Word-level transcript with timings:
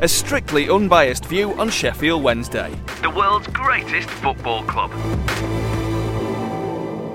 a 0.00 0.08
strictly 0.08 0.68
unbiased 0.68 1.24
view 1.24 1.54
on 1.54 1.70
Sheffield 1.70 2.22
Wednesday, 2.22 2.70
the 3.00 3.08
world's 3.08 3.46
greatest 3.48 4.10
football 4.10 4.62
club. 4.64 4.90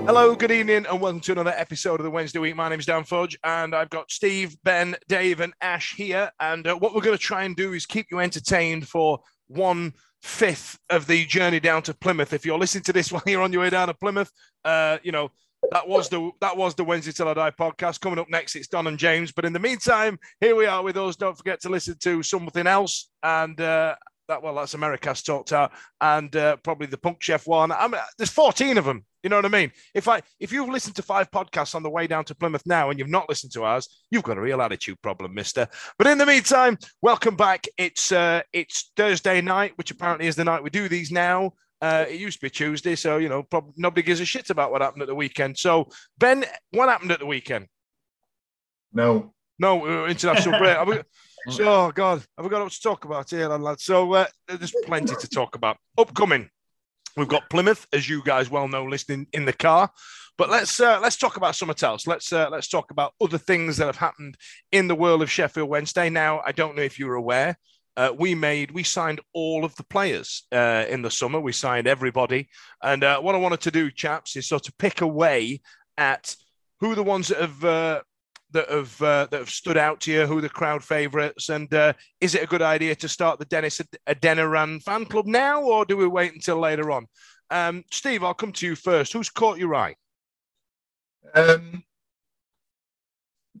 Hello, 0.04 0.34
good 0.34 0.50
evening, 0.50 0.84
and 0.90 1.00
welcome 1.00 1.20
to 1.20 1.32
another 1.32 1.54
episode 1.56 2.00
of 2.00 2.04
the 2.04 2.10
Wednesday 2.10 2.40
Week. 2.40 2.56
My 2.56 2.68
name 2.68 2.80
is 2.80 2.86
Dan 2.86 3.04
Fudge, 3.04 3.38
and 3.44 3.72
I've 3.72 3.90
got 3.90 4.10
Steve, 4.10 4.56
Ben, 4.64 4.96
Dave, 5.06 5.38
and 5.38 5.52
Ash 5.60 5.94
here. 5.94 6.28
And 6.40 6.66
uh, 6.66 6.74
what 6.74 6.92
we're 6.92 7.02
going 7.02 7.16
to 7.16 7.22
try 7.22 7.44
and 7.44 7.54
do 7.54 7.72
is 7.72 7.86
keep 7.86 8.06
you 8.10 8.18
entertained 8.18 8.88
for 8.88 9.20
one 9.46 9.92
fifth 10.20 10.76
of 10.90 11.06
the 11.06 11.24
journey 11.26 11.60
down 11.60 11.82
to 11.84 11.94
Plymouth. 11.94 12.32
If 12.32 12.44
you're 12.44 12.58
listening 12.58 12.82
to 12.84 12.92
this 12.92 13.12
while 13.12 13.22
you're 13.26 13.42
on 13.42 13.52
your 13.52 13.62
way 13.62 13.70
down 13.70 13.86
to 13.86 13.94
Plymouth, 13.94 14.32
uh, 14.64 14.98
you 15.04 15.12
know 15.12 15.30
that 15.70 15.88
was 15.88 16.08
the 16.08 16.30
that 16.40 16.56
was 16.56 16.74
the 16.74 16.84
Wednesday 16.84 17.12
Till 17.12 17.28
I 17.28 17.34
Die 17.34 17.50
podcast. 17.52 18.00
Coming 18.00 18.18
up 18.18 18.28
next, 18.28 18.56
it's 18.56 18.68
Don 18.68 18.86
and 18.86 18.98
James. 18.98 19.32
But 19.32 19.44
in 19.44 19.52
the 19.52 19.58
meantime, 19.58 20.18
here 20.40 20.56
we 20.56 20.66
are 20.66 20.82
with 20.82 20.96
us. 20.96 21.16
Don't 21.16 21.36
forget 21.36 21.60
to 21.62 21.68
listen 21.68 21.96
to 22.00 22.22
something 22.22 22.66
else 22.66 23.10
and. 23.22 23.60
Uh, 23.60 23.94
that 24.28 24.42
well, 24.42 24.54
that's 24.54 24.74
America's 24.74 25.22
talked 25.22 25.52
out, 25.52 25.72
and 26.00 26.34
uh, 26.36 26.56
probably 26.58 26.86
the 26.86 26.96
Punk 26.96 27.18
Chef 27.20 27.46
one. 27.46 27.72
I 27.72 27.88
mean, 27.88 28.00
there's 28.16 28.30
14 28.30 28.78
of 28.78 28.84
them. 28.84 29.04
You 29.22 29.30
know 29.30 29.36
what 29.36 29.44
I 29.44 29.48
mean? 29.48 29.70
If 29.94 30.08
I 30.08 30.22
if 30.40 30.52
you've 30.52 30.68
listened 30.68 30.96
to 30.96 31.02
five 31.02 31.30
podcasts 31.30 31.74
on 31.74 31.82
the 31.82 31.90
way 31.90 32.06
down 32.06 32.24
to 32.24 32.34
Plymouth 32.34 32.62
now 32.66 32.90
and 32.90 32.98
you've 32.98 33.08
not 33.08 33.28
listened 33.28 33.52
to 33.52 33.64
ours, 33.64 34.04
you've 34.10 34.22
got 34.22 34.38
a 34.38 34.40
real 34.40 34.62
attitude 34.62 35.00
problem, 35.02 35.34
Mister. 35.34 35.68
But 35.98 36.08
in 36.08 36.18
the 36.18 36.26
meantime, 36.26 36.78
welcome 37.02 37.36
back. 37.36 37.66
It's 37.76 38.10
uh, 38.10 38.42
it's 38.52 38.90
Thursday 38.96 39.40
night, 39.40 39.72
which 39.76 39.90
apparently 39.90 40.26
is 40.26 40.36
the 40.36 40.44
night 40.44 40.62
we 40.62 40.70
do 40.70 40.88
these 40.88 41.12
now. 41.12 41.52
Uh, 41.82 42.06
it 42.08 42.20
used 42.20 42.38
to 42.38 42.46
be 42.46 42.50
Tuesday, 42.50 42.94
so 42.94 43.18
you 43.18 43.28
know 43.28 43.42
probably 43.42 43.74
nobody 43.76 44.02
gives 44.02 44.20
a 44.20 44.24
shit 44.24 44.50
about 44.50 44.70
what 44.70 44.80
happened 44.80 45.02
at 45.02 45.08
the 45.08 45.14
weekend. 45.14 45.58
So 45.58 45.88
Ben, 46.16 46.44
what 46.70 46.88
happened 46.88 47.10
at 47.10 47.18
the 47.18 47.26
weekend? 47.26 47.66
No. 48.92 49.34
No, 49.58 50.04
uh, 50.04 50.06
international 50.06 50.58
break. 50.58 50.84
We- 50.86 51.02
so, 51.52 51.64
oh 51.64 51.92
God, 51.92 52.24
have 52.36 52.44
we 52.46 52.50
got 52.50 52.70
to 52.70 52.80
talk 52.80 53.04
about 53.04 53.30
here, 53.30 53.48
lads? 53.48 53.82
So 53.82 54.12
uh, 54.14 54.26
there's 54.46 54.74
plenty 54.84 55.16
to 55.16 55.28
talk 55.28 55.56
about. 55.56 55.76
Upcoming, 55.98 56.48
we've 57.16 57.28
got 57.28 57.50
Plymouth, 57.50 57.86
as 57.92 58.08
you 58.08 58.22
guys 58.22 58.48
well 58.48 58.68
know, 58.68 58.84
listening 58.84 59.26
in 59.32 59.44
the 59.44 59.52
car. 59.52 59.90
But 60.38 60.50
let's 60.50 60.78
uh, 60.80 61.00
let's 61.02 61.16
talk 61.16 61.36
about 61.36 61.56
something 61.56 61.76
else. 61.86 62.06
Let's 62.06 62.32
uh, 62.32 62.48
let's 62.50 62.68
talk 62.68 62.90
about 62.92 63.14
other 63.20 63.38
things 63.38 63.76
that 63.76 63.86
have 63.86 63.96
happened 63.96 64.36
in 64.70 64.88
the 64.88 64.94
world 64.94 65.20
of 65.20 65.30
Sheffield 65.30 65.68
Wednesday. 65.68 66.08
Now, 66.10 66.42
I 66.46 66.52
don't 66.52 66.76
know 66.76 66.82
if 66.82 66.98
you're 66.98 67.14
aware, 67.14 67.58
uh, 67.96 68.12
we 68.16 68.34
made 68.34 68.70
we 68.70 68.82
signed 68.82 69.20
all 69.32 69.64
of 69.64 69.74
the 69.76 69.84
players 69.84 70.44
uh, 70.52 70.84
in 70.88 71.02
the 71.02 71.10
summer. 71.10 71.40
We 71.40 71.52
signed 71.52 71.86
everybody, 71.86 72.48
and 72.82 73.04
uh, 73.04 73.20
what 73.20 73.34
I 73.34 73.38
wanted 73.38 73.60
to 73.62 73.70
do, 73.70 73.90
chaps, 73.90 74.36
is 74.36 74.48
sort 74.48 74.68
of 74.68 74.76
pick 74.78 75.00
away 75.00 75.60
at 75.98 76.34
who 76.80 76.92
are 76.92 76.96
the 76.96 77.02
ones 77.02 77.28
that 77.28 77.40
have 77.40 77.64
uh, 77.64 78.00
that 78.52 78.68
have 78.70 79.02
uh, 79.02 79.26
that 79.30 79.38
have 79.38 79.50
stood 79.50 79.76
out 79.76 80.00
to 80.00 80.12
you, 80.12 80.26
who 80.26 80.38
are 80.38 80.42
the 80.42 80.48
crowd 80.48 80.82
favourites, 80.82 81.48
and 81.48 81.72
uh, 81.74 81.92
is 82.20 82.34
it 82.34 82.42
a 82.42 82.46
good 82.46 82.62
idea 82.62 82.94
to 82.94 83.08
start 83.08 83.38
the 83.38 83.44
Dennis 83.46 83.80
Adeniran 84.08 84.82
fan 84.82 85.04
club 85.04 85.26
now, 85.26 85.62
or 85.62 85.84
do 85.84 85.96
we 85.96 86.06
wait 86.06 86.32
until 86.32 86.58
later 86.58 86.90
on? 86.90 87.06
Um, 87.50 87.84
Steve, 87.90 88.24
I'll 88.24 88.34
come 88.34 88.52
to 88.52 88.66
you 88.66 88.74
first. 88.74 89.12
Who's 89.12 89.28
caught 89.28 89.58
your 89.58 89.74
eye? 89.74 89.94
Um, 91.34 91.84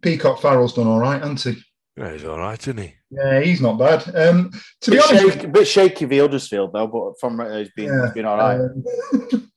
Peacock 0.00 0.40
Farrell's 0.40 0.74
done 0.74 0.86
all 0.86 0.98
right, 0.98 1.20
hasn't 1.20 1.42
he? 1.42 1.62
Yeah, 1.96 2.12
he's 2.12 2.24
all 2.24 2.38
right, 2.38 2.58
isn't 2.60 2.78
he? 2.78 2.94
Yeah, 3.10 3.40
he's 3.40 3.60
not 3.60 3.78
bad. 3.78 4.02
Um, 4.16 4.50
to 4.80 4.90
be 4.90 4.98
honest, 4.98 5.34
shaky, 5.34 5.46
bit 5.46 5.68
shaky 5.68 6.06
for 6.06 6.14
Huddersfield 6.14 6.72
though, 6.72 6.86
but 6.86 7.20
from 7.20 7.38
uh, 7.40 7.58
he's 7.58 7.70
been, 7.72 7.86
Yeah, 7.92 8.04
he's 8.06 8.14
been 8.14 8.24
all 8.24 8.38
right. 8.38 8.58
um, 8.60 8.84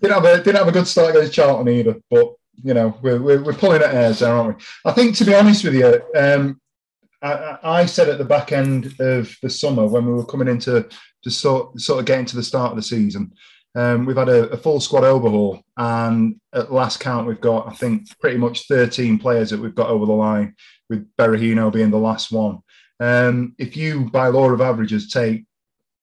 didn't 0.00 0.14
have 0.14 0.24
a 0.24 0.36
didn't 0.38 0.56
have 0.56 0.68
a 0.68 0.72
good 0.72 0.86
start 0.86 1.10
against 1.14 1.32
Charlton 1.32 1.68
either, 1.68 1.96
but 2.10 2.34
you 2.62 2.74
know 2.74 2.98
we're 3.02 3.20
we're, 3.20 3.42
we're 3.42 3.52
pulling 3.52 3.82
at 3.82 3.92
hairs 3.92 4.18
there, 4.18 4.34
aren't 4.34 4.58
we? 4.58 4.64
I 4.84 4.92
think 4.92 5.16
to 5.16 5.24
be 5.24 5.34
honest 5.34 5.64
with 5.64 5.74
you, 5.74 6.00
um, 6.16 6.60
I, 7.22 7.32
I 7.32 7.58
I 7.82 7.86
said 7.86 8.08
at 8.08 8.18
the 8.18 8.24
back 8.24 8.50
end 8.50 8.92
of 8.98 9.34
the 9.40 9.50
summer 9.50 9.86
when 9.86 10.06
we 10.06 10.12
were 10.12 10.26
coming 10.26 10.48
into 10.48 10.88
to 11.22 11.30
sort 11.30 11.80
sort 11.80 12.00
of 12.00 12.06
getting 12.06 12.26
to 12.26 12.36
the 12.36 12.42
start 12.42 12.70
of 12.72 12.76
the 12.76 12.82
season, 12.82 13.32
um, 13.76 14.06
we've 14.06 14.16
had 14.16 14.28
a, 14.28 14.48
a 14.50 14.56
full 14.56 14.80
squad 14.80 15.04
overhaul, 15.04 15.62
and 15.76 16.40
at 16.52 16.72
last 16.72 16.98
count 16.98 17.28
we've 17.28 17.40
got 17.40 17.68
I 17.68 17.74
think 17.74 18.08
pretty 18.20 18.38
much 18.38 18.66
13 18.66 19.18
players 19.20 19.50
that 19.50 19.60
we've 19.60 19.74
got 19.74 19.88
over 19.90 20.04
the 20.06 20.12
line, 20.12 20.54
with 20.88 21.08
Berahino 21.16 21.72
being 21.72 21.90
the 21.90 21.98
last 21.98 22.32
one. 22.32 22.58
Um, 23.00 23.54
if 23.58 23.76
you, 23.76 24.10
by 24.10 24.28
law 24.28 24.50
of 24.50 24.60
averages, 24.60 25.08
take 25.08 25.44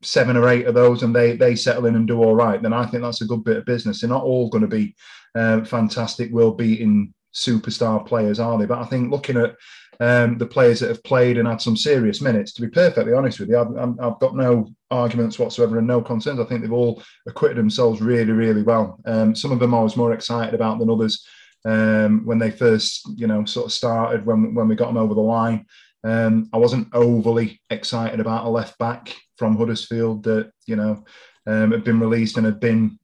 seven 0.04 0.36
or 0.36 0.50
eight 0.50 0.66
of 0.66 0.74
those 0.74 1.04
and 1.04 1.16
they 1.16 1.36
they 1.36 1.56
settle 1.56 1.86
in 1.86 1.96
and 1.96 2.08
do 2.08 2.22
all 2.22 2.36
right, 2.36 2.62
then 2.62 2.74
I 2.74 2.86
think 2.86 3.04
that's 3.04 3.22
a 3.22 3.28
good 3.28 3.44
bit 3.44 3.58
of 3.58 3.66
business. 3.66 4.02
They're 4.02 4.10
not 4.10 4.24
all 4.24 4.50
going 4.50 4.64
to 4.64 4.68
be 4.68 4.96
uh, 5.36 5.64
fantastic, 5.64 6.32
world 6.32 6.58
beating 6.58 7.14
superstar 7.34 8.06
players, 8.06 8.40
are 8.40 8.58
they? 8.58 8.66
But 8.66 8.80
I 8.80 8.86
think 8.86 9.12
looking 9.12 9.38
at 9.38 9.56
um, 10.00 10.38
the 10.38 10.48
players 10.48 10.80
that 10.80 10.90
have 10.90 11.04
played 11.04 11.38
and 11.38 11.48
had 11.48 11.62
some 11.62 11.78
serious 11.78 12.22
minutes, 12.22 12.54
to 12.54 12.62
be 12.62 12.68
perfectly 12.68 13.14
honest 13.14 13.40
with 13.40 13.50
you, 13.50 13.60
I've, 13.60 14.00
I've 14.00 14.20
got 14.20 14.36
no 14.36 14.68
arguments 14.90 15.40
whatsoever 15.40 15.78
and 15.78 15.88
no 15.88 16.02
concerns. 16.02 16.40
I 16.40 16.46
think 16.46 16.62
they've 16.62 16.72
all 16.72 17.02
acquitted 17.28 17.58
themselves 17.58 18.02
really, 18.02 18.32
really 18.32 18.64
well. 18.64 19.00
Um, 19.06 19.36
some 19.36 19.52
of 19.52 19.60
them 19.60 19.74
I 19.74 19.82
was 19.82 19.96
more 19.96 20.14
excited 20.14 20.54
about 20.54 20.80
than 20.80 20.90
others 20.90 21.26
um, 21.66 22.26
when 22.26 22.40
they 22.40 22.52
first, 22.52 23.08
you 23.16 23.28
know, 23.28 23.46
sort 23.46 23.68
of 23.68 23.72
started 23.72 24.26
when 24.26 24.54
when 24.54 24.68
we 24.68 24.76
got 24.76 24.88
them 24.88 24.98
over 24.98 25.14
the 25.14 25.22
line. 25.22 25.66
Um, 26.04 26.50
I 26.52 26.58
wasn't 26.58 26.88
overly 26.94 27.62
excited 27.70 28.20
about 28.20 28.46
a 28.46 28.50
left 28.50 28.78
back 28.80 29.16
from 29.38 29.56
Huddersfield 29.56 30.24
that 30.24 30.52
you 30.66 30.76
know 30.76 31.04
um, 31.46 31.72
had 31.72 31.84
been 31.84 32.00
released 32.00 32.38
and 32.38 32.46
had 32.46 32.60
been 32.60 32.98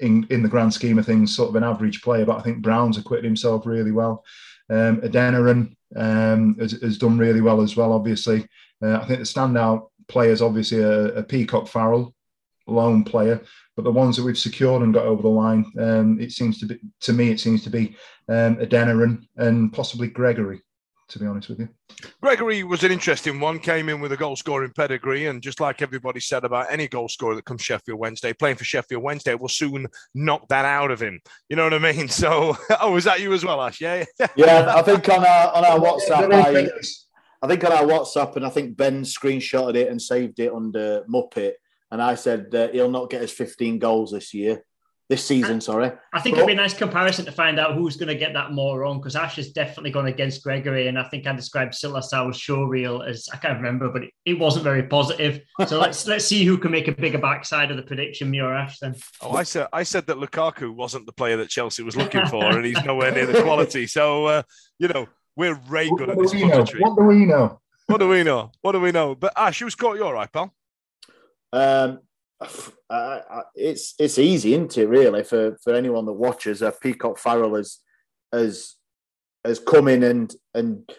in 0.00 0.26
in 0.30 0.42
the 0.42 0.48
grand 0.48 0.72
scheme 0.72 0.98
of 0.98 1.06
things 1.06 1.34
sort 1.34 1.50
of 1.50 1.56
an 1.56 1.64
average 1.64 2.02
player. 2.02 2.24
But 2.24 2.38
I 2.38 2.42
think 2.42 2.62
Brown's 2.62 2.98
acquitted 2.98 3.24
himself 3.24 3.66
really 3.66 3.92
well. 3.92 4.24
Um, 4.70 5.00
Adeniran 5.00 5.74
um, 5.96 6.56
has, 6.58 6.72
has 6.72 6.98
done 6.98 7.18
really 7.18 7.40
well 7.40 7.60
as 7.60 7.76
well. 7.76 7.92
Obviously, 7.92 8.46
uh, 8.82 8.96
I 8.96 9.06
think 9.06 9.18
the 9.18 9.24
standout 9.24 9.88
players 10.08 10.42
obviously 10.42 10.82
are 10.82 11.22
Peacock 11.22 11.68
Farrell, 11.68 12.14
lone 12.66 13.04
player, 13.04 13.42
but 13.78 13.84
the 13.84 13.92
ones 13.92 14.16
that 14.16 14.24
we've 14.24 14.36
secured 14.36 14.82
and 14.82 14.92
got 14.92 15.06
over 15.06 15.22
the 15.22 15.28
line, 15.28 15.64
um, 15.78 16.18
it 16.20 16.32
seems 16.32 16.58
to 16.58 16.66
be 16.66 16.80
to 17.00 17.12
me 17.12 17.30
it 17.30 17.38
seems 17.38 17.62
to 17.62 17.70
be 17.70 17.96
um, 18.28 18.56
Adeniran 18.56 19.22
and 19.36 19.72
possibly 19.72 20.08
Gregory. 20.08 20.60
To 21.10 21.18
be 21.20 21.26
honest 21.26 21.48
with 21.48 21.60
you. 21.60 21.68
Gregory 22.20 22.64
was 22.64 22.82
an 22.82 22.90
interesting 22.90 23.38
one. 23.38 23.60
Came 23.60 23.88
in 23.88 24.00
with 24.00 24.10
a 24.10 24.16
goal 24.16 24.34
scoring 24.34 24.72
pedigree, 24.74 25.26
and 25.26 25.40
just 25.40 25.60
like 25.60 25.80
everybody 25.80 26.18
said 26.18 26.44
about 26.44 26.66
any 26.72 26.88
goal 26.88 27.08
scorer 27.08 27.36
that 27.36 27.44
comes 27.44 27.62
Sheffield 27.62 28.00
Wednesday, 28.00 28.32
playing 28.32 28.56
for 28.56 28.64
Sheffield 28.64 29.02
Wednesday 29.02 29.36
will 29.36 29.48
soon 29.48 29.86
knock 30.12 30.48
that 30.48 30.64
out 30.64 30.90
of 30.90 31.00
him. 31.00 31.20
You 31.48 31.54
know 31.54 31.64
what 31.64 31.74
I 31.74 31.78
mean? 31.78 32.08
So, 32.18 32.56
oh, 32.80 32.92
was 32.92 33.04
that 33.04 33.20
you 33.20 33.32
as 33.32 33.44
well, 33.44 33.62
Ash? 33.62 33.80
Yeah. 33.80 34.04
Yeah, 34.36 34.74
I 34.74 34.82
think 34.82 35.08
on 35.08 35.24
our 35.24 35.54
on 35.54 35.64
our 35.64 35.78
WhatsApp, 35.78 36.34
I, 36.34 36.68
I 37.42 37.46
think 37.46 37.64
on 37.64 37.72
our 37.72 37.84
WhatsApp, 37.84 38.34
and 38.34 38.44
I 38.44 38.50
think 38.50 38.76
Ben 38.76 39.02
screenshotted 39.02 39.76
it 39.76 39.88
and 39.88 40.02
saved 40.02 40.40
it 40.40 40.52
under 40.52 41.04
Muppet. 41.08 41.52
And 41.90 42.02
I 42.02 42.14
said 42.16 42.54
uh, 42.54 42.68
he'll 42.68 42.90
not 42.90 43.10
get 43.10 43.22
his 43.22 43.32
15 43.32 43.78
goals 43.78 44.12
this 44.12 44.34
year, 44.34 44.62
this 45.08 45.24
season. 45.24 45.58
Sorry. 45.62 45.90
I 46.12 46.20
think 46.20 46.36
But- 46.36 46.40
it'd 46.40 46.46
be 46.48 46.52
a 46.52 46.56
nice 46.56 46.74
comparison 46.74 47.24
to 47.24 47.32
find 47.32 47.58
out 47.58 47.74
who's 47.74 47.96
going 47.96 48.08
to 48.08 48.14
get 48.14 48.34
that 48.34 48.52
more 48.52 48.80
wrong 48.80 48.98
because 48.98 49.16
Ash 49.16 49.36
has 49.36 49.52
definitely 49.52 49.90
gone 49.90 50.04
against 50.06 50.42
Gregory, 50.44 50.88
and 50.88 50.98
I 50.98 51.04
think 51.04 51.26
I 51.26 51.32
described 51.32 51.74
Sylla 51.74 52.02
Sow's 52.02 52.36
showreel 52.38 53.08
as 53.08 53.26
I 53.32 53.38
can't 53.38 53.56
remember, 53.56 53.88
but 53.90 54.04
it, 54.04 54.10
it 54.26 54.38
wasn't 54.38 54.64
very 54.64 54.82
positive. 54.82 55.40
So 55.66 55.78
let's 55.80 56.06
let's 56.06 56.26
see 56.26 56.44
who 56.44 56.58
can 56.58 56.72
make 56.72 56.88
a 56.88 56.92
bigger 56.92 57.18
backside 57.18 57.70
of 57.70 57.78
the 57.78 57.82
prediction, 57.82 58.30
me 58.30 58.40
or 58.40 58.54
Ash. 58.54 58.78
Then 58.80 58.94
Oh, 59.22 59.32
I 59.32 59.44
said 59.44 59.68
I 59.72 59.82
said 59.82 60.06
that 60.08 60.18
Lukaku 60.18 60.74
wasn't 60.74 61.06
the 61.06 61.12
player 61.12 61.38
that 61.38 61.48
Chelsea 61.48 61.82
was 61.82 61.96
looking 61.96 62.26
for, 62.26 62.44
and 62.44 62.66
he's 62.66 62.84
nowhere 62.84 63.10
near 63.12 63.24
the 63.26 63.42
quality. 63.42 63.86
So 63.86 64.26
uh, 64.26 64.42
you 64.78 64.88
know 64.88 65.06
we're 65.36 65.54
very 65.54 65.88
good 65.88 66.10
at 66.10 66.16
What 66.16 66.24
this 66.24 66.32
do 66.32 66.38
we 66.38 66.44
know? 66.50 66.66
What 66.80 66.96
do 66.98 67.04
we 67.04 67.24
know? 67.24 67.60
What 67.86 67.98
do 68.00 68.08
we 68.08 68.22
know? 68.22 68.50
What 68.60 68.72
do 68.72 68.80
we 68.80 68.92
know? 68.92 69.14
But 69.14 69.32
Ash, 69.38 69.62
you 69.62 69.70
scored. 69.70 69.96
You're 69.96 70.08
all 70.08 70.12
right, 70.12 70.30
pal. 70.30 70.52
Um, 71.52 72.00
it's 73.54 73.94
it's 73.98 74.18
easy, 74.18 74.54
isn't 74.54 74.78
it? 74.78 74.88
Really, 74.88 75.24
for 75.24 75.56
for 75.62 75.74
anyone 75.74 76.06
that 76.06 76.12
watches, 76.12 76.62
uh, 76.62 76.70
Peacock 76.82 77.18
Farrell 77.18 77.56
has 77.56 77.78
has 78.32 78.76
has 79.44 79.58
come 79.58 79.88
in 79.88 80.02
and 80.02 80.34
and 80.54 80.90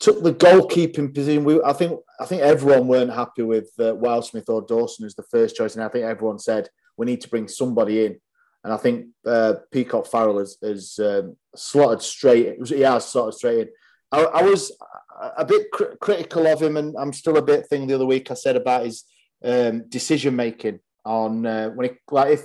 took 0.00 0.22
the 0.22 0.34
goalkeeping 0.34 1.14
position. 1.14 1.44
We, 1.44 1.62
I 1.62 1.72
think 1.72 2.00
I 2.20 2.26
think 2.26 2.42
everyone 2.42 2.88
weren't 2.88 3.12
happy 3.12 3.42
with 3.42 3.70
uh, 3.78 3.94
Wildsmith 3.94 4.48
or 4.48 4.62
Dawson 4.62 5.06
as 5.06 5.14
the 5.14 5.24
first 5.24 5.56
choice, 5.56 5.74
and 5.74 5.84
I 5.84 5.88
think 5.88 6.04
everyone 6.04 6.38
said 6.38 6.68
we 6.96 7.06
need 7.06 7.20
to 7.22 7.28
bring 7.28 7.48
somebody 7.48 8.06
in. 8.06 8.18
And 8.64 8.72
I 8.72 8.76
think 8.76 9.06
uh, 9.26 9.54
Peacock 9.72 10.06
Farrell 10.06 10.38
has, 10.38 10.56
has 10.62 10.98
um, 11.00 11.36
slotted 11.56 12.00
straight. 12.00 12.58
Has 12.58 13.08
slotted 13.08 13.34
straight 13.34 13.60
in. 13.60 13.68
I, 14.12 14.22
I 14.22 14.42
was 14.42 14.70
a- 15.36 15.44
bit 15.44 15.70
cri- 15.72 15.96
critical 16.00 16.46
of 16.46 16.62
him, 16.62 16.76
and 16.76 16.94
I'm 16.96 17.12
still 17.12 17.38
a 17.38 17.42
bit 17.42 17.66
thing 17.66 17.86
the 17.86 17.94
other 17.94 18.06
week 18.06 18.30
I 18.30 18.34
said 18.34 18.56
about 18.56 18.84
his 18.84 19.04
um, 19.44 19.88
decision 19.88 20.36
making 20.36 20.80
on 21.04 21.44
uh, 21.44 21.68
when 21.70 21.90
he 21.90 21.96
like 22.10 22.34
if 22.34 22.42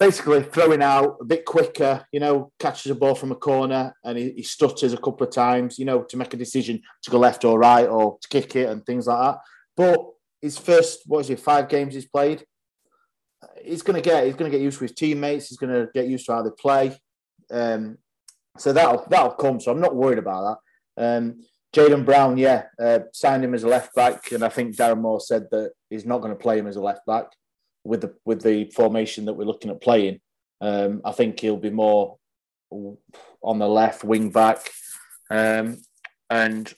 basically 0.00 0.42
throwing 0.42 0.82
out 0.82 1.18
a 1.20 1.24
bit 1.24 1.44
quicker, 1.44 2.04
you 2.10 2.18
know, 2.18 2.50
catches 2.58 2.90
a 2.90 2.94
ball 2.94 3.14
from 3.14 3.32
a 3.32 3.36
corner 3.36 3.94
and 4.02 4.16
he, 4.16 4.32
he 4.32 4.42
stutters 4.42 4.94
a 4.94 4.96
couple 4.96 5.26
of 5.26 5.32
times, 5.32 5.78
you 5.78 5.84
know, 5.84 6.02
to 6.02 6.16
make 6.16 6.32
a 6.32 6.38
decision 6.38 6.80
to 7.02 7.10
go 7.10 7.18
left 7.18 7.44
or 7.44 7.58
right 7.58 7.86
or 7.86 8.18
to 8.22 8.28
kick 8.28 8.56
it 8.56 8.70
and 8.70 8.84
things 8.86 9.06
like 9.06 9.20
that. 9.20 9.40
But 9.76 10.00
his 10.40 10.56
first, 10.56 11.02
what 11.06 11.20
is 11.20 11.30
it, 11.30 11.38
five 11.38 11.68
games 11.68 11.94
he's 11.94 12.08
played, 12.08 12.44
he's 13.62 13.82
going 13.82 14.02
to 14.02 14.08
get 14.08 14.24
he's 14.24 14.34
going 14.34 14.50
to 14.50 14.56
get 14.56 14.64
used 14.64 14.78
to 14.78 14.84
his 14.84 14.94
teammates. 14.94 15.48
He's 15.48 15.58
going 15.58 15.72
to 15.72 15.90
get 15.92 16.08
used 16.08 16.26
to 16.26 16.32
how 16.32 16.42
they 16.42 16.50
play. 16.58 16.98
Um, 17.50 17.98
so 18.56 18.72
that'll 18.72 19.06
that'll 19.08 19.32
come. 19.32 19.60
So 19.60 19.70
I'm 19.70 19.80
not 19.80 19.94
worried 19.94 20.18
about 20.18 20.58
that. 20.96 21.16
Um, 21.16 21.40
Jaden 21.74 22.04
Brown, 22.04 22.36
yeah, 22.36 22.64
uh, 22.80 23.00
signed 23.12 23.44
him 23.44 23.54
as 23.54 23.62
a 23.62 23.68
left 23.68 23.94
back, 23.94 24.32
and 24.32 24.42
I 24.42 24.48
think 24.48 24.76
Darren 24.76 25.00
Moore 25.00 25.20
said 25.20 25.46
that 25.52 25.72
he's 25.88 26.04
not 26.04 26.18
going 26.18 26.32
to 26.32 26.38
play 26.38 26.58
him 26.58 26.66
as 26.66 26.76
a 26.76 26.80
left 26.80 27.06
back 27.06 27.26
with 27.84 28.00
the 28.00 28.14
with 28.24 28.42
the 28.42 28.70
formation 28.70 29.24
that 29.26 29.34
we're 29.34 29.44
looking 29.44 29.70
at 29.70 29.80
playing. 29.80 30.20
Um, 30.60 31.00
I 31.04 31.12
think 31.12 31.38
he'll 31.38 31.56
be 31.56 31.70
more 31.70 32.16
on 33.42 33.58
the 33.58 33.68
left 33.68 34.04
wing 34.04 34.30
back, 34.30 34.68
um, 35.30 35.78
and 36.28 36.72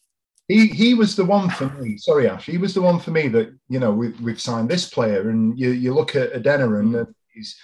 He 0.49 0.67
he 0.67 0.95
was 0.95 1.17
the 1.17 1.25
one 1.25 1.49
for 1.51 1.71
me. 1.71 1.97
Sorry, 1.97 2.29
Ash. 2.29 2.47
He 2.47 2.59
was 2.59 2.75
the 2.75 2.83
one 2.83 3.01
for 3.01 3.13
me 3.13 3.29
that 3.29 3.49
you 3.69 3.79
know 3.79 3.93
we, 3.93 4.11
we've 4.23 4.41
signed 4.41 4.69
this 4.69 4.91
player, 4.91 5.31
and 5.31 5.59
you 5.59 5.71
you 5.71 5.95
look 5.95 6.15
at 6.15 6.33
Adeniran, 6.35 6.99
and 7.01 7.15
he's 7.33 7.57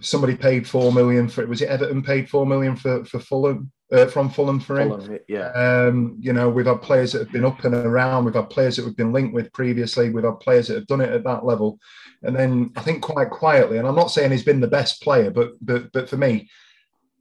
somebody 0.00 0.36
paid 0.36 0.68
four 0.68 0.92
million 0.92 1.28
for 1.28 1.42
it. 1.42 1.48
Was 1.48 1.62
it 1.62 1.68
Everton 1.68 2.02
paid 2.02 2.28
four 2.28 2.46
million 2.46 2.76
for 2.76 3.04
for 3.04 3.18
Fulham 3.18 3.70
uh, 3.92 4.06
from 4.06 4.30
Fulham 4.30 4.60
for 4.60 4.80
him? 4.80 4.90
Fulham, 4.90 5.18
yeah, 5.28 5.50
Um, 5.52 6.16
you 6.20 6.32
know, 6.32 6.48
we've 6.48 6.66
had 6.66 6.82
players 6.82 7.12
that 7.12 7.20
have 7.20 7.32
been 7.32 7.44
up 7.44 7.64
and 7.64 7.74
around. 7.74 8.24
We've 8.24 8.34
had 8.34 8.50
players 8.50 8.76
that 8.76 8.84
we've 8.84 8.96
been 8.96 9.12
linked 9.12 9.34
with 9.34 9.52
previously. 9.52 10.10
We've 10.10 10.24
had 10.24 10.40
players 10.40 10.68
that 10.68 10.74
have 10.74 10.86
done 10.86 11.00
it 11.00 11.10
at 11.10 11.24
that 11.24 11.44
level. 11.44 11.78
And 12.22 12.34
then 12.34 12.72
I 12.76 12.82
think 12.82 13.02
quite 13.02 13.30
quietly, 13.30 13.78
and 13.78 13.86
I'm 13.86 13.96
not 13.96 14.10
saying 14.10 14.30
he's 14.30 14.44
been 14.44 14.60
the 14.60 14.68
best 14.68 15.02
player, 15.02 15.30
but 15.30 15.52
but 15.60 15.92
but 15.92 16.08
for 16.08 16.16
me, 16.16 16.48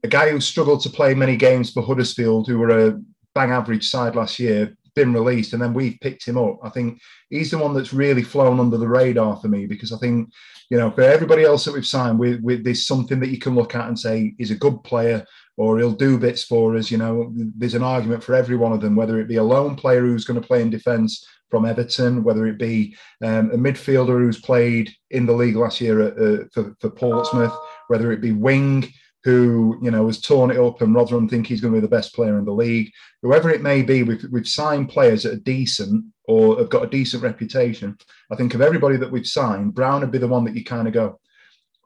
a 0.04 0.08
guy 0.08 0.30
who 0.30 0.40
struggled 0.40 0.82
to 0.82 0.90
play 0.90 1.14
many 1.14 1.36
games 1.36 1.72
for 1.72 1.84
Huddersfield, 1.84 2.48
who 2.48 2.60
were 2.60 2.88
a 2.88 3.02
bang 3.34 3.52
average 3.52 3.90
side 3.90 4.16
last 4.16 4.40
year, 4.40 4.76
been 4.96 5.14
released, 5.14 5.54
and 5.54 5.62
then 5.62 5.74
we've 5.74 6.00
picked 6.02 6.26
him 6.26 6.38
up. 6.38 6.60
I 6.64 6.70
think 6.70 7.02
he's 7.30 7.52
the 7.52 7.58
one 7.58 7.74
that's 7.74 7.94
really 7.94 8.24
flown 8.24 8.60
under 8.60 8.78
the 8.78 8.88
radar 8.88 9.38
for 9.38 9.48
me 9.48 9.66
because 9.66 9.92
I 9.92 9.98
think, 9.98 10.30
you 10.70 10.78
know, 10.78 10.90
for 10.92 11.02
everybody 11.02 11.44
else 11.44 11.66
that 11.66 11.74
we've 11.74 11.86
signed, 11.86 12.18
we, 12.18 12.38
we, 12.38 12.56
there's 12.56 12.88
something 12.88 13.20
that 13.20 13.30
you 13.30 13.38
can 13.38 13.56
look 13.56 13.76
at 13.76 13.88
and 13.88 14.00
say 14.00 14.34
he's 14.38 14.52
a 14.52 14.56
good 14.56 14.84
player 14.84 15.26
or 15.58 15.78
he'll 15.78 15.92
do 15.92 16.18
bits 16.18 16.44
for 16.44 16.76
us. 16.76 16.90
You 16.90 16.98
know, 16.98 17.32
there's 17.36 17.76
an 17.76 17.84
argument 17.84 18.24
for 18.24 18.34
every 18.34 18.56
one 18.56 18.72
of 18.72 18.82
them, 18.82 18.96
whether 18.96 19.20
it 19.20 19.28
be 19.28 19.38
a 19.38 19.44
lone 19.44 19.76
player 19.76 20.02
who's 20.02 20.26
going 20.26 20.42
to 20.42 20.48
play 20.48 20.62
in 20.62 20.70
defence 20.70 21.26
from 21.50 21.66
Everton, 21.66 22.24
whether 22.24 22.48
it 22.48 22.58
be 22.58 22.96
um, 23.24 23.52
a 23.52 23.58
midfielder 23.58 24.20
who's 24.20 24.42
played 24.42 24.92
in 25.12 25.26
the 25.26 25.34
league 25.34 25.56
last 25.56 25.80
year 25.80 26.02
at, 26.02 26.18
uh, 26.18 26.46
for, 26.54 26.76
for 26.80 26.90
Portsmouth, 26.90 27.54
whether 27.88 28.12
it 28.12 28.22
be 28.22 28.32
wing 28.32 28.92
who 29.26 29.76
you 29.82 29.90
know 29.90 30.06
has 30.06 30.22
torn 30.22 30.52
it 30.52 30.58
up 30.58 30.82
and 30.82 30.94
Rotherham 30.94 31.28
think 31.28 31.48
he's 31.48 31.60
going 31.60 31.74
to 31.74 31.82
be 31.82 31.86
the 31.86 31.88
best 31.88 32.14
player 32.14 32.38
in 32.38 32.46
the 32.46 32.54
league. 32.54 32.92
Whoever 33.24 33.50
it 33.50 33.64
may 33.64 33.82
be, 33.82 34.04
we've, 34.04 34.24
we've 34.32 34.48
signed 34.48 34.90
players 34.90 35.24
that 35.24 35.34
are 35.34 35.38
decent 35.38 36.06
or 36.26 36.60
have 36.60 36.70
got 36.70 36.84
a 36.84 36.90
decent 36.90 37.24
reputation. 37.24 37.98
I 38.32 38.36
think 38.36 38.54
of 38.54 38.62
everybody 38.62 38.98
that 38.98 39.12
we've 39.12 39.26
signed, 39.26 39.74
Brown 39.74 40.02
would 40.02 40.12
be 40.12 40.20
the 40.20 40.28
one 40.28 40.46
that 40.46 40.56
you 40.56 40.64
kind 40.64 40.88
of 40.88 40.94
go, 40.94 41.20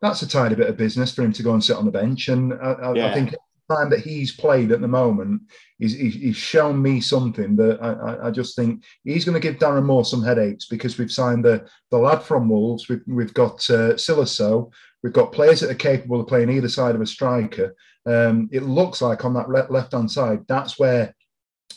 that's 0.02 0.22
a 0.22 0.28
tidy 0.28 0.56
bit 0.56 0.70
of 0.70 0.76
business 0.76 1.14
for 1.14 1.24
him 1.24 1.32
to 1.32 1.44
go 1.44 1.54
and 1.54 1.64
sit 1.64 1.78
on 1.78 1.86
the 1.86 1.92
bench. 1.92 2.28
And 2.28 2.54
I, 2.54 2.72
I, 2.74 3.10
I 3.10 3.14
think 3.14 3.32
the 3.32 3.74
time 3.74 3.90
that 3.92 4.02
he's 4.02 4.36
played 4.36 4.74
at 4.74 4.82
the 4.82 4.88
moment, 4.90 5.44
he's, 5.78 5.98
he's, 5.98 6.16
he's 6.16 6.36
shown 6.36 6.82
me 6.82 7.00
something 7.00 7.56
that 7.56 7.82
I, 7.82 8.28
I, 8.28 8.32
just 8.32 8.58
think 8.58 8.84
he's 9.06 9.24
going 9.24 9.40
to 9.40 9.48
give 9.48 9.60
Darren 9.60 9.86
Moore 9.86 10.04
some 10.04 10.24
headaches 10.24 10.66
because 10.66 10.98
we've 10.98 11.12
signed 11.12 11.46
the, 11.46 11.66
the 11.90 11.98
lad 11.98 12.22
from 12.22 12.50
Wolves, 12.50 12.90
we've, 12.90 13.04
we've 13.08 13.34
got 13.34 13.70
uh, 13.70 13.96
Sylla 13.96 14.28
Sow, 14.28 14.72
we've 15.04 15.14
got 15.14 15.32
players 15.32 15.60
that 15.60 15.72
are 15.72 15.76
capable 15.76 16.20
of 16.20 16.28
playing 16.28 16.50
either 16.50 16.70
side 16.70 16.96
of 16.96 17.02
a 17.02 17.06
striker. 17.06 17.76
Um, 18.06 18.50
it 18.52 18.64
looks 18.64 19.02
like 19.02 19.26
on 19.26 19.34
that 19.34 19.72
left 19.72 19.94
hand 19.94 20.12
side, 20.12 20.40
that's 20.48 20.80
where 20.80 21.14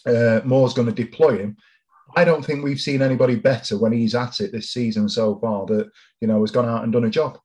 uh, 0.06 0.40
Moore's 0.44 0.74
going 0.74 0.88
to 0.88 0.94
deploy 0.94 1.38
him. 1.38 1.56
I 2.16 2.24
don't 2.24 2.44
think 2.44 2.62
we've 2.62 2.80
seen 2.80 3.02
anybody 3.02 3.36
better 3.36 3.78
when 3.78 3.92
he's 3.92 4.14
at 4.14 4.40
it 4.40 4.52
this 4.52 4.70
season 4.70 5.08
so 5.08 5.38
far 5.38 5.66
that 5.66 5.90
you 6.20 6.28
know 6.28 6.40
has 6.40 6.50
gone 6.50 6.68
out 6.68 6.84
and 6.84 6.92
done 6.92 7.04
a 7.04 7.10
job. 7.10 7.38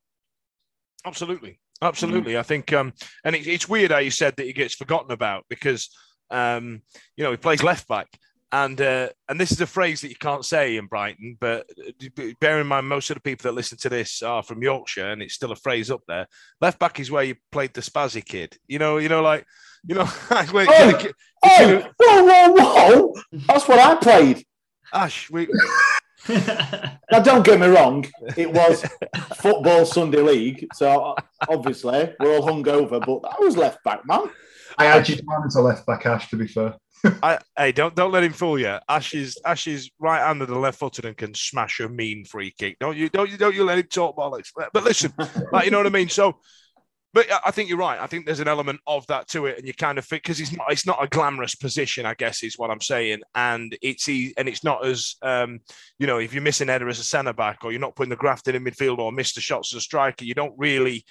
Absolutely, 1.06 1.60
absolutely. 1.82 2.38
I 2.38 2.44
think, 2.44 2.74
um, 2.74 2.94
and 3.24 3.36
it, 3.36 3.48
it's 3.48 3.70
weird 3.70 3.92
how 3.92 4.00
you 4.00 4.12
said 4.12 4.36
that 4.36 4.46
he 4.46 4.54
gets 4.54 4.74
forgotten 4.74 5.12
about 5.12 5.46
because, 5.50 5.90
um, 6.32 6.82
you 7.16 7.24
know, 7.24 7.32
he 7.32 7.38
plays 7.38 7.64
left 7.64 7.88
back, 7.88 8.08
and 8.52 8.80
uh, 8.80 9.10
and 9.28 9.40
this 9.40 9.52
is 9.52 9.60
a 9.62 9.68
phrase 9.68 10.02
that 10.02 10.10
you 10.10 10.16
can't 10.16 10.46
say 10.46 10.78
in 10.78 10.86
Brighton, 10.88 11.38
but 11.40 11.70
uh, 11.86 12.24
bear 12.40 12.62
in 12.62 12.68
mind 12.68 12.88
most 12.88 13.10
of 13.10 13.16
the 13.16 13.22
people 13.22 13.44
that 13.50 13.56
listen 13.56 13.78
to 13.80 13.90
this 13.90 14.22
are 14.22 14.44
from 14.44 14.62
Yorkshire, 14.64 15.10
and 15.12 15.22
it's 15.22 15.34
still 15.34 15.52
a 15.52 15.56
phrase 15.56 15.92
up 15.92 16.02
there. 16.08 16.28
Left 16.62 16.80
back 16.80 17.00
is 17.00 17.12
where 17.12 17.24
you 17.24 17.36
played 17.52 17.74
the 17.74 17.82
spazzy 17.82 18.24
kid. 18.24 18.58
You 18.68 18.80
know, 18.80 18.98
you 18.98 19.10
know, 19.10 19.22
like 19.22 19.46
you 19.86 19.96
know, 19.96 20.06
where, 20.52 20.68
Oh, 20.70 20.92
the 20.92 20.98
kid- 20.98 21.16
oh, 21.44 21.92
whoa, 22.00 22.24
whoa, 22.24 22.54
whoa! 22.54 23.14
That's 23.48 23.68
what 23.68 23.80
I 23.80 23.96
played. 23.96 24.46
Ash, 24.94 25.30
we, 25.30 25.48
Now, 26.30 27.20
don't 27.24 27.46
get 27.46 27.60
me 27.60 27.68
wrong, 27.68 28.06
it 28.36 28.52
was 28.52 28.86
football 29.38 29.86
Sunday 29.86 30.22
league, 30.22 30.68
so 30.74 31.16
obviously 31.48 32.14
we're 32.20 32.38
all 32.38 32.48
hungover, 32.48 33.00
but 33.06 33.30
I 33.30 33.40
was 33.44 33.56
left 33.56 33.84
back, 33.84 34.06
man. 34.06 34.30
I 34.78 34.86
had 34.86 35.10
you 35.10 35.16
down 35.16 35.46
as 35.46 35.56
a 35.56 35.62
left 35.62 35.86
back, 35.86 36.06
Ash. 36.06 36.30
To 36.30 36.36
be 36.36 36.48
fair, 36.48 36.76
I, 37.24 37.40
hey, 37.58 37.72
don't 37.72 37.96
don't 37.96 38.12
let 38.12 38.24
him 38.24 38.34
fool 38.34 38.60
you. 38.60 38.78
Ash 38.90 39.14
is 39.14 39.38
Ash 39.46 39.68
is 39.68 39.90
right-handed 40.00 40.50
and 40.50 40.62
left-footed 40.62 41.06
and 41.06 41.18
can 41.18 41.34
smash 41.34 41.80
a 41.80 41.90
mean 41.90 42.26
free 42.26 42.54
kick. 42.58 42.78
Don't 42.80 42.98
you? 42.98 43.10
Don't 43.10 43.30
you? 43.30 43.38
Don't 43.38 43.56
you 43.56 43.64
let 43.64 43.78
him 43.78 43.88
talk 43.88 44.16
bollocks? 44.16 44.50
But 44.56 44.84
listen, 44.84 45.14
like 45.52 45.66
you 45.66 45.72
know 45.72 45.78
what 45.78 45.88
I 45.88 45.92
mean. 45.92 46.10
So, 46.10 46.40
but 47.14 47.28
I 47.46 47.52
think 47.52 47.70
you're 47.70 47.78
right. 47.78 48.00
I 48.00 48.08
think 48.08 48.26
there's 48.26 48.40
an 48.40 48.48
element 48.48 48.80
of 48.88 49.06
that 49.08 49.28
to 49.30 49.46
it, 49.46 49.58
and 49.58 49.68
you 49.68 49.74
kind 49.74 49.98
of 49.98 50.06
think 50.06 50.24
because 50.24 50.40
it's 50.40 50.56
not 50.56 50.72
it's 50.72 50.86
not 50.86 51.04
a 51.04 51.08
glamorous 51.08 51.56
position, 51.56 52.06
I 52.06 52.16
guess 52.16 52.44
is 52.44 52.58
what 52.58 52.72
I'm 52.72 52.82
saying, 52.82 53.22
and 53.36 53.78
it's 53.82 54.10
e- 54.10 54.34
and 54.38 54.48
it's 54.48 54.64
not 54.64 54.86
as 54.86 55.16
um, 55.22 55.60
you 56.00 56.08
know 56.08 56.18
if 56.18 56.34
you're 56.34 56.44
missing 56.44 56.68
header 56.68 56.90
as 56.90 57.00
a 57.00 57.04
centre 57.04 57.34
back 57.34 57.64
or 57.64 57.72
you're 57.72 57.82
not 57.82 57.96
putting 57.96 58.10
the 58.10 58.16
graft 58.16 58.48
in 58.48 58.56
in 58.56 58.64
midfield 58.64 59.00
or 59.00 59.12
miss 59.12 59.34
the 59.34 59.42
shots 59.42 59.74
as 59.74 59.78
a 59.78 59.82
striker, 59.82 60.26
you 60.26 60.34
don't 60.34 60.58
really 60.58 61.06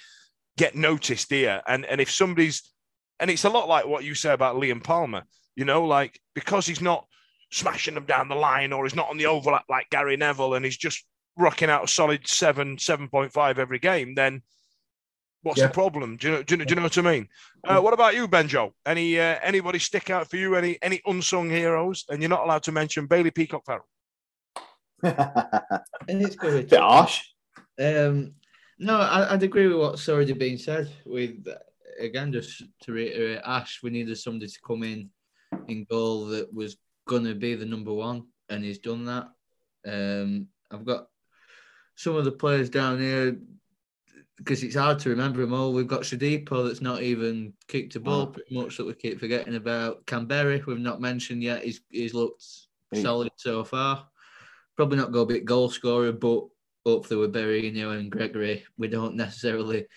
get 0.57 0.75
noticed 0.75 1.31
here. 1.31 1.61
And 1.67 1.85
and 1.85 2.01
if 2.01 2.11
somebody's 2.11 2.73
and 3.19 3.29
it's 3.31 3.43
a 3.45 3.49
lot 3.49 3.67
like 3.67 3.85
what 3.85 4.03
you 4.03 4.15
say 4.15 4.31
about 4.33 4.55
Liam 4.57 4.83
Palmer, 4.83 5.23
you 5.55 5.65
know, 5.65 5.85
like 5.85 6.19
because 6.35 6.65
he's 6.65 6.81
not 6.81 7.05
smashing 7.51 7.95
them 7.95 8.05
down 8.05 8.27
the 8.29 8.35
line 8.35 8.73
or 8.73 8.83
he's 8.83 8.95
not 8.95 9.09
on 9.09 9.17
the 9.17 9.25
overlap 9.25 9.65
like 9.69 9.89
Gary 9.89 10.17
Neville 10.17 10.53
and 10.55 10.65
he's 10.65 10.77
just 10.77 11.05
rocking 11.37 11.69
out 11.69 11.83
a 11.83 11.87
solid 11.87 12.27
seven, 12.27 12.77
7.5 12.77 13.57
every 13.57 13.79
game, 13.79 14.15
then 14.15 14.41
what's 15.43 15.59
Yeah. 15.59 15.67
the 15.67 15.73
problem? 15.73 16.17
Do 16.17 16.27
you 16.27 16.33
know, 16.33 16.43
do 16.43 16.53
you 16.53 16.57
know, 16.57 16.65
do 16.65 16.71
you 16.71 16.75
know 16.75 16.81
what 16.83 16.97
I 16.97 17.01
mean? 17.01 17.27
Uh, 17.63 17.79
what 17.79 17.93
about 17.93 18.15
you, 18.15 18.27
Benjo? 18.27 18.71
Any 18.85 19.19
uh, 19.19 19.39
anybody 19.41 19.79
stick 19.79 20.09
out 20.09 20.29
for 20.29 20.37
you? 20.37 20.55
Any 20.55 20.77
any 20.81 21.01
unsung 21.05 21.49
heroes? 21.49 22.05
And 22.09 22.21
you're 22.21 22.29
not 22.29 22.43
allowed 22.43 22.63
to 22.63 22.71
mention 22.71 23.05
Bailey 23.07 23.31
Peacock 23.31 23.63
Farrell. 23.65 23.87
And 26.09 26.21
it's 26.21 26.35
good. 26.35 26.69
Bit 26.69 26.79
harsh. 26.79 27.23
Um, 27.79 28.33
no, 28.79 28.97
I, 28.97 29.33
I'd 29.33 29.43
agree 29.43 29.67
with 29.67 29.77
what's 29.77 30.09
already 30.09 30.33
been 30.33 30.57
said. 30.57 30.89
With 31.05 31.45
again, 31.99 32.31
just 32.31 32.63
to 32.81 32.91
reiterate, 32.91 33.41
Ash, 33.45 33.81
we 33.83 33.89
needed 33.89 34.17
somebody 34.17 34.47
to 34.51 34.59
come 34.65 34.83
in 34.83 35.09
in 35.67 35.85
goal 35.89 36.25
that 36.27 36.53
was 36.53 36.77
going 37.07 37.23
to 37.25 37.35
be 37.35 37.55
the 37.55 37.65
number 37.65 37.93
one, 37.93 38.23
and 38.49 38.63
he's 38.63 38.79
done 38.79 39.05
that. 39.05 39.29
Um, 39.87 40.47
I've 40.71 40.85
got 40.85 41.07
some 41.95 42.15
of 42.15 42.25
the 42.25 42.31
players 42.31 42.69
down 42.69 42.99
here 42.99 43.37
because 44.37 44.61
it's 44.63 44.75
hard 44.75 44.99
to 44.99 45.09
remember 45.09 45.41
them 45.41 45.53
all. 45.53 45.73
We've 45.73 45.87
got 45.87 46.01
Shodipo 46.01 46.67
that's 46.67 46.81
not 46.81 47.01
even 47.01 47.53
kicked 47.67 47.95
a 47.95 47.99
ball, 47.99 48.27
pretty 48.27 48.53
much 48.53 48.77
that 48.77 48.85
we 48.85 48.93
keep 48.93 49.19
forgetting 49.19 49.55
about. 49.55 50.05
Kamberi, 50.05 50.63
we've 50.65 50.79
not 50.79 51.01
mentioned 51.01 51.41
yet. 51.41 51.63
He's 51.63 51.81
he's 51.89 52.13
looked 52.13 52.45
solid 52.93 53.31
so 53.37 53.63
far. 53.63 54.07
Probably 54.75 54.97
not 54.97 55.11
go 55.11 55.25
big 55.25 55.45
goal 55.45 55.69
scorer, 55.69 56.11
but 56.11 56.43
hopefully 56.85 57.19
with 57.19 57.33
Berahino 57.33 57.97
and 57.97 58.11
Gregory, 58.11 58.63
we 58.77 58.87
don't 58.87 59.15
necessarily 59.15 59.87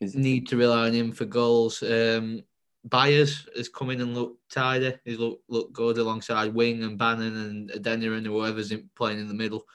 need 0.00 0.48
to 0.48 0.56
rely 0.56 0.86
on 0.86 0.92
him 0.92 1.12
for 1.12 1.24
goals. 1.24 1.82
Um, 1.82 2.42
Byers 2.84 3.48
has 3.56 3.68
come 3.68 3.90
in 3.90 4.00
and 4.00 4.14
looked 4.14 4.50
tidy. 4.50 4.96
He's 5.04 5.18
looked 5.18 5.48
looked 5.50 5.72
good 5.72 5.98
alongside 5.98 6.54
Wing 6.54 6.84
and 6.84 6.96
Bannon 6.96 7.36
and 7.36 7.70
Adeniran 7.70 8.18
and 8.18 8.26
whoever's 8.26 8.70
in, 8.70 8.88
playing 8.94 9.18
in 9.18 9.28
the 9.28 9.34
middle. 9.34 9.66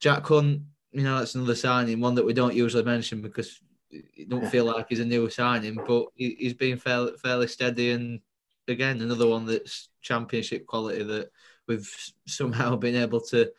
Jack 0.00 0.26
Hunt, 0.26 0.62
you 0.92 1.02
know, 1.02 1.18
that's 1.18 1.34
another 1.34 1.54
signing, 1.54 2.00
one 2.00 2.14
that 2.16 2.24
we 2.24 2.32
don't 2.32 2.54
usually 2.54 2.82
mention 2.82 3.22
because 3.22 3.60
it 3.90 4.28
don't 4.28 4.48
feel 4.48 4.64
like 4.72 4.86
he's 4.88 5.00
a 5.00 5.04
new 5.04 5.30
signing, 5.30 5.78
but 5.86 6.06
he, 6.14 6.36
he's 6.38 6.54
been 6.54 6.78
fairly, 6.78 7.12
fairly 7.22 7.46
steady. 7.46 7.92
And 7.92 8.20
again, 8.66 9.00
another 9.00 9.28
one 9.28 9.46
that's 9.46 9.88
championship 10.02 10.66
quality 10.66 11.04
that 11.04 11.30
we've 11.68 11.90
somehow 12.26 12.74
been 12.76 12.96
able 12.96 13.20
to 13.20 13.50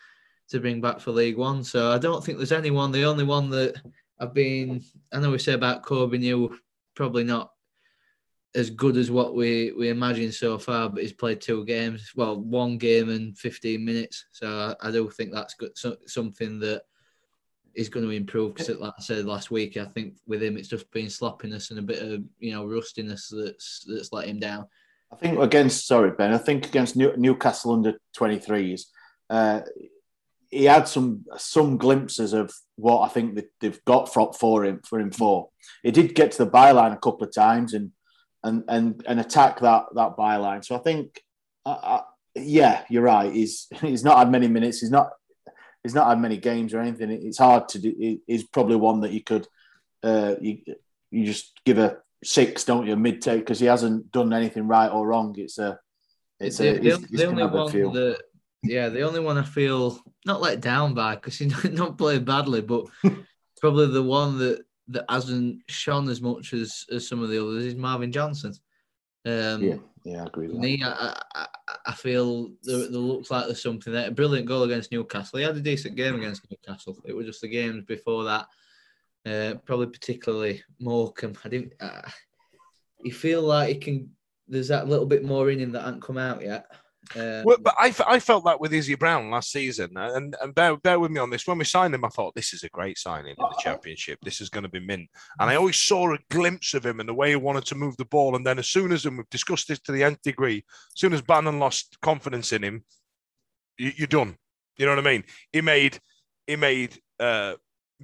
to 0.49 0.59
bring 0.59 0.81
back 0.81 0.99
for 0.99 1.11
League 1.11 1.37
One. 1.37 1.63
So 1.63 1.91
I 1.91 1.97
don't 1.97 2.25
think 2.25 2.39
there's 2.39 2.51
anyone. 2.51 2.91
The 2.91 3.05
only 3.05 3.23
one 3.23 3.49
that 3.51 3.75
I've 4.19 4.33
been, 4.33 4.83
I 5.13 5.19
know 5.19 5.31
we 5.31 5.39
say 5.39 5.53
about 5.53 5.83
Corbeanu, 5.83 6.53
probably 6.95 7.23
not 7.23 7.51
as 8.55 8.69
good 8.69 8.97
as 8.97 9.11
what 9.11 9.35
we 9.35 9.71
we 9.77 9.89
imagined 9.89 10.33
so 10.33 10.57
far, 10.57 10.89
but 10.89 11.03
he's 11.03 11.13
played 11.13 11.39
two 11.39 11.65
games. 11.65 12.11
Well, 12.15 12.39
one 12.39 12.77
game 12.77 13.09
and 13.09 13.37
15 13.37 13.83
minutes. 13.83 14.25
So 14.31 14.75
I, 14.81 14.87
I 14.87 14.91
do 14.91 15.09
think 15.09 15.31
that's 15.31 15.53
good, 15.53 15.77
so, 15.77 15.97
something 16.07 16.59
that 16.59 16.83
is 17.75 17.89
going 17.89 18.05
to 18.05 18.11
improve. 18.11 18.55
Because, 18.55 18.77
like 18.77 18.93
I 18.97 19.01
said 19.01 19.25
last 19.25 19.51
week, 19.51 19.77
I 19.77 19.85
think 19.85 20.15
with 20.27 20.41
him 20.41 20.57
it's 20.57 20.67
just 20.67 20.91
been 20.91 21.09
sloppiness 21.09 21.69
and 21.69 21.79
a 21.79 21.83
bit 21.83 22.01
of 22.01 22.23
you 22.39 22.51
know 22.51 22.65
rustiness 22.65 23.31
that's 23.33 23.85
that's 23.87 24.11
let 24.11 24.27
him 24.27 24.39
down. 24.39 24.67
I 25.11 25.15
think 25.15 25.39
against 25.39 25.87
sorry 25.87 26.11
Ben, 26.11 26.33
I 26.33 26.37
think 26.37 26.67
against 26.67 26.95
New, 26.95 27.15
Newcastle 27.17 27.73
under 27.73 27.99
23s, 28.17 28.81
uh, 29.29 29.61
he 30.49 30.65
had 30.65 30.87
some 30.87 31.25
some 31.37 31.77
glimpses 31.77 32.33
of 32.33 32.51
what 32.79 33.01
I 33.01 33.09
think 33.09 33.39
they've 33.59 33.85
got 33.85 34.13
for, 34.13 34.33
for 34.33 34.65
him 34.65 34.81
for 34.83 34.99
him 34.99 35.11
for. 35.11 35.49
He 35.83 35.91
did 35.91 36.15
get 36.15 36.31
to 36.33 36.45
the 36.45 36.51
byline 36.51 36.93
a 36.93 36.97
couple 36.97 37.27
of 37.27 37.33
times 37.33 37.73
and 37.73 37.91
and 38.43 38.63
and 38.67 39.03
and 39.07 39.19
attack 39.19 39.59
that 39.59 39.85
that 39.95 40.17
byline. 40.17 40.63
So 40.63 40.75
I 40.75 40.79
think, 40.79 41.21
yeah, 42.35 42.83
you're 42.89 43.03
right. 43.03 43.31
He's 43.31 43.67
he's 43.81 44.03
not 44.03 44.17
had 44.17 44.31
many 44.31 44.47
minutes. 44.47 44.79
He's 44.79 44.91
not 44.91 45.11
he's 45.83 45.95
not 45.95 46.07
had 46.07 46.19
many 46.19 46.37
games 46.37 46.73
or 46.73 46.79
anything. 46.79 47.11
It's 47.11 47.37
hard 47.37 47.69
to 47.69 47.79
do. 47.79 48.19
He's 48.25 48.43
probably 48.43 48.75
one 48.75 49.01
that 49.01 49.11
you 49.11 49.23
could 49.23 49.47
uh, 50.03 50.35
you 50.41 50.59
you 51.11 51.25
just 51.25 51.59
give 51.65 51.77
a 51.77 51.97
six, 52.23 52.63
don't 52.63 52.87
you, 52.87 52.95
mid 52.95 53.21
take 53.21 53.41
because 53.41 53.59
he 53.59 53.65
hasn't 53.65 54.11
done 54.11 54.33
anything 54.33 54.67
right 54.67 54.89
or 54.89 55.07
wrong. 55.07 55.35
It's 55.37 55.57
a 55.57 55.79
it's 56.39 56.57
the, 56.57 56.77
a, 56.77 56.79
the, 56.79 57.07
the 57.11 57.25
only 57.25 57.45
one 57.45 57.71
that 57.93 58.21
yeah, 58.63 58.89
the 58.89 59.01
only 59.01 59.19
one 59.19 59.37
I 59.37 59.43
feel 59.43 59.99
not 60.25 60.41
let 60.41 60.61
down 60.61 60.93
by 60.93 61.15
because 61.15 61.37
he's 61.37 61.63
not 61.71 61.97
played 61.97 62.25
badly, 62.25 62.61
but 62.61 62.85
probably 63.61 63.87
the 63.87 64.03
one 64.03 64.37
that 64.39 64.63
that 64.89 65.05
hasn't 65.09 65.61
shone 65.67 66.09
as 66.09 66.21
much 66.21 66.53
as 66.53 66.85
as 66.91 67.07
some 67.07 67.21
of 67.21 67.29
the 67.29 67.41
others 67.41 67.65
is 67.65 67.75
Marvin 67.75 68.11
Johnson. 68.11 68.53
Um, 69.25 69.63
yeah, 69.63 69.75
yeah, 70.03 70.23
I 70.23 70.25
agree 70.27 70.47
with 70.47 70.57
me, 70.57 70.81
I, 70.83 71.13
I, 71.35 71.47
I 71.85 71.93
feel 71.93 72.49
there, 72.63 72.89
there, 72.89 72.99
looks 72.99 73.29
like 73.29 73.45
there's 73.45 73.61
something 73.61 73.91
there. 73.91 74.07
A 74.07 74.11
brilliant 74.11 74.47
goal 74.47 74.63
against 74.63 74.91
Newcastle. 74.91 75.39
He 75.39 75.45
had 75.45 75.57
a 75.57 75.61
decent 75.61 75.95
game 75.95 76.15
against 76.15 76.49
Newcastle. 76.49 76.97
It 77.05 77.15
was 77.15 77.25
just 77.25 77.41
the 77.41 77.49
games 77.49 77.83
before 77.83 78.23
that, 78.23 78.47
uh, 79.25 79.55
probably 79.65 79.87
particularly 79.87 80.63
Morecambe. 80.79 81.37
I 81.43 81.49
didn't. 81.49 81.73
Uh, 81.79 82.09
you 83.03 83.11
feel 83.11 83.41
like 83.41 83.69
he 83.69 83.75
can. 83.75 84.09
There's 84.47 84.69
that 84.69 84.87
little 84.87 85.05
bit 85.05 85.23
more 85.23 85.51
in 85.51 85.59
him 85.59 85.73
that 85.73 85.83
hasn't 85.83 86.01
come 86.01 86.17
out 86.17 86.41
yet. 86.41 86.65
Um, 87.15 87.43
well, 87.43 87.57
but 87.61 87.75
I, 87.77 87.93
I 88.07 88.19
felt 88.19 88.45
that 88.45 88.59
with 88.59 88.73
Izzy 88.73 88.95
Brown 88.95 89.31
last 89.31 89.51
season, 89.51 89.91
and, 89.95 90.35
and 90.41 90.55
bear, 90.55 90.77
bear 90.77 90.99
with 90.99 91.11
me 91.11 91.19
on 91.19 91.29
this. 91.29 91.47
When 91.47 91.57
we 91.57 91.65
signed 91.65 91.93
him, 91.93 92.05
I 92.05 92.09
thought 92.09 92.35
this 92.35 92.53
is 92.53 92.63
a 92.63 92.69
great 92.69 92.97
signing 92.97 93.31
in 93.31 93.35
the 93.37 93.61
championship. 93.61 94.19
This 94.21 94.41
is 94.41 94.49
going 94.49 94.63
to 94.63 94.69
be 94.69 94.79
mint. 94.79 95.09
And 95.39 95.49
I 95.49 95.55
always 95.55 95.77
saw 95.77 96.13
a 96.13 96.19
glimpse 96.29 96.73
of 96.73 96.85
him 96.85 96.99
and 96.99 97.09
the 97.09 97.13
way 97.13 97.29
he 97.29 97.35
wanted 97.35 97.65
to 97.65 97.75
move 97.75 97.97
the 97.97 98.05
ball. 98.05 98.35
And 98.35 98.45
then 98.45 98.59
as 98.59 98.67
soon 98.67 98.91
as, 98.91 99.05
and 99.05 99.17
we've 99.17 99.29
discussed 99.29 99.67
this 99.67 99.79
to 99.81 99.91
the 99.91 100.03
nth 100.03 100.21
degree, 100.21 100.63
as 100.67 100.99
soon 100.99 101.13
as 101.13 101.21
Bannon 101.21 101.59
lost 101.59 101.97
confidence 102.01 102.53
in 102.53 102.63
him, 102.63 102.83
you, 103.77 104.03
are 104.03 104.07
done. 104.07 104.35
You 104.77 104.85
know 104.85 104.95
what 104.95 105.05
I 105.05 105.11
mean? 105.11 105.23
He 105.51 105.61
made 105.61 105.99
he 106.47 106.55
made 106.55 106.97
uh, 107.19 107.55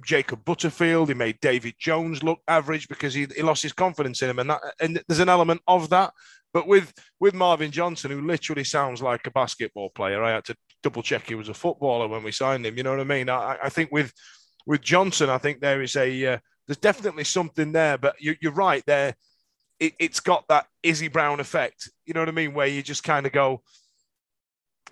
Jacob 0.04 0.44
Butterfield. 0.44 1.08
He 1.08 1.14
made 1.14 1.40
David 1.40 1.74
Jones 1.78 2.22
look 2.22 2.40
average 2.46 2.88
because 2.88 3.14
he, 3.14 3.26
he 3.34 3.42
lost 3.42 3.62
his 3.62 3.72
confidence 3.72 4.22
in 4.22 4.30
him, 4.30 4.38
and 4.38 4.50
that 4.50 4.60
and 4.80 5.02
there's 5.08 5.20
an 5.20 5.28
element 5.28 5.60
of 5.66 5.88
that. 5.90 6.12
But 6.56 6.66
with 6.66 6.94
with 7.20 7.34
Marvin 7.34 7.70
Johnson, 7.70 8.10
who 8.10 8.22
literally 8.22 8.64
sounds 8.64 9.02
like 9.02 9.26
a 9.26 9.30
basketball 9.30 9.90
player, 9.90 10.24
I 10.24 10.30
had 10.30 10.46
to 10.46 10.56
double 10.82 11.02
check 11.02 11.26
he 11.26 11.34
was 11.34 11.50
a 11.50 11.54
footballer 11.54 12.08
when 12.08 12.22
we 12.22 12.32
signed 12.32 12.64
him. 12.64 12.78
You 12.78 12.82
know 12.82 12.92
what 12.92 13.00
I 13.00 13.04
mean? 13.04 13.28
I, 13.28 13.58
I 13.64 13.68
think 13.68 13.92
with 13.92 14.10
with 14.64 14.80
Johnson, 14.80 15.28
I 15.28 15.36
think 15.36 15.60
there 15.60 15.82
is 15.82 15.96
a 15.96 16.26
uh, 16.26 16.38
there's 16.66 16.78
definitely 16.78 17.24
something 17.24 17.72
there. 17.72 17.98
But 17.98 18.14
you, 18.20 18.36
are 18.46 18.52
right 18.52 18.82
there. 18.86 19.16
It, 19.78 19.92
it's 19.98 20.20
got 20.20 20.48
that 20.48 20.64
Izzy 20.82 21.08
Brown 21.08 21.40
effect. 21.40 21.90
You 22.06 22.14
know 22.14 22.20
what 22.20 22.30
I 22.30 22.32
mean? 22.32 22.54
Where 22.54 22.66
you 22.66 22.82
just 22.82 23.04
kind 23.04 23.26
of 23.26 23.32
go, 23.32 23.60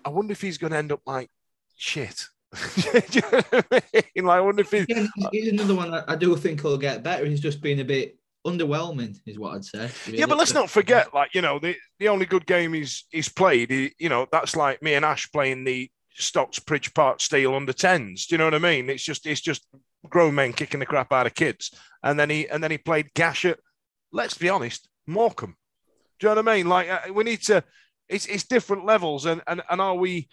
I 0.05 0.09
wonder 0.09 0.33
if 0.33 0.41
he's 0.41 0.59
going 0.59 0.71
to 0.71 0.77
end 0.77 0.91
up 0.91 1.01
like 1.07 1.31
shit. 1.77 2.25
you 3.11 3.21
know 3.21 3.41
I, 3.51 3.63
mean? 3.71 4.25
like, 4.25 4.37
I 4.37 4.41
wonder 4.41 4.61
if 4.61 4.69
he's, 4.69 4.85
he's 5.31 5.51
another 5.51 5.73
one 5.73 5.91
I 5.91 6.15
do 6.15 6.35
think 6.35 6.63
will 6.63 6.77
get 6.77 7.01
better. 7.01 7.25
He's 7.25 7.41
just 7.41 7.59
been 7.59 7.79
a 7.79 7.83
bit 7.83 8.19
underwhelming, 8.45 9.17
is 9.25 9.39
what 9.39 9.55
I'd 9.55 9.65
say. 9.65 9.89
Yeah, 10.07 10.27
but 10.27 10.37
let's 10.37 10.53
not 10.53 10.69
forget, 10.69 11.13
like 11.13 11.33
you 11.33 11.41
know, 11.41 11.59
the, 11.59 11.75
the 11.99 12.07
only 12.07 12.25
good 12.25 12.45
game 12.45 12.73
he's 12.73 13.05
he's 13.09 13.29
played, 13.29 13.71
he, 13.71 13.93
you 13.97 14.09
know, 14.09 14.27
that's 14.31 14.55
like 14.55 14.81
me 14.81 14.93
and 14.93 15.03
Ash 15.03 15.29
playing 15.31 15.63
the 15.63 15.89
Stocksbridge 16.19 16.93
Park 16.93 17.19
Steel 17.21 17.55
under 17.55 17.73
tens. 17.73 18.27
Do 18.27 18.35
you 18.35 18.37
know 18.37 18.45
what 18.45 18.53
I 18.53 18.59
mean? 18.59 18.89
It's 18.89 19.03
just 19.03 19.25
it's 19.25 19.41
just 19.41 19.67
grown 20.09 20.35
men 20.35 20.53
kicking 20.53 20.79
the 20.79 20.85
crap 20.85 21.11
out 21.11 21.25
of 21.25 21.33
kids, 21.35 21.71
and 22.03 22.19
then 22.19 22.29
he 22.29 22.47
and 22.47 22.63
then 22.63 22.71
he 22.71 22.77
played 22.77 23.13
Gash 23.15 23.45
at, 23.45 23.59
let's 24.11 24.37
be 24.37 24.49
honest, 24.49 24.87
Morecambe. 25.07 25.57
Do 26.19 26.27
you 26.27 26.35
know 26.35 26.41
what 26.41 26.49
I 26.49 26.55
mean? 26.55 26.69
Like 26.69 26.89
uh, 26.89 27.13
we 27.13 27.23
need 27.23 27.41
to, 27.43 27.63
it's 28.07 28.25
it's 28.27 28.45
different 28.45 28.85
levels, 28.85 29.25
and 29.25 29.41
and 29.47 29.61
and 29.69 29.81
are 29.81 29.95
we 29.95 30.29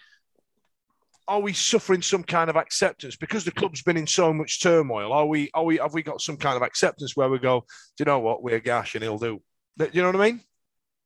are 1.28 1.40
we 1.40 1.52
suffering 1.52 2.02
some 2.02 2.24
kind 2.24 2.50
of 2.50 2.56
acceptance 2.56 3.16
because 3.16 3.44
the 3.44 3.50
club's 3.52 3.82
been 3.82 3.96
in 3.96 4.06
so 4.06 4.32
much 4.32 4.62
turmoil? 4.62 5.12
Are 5.12 5.26
we? 5.26 5.50
Are 5.54 5.64
we? 5.64 5.78
Have 5.78 5.94
we 5.94 6.02
got 6.02 6.20
some 6.20 6.36
kind 6.36 6.56
of 6.56 6.62
acceptance 6.62 7.16
where 7.16 7.28
we 7.28 7.38
go? 7.38 7.60
Do 7.96 8.02
you 8.02 8.04
know 8.04 8.18
what? 8.18 8.42
We're 8.42 8.60
gash 8.60 8.94
and 8.94 9.02
he'll 9.02 9.18
do. 9.18 9.40
Do 9.78 9.88
you 9.92 10.02
know 10.02 10.08
what 10.08 10.20
I 10.20 10.30
mean? 10.30 10.40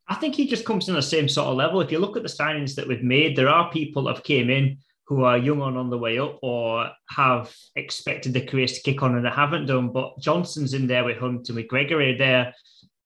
I 0.09 0.15
think 0.15 0.35
he 0.35 0.47
just 0.47 0.65
comes 0.65 0.89
in 0.89 0.95
the 0.95 1.03
same 1.03 1.29
sort 1.29 1.49
of 1.49 1.57
level. 1.57 1.81
If 1.81 1.91
you 1.91 1.99
look 1.99 2.17
at 2.17 2.23
the 2.23 2.29
signings 2.29 2.75
that 2.77 2.87
we've 2.87 3.03
made, 3.03 3.37
there 3.37 3.49
are 3.49 3.71
people 3.71 4.05
that 4.05 4.17
have 4.17 4.25
came 4.25 4.51
in 4.51 4.79
who 5.07 5.25
are 5.25 5.39
young 5.39 5.63
and 5.63 5.77
on 5.77 5.91
the 5.91 5.99
way 5.99 6.19
up 6.19 6.39
or 6.43 6.91
have 7.11 7.55
expected 7.77 8.33
their 8.33 8.45
careers 8.45 8.73
to 8.73 8.83
kick 8.83 9.03
on 9.03 9.17
and 9.17 9.25
they 9.25 9.31
haven't 9.31 9.67
done. 9.67 9.93
But 9.93 10.19
Johnson's 10.19 10.75
in 10.75 10.87
there 10.87 11.05
with 11.05 11.19
Hunt 11.19 11.49
and 11.49 11.57
with 11.57 11.69
Gregory. 11.69 12.17
They're 12.17 12.53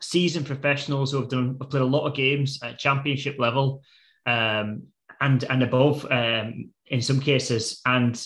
seasoned 0.01 0.47
professionals 0.47 1.13
who 1.13 1.19
have 1.19 1.29
done 1.29 1.57
have 1.61 1.71
played 1.71 1.83
a 1.83 1.87
lot 1.87 2.07
of 2.07 2.15
games 2.15 2.59
at 2.63 2.79
championship 2.79 3.39
level 3.39 3.83
um, 4.27 4.85
and 5.21 5.45
and 5.45 5.63
above. 5.63 6.07
Um, 6.11 6.71
in 6.91 7.01
some 7.01 7.21
cases. 7.21 7.81
And 7.87 8.23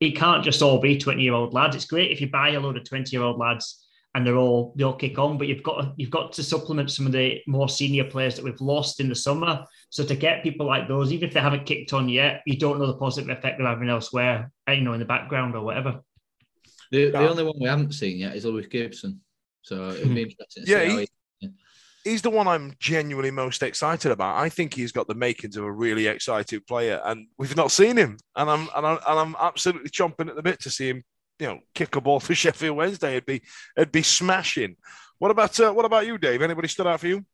it 0.00 0.16
can't 0.16 0.44
just 0.44 0.62
all 0.62 0.80
be 0.80 0.96
20 0.96 1.22
year 1.22 1.34
old 1.34 1.52
lads. 1.52 1.76
It's 1.76 1.84
great 1.84 2.10
if 2.10 2.20
you 2.20 2.30
buy 2.30 2.50
a 2.50 2.60
load 2.60 2.76
of 2.76 2.84
20 2.84 3.14
year 3.14 3.22
old 3.24 3.38
lads 3.38 3.86
and 4.14 4.26
they're 4.26 4.36
all 4.36 4.72
they 4.76 4.84
all 4.84 4.96
kick 4.96 5.18
on, 5.18 5.36
but 5.36 5.46
you've 5.46 5.62
got 5.62 5.80
to, 5.80 5.92
you've 5.96 6.10
got 6.10 6.32
to 6.32 6.42
supplement 6.42 6.90
some 6.90 7.04
of 7.04 7.12
the 7.12 7.40
more 7.46 7.68
senior 7.68 8.04
players 8.04 8.34
that 8.36 8.44
we've 8.44 8.60
lost 8.62 8.98
in 8.98 9.10
the 9.10 9.14
summer. 9.14 9.64
So 9.90 10.04
to 10.04 10.16
get 10.16 10.42
people 10.42 10.66
like 10.66 10.88
those, 10.88 11.12
even 11.12 11.28
if 11.28 11.34
they 11.34 11.40
haven't 11.40 11.66
kicked 11.66 11.92
on 11.92 12.08
yet, 12.08 12.40
you 12.46 12.56
don't 12.56 12.78
know 12.78 12.86
the 12.86 12.96
positive 12.96 13.28
effect 13.28 13.58
they're 13.58 13.66
having 13.66 13.90
elsewhere, 13.90 14.50
you 14.68 14.80
know, 14.80 14.94
in 14.94 15.00
the 15.00 15.04
background 15.04 15.54
or 15.54 15.62
whatever. 15.62 16.00
The, 16.92 17.10
the 17.10 17.28
only 17.28 17.42
one 17.42 17.56
we 17.60 17.68
haven't 17.68 17.92
seen 17.92 18.18
yet 18.18 18.36
is 18.36 18.44
Lewis 18.44 18.68
Gibson. 18.68 19.20
So 19.62 19.90
it'll 19.90 20.14
be 20.14 20.22
interesting. 20.22 20.64
to 20.64 20.70
yeah, 20.70 20.84
he, 20.84 21.08
he's 22.06 22.22
the 22.22 22.30
one 22.30 22.46
I'm 22.46 22.74
genuinely 22.78 23.32
most 23.32 23.62
excited 23.62 24.12
about. 24.12 24.36
I 24.36 24.48
think 24.48 24.74
he's 24.74 24.92
got 24.92 25.08
the 25.08 25.14
makings 25.14 25.56
of 25.56 25.64
a 25.64 25.72
really 25.72 26.06
excited 26.06 26.66
player, 26.66 27.00
and 27.04 27.26
we've 27.36 27.56
not 27.56 27.72
seen 27.72 27.96
him. 27.96 28.16
And 28.36 28.48
I'm 28.48 28.68
and 28.74 28.86
I'm, 28.86 28.98
and 29.06 29.18
I'm 29.18 29.36
absolutely 29.38 29.90
chomping 29.90 30.28
at 30.28 30.36
the 30.36 30.42
bit 30.42 30.60
to 30.60 30.70
see 30.70 30.90
him, 30.90 31.02
you 31.38 31.46
know, 31.48 31.58
kick 31.74 31.96
a 31.96 32.00
ball 32.00 32.20
for 32.20 32.34
Sheffield 32.34 32.76
Wednesday. 32.76 33.12
It'd 33.12 33.26
be 33.26 33.42
it'd 33.76 33.92
be 33.92 34.02
smashing. 34.02 34.76
What 35.18 35.30
about 35.30 35.58
uh, 35.58 35.72
what 35.72 35.84
about 35.84 36.06
you, 36.06 36.16
Dave? 36.16 36.42
Anybody 36.42 36.68
stood 36.68 36.86
out 36.86 37.00
for 37.00 37.08
you? 37.08 37.24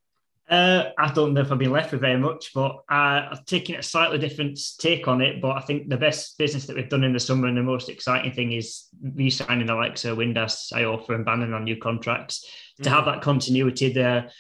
Uh, 0.51 0.91
I 0.99 1.13
don't 1.13 1.35
know 1.35 1.41
if 1.41 1.53
I've 1.53 1.59
been 1.59 1.71
left 1.71 1.93
with 1.93 2.01
very 2.01 2.19
much, 2.19 2.51
but 2.53 2.73
uh, 2.91 3.29
I've 3.31 3.45
taken 3.47 3.77
a 3.77 3.83
slightly 3.83 4.19
different 4.19 4.59
take 4.79 5.07
on 5.07 5.23
it. 5.23 5.41
But 5.41 5.57
I 5.57 5.61
think 5.61 5.89
the 5.89 5.97
best 5.97 6.37
business 6.37 6.67
that 6.67 6.77
we've 6.77 6.89
done 6.89 7.05
in 7.05 7.13
the 7.13 7.21
summer 7.21 7.47
and 7.47 7.57
the 7.57 7.63
most 7.63 7.89
exciting 7.89 8.33
thing 8.33 8.53
is 8.53 8.89
re-signing 9.01 9.69
Alexa 9.69 10.09
Windass, 10.09 10.73
Iorfa, 10.73 11.11
and 11.11 11.25
Bannon 11.25 11.55
on 11.55 11.65
new 11.65 11.77
contracts 11.77 12.45
mm-hmm. 12.45 12.83
to 12.83 12.91
have 12.91 13.05
that 13.05 13.23
continuity 13.23 13.93
there 13.93 14.31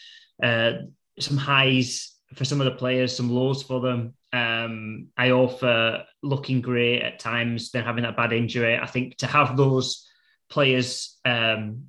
uh, 0.42 0.72
some 1.18 1.36
highs 1.36 2.14
for 2.34 2.44
some 2.44 2.60
of 2.60 2.64
the 2.64 2.78
players, 2.78 3.16
some 3.16 3.30
lows 3.30 3.62
for 3.62 3.80
them. 3.80 4.14
um, 4.32 5.08
Iorfa 5.18 6.04
looking 6.22 6.60
great 6.60 7.02
at 7.02 7.18
times, 7.18 7.70
then 7.70 7.84
having 7.84 8.04
that 8.04 8.16
bad 8.16 8.32
injury. 8.32 8.78
I 8.78 8.86
think 8.86 9.16
to 9.18 9.26
have 9.26 9.56
those 9.56 10.08
players 10.48 11.18
um, 11.24 11.84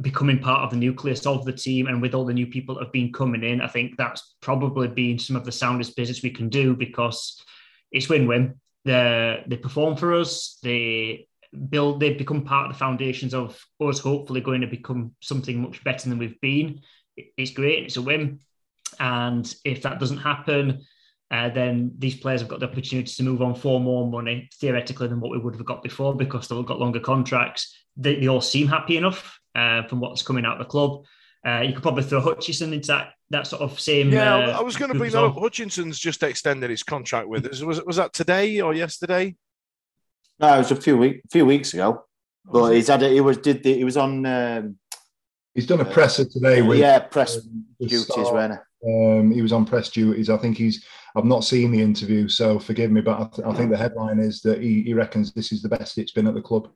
becoming 0.00 0.38
part 0.40 0.62
of 0.62 0.70
the 0.70 0.76
nucleus 0.76 1.26
of 1.26 1.44
the 1.44 1.52
team 1.52 1.86
and 1.86 2.02
with 2.02 2.14
all 2.14 2.24
the 2.24 2.34
new 2.34 2.46
people 2.46 2.74
that 2.74 2.84
have 2.84 2.92
been 2.92 3.12
coming 3.12 3.44
in, 3.44 3.60
I 3.60 3.68
think 3.68 3.96
that's 3.96 4.34
probably 4.40 4.88
been 4.88 5.18
some 5.18 5.36
of 5.36 5.44
the 5.44 5.52
soundest 5.52 5.96
business 5.96 6.22
we 6.22 6.30
can 6.30 6.48
do 6.48 6.74
because 6.74 7.40
it's 7.92 8.08
win-win. 8.08 8.54
They 8.84 9.44
they 9.46 9.56
perform 9.56 9.96
for 9.96 10.14
us. 10.14 10.58
They 10.62 11.28
build. 11.68 12.00
They 12.00 12.14
become 12.14 12.44
part 12.44 12.66
of 12.66 12.72
the 12.72 12.78
foundations 12.78 13.34
of 13.34 13.60
us. 13.80 13.98
Hopefully, 13.98 14.40
going 14.40 14.62
to 14.62 14.66
become 14.66 15.14
something 15.20 15.60
much 15.60 15.82
better 15.84 16.08
than 16.08 16.18
we've 16.18 16.40
been. 16.40 16.80
It's 17.36 17.50
great. 17.50 17.84
It's 17.84 17.96
a 17.96 18.02
win. 18.02 18.40
And 18.98 19.52
if 19.64 19.82
that 19.82 20.00
doesn't 20.00 20.18
happen, 20.18 20.84
uh, 21.30 21.50
then 21.50 21.92
these 21.98 22.16
players 22.16 22.40
have 22.40 22.48
got 22.48 22.60
the 22.60 22.68
opportunity 22.68 23.12
to 23.12 23.22
move 23.22 23.42
on 23.42 23.54
for 23.54 23.80
more 23.80 24.08
money 24.08 24.48
theoretically 24.54 25.08
than 25.08 25.20
what 25.20 25.30
we 25.30 25.38
would 25.38 25.54
have 25.54 25.66
got 25.66 25.82
before 25.82 26.14
because 26.14 26.48
they've 26.48 26.64
got 26.64 26.80
longer 26.80 27.00
contracts. 27.00 27.76
They, 27.96 28.18
they 28.20 28.28
all 28.28 28.40
seem 28.40 28.66
happy 28.66 28.96
enough 28.96 29.38
uh, 29.54 29.82
from 29.84 30.00
what's 30.00 30.22
coming 30.22 30.46
out 30.46 30.54
of 30.54 30.58
the 30.60 30.70
club. 30.70 31.04
Uh, 31.46 31.60
you 31.60 31.72
could 31.72 31.82
probably 31.82 32.02
throw 32.02 32.20
Hutchinson 32.20 32.72
into 32.72 32.88
that 32.88 33.12
that 33.30 33.46
sort 33.46 33.62
of 33.62 33.78
same. 33.78 34.10
Yeah, 34.10 34.34
uh, 34.34 34.58
I 34.58 34.62
was 34.62 34.76
going 34.76 34.88
to 34.88 34.98
group 34.98 35.12
bring 35.12 35.12
that 35.12 35.24
up. 35.24 35.38
Hutchinson's 35.38 35.98
just 35.98 36.22
extended 36.22 36.70
his 36.70 36.82
contract 36.82 37.28
with 37.28 37.46
us. 37.46 37.62
Was 37.62 37.84
was 37.84 37.96
that 37.96 38.12
today 38.12 38.60
or 38.60 38.74
yesterday? 38.74 39.36
No, 40.40 40.54
it 40.54 40.58
was 40.58 40.70
a 40.70 40.76
few 40.76 40.96
week, 40.96 41.22
few 41.30 41.44
weeks 41.46 41.74
ago. 41.74 42.04
But 42.44 42.70
he's 42.70 42.88
had 42.88 43.02
it. 43.02 43.12
He 43.12 43.20
was 43.20 43.36
did 43.38 43.62
the, 43.62 43.74
he 43.74 43.84
was 43.84 43.96
on. 43.96 44.24
Um, 44.24 44.78
He's 45.58 45.66
done 45.66 45.80
a 45.80 45.84
presser 45.84 46.24
today 46.24 46.62
with 46.62 46.78
yeah, 46.78 47.00
press 47.00 47.34
the 47.80 47.86
duties, 47.88 48.08
weren't 48.16 48.60
Um, 48.86 49.32
he 49.32 49.42
was 49.42 49.52
on 49.52 49.66
press 49.66 49.90
duties. 49.90 50.30
I 50.30 50.36
think 50.36 50.56
he's. 50.56 50.86
I've 51.16 51.24
not 51.24 51.42
seen 51.42 51.72
the 51.72 51.82
interview, 51.82 52.28
so 52.28 52.60
forgive 52.60 52.92
me, 52.92 53.00
but 53.00 53.20
I, 53.20 53.24
th- 53.24 53.48
I 53.48 53.52
think 53.54 53.72
the 53.72 53.76
headline 53.76 54.20
is 54.20 54.40
that 54.42 54.62
he, 54.62 54.82
he 54.82 54.94
reckons 54.94 55.32
this 55.32 55.50
is 55.50 55.60
the 55.60 55.68
best 55.68 55.98
it's 55.98 56.12
been 56.12 56.28
at 56.28 56.34
the 56.34 56.40
club. 56.40 56.68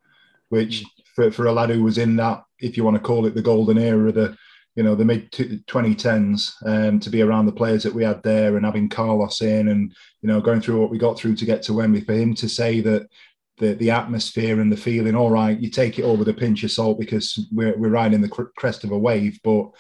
Which 0.49 0.85
for, 1.15 1.31
for 1.31 1.47
a 1.47 1.53
lad 1.53 1.71
who 1.71 1.85
was 1.85 1.97
in 1.97 2.17
that, 2.17 2.43
if 2.59 2.77
you 2.77 2.83
want 2.83 2.97
to 2.97 3.01
call 3.01 3.25
it 3.25 3.37
the 3.37 3.41
golden 3.41 3.79
era, 3.79 4.11
the 4.11 4.37
you 4.75 4.83
know 4.83 4.97
the 4.97 5.05
mid 5.05 5.33
twenty 5.69 5.95
tens, 5.95 6.57
um, 6.67 6.99
to 6.99 7.09
be 7.09 7.23
around 7.23 7.47
the 7.47 7.53
players 7.53 7.85
that 7.85 7.95
we 7.95 8.03
had 8.03 8.21
there 8.25 8.57
and 8.57 8.67
having 8.67 8.89
Carlos 8.89 9.43
in, 9.43 9.69
and 9.69 9.95
you 10.23 10.29
know 10.29 10.41
going 10.41 10.61
through 10.61 10.81
what 10.81 10.91
we 10.91 10.99
got 10.99 11.17
through 11.17 11.37
to 11.37 11.45
get 11.45 11.63
to 11.63 11.73
Wembley, 11.73 12.01
for 12.01 12.15
him 12.15 12.35
to 12.35 12.49
say 12.49 12.81
that 12.81 13.09
the 13.63 13.75
the 13.75 13.91
atmosphere 13.91 14.61
and 14.61 14.71
the 14.71 14.77
feeling. 14.77 15.15
All 15.15 15.31
right, 15.31 15.59
you 15.59 15.71
take 15.71 15.99
it 15.99 16.03
all 16.05 16.17
with 16.17 16.29
a 16.29 16.35
pinch 16.35 16.65
of 16.65 16.73
salt 16.73 16.99
because 16.99 17.49
we're 17.53 17.77
we're 17.79 17.89
riding 17.89 18.21
the 18.21 18.29
cr- 18.29 18.55
crest 18.57 18.85
of 18.85 18.91
a 18.91 18.99
wave, 18.99 19.39
but 19.45 19.71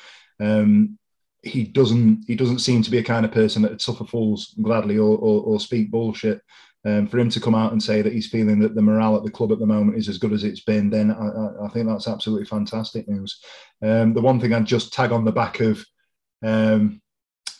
um, 0.41 0.99
he 1.43 1.65
doesn't 1.65 2.25
he 2.27 2.37
doesn't 2.37 2.61
seem 2.61 2.83
to 2.83 2.91
be 2.91 2.99
a 2.99 3.05
kind 3.05 3.27
of 3.27 3.33
person 3.33 3.61
that 3.63 3.73
would 3.73 3.83
suffer 3.83 4.05
fools 4.05 4.55
gladly 4.63 4.97
or, 4.97 5.19
or, 5.19 5.43
or 5.43 5.61
speak 5.61 5.91
bullshit. 5.91 6.41
Um, 6.85 7.07
for 7.07 7.17
him 7.17 7.31
to 7.31 7.41
come 7.41 7.55
out 7.55 7.71
and 7.71 7.81
say 7.81 8.03
that 8.03 8.13
he's 8.13 8.29
feeling 8.29 8.59
that 8.59 8.75
the 8.75 8.83
morale 8.83 9.17
at 9.17 9.23
the 9.23 9.31
club 9.31 9.53
at 9.53 9.61
the 9.61 9.67
moment 9.67 9.97
is 9.97 10.09
as 10.09 10.19
good 10.19 10.33
as 10.33 10.43
it's 10.43 10.65
been, 10.65 10.91
then 10.91 11.13
I, 11.13 11.29
I, 11.29 11.67
I 11.67 11.69
think 11.69 11.87
that's 11.87 12.09
absolutely 12.09 12.47
fantastic 12.47 13.09
news. 13.09 13.41
Um, 13.83 14.15
the 14.15 14.21
one 14.21 14.41
thing 14.41 14.53
I'd 14.53 14.65
just 14.65 14.93
tag 14.93 15.13
on 15.13 15.25
the 15.25 15.31
back 15.31 15.61
of 15.61 15.85
um, 16.43 17.01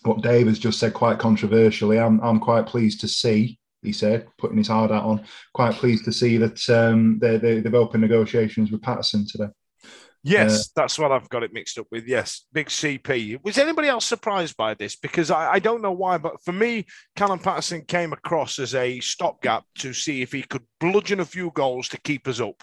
what 0.03 0.23
Dave 0.23 0.49
has 0.49 0.59
just 0.59 0.81
said, 0.81 0.93
quite 0.93 1.21
controversially, 1.21 2.01
I'm, 2.01 2.21
I'm 2.21 2.41
quite 2.41 2.67
pleased 2.67 3.01
to 3.03 3.09
see, 3.09 3.61
he 3.83 3.93
said, 3.93 4.27
putting 4.39 4.59
his 4.59 4.69
hard 4.69 4.91
hat 4.91 5.03
on, 5.03 5.25
quite 5.53 5.75
pleased 5.75 6.05
to 6.05 6.13
see 6.13 6.37
that 6.39 6.69
um, 6.71 7.19
they, 7.21 7.37
they, 7.37 7.61
they've 7.61 7.75
opened 7.75 8.03
negotiations 8.03 8.71
with 8.71 8.83
Paterson 8.83 9.27
today. 9.27 9.49
Yes, 10.25 10.71
that's 10.77 11.01
what 11.01 11.11
I've 11.11 11.29
got 11.29 11.43
it 11.43 11.53
mixed 11.53 11.79
up 11.79 11.89
with. 11.91 12.07
Yes, 12.07 12.47
big 12.53 12.69
CP. 12.69 13.43
Was 13.43 13.59
anybody 13.59 13.89
else 13.89 14.07
surprised 14.07 14.57
by 14.57 14.75
this? 14.75 14.95
Because 14.95 15.33
I, 15.33 15.55
I 15.55 15.59
don't 15.59 15.83
know 15.83 15.93
why, 15.93 16.17
but 16.19 16.43
for 16.45 16.53
me, 16.53 16.87
Callum 17.17 17.41
Paterson 17.41 17.83
came 17.83 18.13
across 18.13 18.61
as 18.61 18.75
a 18.77 19.01
stopgap 19.01 19.65
to 19.79 19.93
see 19.93 20.23
if 20.23 20.31
he 20.31 20.43
could 20.43 20.63
bludgeon 20.79 21.19
a 21.19 21.25
few 21.25 21.51
goals 21.55 21.89
to 21.89 22.01
keep 22.01 22.29
us 22.29 22.41
up. 22.41 22.63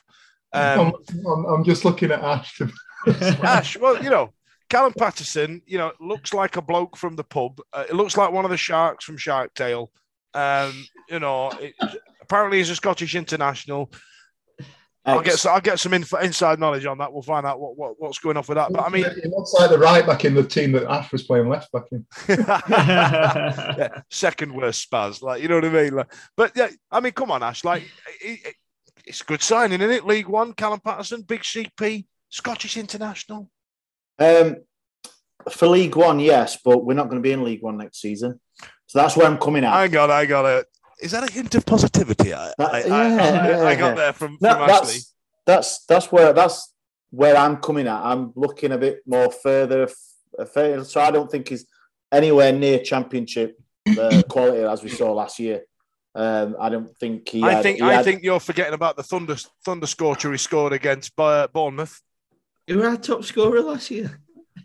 Um, 0.53 0.93
I'm, 1.09 1.27
I'm, 1.27 1.45
I'm 1.45 1.63
just 1.65 1.83
looking 1.83 2.11
at 2.11 2.21
Ash. 2.21 2.61
Ash, 3.43 3.77
well, 3.77 4.01
you 4.01 4.09
know, 4.09 4.33
Callum 4.69 4.93
Paterson, 4.97 5.61
you 5.65 5.77
know, 5.77 5.91
looks 5.99 6.33
like 6.33 6.55
a 6.55 6.61
bloke 6.61 6.95
from 6.95 7.17
the 7.17 7.23
pub. 7.25 7.59
Uh, 7.73 7.85
it 7.89 7.95
looks 7.95 8.15
like 8.15 8.31
one 8.31 8.45
of 8.45 8.51
the 8.51 8.57
sharks 8.57 9.03
from 9.03 9.17
Shark 9.17 9.53
Tale. 9.53 9.91
Um, 10.33 10.85
you 11.09 11.19
know, 11.19 11.49
it, 11.51 11.73
apparently 12.21 12.57
he's 12.59 12.69
a 12.69 12.75
Scottish 12.75 13.15
international. 13.15 13.91
I'll 15.05 15.21
get 15.21 15.43
I'll 15.45 15.61
get 15.61 15.79
some 15.79 15.93
info, 15.93 16.17
inside 16.17 16.59
knowledge 16.59 16.85
on 16.85 16.99
that. 16.99 17.11
We'll 17.11 17.23
find 17.23 17.45
out 17.45 17.59
what, 17.59 17.75
what 17.77 17.95
what's 17.97 18.19
going 18.19 18.37
off 18.37 18.47
with 18.47 18.57
that. 18.57 18.71
But 18.71 18.85
I 18.85 18.89
mean, 18.89 19.05
it 19.05 19.31
looks 19.31 19.53
like 19.53 19.71
the 19.71 19.79
right 19.79 20.05
back 20.05 20.23
in 20.25 20.35
the 20.35 20.43
team 20.43 20.71
that 20.73 20.83
Ash 20.91 21.11
was 21.11 21.23
playing 21.23 21.49
left 21.49 21.71
back 21.71 21.85
in. 21.91 22.05
yeah, 22.29 24.01
second 24.11 24.53
worst 24.53 24.89
spaz, 24.89 25.21
like 25.23 25.41
you 25.41 25.47
know 25.47 25.55
what 25.55 25.65
I 25.65 25.69
mean. 25.69 25.95
Like, 25.95 26.13
but 26.37 26.51
yeah, 26.55 26.67
I 26.91 26.99
mean, 26.99 27.13
come 27.13 27.31
on, 27.31 27.41
Ash. 27.43 27.63
Like, 27.63 27.83
it, 28.21 28.39
it- 28.45 28.55
it's 29.05 29.21
a 29.21 29.25
good 29.25 29.41
signing, 29.41 29.81
isn't 29.81 29.95
it? 29.95 30.05
League 30.05 30.27
One, 30.27 30.53
Callum 30.53 30.81
Paterson, 30.81 31.21
big 31.23 31.41
CP, 31.41 32.05
Scottish 32.29 32.77
international. 32.77 33.49
Um, 34.19 34.57
for 35.49 35.67
League 35.67 35.95
One, 35.95 36.19
yes, 36.19 36.59
but 36.63 36.85
we're 36.85 36.93
not 36.93 37.05
going 37.09 37.15
to 37.15 37.25
be 37.27 37.31
in 37.31 37.43
League 37.43 37.63
One 37.63 37.77
next 37.77 38.01
season. 38.01 38.39
So 38.87 38.99
that's 38.99 39.15
where 39.15 39.27
I'm 39.27 39.37
coming 39.37 39.63
at. 39.63 39.73
I 39.73 39.87
got, 39.87 40.09
I 40.09 40.25
got 40.25 40.45
it. 40.45 40.65
Is 41.01 41.11
that 41.11 41.29
a 41.29 41.31
hint 41.31 41.53
of 41.55 41.65
positivity? 41.65 42.33
I, 42.33 42.51
That- 42.57 42.73
I, 42.73 42.79
yeah, 42.85 42.95
I, 42.95 43.49
yeah, 43.49 43.63
I 43.63 43.75
got 43.75 43.89
yeah. 43.89 43.93
there 43.95 44.13
from, 44.13 44.37
No, 44.41 44.53
from 44.53 44.69
Ashley. 44.69 44.93
that's, 44.95 45.13
that's 45.45 45.85
that's 45.85 46.11
where 46.11 46.33
that's 46.33 46.73
where 47.11 47.35
I'm 47.37 47.57
coming 47.57 47.87
at. 47.87 48.01
I'm 48.03 48.33
looking 48.35 48.71
a 48.71 48.77
bit 48.77 48.99
more 49.05 49.31
further, 49.31 49.89
further 50.53 50.83
so 50.83 51.01
I 51.01 51.11
don't 51.11 51.29
think 51.31 51.49
he's 51.49 51.65
anywhere 52.11 52.51
near 52.51 52.79
Championship 52.79 53.57
uh, 53.97 54.21
quality 54.29 54.63
as 54.63 54.83
we 54.83 54.89
saw 54.89 55.13
last 55.13 55.39
year. 55.39 55.61
Um, 56.15 56.55
I 56.59 56.69
don't 56.69 56.95
think 56.97 57.29
he. 57.29 57.43
I 57.43 57.53
had- 57.53 57.63
think 57.63 57.77
he 57.77 57.83
I 57.83 57.93
had- 57.93 58.05
think 58.05 58.23
you're 58.23 58.39
forgetting 58.39 58.73
about 58.73 58.97
the 58.97 59.03
thunder 59.03 59.35
thunder 59.63 59.87
scorcher 59.87 60.31
he 60.31 60.37
scored 60.37 60.73
against 60.73 61.15
Ba- 61.15 61.49
Bournemouth. 61.53 62.01
Who 62.67 62.79
were 62.79 62.87
our 62.89 62.97
top 62.97 63.23
scorer 63.23 63.61
last 63.61 63.89
year? 63.89 64.19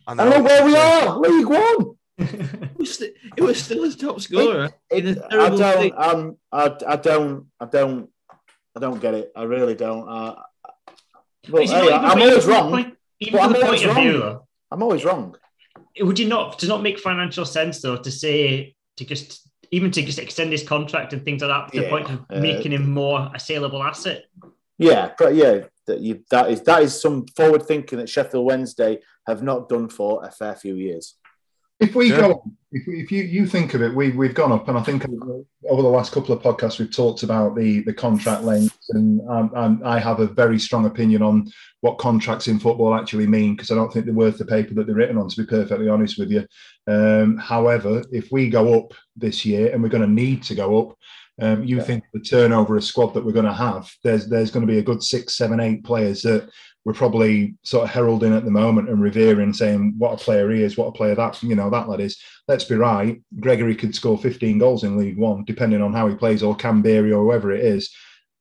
I 0.07 0.12
I 0.12 0.14
know 0.28 0.42
where 0.42 0.64
we 0.64 0.74
are, 0.76 1.18
League 1.18 1.46
One. 1.46 1.96
It 2.18 2.79
was, 2.79 2.94
st- 2.94 3.14
it 3.37 3.42
was 3.42 3.62
still 3.62 3.83
his 3.85 3.96
top 3.96 4.20
scorer. 4.20 4.70
in 4.90 5.18
a 5.18 5.27
I 5.31 5.48
don't. 5.50 5.94
Um, 5.98 6.37
I, 6.53 6.77
I 6.87 6.96
don't. 6.96 7.46
I 7.59 7.64
don't. 7.66 8.09
I 8.77 8.81
don't 8.81 9.00
get 9.00 9.14
it. 9.14 9.33
I 9.35 9.42
really 9.44 9.74
don't. 9.74 10.09
Uh, 10.09 10.35
but, 11.50 11.62
hey, 11.66 11.92
I'm 11.92 12.20
always 12.20 12.46
wrong. 12.46 12.70
point- 12.70 12.96
Even 13.20 13.38
from 13.38 13.46
I'm 13.46 13.53
the 13.53 13.55
point 13.59 13.66
always 13.66 13.85
of 13.85 13.94
view, 13.96 14.12
wrong. 14.12 14.20
though, 14.20 14.46
I'm 14.70 14.83
always 14.83 15.05
wrong. 15.05 15.37
would 16.00 16.18
you 16.18 16.29
not 16.29 16.59
does 16.59 16.68
not 16.68 16.83
make 16.83 16.98
financial 16.98 17.44
sense 17.44 17.81
though 17.81 17.96
to 17.96 18.11
say 18.11 18.74
to 18.96 19.05
just 19.05 19.48
even 19.70 19.90
to 19.90 20.03
just 20.03 20.18
extend 20.18 20.53
his 20.53 20.62
contract 20.66 21.12
and 21.12 21.24
things 21.24 21.42
like 21.42 21.50
that 21.50 21.72
to 21.72 21.81
the 21.83 21.88
point 21.88 22.09
of 22.11 22.20
uh, 22.31 22.40
making 22.40 22.72
him 22.72 22.90
more 22.90 23.31
a 23.35 23.40
saleable 23.40 23.83
asset? 23.83 24.24
Yeah, 24.79 25.12
but 25.18 25.35
yeah, 25.35 25.61
that, 25.87 26.00
you, 26.00 26.24
that 26.31 26.50
is 26.50 26.62
that 26.62 26.83
is 26.83 27.00
some 27.00 27.27
forward 27.37 27.64
thinking 27.66 27.98
that 27.98 28.09
Sheffield 28.09 28.44
Wednesday 28.46 29.00
have 29.27 29.42
not 29.42 29.68
done 29.68 29.88
for 29.88 30.24
a 30.24 30.31
fair 30.31 30.55
few 30.57 30.74
years. 30.77 31.14
If 31.81 31.95
we 31.95 32.11
Yeah. 32.11 32.21
go, 32.21 32.45
if, 32.73 32.83
if 32.87 33.13
you, 33.13 33.23
you 33.25 33.47
think 33.47 33.75
of 33.75 33.83
it, 33.83 33.95
we, 33.95 34.11
we've 34.11 34.35
gone 34.35 34.53
up, 34.53 34.69
and 34.69 34.79
I 34.79 34.83
think 34.83 35.05
over 35.69 35.83
the 35.83 35.89
last 35.89 36.13
couple 36.13 36.35
of 36.35 36.43
podcasts, 36.43 36.79
we've 36.79 36.95
talked 36.95 37.23
about 37.23 37.57
the, 37.57 37.81
the 37.81 37.93
contract 37.93 38.43
lengths, 38.43 38.91
and 38.91 39.21
um, 39.29 39.51
um, 39.55 39.83
I 39.85 39.99
have 39.99 40.21
a 40.21 40.27
very 40.27 40.59
strong 40.59 40.87
opinion 40.87 41.23
on 41.23 41.51
what 41.83 41.99
contracts 41.99 42.49
in 42.49 42.59
football 42.59 42.95
actually 42.95 43.27
mean, 43.27 43.55
because 43.55 43.71
I 43.71 43.75
don't 43.75 43.93
think 43.93 44.07
they're 44.07 44.15
worth 44.15 44.39
the 44.39 44.45
paper 44.45 44.75
that 44.75 44.87
they're 44.87 44.97
written 44.97 45.19
on, 45.19 45.29
to 45.29 45.43
be 45.43 45.47
perfectly 45.47 45.89
honest 45.89 46.19
with 46.19 46.31
you. 46.31 46.47
Um, 46.87 47.37
however, 47.39 48.03
if 48.13 48.31
we 48.33 48.51
go 48.51 48.79
up 48.79 48.95
this 49.17 49.45
year, 49.45 49.73
and 49.73 49.83
we're 49.83 49.89
going 49.89 50.09
to 50.09 50.23
need 50.23 50.43
to 50.45 50.55
go 50.55 50.81
up, 50.81 50.99
um, 51.41 51.65
you 51.65 51.83
think 51.83 52.05
the 52.13 52.21
turnover 52.21 52.77
of 52.77 52.85
squad 52.85 53.15
that 53.15 53.25
we're 53.25 53.33
going 53.33 53.45
to 53.45 53.53
have, 53.53 53.91
there's 54.05 54.29
there's 54.29 54.53
going 54.53 54.65
to 54.65 54.73
be 54.73 54.79
a 54.79 54.85
good 54.85 55.03
six, 55.03 55.37
seven, 55.37 55.59
eight 55.59 55.83
players 55.83 56.23
that 56.23 56.49
we're 56.85 56.92
probably 56.92 57.55
sort 57.62 57.85
of 57.85 57.90
heralding 57.90 58.35
at 58.35 58.44
the 58.44 58.51
moment 58.51 58.90
and 58.90 59.01
revering, 59.01 59.53
saying 59.53 59.94
what 59.97 60.20
a 60.20 60.25
player 60.25 60.51
he 60.51 60.62
is, 60.62 60.77
what 60.77 60.88
a 60.88 60.92
player 60.92 61.14
that 61.14 61.42
you 61.42 61.55
know 61.55 61.70
that 61.70 61.88
lad 61.88 62.01
is. 62.01 62.20
Let's 62.47 62.64
be 62.64 62.75
right. 62.75 63.23
Gregory 63.40 63.75
could 63.75 63.94
score 63.94 64.18
15 64.18 64.59
goals 64.59 64.85
in 64.85 64.99
League 64.99 65.16
One, 65.16 65.44
depending 65.44 65.81
on 65.81 65.94
how 65.94 66.09
he 66.09 66.14
plays, 66.14 66.42
or 66.42 66.57
Kamberi, 66.57 67.11
or 67.11 67.25
whoever 67.25 67.53
it 67.53 67.64
is. 67.64 67.90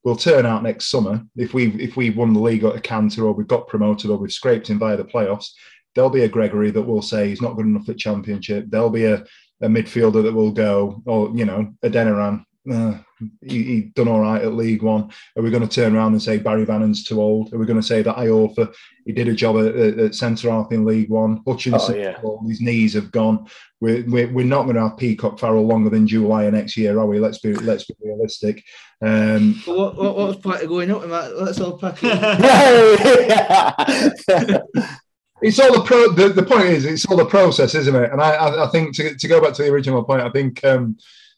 We'll 0.03 0.17
turn 0.17 0.45
out 0.45 0.63
next 0.63 0.87
summer 0.87 1.23
if 1.37 1.53
we 1.53 1.67
if 1.81 1.95
we 1.95 2.09
won 2.09 2.33
the 2.33 2.41
league 2.41 2.65
at 2.65 2.75
a 2.75 2.81
canter, 2.81 3.25
or 3.25 3.31
we've 3.31 3.47
got 3.47 3.67
promoted, 3.67 4.11
or 4.11 4.17
we've 4.17 4.31
scraped 4.31 4.69
in 4.69 4.77
via 4.77 4.97
the 4.97 5.05
playoffs. 5.05 5.47
There'll 5.95 6.09
be 6.09 6.23
a 6.23 6.29
Gregory 6.29 6.71
that 6.71 6.81
will 6.81 7.01
say 7.01 7.29
he's 7.29 7.41
not 7.41 7.55
good 7.55 7.65
enough 7.65 7.87
at 7.87 7.97
Championship. 7.97 8.65
There'll 8.67 8.89
be 8.89 9.05
a, 9.05 9.23
a 9.61 9.67
midfielder 9.67 10.23
that 10.23 10.33
will 10.33 10.51
go, 10.51 11.01
or 11.05 11.31
you 11.33 11.45
know, 11.45 11.73
Adeniran. 11.83 12.43
Uh, 12.69 12.97
he, 13.41 13.63
he 13.63 13.81
done 13.95 14.07
all 14.07 14.19
right 14.19 14.41
at 14.41 14.53
League 14.53 14.83
One. 14.83 15.09
Are 15.35 15.43
we 15.43 15.51
going 15.51 15.67
to 15.67 15.73
turn 15.73 15.95
around 15.95 16.13
and 16.13 16.21
say 16.21 16.37
Barry 16.37 16.65
Bannon's 16.65 17.03
too 17.03 17.21
old? 17.21 17.53
Are 17.53 17.57
we 17.57 17.65
going 17.65 17.79
to 17.79 17.85
say 17.85 18.01
that 18.01 18.17
Iorfa 18.17 18.73
he 19.05 19.11
did 19.11 19.27
a 19.27 19.33
job 19.33 19.57
at, 19.57 19.75
at, 19.75 19.99
at 19.99 20.15
centre 20.15 20.49
half 20.49 20.71
in 20.71 20.85
League 20.85 21.09
One? 21.09 21.41
Hutchinson, 21.45 21.95
Oh, 21.95 21.97
yeah. 21.97 22.17
his 22.47 22.61
knees 22.61 22.93
have 22.93 23.11
gone. 23.11 23.47
We're, 23.81 24.05
we're, 24.07 24.31
we're 24.31 24.45
not 24.45 24.63
going 24.63 24.75
to 24.75 24.87
have 24.87 24.97
Peacock 24.97 25.39
Farrell 25.39 25.67
longer 25.67 25.89
than 25.89 26.07
July 26.07 26.45
of 26.45 26.53
next 26.53 26.77
year, 26.77 26.97
are 26.99 27.05
we? 27.05 27.19
Let's 27.19 27.39
be 27.39 27.53
let's 27.53 27.83
be 27.85 27.95
realistic. 28.01 28.63
Um, 29.01 29.55
what, 29.65 29.97
what, 29.97 30.15
what 30.15 30.27
was 30.27 30.37
part 30.37 30.61
of 30.63 30.69
going 30.69 30.89
up 30.91 31.01
with 31.01 31.09
that? 31.09 31.37
Let's 31.37 31.59
all 31.59 31.77
pack 31.77 31.97
it. 32.01 32.09
it's 35.41 35.59
all 35.59 35.73
the 35.73 35.83
pro. 35.83 36.11
The, 36.13 36.29
the 36.29 36.43
point 36.43 36.65
is, 36.67 36.85
it's 36.85 37.05
all 37.05 37.17
the 37.17 37.25
process, 37.25 37.75
isn't 37.75 37.95
it? 37.95 38.11
And 38.11 38.21
I, 38.21 38.31
I, 38.31 38.65
I 38.65 38.67
think 38.69 38.95
to, 38.95 39.15
to 39.15 39.27
go 39.27 39.41
back 39.41 39.53
to 39.55 39.63
the 39.63 39.69
original 39.69 40.03
point, 40.03 40.21
I 40.21 40.29
think 40.29 40.63
um, 40.63 40.97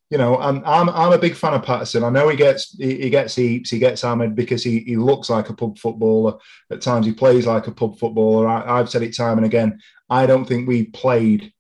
you 0.09 0.17
know, 0.19 0.37
I'm, 0.37 0.61
I'm 0.65 0.89
I'm 0.89 1.13
a 1.13 1.17
big 1.17 1.35
fan 1.35 1.53
of 1.53 1.63
Paterson. 1.63 2.03
I 2.03 2.09
know 2.09 2.29
he 2.29 2.37
gets 2.37 2.77
he, 2.77 3.01
he 3.01 3.09
gets 3.09 3.35
heaps, 3.35 3.71
he 3.71 3.79
gets 3.79 4.03
hammered 4.03 4.35
because 4.35 4.63
he, 4.63 4.79
he 4.81 4.97
looks 4.97 5.29
like 5.29 5.49
a 5.49 5.53
pub 5.53 5.79
footballer. 5.79 6.37
At 6.71 6.81
times 6.81 7.05
he 7.05 7.11
plays 7.11 7.47
like 7.47 7.67
a 7.67 7.71
pub 7.71 7.97
footballer. 7.97 8.47
I, 8.47 8.79
I've 8.79 8.89
said 8.89 9.01
it 9.01 9.15
time 9.15 9.37
and 9.37 9.45
again. 9.45 9.79
I 10.09 10.27
don't 10.27 10.45
think 10.45 10.67
we 10.67 10.85
played 10.85 11.51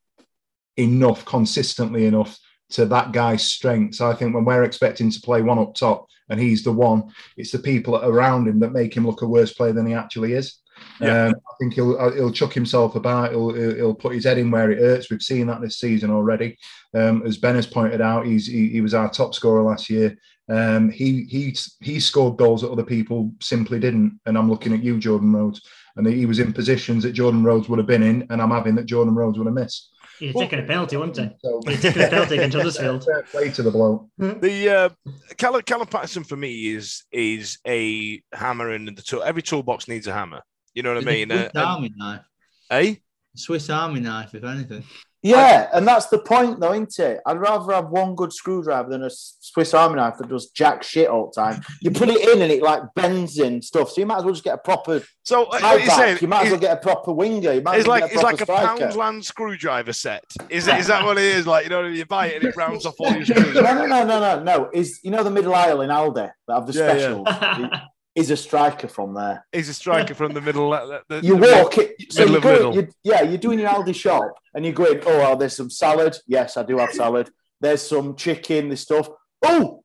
enough 0.77 1.25
consistently 1.25 2.05
enough 2.05 2.37
to 2.71 2.85
that 2.85 3.11
guy's 3.11 3.43
strengths. 3.43 4.01
I 4.01 4.13
think 4.13 4.35
when 4.35 4.45
we're 4.45 4.63
expecting 4.63 5.09
to 5.09 5.21
play 5.21 5.41
one 5.41 5.59
up 5.59 5.73
top 5.73 6.07
and 6.29 6.39
he's 6.39 6.63
the 6.63 6.71
one, 6.71 7.11
it's 7.37 7.51
the 7.51 7.59
people 7.59 7.95
around 7.95 8.47
him 8.47 8.59
that 8.59 8.73
make 8.73 8.95
him 8.95 9.07
look 9.07 9.21
a 9.21 9.27
worse 9.27 9.53
player 9.53 9.73
than 9.73 9.87
he 9.87 9.93
actually 9.93 10.33
is. 10.33 10.59
Yeah. 10.99 11.27
Um, 11.27 11.35
I 11.35 11.53
think 11.59 11.73
he'll 11.73 11.97
uh, 11.99 12.11
he'll 12.11 12.31
chuck 12.31 12.53
himself 12.53 12.95
about. 12.95 13.31
He'll, 13.31 13.53
he'll 13.53 13.75
he'll 13.75 13.95
put 13.95 14.13
his 14.13 14.25
head 14.25 14.37
in 14.37 14.51
where 14.51 14.71
it 14.71 14.79
hurts. 14.79 15.09
We've 15.09 15.21
seen 15.21 15.47
that 15.47 15.61
this 15.61 15.79
season 15.79 16.09
already. 16.11 16.57
Um, 16.93 17.25
as 17.25 17.37
Ben 17.37 17.55
has 17.55 17.67
pointed 17.67 18.01
out, 18.01 18.25
he's 18.25 18.47
he, 18.47 18.69
he 18.69 18.81
was 18.81 18.93
our 18.93 19.09
top 19.09 19.35
scorer 19.35 19.63
last 19.63 19.89
year. 19.89 20.17
Um, 20.47 20.89
he 20.89 21.23
he 21.23 21.55
he 21.81 21.99
scored 21.99 22.37
goals 22.37 22.61
that 22.61 22.71
other 22.71 22.83
people 22.83 23.31
simply 23.41 23.79
didn't. 23.79 24.19
And 24.25 24.37
I'm 24.37 24.49
looking 24.49 24.73
at 24.73 24.83
you, 24.83 24.99
Jordan 24.99 25.33
Rhodes, 25.33 25.61
and 25.95 26.07
he 26.07 26.25
was 26.25 26.39
in 26.39 26.53
positions 26.53 27.03
that 27.03 27.13
Jordan 27.13 27.43
Rhodes 27.43 27.67
would 27.67 27.79
have 27.79 27.87
been 27.87 28.03
in, 28.03 28.27
and 28.29 28.41
I'm 28.41 28.51
having 28.51 28.75
that 28.75 28.85
Jordan 28.85 29.15
Rhodes 29.15 29.37
would 29.37 29.47
have 29.47 29.55
missed. 29.55 29.91
He's 30.19 30.33
taking 30.33 30.59
a 30.59 30.63
penalty, 30.63 30.95
wouldn't 30.95 31.17
he? 31.17 31.29
So 31.39 31.61
He's 31.67 31.81
taking 31.81 32.03
a 32.03 32.07
penalty 32.07 32.35
against 32.35 32.55
Huddersfield. 32.57 33.03
fair 33.03 33.23
play 33.23 33.49
to 33.51 33.63
the 33.63 33.71
blow. 33.71 34.09
The 34.17 34.69
uh, 34.69 35.11
Callum, 35.37 35.61
Callum 35.63 35.87
Paterson 35.87 36.23
for 36.23 36.37
me 36.37 36.67
is 36.67 37.03
is 37.11 37.57
a 37.67 38.21
hammer 38.31 38.73
in 38.73 38.85
the 38.85 39.01
tool. 39.01 39.23
Every 39.23 39.41
toolbox 39.41 39.87
needs 39.89 40.07
a 40.07 40.13
hammer. 40.13 40.41
You 40.75 40.83
know 40.83 40.93
what 40.93 41.03
I 41.03 41.05
mean? 41.05 41.29
Swiss 41.29 41.51
Uh, 41.55 41.59
Army 41.65 41.91
knife. 41.95 42.21
eh? 42.69 42.95
Swiss 43.35 43.69
Army 43.69 43.99
knife, 44.01 44.35
if 44.35 44.43
anything. 44.43 44.83
Yeah, 45.21 45.69
and 45.73 45.87
that's 45.87 46.05
the 46.05 46.19
point, 46.19 46.59
though, 46.59 46.73
isn't 46.73 46.99
it? 46.99 47.19
I'd 47.25 47.39
rather 47.39 47.73
have 47.73 47.89
one 47.89 48.13
good 48.13 48.31
screwdriver 48.31 48.87
than 48.91 49.01
a 49.03 49.09
Swiss 49.09 49.73
Army 49.73 49.95
knife 49.95 50.17
that 50.19 50.29
does 50.29 50.51
jack 50.51 50.83
shit 50.83 51.07
all 51.07 51.31
the 51.33 51.41
time. 51.41 51.61
You 51.81 51.89
put 51.89 52.09
it 52.09 52.29
in 52.29 52.43
and 52.43 52.51
it 52.51 52.61
like 52.61 52.83
bends 52.95 53.39
in 53.39 53.59
stuff, 53.63 53.89
so 53.89 54.01
you 54.01 54.05
might 54.05 54.17
as 54.17 54.23
well 54.23 54.33
just 54.35 54.43
get 54.43 54.53
a 54.53 54.57
proper. 54.59 55.01
So 55.23 55.45
uh, 55.45 55.47
what 55.47 55.61
you're 55.79 55.87
back. 55.87 55.97
saying 55.97 56.17
you 56.21 56.27
might 56.27 56.45
as 56.45 56.51
well 56.51 56.59
get 56.59 56.73
a 56.77 56.79
proper 56.79 57.11
winger. 57.11 57.53
You 57.53 57.61
might 57.61 57.79
It's 57.79 57.85
as 57.85 57.87
well 57.87 58.01
like 58.01 58.03
get 58.11 58.13
it's 58.13 58.23
like 58.23 58.39
a 58.41 58.43
striker. 58.43 58.87
Poundland 58.87 59.23
screwdriver 59.23 59.93
set. 59.93 60.23
Is 60.49 60.67
it? 60.67 60.77
Is 60.77 60.85
that 60.87 61.03
what 61.03 61.17
it 61.17 61.23
is? 61.23 61.47
Like 61.47 61.63
you 61.63 61.69
know, 61.71 61.85
you 61.87 62.05
buy 62.05 62.27
it 62.27 62.35
and 62.43 62.45
it 62.45 62.55
rounds 62.57 62.85
off 62.85 62.93
all 62.99 63.11
your 63.11 63.25
screws. 63.25 63.55
no, 63.55 63.61
no, 63.61 63.85
no, 63.87 64.05
no, 64.05 64.19
no, 64.19 64.43
no. 64.43 64.69
Is 64.73 64.99
you 65.03 65.09
know 65.09 65.23
the 65.23 65.31
middle 65.31 65.55
aisle 65.55 65.81
in 65.81 65.89
Aldi 65.89 66.29
that 66.47 66.53
have 66.53 66.67
the 66.67 66.73
Yeah, 66.73 67.57
yeah. 67.57 67.81
specials? 68.15 68.29
Is 68.29 68.31
a 68.31 68.37
striker 68.37 68.87
from 68.87 69.13
there. 69.13 69.45
He's 69.51 69.69
a 69.69 69.73
striker 69.73 70.13
from 70.15 70.33
the 70.33 70.41
middle. 70.41 70.73
uh, 70.73 70.85
The, 70.85 71.01
the, 71.21 71.27
You 71.27 71.37
the 71.39 71.47
walk 71.63 71.77
it, 71.77 71.95
so 72.11 72.21
middle 72.25 72.31
you 72.31 72.37
of 72.37 72.43
go, 72.43 72.51
middle. 72.53 72.75
you, 72.75 72.87
yeah, 73.03 73.21
you're 73.23 73.37
doing 73.37 73.59
your 73.59 73.69
Aldi 73.69 73.95
shop 73.95 74.31
and 74.53 74.63
you're 74.65 74.73
going, 74.73 75.01
oh, 75.05 75.17
well, 75.17 75.35
there's 75.35 75.55
some 75.55 75.69
salad. 75.69 76.17
Yes, 76.27 76.57
I 76.57 76.63
do 76.63 76.77
have 76.77 76.91
salad. 76.93 77.29
There's 77.61 77.81
some 77.81 78.15
chicken, 78.15 78.69
this 78.69 78.81
stuff. 78.81 79.07
Oh, 79.43 79.83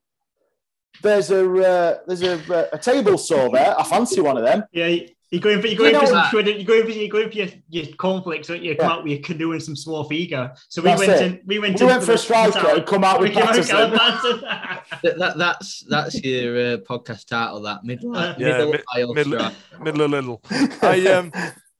there's 1.01 1.31
a 1.31 1.41
uh, 1.45 1.97
there's 2.05 2.21
a, 2.21 2.69
a 2.73 2.77
table 2.77 3.17
saw 3.17 3.49
there. 3.49 3.77
I 3.79 3.83
fancy 3.83 4.21
one 4.21 4.37
of 4.37 4.43
them. 4.43 4.63
Yeah, 4.71 4.87
you- 4.87 5.07
you're 5.31 5.39
going 5.41 5.61
for 5.61 5.67
you're 5.67 5.77
going 5.77 5.93
You 5.93 5.99
for 6.01 6.07
some 6.07 6.25
shredded, 6.29 6.57
you're 6.57 6.65
going 6.65 6.83
for 6.83 6.91
you're 6.91 7.07
going 7.09 7.29
for 7.29 7.37
your, 7.37 7.47
your 7.69 7.85
cornflakes, 7.95 8.47
don't 8.49 8.61
you? 8.61 8.75
Come 8.75 8.89
Yeah. 8.89 8.95
out 8.95 9.03
with 9.03 9.11
your 9.13 9.21
canoe 9.21 9.53
and 9.53 9.63
some 9.63 9.75
small 9.77 10.09
figa. 10.09 10.57
So 10.69 10.81
we 10.81 10.89
That's 10.89 10.99
went 10.99 11.11
it. 11.13 11.21
in. 11.21 11.41
We 11.45 11.59
went. 11.59 11.79
We 11.79 11.85
in 11.85 11.87
went 11.87 12.03
for 12.03 12.11
a 12.11 12.15
the 12.15 12.17
striker 12.19 12.67
and 12.67 12.85
come 12.85 13.03
out 13.05 13.19
with 13.21 13.29
We 13.35 13.35
came 13.35 13.43
out 13.45 13.49
Paterson. 13.53 13.91
Paterson. 13.91 14.41
That, 15.03 15.17
that- 15.19 15.37
that's 15.37 15.81
that's 15.87 16.21
your 16.23 16.55
uh, 16.57 16.77
podcast 16.79 17.27
title. 17.27 17.61
That 17.61 17.83
middle 17.83 18.15
Uh, 18.15 18.35
Yeah, 18.37 18.47
middle 18.57 18.71
mid- 18.73 18.83
aisle 18.93 19.13
middle, 19.13 19.51
middle 19.79 20.01
of 20.01 20.11
Lidl. 20.11 20.83
I 20.83 21.13
um, 21.13 21.31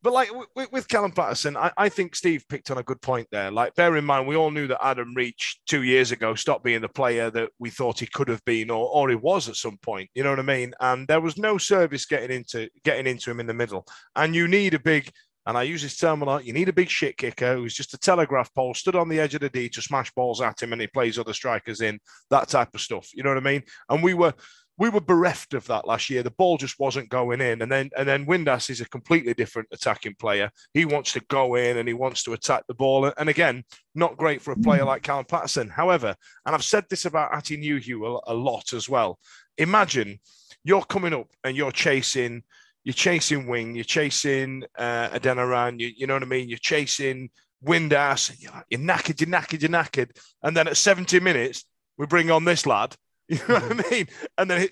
but 0.03 0.13
like 0.13 0.29
with, 0.55 0.71
with 0.71 0.87
Callum 0.87 1.11
Paterson, 1.11 1.55
I, 1.55 1.71
I 1.77 1.89
think 1.89 2.15
Steve 2.15 2.45
picked 2.49 2.71
on 2.71 2.77
a 2.77 2.83
good 2.83 3.01
point 3.01 3.27
there. 3.31 3.51
Like, 3.51 3.75
bear 3.75 3.95
in 3.97 4.05
mind, 4.05 4.27
we 4.27 4.35
all 4.35 4.51
knew 4.51 4.67
that 4.67 4.85
Adam 4.85 5.13
Reach 5.15 5.59
two 5.67 5.83
years 5.83 6.11
ago 6.11 6.35
stopped 6.35 6.63
being 6.63 6.81
the 6.81 6.89
player 6.89 7.29
that 7.31 7.49
we 7.59 7.69
thought 7.69 7.99
he 7.99 8.07
could 8.07 8.27
have 8.27 8.43
been, 8.45 8.69
or 8.69 8.87
or 8.87 9.09
he 9.09 9.15
was 9.15 9.47
at 9.47 9.55
some 9.55 9.77
point. 9.77 10.09
You 10.13 10.23
know 10.23 10.31
what 10.31 10.39
I 10.39 10.43
mean? 10.43 10.73
And 10.79 11.07
there 11.07 11.21
was 11.21 11.37
no 11.37 11.57
service 11.57 12.05
getting 12.05 12.35
into 12.35 12.69
getting 12.83 13.07
into 13.07 13.29
him 13.31 13.39
in 13.39 13.47
the 13.47 13.53
middle. 13.53 13.85
And 14.15 14.35
you 14.35 14.47
need 14.47 14.73
a 14.73 14.79
big. 14.79 15.11
And 15.47 15.57
I 15.57 15.63
use 15.63 15.81
this 15.81 15.97
term 15.97 16.21
a 16.21 16.25
lot. 16.25 16.45
You 16.45 16.53
need 16.53 16.69
a 16.69 16.73
big 16.73 16.89
shit 16.89 17.17
kicker 17.17 17.55
who's 17.55 17.73
just 17.73 17.95
a 17.95 17.97
telegraph 17.97 18.53
pole, 18.53 18.75
stood 18.75 18.95
on 18.95 19.09
the 19.09 19.19
edge 19.19 19.33
of 19.33 19.41
the 19.41 19.49
D 19.49 19.69
to 19.69 19.81
smash 19.81 20.11
balls 20.13 20.39
at 20.39 20.61
him, 20.61 20.71
and 20.71 20.79
he 20.79 20.87
plays 20.87 21.17
other 21.17 21.33
strikers 21.33 21.81
in 21.81 21.99
that 22.29 22.47
type 22.47 22.69
of 22.75 22.81
stuff. 22.81 23.09
You 23.11 23.23
know 23.23 23.29
what 23.29 23.39
I 23.39 23.51
mean? 23.51 23.63
And 23.89 24.03
we 24.03 24.13
were 24.13 24.35
we 24.77 24.89
were 24.89 25.01
bereft 25.01 25.53
of 25.53 25.67
that 25.67 25.87
last 25.87 26.09
year. 26.09 26.23
The 26.23 26.31
ball 26.31 26.57
just 26.57 26.79
wasn't 26.79 27.09
going 27.09 27.41
in, 27.41 27.61
and 27.61 27.71
then 27.71 27.89
and 27.97 28.07
then 28.07 28.25
Windass 28.25 28.69
is 28.69 28.81
a 28.81 28.89
completely 28.89 29.33
different 29.33 29.67
attacking 29.71 30.15
player. 30.15 30.49
He 30.73 30.85
wants 30.85 31.13
to 31.13 31.21
go 31.29 31.55
in 31.55 31.77
and 31.77 31.87
he 31.87 31.93
wants 31.93 32.23
to 32.23 32.33
attack 32.33 32.63
the 32.67 32.73
ball, 32.73 33.11
and 33.17 33.29
again, 33.29 33.63
not 33.95 34.17
great 34.17 34.41
for 34.41 34.51
a 34.51 34.57
player 34.57 34.83
like 34.83 35.03
Callum 35.03 35.25
Paterson. 35.25 35.69
However, 35.69 36.15
and 36.45 36.55
I've 36.55 36.63
said 36.63 36.85
this 36.89 37.05
about 37.05 37.33
Atty 37.33 37.57
Newhugh 37.57 38.21
a, 38.25 38.33
lot 38.33 38.73
as 38.73 38.89
well. 38.89 39.19
Imagine 39.57 40.19
you're 40.63 40.83
coming 40.83 41.13
up 41.13 41.27
and 41.43 41.55
you're 41.55 41.71
chasing. 41.71 42.43
You're 42.83 42.93
chasing 42.93 43.45
Wing, 43.45 43.75
you're 43.75 43.83
chasing 43.83 44.63
uh, 44.75 45.09
Adeniran, 45.09 45.79
you, 45.79 45.91
you 45.95 46.07
know 46.07 46.15
what 46.15 46.23
I 46.23 46.25
mean? 46.25 46.49
You're 46.49 46.57
chasing 46.57 47.29
Windass, 47.63 48.31
and 48.31 48.39
you're, 48.39 48.51
like, 48.51 48.65
you're 48.71 48.79
knackered, 48.79 49.21
you're 49.21 49.29
knackered, 49.29 49.61
you're 49.61 49.69
knackered. 49.69 50.17
And 50.41 50.57
then 50.57 50.67
at 50.67 50.77
70 50.77 51.19
minutes, 51.19 51.63
we 51.99 52.07
bring 52.07 52.31
on 52.31 52.43
this 52.43 52.65
lad, 52.65 52.95
you 53.31 53.39
know 53.47 53.55
what 53.55 53.85
I 53.85 53.89
mean? 53.91 54.07
And 54.37 54.49
then 54.49 54.61
it, 54.63 54.71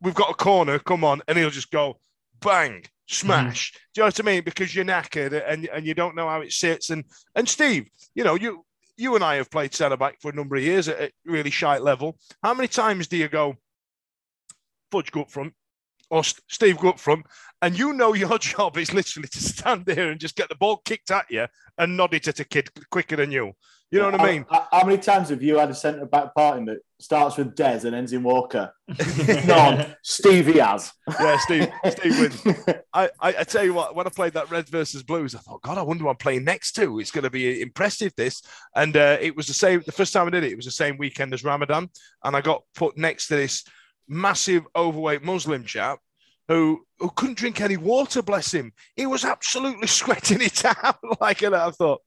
we've 0.00 0.14
got 0.14 0.30
a 0.30 0.34
corner, 0.34 0.78
come 0.78 1.04
on, 1.04 1.22
and 1.28 1.36
he'll 1.36 1.50
just 1.50 1.70
go 1.70 1.98
bang, 2.40 2.84
smash. 3.06 3.72
Mm. 3.72 3.74
Do 3.74 3.80
you 3.94 4.02
know 4.02 4.06
what 4.06 4.20
I 4.20 4.22
mean? 4.22 4.44
Because 4.44 4.74
you're 4.74 4.84
knackered 4.84 5.42
and, 5.46 5.66
and 5.66 5.86
you 5.86 5.94
don't 5.94 6.16
know 6.16 6.28
how 6.28 6.40
it 6.40 6.52
sits. 6.52 6.90
And 6.90 7.04
and 7.34 7.48
Steve, 7.48 7.88
you 8.14 8.24
know, 8.24 8.34
you 8.34 8.64
you 8.96 9.14
and 9.14 9.22
I 9.22 9.36
have 9.36 9.50
played 9.50 9.74
centre 9.74 9.96
back 9.96 10.20
for 10.20 10.30
a 10.30 10.34
number 10.34 10.56
of 10.56 10.62
years 10.62 10.88
at 10.88 11.00
a 11.00 11.12
really 11.24 11.50
shite 11.50 11.82
level. 11.82 12.18
How 12.42 12.54
many 12.54 12.68
times 12.68 13.08
do 13.08 13.16
you 13.16 13.28
go, 13.28 13.56
Fudge 14.90 15.10
go 15.12 15.22
up 15.22 15.30
front, 15.30 15.52
or 16.10 16.24
Steve 16.24 16.78
go 16.78 16.90
up 16.90 16.98
front, 16.98 17.26
and 17.60 17.78
you 17.78 17.92
know 17.92 18.14
your 18.14 18.38
job 18.38 18.78
is 18.78 18.94
literally 18.94 19.28
to 19.28 19.38
stand 19.38 19.84
there 19.84 20.10
and 20.10 20.20
just 20.20 20.36
get 20.36 20.48
the 20.48 20.54
ball 20.54 20.78
kicked 20.78 21.10
at 21.10 21.26
you 21.30 21.46
and 21.78 21.96
nod 21.96 22.14
it 22.14 22.28
at 22.28 22.40
a 22.40 22.44
kid 22.44 22.70
quicker 22.90 23.16
than 23.16 23.32
you. 23.32 23.52
You 23.92 23.98
know 23.98 24.10
what 24.10 24.20
I 24.22 24.32
mean? 24.32 24.46
How, 24.50 24.68
how 24.72 24.86
many 24.86 24.96
times 24.96 25.28
have 25.28 25.42
you 25.42 25.58
had 25.58 25.68
a 25.68 25.74
centre 25.74 26.06
back 26.06 26.34
party 26.34 26.64
that 26.64 26.78
starts 26.98 27.36
with 27.36 27.54
Des 27.54 27.86
and 27.86 27.94
ends 27.94 28.14
in 28.14 28.22
Walker? 28.22 28.72
None. 29.46 29.94
Stevie 30.02 30.60
has. 30.60 30.90
Yeah, 31.20 31.36
Steve. 31.40 31.68
Steve 31.90 32.18
wins. 32.18 32.42
I, 32.94 33.10
I, 33.20 33.28
I 33.40 33.44
tell 33.44 33.62
you 33.62 33.74
what, 33.74 33.94
when 33.94 34.06
I 34.06 34.10
played 34.10 34.32
that 34.32 34.50
Reds 34.50 34.70
versus 34.70 35.02
Blues, 35.02 35.34
I 35.34 35.40
thought, 35.40 35.60
God, 35.60 35.76
I 35.76 35.82
wonder 35.82 36.04
who 36.04 36.08
I'm 36.08 36.16
playing 36.16 36.44
next 36.44 36.72
to. 36.76 37.00
It's 37.00 37.10
going 37.10 37.24
to 37.24 37.30
be 37.30 37.60
impressive. 37.60 38.14
This, 38.16 38.42
and 38.74 38.96
uh, 38.96 39.18
it 39.20 39.36
was 39.36 39.46
the 39.46 39.52
same. 39.52 39.82
The 39.84 39.92
first 39.92 40.14
time 40.14 40.26
I 40.26 40.30
did 40.30 40.44
it, 40.44 40.52
it 40.52 40.56
was 40.56 40.64
the 40.64 40.70
same 40.70 40.96
weekend 40.96 41.34
as 41.34 41.44
Ramadan, 41.44 41.90
and 42.24 42.34
I 42.34 42.40
got 42.40 42.62
put 42.74 42.96
next 42.96 43.28
to 43.28 43.36
this 43.36 43.62
massive, 44.08 44.64
overweight 44.74 45.22
Muslim 45.22 45.64
chap 45.64 45.98
who 46.48 46.80
who 46.98 47.10
couldn't 47.10 47.36
drink 47.36 47.60
any 47.60 47.76
water. 47.76 48.22
Bless 48.22 48.52
him. 48.52 48.72
He 48.96 49.04
was 49.04 49.26
absolutely 49.26 49.86
sweating 49.86 50.40
it 50.40 50.64
out. 50.64 50.96
like, 51.20 51.42
and 51.42 51.54
I 51.54 51.70
thought, 51.72 52.00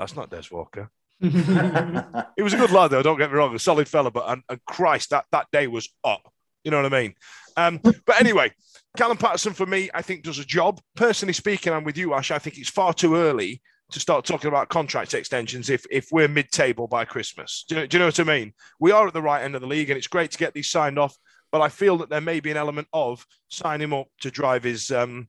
that's 0.00 0.16
not 0.16 0.30
Des 0.30 0.44
Walker. 0.50 0.90
He 1.20 2.42
was 2.42 2.54
a 2.54 2.56
good 2.56 2.70
lad, 2.70 2.88
though. 2.88 3.02
Don't 3.02 3.18
get 3.18 3.30
me 3.30 3.36
wrong, 3.36 3.54
a 3.54 3.58
solid 3.58 3.86
fella. 3.86 4.10
But 4.10 4.24
and, 4.28 4.42
and 4.48 4.64
Christ, 4.64 5.10
that 5.10 5.26
that 5.32 5.46
day 5.52 5.66
was 5.66 5.90
up. 6.02 6.22
You 6.64 6.70
know 6.70 6.82
what 6.82 6.92
I 6.92 7.02
mean? 7.02 7.14
Um, 7.56 7.78
but 7.82 8.18
anyway, 8.18 8.52
Callum 8.96 9.18
Paterson 9.18 9.52
for 9.52 9.66
me, 9.66 9.90
I 9.92 10.00
think 10.00 10.22
does 10.22 10.38
a 10.38 10.44
job. 10.44 10.80
Personally 10.96 11.34
speaking, 11.34 11.74
I'm 11.74 11.84
with 11.84 11.98
you, 11.98 12.14
Ash. 12.14 12.30
I 12.30 12.38
think 12.38 12.56
it's 12.56 12.70
far 12.70 12.94
too 12.94 13.16
early 13.16 13.60
to 13.92 14.00
start 14.00 14.24
talking 14.24 14.48
about 14.48 14.70
contract 14.70 15.12
extensions 15.12 15.68
if 15.68 15.84
if 15.90 16.08
we're 16.10 16.28
mid-table 16.28 16.86
by 16.86 17.04
Christmas. 17.04 17.66
Do 17.68 17.80
you, 17.80 17.86
do 17.86 17.96
you 17.96 17.98
know 17.98 18.06
what 18.06 18.20
I 18.20 18.24
mean? 18.24 18.54
We 18.78 18.92
are 18.92 19.06
at 19.06 19.12
the 19.12 19.22
right 19.22 19.42
end 19.42 19.54
of 19.54 19.60
the 19.60 19.66
league, 19.66 19.90
and 19.90 19.98
it's 19.98 20.06
great 20.06 20.30
to 20.30 20.38
get 20.38 20.54
these 20.54 20.70
signed 20.70 20.98
off. 20.98 21.14
But 21.52 21.60
I 21.60 21.68
feel 21.68 21.98
that 21.98 22.08
there 22.08 22.22
may 22.22 22.40
be 22.40 22.50
an 22.50 22.56
element 22.56 22.88
of 22.94 23.26
sign 23.48 23.82
him 23.82 23.92
up 23.92 24.06
to 24.22 24.30
drive 24.30 24.62
his 24.62 24.90
um, 24.90 25.28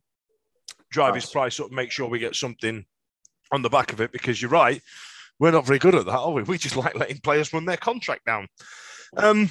drive 0.90 1.16
his 1.16 1.26
price 1.26 1.60
up, 1.60 1.68
and 1.68 1.76
make 1.76 1.92
sure 1.92 2.08
we 2.08 2.20
get 2.20 2.36
something 2.36 2.86
on 3.52 3.62
the 3.62 3.70
back 3.70 3.94
of 3.94 4.02
it. 4.02 4.12
Because 4.12 4.42
you're 4.42 4.52
right, 4.52 4.82
we're 5.40 5.52
not 5.52 5.66
very 5.66 5.80
good 5.80 5.96
at 5.96 6.06
that, 6.06 6.18
are 6.18 6.32
we? 6.32 6.44
We 6.44 6.58
just 6.58 6.78
like 6.78 6.96
letting 6.96 7.20
players 7.20 7.54
run 7.54 7.66
their 7.66 7.78
contract 7.78 8.26
down. 8.26 8.48
Um, 9.18 9.50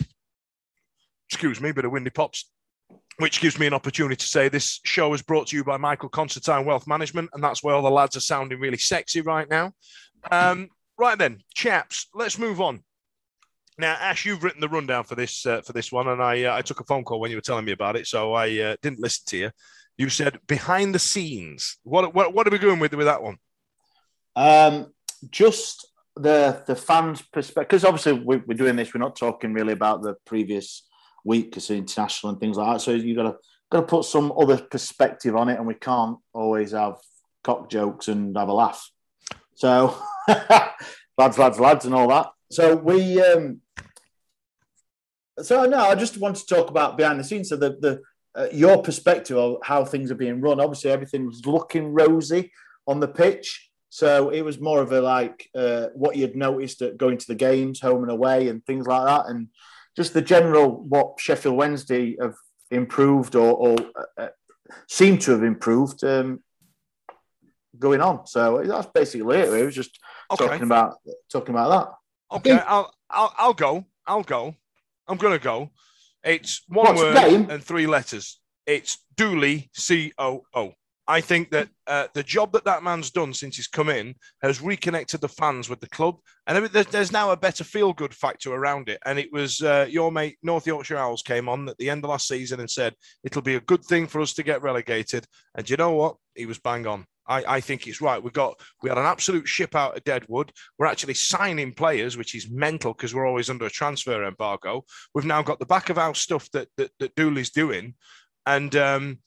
excuse 1.29 1.61
me, 1.61 1.73
bit 1.73 1.85
of 1.85 1.93
windy 1.93 2.11
pops. 2.11 2.51
Which 3.19 3.43
gives 3.43 3.59
me 3.59 3.67
an 3.67 3.75
opportunity 3.75 4.17
to 4.17 4.27
say 4.27 4.49
this 4.49 4.81
show 4.85 5.13
is 5.13 5.21
brought 5.21 5.49
to 5.49 5.57
you 5.57 5.63
by 5.63 5.77
Michael 5.77 6.09
Constantine 6.09 6.65
Wealth 6.65 6.87
Management, 6.87 7.29
and 7.35 7.45
that's 7.45 7.63
where 7.63 7.75
all 7.75 7.83
the 7.83 7.91
lads 7.91 8.17
are 8.17 8.21
sounding 8.21 8.59
really 8.59 8.79
sexy 8.79 9.21
right 9.21 9.47
now. 9.49 9.73
Um, 10.31 10.69
right 10.97 11.19
then, 11.19 11.41
chaps, 11.55 12.07
let's 12.15 12.39
move 12.39 12.63
on. 12.63 12.83
Now, 13.77 13.93
Ash, 14.01 14.25
you've 14.25 14.43
written 14.43 14.61
the 14.61 14.71
rundown 14.71 15.05
for 15.05 15.17
this 15.17 15.45
uh, 15.45 15.61
for 15.61 15.73
this 15.75 15.93
one, 15.93 16.09
and 16.09 16.23
I 16.23 16.45
uh, 16.45 16.57
I 16.57 16.63
took 16.63 16.81
a 16.81 16.85
phone 16.85 17.05
call 17.05 17.21
when 17.21 17.31
you 17.31 17.37
were 17.37 17.43
telling 17.43 17.65
me 17.65 17.73
about 17.73 17.97
it, 17.97 18.07
so 18.07 18.33
I 18.33 18.59
uh, 18.59 18.77
didn't 18.81 19.01
listen 19.01 19.25
to 19.27 19.37
you. 19.37 19.51
You 19.99 20.09
said 20.09 20.39
behind 20.47 20.95
the 20.95 20.99
scenes. 20.99 21.79
What 21.83 22.15
what, 22.15 22.33
what 22.33 22.47
are 22.47 22.51
we 22.51 22.59
going 22.59 22.79
with 22.79 22.95
with 22.95 23.07
that 23.07 23.23
one? 23.23 23.37
Um, 24.37 24.93
just 25.31 25.87
the 26.17 26.63
the 26.67 26.77
fans' 26.77 27.23
perspective, 27.23 27.69
because 27.69 27.85
obviously 27.85 28.13
we, 28.13 28.39
we're 28.39 28.57
doing 28.57 28.77
this. 28.77 28.95
We're 28.95 29.01
not 29.01 29.17
talking 29.17 29.53
really 29.53 29.73
about 29.73 30.03
the 30.03 30.15
previous 30.27 30.87
week 31.25 31.51
because 31.51 31.71
international 31.71 32.33
and 32.33 32.41
things 32.41 32.57
like 32.57 32.75
that. 32.75 32.81
So 32.81 32.93
you 32.93 33.15
got 33.15 33.25
to 33.25 33.37
got 33.71 33.81
to 33.81 33.87
put 33.87 34.05
some 34.05 34.33
other 34.39 34.59
perspective 34.59 35.37
on 35.37 35.49
it, 35.49 35.57
and 35.59 35.67
we 35.67 35.75
can't 35.75 36.19
always 36.33 36.73
have 36.73 36.97
cock 37.45 37.71
jokes 37.71 38.09
and 38.09 38.37
have 38.37 38.49
a 38.49 38.53
laugh. 38.53 38.91
So 39.55 39.97
lads, 41.19 41.39
lads, 41.39 41.61
lads, 41.61 41.85
and 41.85 41.95
all 41.95 42.09
that. 42.09 42.29
So 42.51 42.75
we, 42.75 43.21
um, 43.23 43.61
so 45.43 45.67
no, 45.67 45.79
I 45.79 45.95
just 45.95 46.19
want 46.19 46.37
to 46.37 46.47
talk 46.47 46.71
about 46.71 46.97
behind 46.97 47.21
the 47.21 47.25
scenes. 47.25 47.49
So 47.49 47.57
the 47.57 47.77
the 47.81 48.03
uh, 48.35 48.49
your 48.53 48.83
perspective 48.83 49.37
of 49.37 49.59
how 49.63 49.85
things 49.85 50.11
are 50.11 50.17
being 50.17 50.41
run. 50.41 50.61
Obviously, 50.61 50.91
everything 50.91 51.27
was 51.27 51.45
looking 51.47 51.93
rosy 51.93 52.53
on 52.87 53.01
the 53.01 53.09
pitch. 53.09 53.70
So 53.91 54.31
it 54.31 54.43
was 54.43 54.61
more 54.61 54.81
of 54.81 54.93
a 54.93 55.01
like 55.01 55.49
uh, 55.55 55.89
what 55.95 56.17
you'd 56.17 56.37
noticed 56.37 56.81
at 56.81 56.97
going 56.97 57.19
to 57.19 57.27
the 57.27 57.35
games, 57.35 57.81
home 57.81 58.03
and 58.03 58.13
away, 58.13 58.49
and 58.49 58.65
things 58.65 58.87
like 58.87 59.05
that, 59.05 59.27
and 59.29 59.49
just 59.97 60.15
the 60.15 60.23
general 60.23 60.83
what 60.85 61.19
Sheffield 61.19 61.57
Wednesday 61.57 62.17
have 62.21 62.37
improved 62.71 63.35
or, 63.35 63.53
or 63.53 63.77
uh, 64.17 64.29
seem 64.87 65.19
to 65.19 65.33
have 65.33 65.43
improved 65.43 66.05
um, 66.05 66.41
going 67.79 68.01
on. 68.01 68.27
So 68.29 68.63
that's 68.65 68.87
basically 68.95 69.37
it. 69.39 69.53
It 69.53 69.65
was 69.65 69.75
just 69.75 69.99
Okay. 70.31 70.47
talking 70.47 70.63
about 70.63 70.95
talking 71.31 71.55
about 71.55 71.71
that. 72.31 72.37
Okay, 72.37 72.63
I'll, 72.65 72.95
I'll 73.11 73.35
I'll 73.37 73.55
go. 73.55 73.85
I'll 74.07 74.23
go. 74.23 74.55
I'm 75.09 75.19
gonna 75.19 75.41
go. 75.41 75.71
It's 76.23 76.63
one 76.69 76.95
What's 76.95 77.01
word 77.01 77.51
and 77.51 77.65
three 77.65 77.89
letters. 77.89 78.39
It's 78.67 78.99
Dooley, 79.17 79.71
C 79.73 80.13
O 80.17 80.45
O. 80.55 80.75
I 81.11 81.21
think 81.21 81.51
that 81.51 81.69
uh, 81.89 82.07
the 82.15 82.23
job 82.23 82.53
that 82.53 82.65
that 82.67 82.85
man's 82.85 83.11
done 83.11 83.35
since 83.35 83.57
he's 83.57 83.67
come 83.67 83.89
in 83.89 84.15
has 84.43 84.63
reconnected 84.63 85.21
the 85.21 85.29
fans 85.29 85.69
with 85.69 85.81
the 85.81 85.89
club, 85.89 86.19
and 86.47 86.69
there's, 86.69 86.87
there's 86.87 87.11
now 87.11 87.33
a 87.33 87.37
better 87.37 87.65
feel-good 87.65 88.15
factor 88.15 88.55
around 88.55 88.89
it. 88.89 89.01
And 89.05 89.19
it 89.19 89.33
was 89.33 89.61
uh, 89.61 89.87
your 89.91 90.13
mate 90.13 90.39
North 90.45 90.69
Yorkshire 90.69 90.97
Owls 90.97 91.23
came 91.23 91.49
on 91.49 91.69
at 91.69 91.77
the 91.79 91.91
end 91.91 92.05
of 92.05 92.11
last 92.11 92.29
season 92.29 92.61
and 92.61 92.71
said 92.71 92.95
it'll 93.25 93.43
be 93.43 93.57
a 93.57 93.61
good 93.61 93.85
thing 93.85 94.07
for 94.07 94.21
us 94.21 94.33
to 94.35 94.45
get 94.45 94.63
relegated. 94.63 95.27
And 95.57 95.69
you 95.69 95.77
know 95.77 95.91
what? 95.91 96.15
He 96.37 96.47
was 96.47 96.61
bang 96.61 96.87
on. 96.87 97.07
I, 97.27 97.57
I 97.57 97.61
think 97.61 97.89
it's 97.89 98.01
right. 98.01 98.23
We 98.23 98.31
got 98.31 98.61
we 98.81 98.89
had 98.89 98.99
an 98.99 99.05
absolute 99.05 99.49
ship 99.49 99.75
out 99.75 99.97
of 99.97 100.05
Deadwood. 100.05 100.53
We're 100.79 100.87
actually 100.87 101.15
signing 101.15 101.73
players, 101.73 102.17
which 102.17 102.37
is 102.37 102.49
mental 102.49 102.93
because 102.93 103.17
we're 103.17 103.27
always 103.27 103.51
under 103.51 103.67
a 103.67 103.71
transfer 103.71 104.25
embargo. 104.25 104.85
We've 105.13 105.25
now 105.25 105.43
got 105.43 105.59
the 105.59 105.67
back 105.67 105.91
of 105.91 105.97
house 105.97 106.21
stuff 106.21 106.49
that 106.53 106.69
that, 106.77 106.93
that 107.01 107.17
Dooley's 107.17 107.51
doing, 107.51 107.95
and 108.47 108.77
um, 108.77 109.19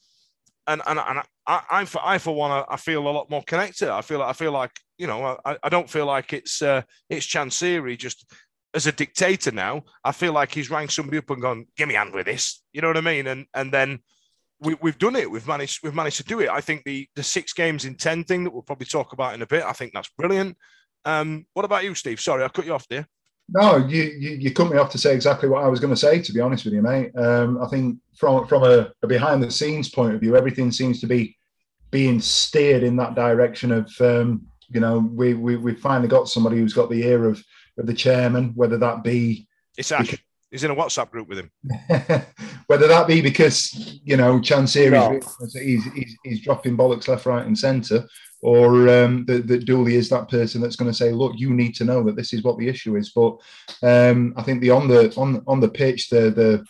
and 0.65 0.81
and, 0.87 0.99
and 0.99 1.23
I, 1.45 1.61
I 1.69 1.85
for 1.85 2.01
I 2.03 2.17
for 2.17 2.33
one 2.33 2.65
I, 2.69 2.77
feel 2.77 3.07
a 3.07 3.09
lot 3.09 3.29
more 3.29 3.43
connected. 3.43 3.89
I 3.89 4.01
feel 4.01 4.21
I 4.21 4.33
feel 4.33 4.51
like 4.51 4.71
you 4.97 5.07
know 5.07 5.37
I, 5.45 5.57
I 5.63 5.69
don't 5.69 5.89
feel 5.89 6.05
like 6.05 6.33
it's 6.33 6.61
uh, 6.61 6.83
it's 7.09 7.25
Chansiri 7.25 7.97
just 7.97 8.31
as 8.73 8.87
a 8.87 8.91
dictator 8.91 9.51
now. 9.51 9.83
I 10.03 10.11
feel 10.11 10.33
like 10.33 10.53
he's 10.53 10.69
rang 10.69 10.89
somebody 10.89 11.17
up 11.17 11.29
and 11.29 11.41
gone, 11.41 11.65
"Give 11.75 11.87
me 11.87 11.95
hand 11.95 12.13
with 12.13 12.25
this." 12.25 12.63
You 12.71 12.81
know 12.81 12.87
what 12.87 12.97
I 12.97 13.01
mean? 13.01 13.27
And 13.27 13.45
and 13.53 13.71
then 13.71 13.99
we, 14.59 14.75
we've 14.81 14.97
done 14.97 15.15
it. 15.15 15.29
We've 15.29 15.47
managed. 15.47 15.83
We've 15.83 15.95
managed 15.95 16.17
to 16.17 16.23
do 16.23 16.39
it. 16.39 16.49
I 16.49 16.61
think 16.61 16.83
the 16.85 17.07
the 17.15 17.23
six 17.23 17.53
games 17.53 17.85
in 17.85 17.95
ten 17.95 18.23
thing 18.23 18.43
that 18.45 18.53
we'll 18.53 18.63
probably 18.63 18.87
talk 18.87 19.13
about 19.13 19.33
in 19.33 19.41
a 19.41 19.47
bit. 19.47 19.63
I 19.63 19.73
think 19.73 19.91
that's 19.93 20.09
brilliant. 20.17 20.57
Um, 21.05 21.45
what 21.53 21.65
about 21.65 21.83
you, 21.83 21.93
Steve? 21.95 22.21
Sorry, 22.21 22.43
I 22.43 22.47
cut 22.47 22.65
you 22.65 22.73
off 22.73 22.87
there. 22.87 23.07
No, 23.49 23.77
you, 23.77 24.03
you 24.03 24.31
you 24.31 24.53
cut 24.53 24.71
me 24.71 24.77
off 24.77 24.91
to 24.91 24.97
say 24.97 25.13
exactly 25.13 25.49
what 25.49 25.63
I 25.63 25.67
was 25.67 25.79
going 25.79 25.93
to 25.93 25.99
say. 25.99 26.21
To 26.21 26.33
be 26.33 26.39
honest 26.39 26.65
with 26.65 26.73
you, 26.73 26.81
mate, 26.81 27.11
um, 27.17 27.61
I 27.61 27.67
think 27.67 27.99
from 28.15 28.47
from 28.47 28.63
a, 28.63 28.91
a 29.01 29.07
behind 29.07 29.43
the 29.43 29.51
scenes 29.51 29.89
point 29.89 30.15
of 30.15 30.21
view, 30.21 30.35
everything 30.35 30.71
seems 30.71 31.01
to 31.01 31.07
be 31.07 31.37
being 31.91 32.19
steered 32.19 32.83
in 32.83 32.95
that 32.97 33.15
direction 33.15 33.71
of 33.71 33.91
um, 33.99 34.47
you 34.69 34.79
know 34.79 34.99
we 34.99 35.33
we 35.33 35.57
we 35.57 35.75
finally 35.75 36.07
got 36.07 36.29
somebody 36.29 36.57
who's 36.57 36.73
got 36.73 36.89
the 36.89 37.03
ear 37.03 37.25
of 37.25 37.43
of 37.77 37.85
the 37.85 37.93
chairman, 37.93 38.53
whether 38.55 38.77
that 38.77 39.03
be 39.03 39.47
It's 39.77 39.91
Ash. 39.91 40.15
He's 40.49 40.63
in 40.63 40.69
a 40.69 40.75
WhatsApp 40.75 41.09
group 41.09 41.27
with 41.27 41.39
him. 41.39 41.51
whether 42.67 42.87
that 42.87 43.07
be 43.07 43.21
because 43.21 43.99
you 44.05 44.15
know 44.15 44.39
Chansiri 44.39 44.91
No. 44.91 45.19
he's, 45.59 45.83
he's 45.93 46.17
he's 46.23 46.41
dropping 46.41 46.77
bollocks 46.77 47.07
left, 47.07 47.25
right, 47.25 47.45
and 47.45 47.57
centre, 47.57 48.07
or 48.43 48.89
um, 48.89 49.25
that, 49.25 49.47
that 49.47 49.65
Dooley 49.65 49.95
is 49.95 50.09
that 50.09 50.29
person 50.29 50.61
that's 50.61 50.75
going 50.75 50.91
to 50.91 50.97
say, 50.97 51.11
look, 51.11 51.31
you 51.37 51.53
need 51.53 51.73
to 51.75 51.85
know 51.85 52.03
that 52.03 52.17
this 52.17 52.33
is 52.33 52.43
what 52.43 52.57
the 52.57 52.67
issue 52.67 52.97
is. 52.97 53.09
But 53.09 53.37
um, 53.81 54.33
I 54.35 54.43
think 54.43 54.61
the 54.61 54.69
on 54.69 54.87
the 54.87 55.13
on 55.15 55.41
on 55.47 55.61
the 55.61 55.69
pitch, 55.69 56.09
the 56.09 56.29
the 56.29 56.65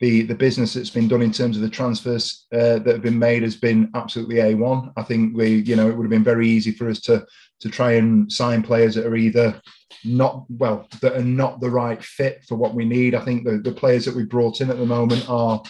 the 0.00 0.22
the 0.22 0.34
business 0.34 0.74
that's 0.74 0.90
been 0.90 1.06
done 1.06 1.22
in 1.22 1.30
terms 1.30 1.56
of 1.56 1.62
the 1.62 1.70
transfers 1.70 2.46
uh, 2.52 2.80
that 2.80 2.94
have 2.94 3.02
been 3.02 3.18
made 3.18 3.44
has 3.44 3.54
been 3.54 3.90
absolutely 3.94 4.40
a 4.40 4.54
one. 4.54 4.92
I 4.96 5.02
think 5.02 5.36
we 5.36 5.62
you 5.62 5.76
know 5.76 5.88
it 5.88 5.96
would 5.96 6.04
have 6.04 6.10
been 6.10 6.24
very 6.24 6.48
easy 6.48 6.72
for 6.72 6.90
us 6.90 7.00
to 7.02 7.24
to 7.60 7.68
try 7.68 7.92
and 7.92 8.30
sign 8.30 8.62
players 8.62 8.96
that 8.96 9.06
are 9.06 9.16
either 9.16 9.60
not 10.04 10.44
well 10.50 10.88
that 11.00 11.14
are 11.14 11.24
not 11.24 11.60
the 11.60 11.70
right 11.70 12.02
fit 12.02 12.44
for 12.44 12.56
what 12.56 12.74
we 12.74 12.84
need. 12.84 13.14
I 13.14 13.24
think 13.24 13.44
the, 13.44 13.58
the 13.58 13.72
players 13.72 14.04
that 14.04 14.16
we 14.16 14.24
brought 14.24 14.60
in 14.60 14.68
at 14.68 14.78
the 14.78 14.84
moment 14.84 15.28
are 15.28 15.62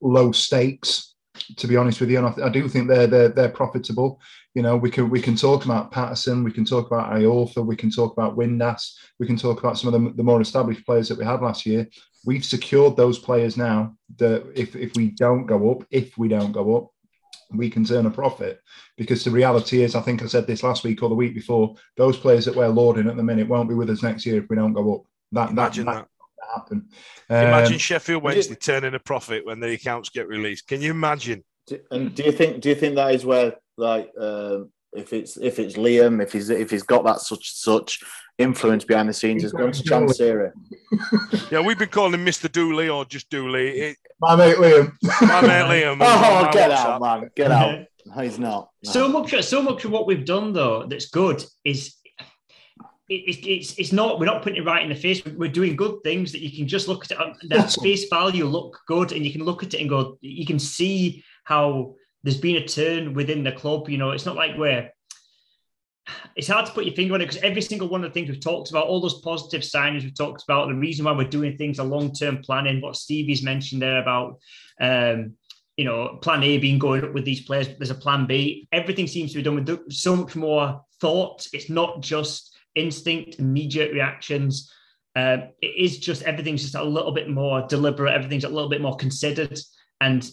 low 0.00 0.32
stakes, 0.32 1.09
to 1.56 1.66
be 1.66 1.76
honest 1.76 2.00
with 2.00 2.10
you, 2.10 2.18
and 2.18 2.26
I, 2.26 2.46
I 2.46 2.48
do 2.48 2.68
think 2.68 2.88
they're 2.88 3.06
they're 3.06 3.28
they're 3.28 3.48
profitable. 3.48 4.20
You 4.54 4.62
know, 4.62 4.76
we 4.76 4.90
can 4.90 5.10
we 5.10 5.20
can 5.20 5.36
talk 5.36 5.64
about 5.64 5.90
Paterson, 5.90 6.44
we 6.44 6.52
can 6.52 6.64
talk 6.64 6.86
about 6.86 7.10
Iorfa, 7.12 7.64
we 7.64 7.76
can 7.76 7.90
talk 7.90 8.12
about 8.12 8.36
Windass, 8.36 8.94
we 9.18 9.26
can 9.26 9.36
talk 9.36 9.60
about 9.60 9.78
some 9.78 9.92
of 9.92 10.00
the, 10.00 10.12
the 10.16 10.22
more 10.22 10.40
established 10.40 10.84
players 10.84 11.08
that 11.08 11.18
we 11.18 11.24
had 11.24 11.40
last 11.40 11.66
year. 11.66 11.86
We've 12.24 12.44
secured 12.44 12.96
those 12.96 13.18
players 13.18 13.56
now. 13.56 13.96
That 14.16 14.50
if 14.54 14.76
if 14.76 14.94
we 14.96 15.10
don't 15.10 15.46
go 15.46 15.72
up, 15.72 15.86
if 15.90 16.16
we 16.18 16.28
don't 16.28 16.52
go 16.52 16.76
up, 16.76 16.90
we 17.52 17.70
can 17.70 17.84
turn 17.84 18.06
a 18.06 18.10
profit 18.10 18.60
because 18.96 19.24
the 19.24 19.30
reality 19.30 19.82
is, 19.82 19.94
I 19.94 20.02
think 20.02 20.22
I 20.22 20.26
said 20.26 20.46
this 20.46 20.62
last 20.62 20.84
week 20.84 21.02
or 21.02 21.08
the 21.08 21.14
week 21.14 21.34
before, 21.34 21.74
those 21.96 22.16
players 22.16 22.44
that 22.44 22.54
we're 22.54 22.68
lauding 22.68 23.08
at 23.08 23.16
the 23.16 23.22
minute 23.22 23.48
won't 23.48 23.68
be 23.68 23.74
with 23.74 23.90
us 23.90 24.02
next 24.02 24.26
year 24.26 24.38
if 24.42 24.48
we 24.48 24.56
don't 24.56 24.72
go 24.72 24.96
up. 24.96 25.02
That 25.32 25.50
Imagine 25.50 25.86
that, 25.86 25.94
that. 25.94 26.08
That 26.54 26.60
happen. 26.60 26.88
Imagine 27.28 27.72
Um, 27.74 27.78
Sheffield 27.78 28.22
Wednesday 28.22 28.54
turning 28.54 28.94
a 28.94 28.98
profit 28.98 29.44
when 29.46 29.60
the 29.60 29.72
accounts 29.72 30.08
get 30.10 30.28
released. 30.28 30.66
Can 30.66 30.80
you 30.80 30.90
imagine? 30.90 31.44
Do- 31.66 31.80
And 31.90 32.14
do 32.14 32.22
you 32.24 32.32
think 32.32 32.60
do 32.60 32.68
you 32.68 32.74
think 32.74 32.94
that 32.96 33.14
is 33.14 33.24
where 33.24 33.54
like 33.76 34.10
um, 34.20 34.70
if 34.92 35.12
it's 35.12 35.36
if 35.36 35.58
it's 35.58 35.76
Liam 35.76 36.22
if 36.22 36.32
he's 36.32 36.50
if 36.50 36.70
he's 36.70 36.82
got 36.82 37.04
that 37.04 37.20
such 37.20 37.52
such 37.54 38.00
influence 38.38 38.84
behind 38.84 39.08
the 39.08 39.12
scenes 39.12 39.42
has 39.42 39.52
gone 39.52 39.72
to 39.72 39.82
Chansiri? 39.82 40.50
Yeah, 41.50 41.60
we've 41.60 41.78
been 41.78 41.88
calling 41.88 42.14
him 42.14 42.24
Mr. 42.26 42.50
Dooley 42.50 42.88
or 42.88 43.04
just 43.04 43.30
Dooley. 43.30 43.70
It, 43.80 43.96
my 44.20 44.34
mate 44.36 44.56
Liam. 44.56 44.92
my 45.22 45.40
mate 45.42 45.84
Liam. 45.84 45.98
Oh, 46.00 46.42
my 46.44 46.50
get 46.52 46.70
WhatsApp. 46.70 46.74
out, 46.86 47.00
man! 47.00 47.30
Get 47.36 47.50
out! 47.52 47.78
No, 48.06 48.22
he's 48.22 48.38
not. 48.38 48.70
No. 48.82 48.90
So 48.92 49.08
much, 49.08 49.42
so 49.44 49.60
much 49.62 49.84
of 49.84 49.90
what 49.90 50.06
we've 50.06 50.24
done 50.24 50.54
though 50.54 50.86
that's 50.86 51.10
good 51.10 51.44
is 51.66 51.96
it, 53.10 53.28
it, 53.28 53.46
it's 53.46 53.74
it's 53.76 53.92
not 53.92 54.20
we're 54.20 54.26
not 54.26 54.42
putting 54.42 54.62
it 54.62 54.64
right 54.64 54.82
in 54.82 54.88
the 54.88 54.94
face. 54.94 55.22
We're 55.24 55.50
doing 55.50 55.74
good 55.74 56.02
things 56.04 56.30
that 56.32 56.40
you 56.40 56.56
can 56.56 56.68
just 56.68 56.86
look 56.86 57.04
at 57.04 57.10
it 57.10 57.20
on 57.20 57.34
that 57.48 57.72
face 57.82 58.08
value 58.08 58.46
look 58.46 58.80
good, 58.86 59.12
and 59.12 59.26
you 59.26 59.32
can 59.32 59.44
look 59.44 59.62
at 59.64 59.74
it 59.74 59.80
and 59.80 59.90
go. 59.90 60.16
You 60.20 60.46
can 60.46 60.60
see 60.60 61.24
how 61.44 61.96
there's 62.22 62.38
been 62.38 62.56
a 62.56 62.66
turn 62.66 63.12
within 63.14 63.42
the 63.42 63.52
club. 63.52 63.88
You 63.88 63.98
know, 63.98 64.12
it's 64.12 64.26
not 64.26 64.36
like 64.36 64.56
we're. 64.56 64.90
It's 66.34 66.48
hard 66.48 66.66
to 66.66 66.72
put 66.72 66.86
your 66.86 66.94
finger 66.94 67.14
on 67.14 67.20
it 67.20 67.26
because 67.26 67.42
every 67.42 67.62
single 67.62 67.88
one 67.88 68.02
of 68.02 68.10
the 68.10 68.14
things 68.14 68.28
we've 68.28 68.40
talked 68.40 68.70
about, 68.70 68.86
all 68.86 69.00
those 69.00 69.20
positive 69.20 69.60
signings 69.60 70.02
we've 70.02 70.16
talked 70.16 70.42
about, 70.42 70.68
the 70.68 70.74
reason 70.74 71.04
why 71.04 71.12
we're 71.12 71.28
doing 71.28 71.56
things, 71.56 71.78
a 71.78 71.84
long-term 71.84 72.38
planning, 72.42 72.80
what 72.80 72.96
Stevie's 72.96 73.44
mentioned 73.44 73.82
there 73.82 74.00
about 74.00 74.40
um, 74.80 75.34
you 75.76 75.84
know, 75.84 76.18
plan 76.20 76.42
A 76.42 76.58
being 76.58 76.78
going 76.78 77.04
up 77.04 77.12
with 77.12 77.24
these 77.24 77.42
players, 77.42 77.68
but 77.68 77.78
there's 77.78 77.90
a 77.90 77.94
plan 77.94 78.26
B. 78.26 78.66
Everything 78.72 79.06
seems 79.06 79.32
to 79.32 79.38
be 79.38 79.42
done 79.42 79.54
with 79.54 79.92
so 79.92 80.16
much 80.16 80.34
more 80.34 80.82
thought. 81.00 81.46
It's 81.52 81.70
not 81.70 82.02
just 82.02 82.49
instinct, 82.74 83.38
immediate 83.38 83.92
reactions. 83.92 84.72
Um, 85.16 85.48
it 85.60 85.74
is 85.76 85.98
just 85.98 86.22
everything's 86.22 86.62
just 86.62 86.74
a 86.74 86.84
little 86.84 87.12
bit 87.12 87.28
more 87.28 87.66
deliberate. 87.66 88.14
Everything's 88.14 88.44
a 88.44 88.48
little 88.48 88.70
bit 88.70 88.80
more 88.80 88.96
considered, 88.96 89.58
and 90.00 90.30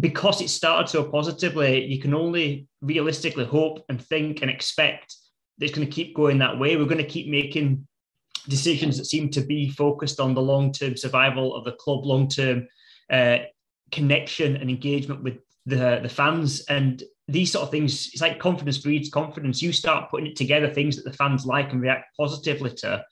because 0.00 0.40
it 0.40 0.50
started 0.50 0.88
so 0.88 1.04
positively, 1.04 1.84
you 1.84 2.00
can 2.00 2.14
only 2.14 2.66
realistically 2.80 3.44
hope 3.44 3.84
and 3.88 4.00
think 4.00 4.42
and 4.42 4.50
expect 4.50 5.14
that 5.58 5.66
it's 5.66 5.74
going 5.74 5.86
to 5.86 5.92
keep 5.92 6.14
going 6.14 6.38
that 6.38 6.58
way. 6.58 6.76
We're 6.76 6.84
going 6.84 6.98
to 6.98 7.04
keep 7.04 7.28
making 7.28 7.86
decisions 8.48 8.96
that 8.96 9.06
seem 9.06 9.30
to 9.30 9.40
be 9.40 9.70
focused 9.70 10.20
on 10.20 10.34
the 10.34 10.42
long-term 10.42 10.96
survival 10.96 11.54
of 11.54 11.64
the 11.64 11.72
club, 11.72 12.04
long-term 12.04 12.68
uh, 13.10 13.38
connection 13.90 14.56
and 14.56 14.70
engagement 14.70 15.22
with 15.22 15.38
the 15.66 16.00
the 16.02 16.08
fans 16.08 16.64
and 16.68 17.02
these 17.28 17.52
sort 17.52 17.64
of 17.64 17.70
things 17.70 18.10
it's 18.12 18.22
like 18.22 18.38
confidence 18.38 18.78
breeds 18.78 19.10
confidence 19.10 19.62
you 19.62 19.72
start 19.72 20.10
putting 20.10 20.28
it 20.28 20.36
together 20.36 20.68
things 20.68 20.96
that 20.96 21.04
the 21.04 21.16
fans 21.16 21.46
like 21.46 21.72
and 21.72 21.82
react 21.82 22.16
positively 22.16 22.70
to 22.70 23.04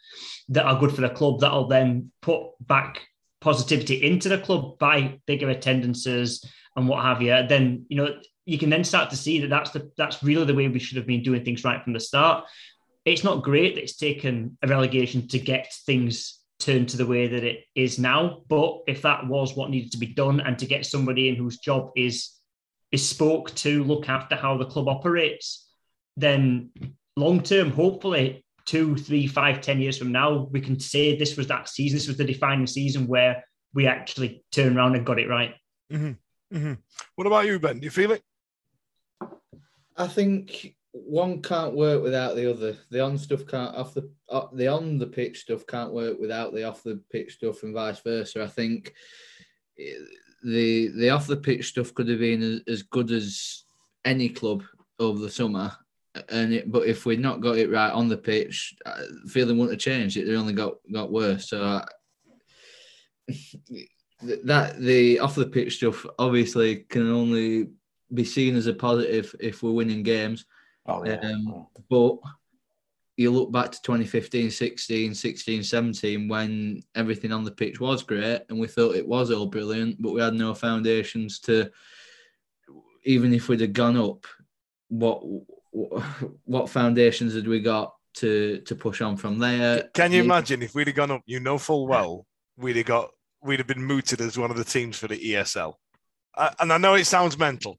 that 0.48 0.64
are 0.64 0.80
good 0.80 0.92
for 0.92 1.02
the 1.02 1.10
club 1.10 1.38
that'll 1.40 1.68
then 1.68 2.10
put 2.22 2.42
back 2.60 3.02
positivity 3.40 4.02
into 4.02 4.28
the 4.28 4.38
club 4.38 4.78
by 4.78 5.18
bigger 5.26 5.50
attendances 5.50 6.44
and 6.76 6.88
what 6.88 7.04
have 7.04 7.20
you 7.20 7.46
then 7.48 7.84
you 7.88 7.96
know 7.96 8.18
you 8.46 8.58
can 8.58 8.70
then 8.70 8.84
start 8.84 9.10
to 9.10 9.16
see 9.16 9.40
that 9.40 9.50
that's 9.50 9.70
the 9.70 9.90
that's 9.96 10.22
really 10.22 10.46
the 10.46 10.54
way 10.54 10.66
we 10.68 10.78
should 10.78 10.96
have 10.96 11.06
been 11.06 11.22
doing 11.22 11.44
things 11.44 11.64
right 11.64 11.82
from 11.82 11.92
the 11.92 12.00
start 12.00 12.44
it's 13.04 13.22
not 13.22 13.42
great 13.42 13.74
that 13.74 13.82
it's 13.82 13.96
taken 13.96 14.56
a 14.62 14.68
relegation 14.68 15.28
to 15.28 15.38
get 15.38 15.72
things 15.84 16.40
turned 16.58 16.88
to 16.88 16.96
the 16.96 17.06
way 17.06 17.28
that 17.28 17.44
it 17.44 17.64
is 17.74 17.98
now. 17.98 18.42
But 18.48 18.80
if 18.86 19.02
that 19.02 19.26
was 19.26 19.54
what 19.54 19.70
needed 19.70 19.92
to 19.92 19.98
be 19.98 20.06
done, 20.06 20.40
and 20.40 20.58
to 20.58 20.66
get 20.66 20.86
somebody 20.86 21.28
in 21.28 21.36
whose 21.36 21.58
job 21.58 21.90
is 21.96 22.30
bespoke 22.90 23.54
to 23.56 23.84
look 23.84 24.08
after 24.08 24.36
how 24.36 24.56
the 24.56 24.66
club 24.66 24.88
operates, 24.88 25.68
then 26.16 26.70
long 27.16 27.42
term, 27.42 27.70
hopefully, 27.70 28.44
two, 28.64 28.96
three, 28.96 29.26
five, 29.26 29.60
ten 29.60 29.80
years 29.80 29.98
from 29.98 30.12
now, 30.12 30.48
we 30.50 30.60
can 30.60 30.78
say 30.78 31.16
this 31.16 31.36
was 31.36 31.46
that 31.48 31.68
season. 31.68 31.96
This 31.96 32.08
was 32.08 32.16
the 32.16 32.24
defining 32.24 32.66
season 32.66 33.06
where 33.06 33.44
we 33.74 33.86
actually 33.86 34.44
turned 34.52 34.76
around 34.76 34.96
and 34.96 35.06
got 35.06 35.18
it 35.18 35.28
right. 35.28 35.54
hmm 36.52 36.74
What 37.14 37.26
about 37.26 37.46
you, 37.46 37.58
Ben? 37.58 37.78
Do 37.78 37.84
you 37.84 37.90
feel 37.90 38.12
it? 38.12 38.22
I 39.96 40.06
think 40.08 40.74
one 40.92 41.42
can't 41.42 41.74
work 41.74 42.02
without 42.02 42.36
the 42.36 42.50
other. 42.50 42.76
The 42.90 43.00
on 43.00 43.18
stuff 43.18 43.46
can't 43.46 43.74
off 43.76 43.94
the 43.94 44.10
uh, 44.28 44.46
the 44.52 44.68
on 44.68 44.98
the 44.98 45.06
pitch 45.06 45.40
stuff 45.40 45.66
can't 45.66 45.92
work 45.92 46.18
without 46.18 46.54
the 46.54 46.64
off 46.64 46.82
the 46.82 47.00
pitch 47.10 47.34
stuff, 47.34 47.62
and 47.62 47.74
vice 47.74 48.00
versa. 48.00 48.42
I 48.42 48.48
think 48.48 48.92
eh, 49.78 49.92
the 50.44 50.88
the 50.88 51.10
off 51.10 51.26
the 51.26 51.36
pitch 51.36 51.68
stuff 51.68 51.94
could 51.94 52.08
have 52.08 52.18
been 52.18 52.42
as, 52.42 52.60
as 52.66 52.82
good 52.82 53.10
as 53.10 53.64
any 54.04 54.28
club 54.28 54.62
over 54.98 55.18
the 55.18 55.30
summer, 55.30 55.72
and 56.28 56.52
it, 56.52 56.70
but 56.70 56.86
if 56.86 57.06
we'd 57.06 57.20
not 57.20 57.40
got 57.40 57.58
it 57.58 57.70
right 57.70 57.92
on 57.92 58.08
the 58.08 58.16
pitch, 58.16 58.74
uh, 58.84 59.02
feeling 59.28 59.58
wouldn't 59.58 59.74
have 59.74 59.80
changed. 59.80 60.16
It 60.16 60.34
only 60.34 60.52
got 60.52 60.74
got 60.92 61.12
worse. 61.12 61.50
So. 61.50 61.62
Uh, 61.62 61.84
that 64.44 64.78
the 64.80 65.18
off 65.18 65.34
the 65.34 65.46
pitch 65.46 65.76
stuff 65.76 66.06
obviously 66.18 66.76
can 66.88 67.10
only 67.10 67.68
be 68.14 68.24
seen 68.24 68.56
as 68.56 68.66
a 68.66 68.72
positive 68.72 69.34
if 69.40 69.62
we're 69.62 69.72
winning 69.72 70.02
games. 70.02 70.46
Oh, 70.86 71.04
yeah. 71.04 71.16
Um, 71.16 71.66
but 71.90 72.16
you 73.16 73.30
look 73.30 73.50
back 73.50 73.72
to 73.72 73.82
2015, 73.82 74.50
16, 74.50 75.14
16, 75.14 75.62
17 75.62 76.28
when 76.28 76.82
everything 76.94 77.32
on 77.32 77.44
the 77.44 77.50
pitch 77.50 77.80
was 77.80 78.02
great 78.02 78.42
and 78.48 78.58
we 78.58 78.66
thought 78.66 78.96
it 78.96 79.06
was 79.06 79.30
all 79.30 79.46
brilliant, 79.46 80.00
but 80.00 80.12
we 80.12 80.20
had 80.20 80.34
no 80.34 80.54
foundations 80.54 81.40
to, 81.40 81.70
even 83.04 83.32
if 83.32 83.48
we'd 83.48 83.60
have 83.60 83.72
gone 83.72 83.96
up, 83.96 84.26
what 84.88 85.22
what 86.44 86.70
foundations 86.70 87.34
had 87.34 87.46
we 87.46 87.60
got 87.60 87.94
to 88.14 88.58
to 88.60 88.74
push 88.74 89.00
on 89.00 89.16
from 89.16 89.38
there? 89.38 89.88
Can 89.94 90.12
you 90.12 90.22
imagine 90.22 90.62
if 90.62 90.74
we'd 90.74 90.86
have 90.86 90.96
gone 90.96 91.10
up? 91.10 91.22
You 91.26 91.40
know 91.40 91.58
full 91.58 91.86
well 91.86 92.26
we'd 92.56 92.76
have 92.76 92.86
got 92.86 93.10
we'd 93.42 93.60
have 93.60 93.66
been 93.66 93.82
mooted 93.82 94.20
as 94.20 94.38
one 94.38 94.50
of 94.50 94.56
the 94.56 94.64
teams 94.64 94.98
for 94.98 95.08
the 95.08 95.18
ESL, 95.18 95.74
and 96.58 96.72
I 96.72 96.78
know 96.78 96.94
it 96.94 97.04
sounds 97.04 97.38
mental, 97.38 97.78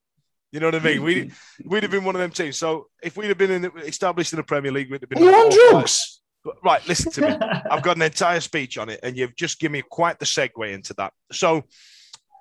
you 0.51 0.59
know 0.59 0.67
what 0.67 0.75
I 0.75 0.79
mean? 0.79 1.03
We 1.03 1.31
we'd 1.65 1.83
have 1.83 1.91
been 1.91 2.03
one 2.03 2.15
of 2.15 2.21
them 2.21 2.31
teams. 2.31 2.57
So 2.57 2.87
if 3.03 3.17
we'd 3.17 3.27
have 3.27 3.37
been 3.37 3.51
in 3.51 3.61
the, 3.63 3.71
established 3.77 4.33
in 4.33 4.37
the 4.37 4.43
Premier 4.43 4.71
League, 4.71 4.89
we'd 4.89 5.01
have 5.01 5.09
been. 5.09 5.19
Are 5.19 5.23
you 5.23 5.35
on 5.35 5.71
drugs? 5.71 6.21
Right, 6.63 6.85
listen 6.87 7.11
to 7.13 7.21
me. 7.21 7.27
I've 7.71 7.83
got 7.83 7.97
an 7.97 8.03
entire 8.03 8.39
speech 8.39 8.77
on 8.77 8.89
it, 8.89 9.01
and 9.03 9.17
you've 9.17 9.35
just 9.35 9.59
given 9.59 9.73
me 9.73 9.83
quite 9.89 10.19
the 10.19 10.25
segue 10.25 10.73
into 10.73 10.93
that. 10.95 11.11
So, 11.31 11.63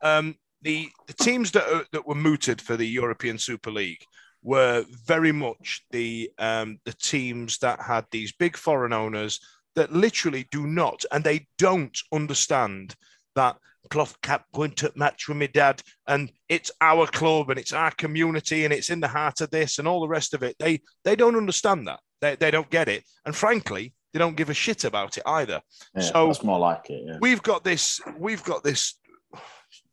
um, 0.03 0.37
the 0.63 0.89
the 1.07 1.13
teams 1.15 1.51
that 1.53 1.65
are, 1.69 1.85
that 1.93 2.07
were 2.07 2.15
mooted 2.15 2.61
for 2.61 2.77
the 2.77 2.87
European 2.87 3.39
Super 3.39 3.71
League 3.71 4.05
were 4.43 4.85
very 5.05 5.33
much 5.33 5.83
the 5.91 6.31
um, 6.39 6.79
the 6.85 6.93
teams 6.93 7.59
that 7.59 7.81
had 7.81 8.07
these 8.11 8.33
big 8.33 8.57
foreign 8.57 8.93
owners 8.93 9.41
that 9.75 9.93
literally 9.93 10.47
do 10.51 10.67
not 10.67 11.05
and 11.13 11.23
they 11.23 11.47
don't 11.59 11.99
understand 12.13 12.95
that 13.35 13.57
cloth 13.87 14.21
cap 14.23 14.45
going 14.55 14.73
to 14.73 14.93
match 14.97 15.29
with 15.29 15.37
my 15.37 15.47
dad 15.47 15.83
and 16.07 16.31
it's 16.49 16.71
our 16.81 17.07
club 17.07 17.51
and 17.51 17.59
it's 17.59 17.73
our 17.73 17.91
community 17.93 18.65
and 18.65 18.73
it's 18.73 18.91
in 18.91 19.01
the 19.01 19.09
heart 19.09 19.41
of 19.41 19.51
this 19.51 19.79
and 19.79 19.89
all 19.89 20.01
the 20.01 20.09
rest 20.09 20.35
of 20.35 20.43
it 20.43 20.57
they 20.59 20.81
they 21.05 21.17
don't 21.17 21.37
understand 21.37 21.87
that 21.87 22.01
they, 22.21 22.37
they 22.37 22.51
don't 22.51 22.71
get 22.71 22.89
it 22.89 23.05
and 23.25 23.35
frankly 23.35 23.93
they 24.13 24.19
don't 24.19 24.37
give 24.37 24.51
a 24.51 24.55
shit 24.55 24.85
about 24.85 25.17
it 25.17 25.23
either 25.27 25.61
Yeah, 25.95 26.03
so 26.03 26.27
that's 26.27 26.43
more 26.43 26.59
like 26.59 26.89
it. 26.91 27.03
Yeah. 27.07 27.19
we've 27.21 27.43
got 27.43 27.65
this 27.65 28.01
we've 28.19 28.45
got 28.45 28.65
this 28.65 28.99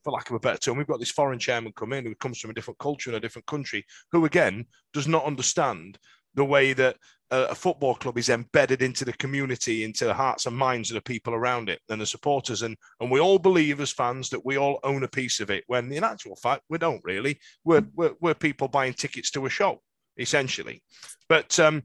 for 0.03 0.11
lack 0.11 0.29
of 0.29 0.35
a 0.35 0.39
better 0.39 0.57
term 0.57 0.77
we've 0.77 0.87
got 0.87 0.99
this 0.99 1.11
foreign 1.11 1.39
chairman 1.39 1.73
come 1.75 1.93
in 1.93 2.05
who 2.05 2.15
comes 2.15 2.39
from 2.39 2.51
a 2.51 2.53
different 2.53 2.77
culture 2.79 3.09
in 3.09 3.15
a 3.15 3.19
different 3.19 3.45
country 3.45 3.85
who 4.11 4.25
again 4.25 4.65
does 4.93 5.07
not 5.07 5.25
understand 5.25 5.97
the 6.35 6.45
way 6.45 6.73
that 6.73 6.97
a, 7.33 7.55
football 7.55 7.95
club 7.95 8.17
is 8.17 8.29
embedded 8.29 8.81
into 8.81 9.03
the 9.03 9.13
community 9.13 9.83
into 9.83 10.05
the 10.05 10.13
hearts 10.13 10.45
and 10.45 10.55
minds 10.55 10.91
of 10.91 10.95
the 10.95 11.01
people 11.01 11.33
around 11.33 11.67
it 11.69 11.79
and 11.89 11.99
the 11.99 12.05
supporters. 12.05 12.61
And 12.61 12.77
and 12.99 13.09
we 13.09 13.19
all 13.19 13.39
believe 13.39 13.79
as 13.79 13.91
fans 13.91 14.29
that 14.29 14.45
we 14.45 14.57
all 14.57 14.79
own 14.83 15.03
a 15.03 15.07
piece 15.07 15.39
of 15.39 15.49
it 15.49 15.63
when 15.67 15.91
in 15.91 16.03
actual 16.03 16.35
fact 16.35 16.63
we 16.69 16.77
don't 16.77 17.03
really. 17.03 17.39
We're 17.63 17.85
we're, 17.95 18.13
we're 18.21 18.35
people 18.35 18.67
buying 18.67 18.93
tickets 18.93 19.31
to 19.31 19.45
a 19.45 19.49
show 19.49 19.81
essentially. 20.17 20.83
But 21.27 21.59
um 21.59 21.83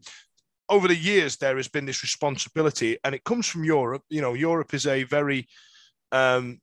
over 0.69 0.87
the 0.87 0.97
years 0.97 1.37
there 1.37 1.57
has 1.57 1.69
been 1.69 1.87
this 1.87 2.03
responsibility 2.03 2.99
and 3.05 3.15
it 3.15 3.25
comes 3.25 3.47
from 3.47 3.65
europe. 3.65 4.03
You 4.11 4.21
know 4.21 4.35
europe 4.35 4.75
is 4.75 4.87
a 4.87 5.05
very 5.05 5.49
um 6.13 6.61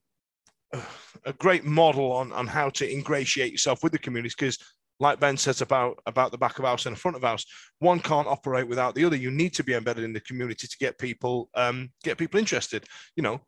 a 1.26 1.34
great 1.34 1.64
model 1.64 2.12
on 2.12 2.32
on 2.34 2.48
how 2.48 2.70
to 2.70 2.92
ingratiate 2.92 3.52
yourself 3.52 3.82
with 3.82 3.92
the 3.92 3.98
communities 3.98 4.36
because 4.36 4.60
like 5.00 5.20
ben 5.20 5.38
says 5.38 5.62
about 5.62 6.00
about 6.06 6.32
the 6.32 6.38
back 6.38 6.58
of 6.58 6.66
house 6.66 6.86
and 6.86 6.96
the 6.96 7.00
front 7.00 7.18
of 7.18 7.24
house 7.24 7.46
one 7.80 8.00
can't 8.00 8.28
operate 8.28 8.68
without 8.68 8.96
the 8.96 9.06
other. 9.06 9.16
You 9.16 9.32
need 9.32 9.54
to 9.56 9.64
be 9.64 9.74
embedded 9.74 10.04
in 10.04 10.14
the 10.14 10.20
community 10.22 10.68
to 10.68 10.78
get 10.78 10.98
people 10.98 11.50
um 11.56 11.90
get 12.04 12.18
people 12.18 12.40
interested. 12.40 12.86
You 13.16 13.24
know 13.24 13.42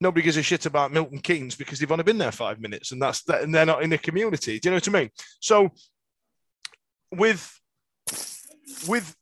nobody 0.00 0.22
gives 0.22 0.36
a 0.36 0.42
shit 0.42 0.64
about 0.66 0.92
milton 0.92 1.18
keynes 1.18 1.56
because 1.56 1.80
they've 1.80 1.90
only 1.90 2.04
been 2.04 2.18
there 2.18 2.30
five 2.30 2.60
minutes 2.60 2.92
and 2.92 3.02
that's 3.02 3.24
that 3.24 3.42
and 3.42 3.54
they're 3.54 3.66
not 3.66 3.82
in 3.82 3.90
the 3.90 3.98
community. 3.98 4.58
Do 4.58 4.68
you 4.68 4.70
know 4.72 4.76
what 4.76 4.88
i 4.88 4.92
mean? 4.92 5.10
So 5.40 5.70
with 7.12 7.60
with 8.86 9.14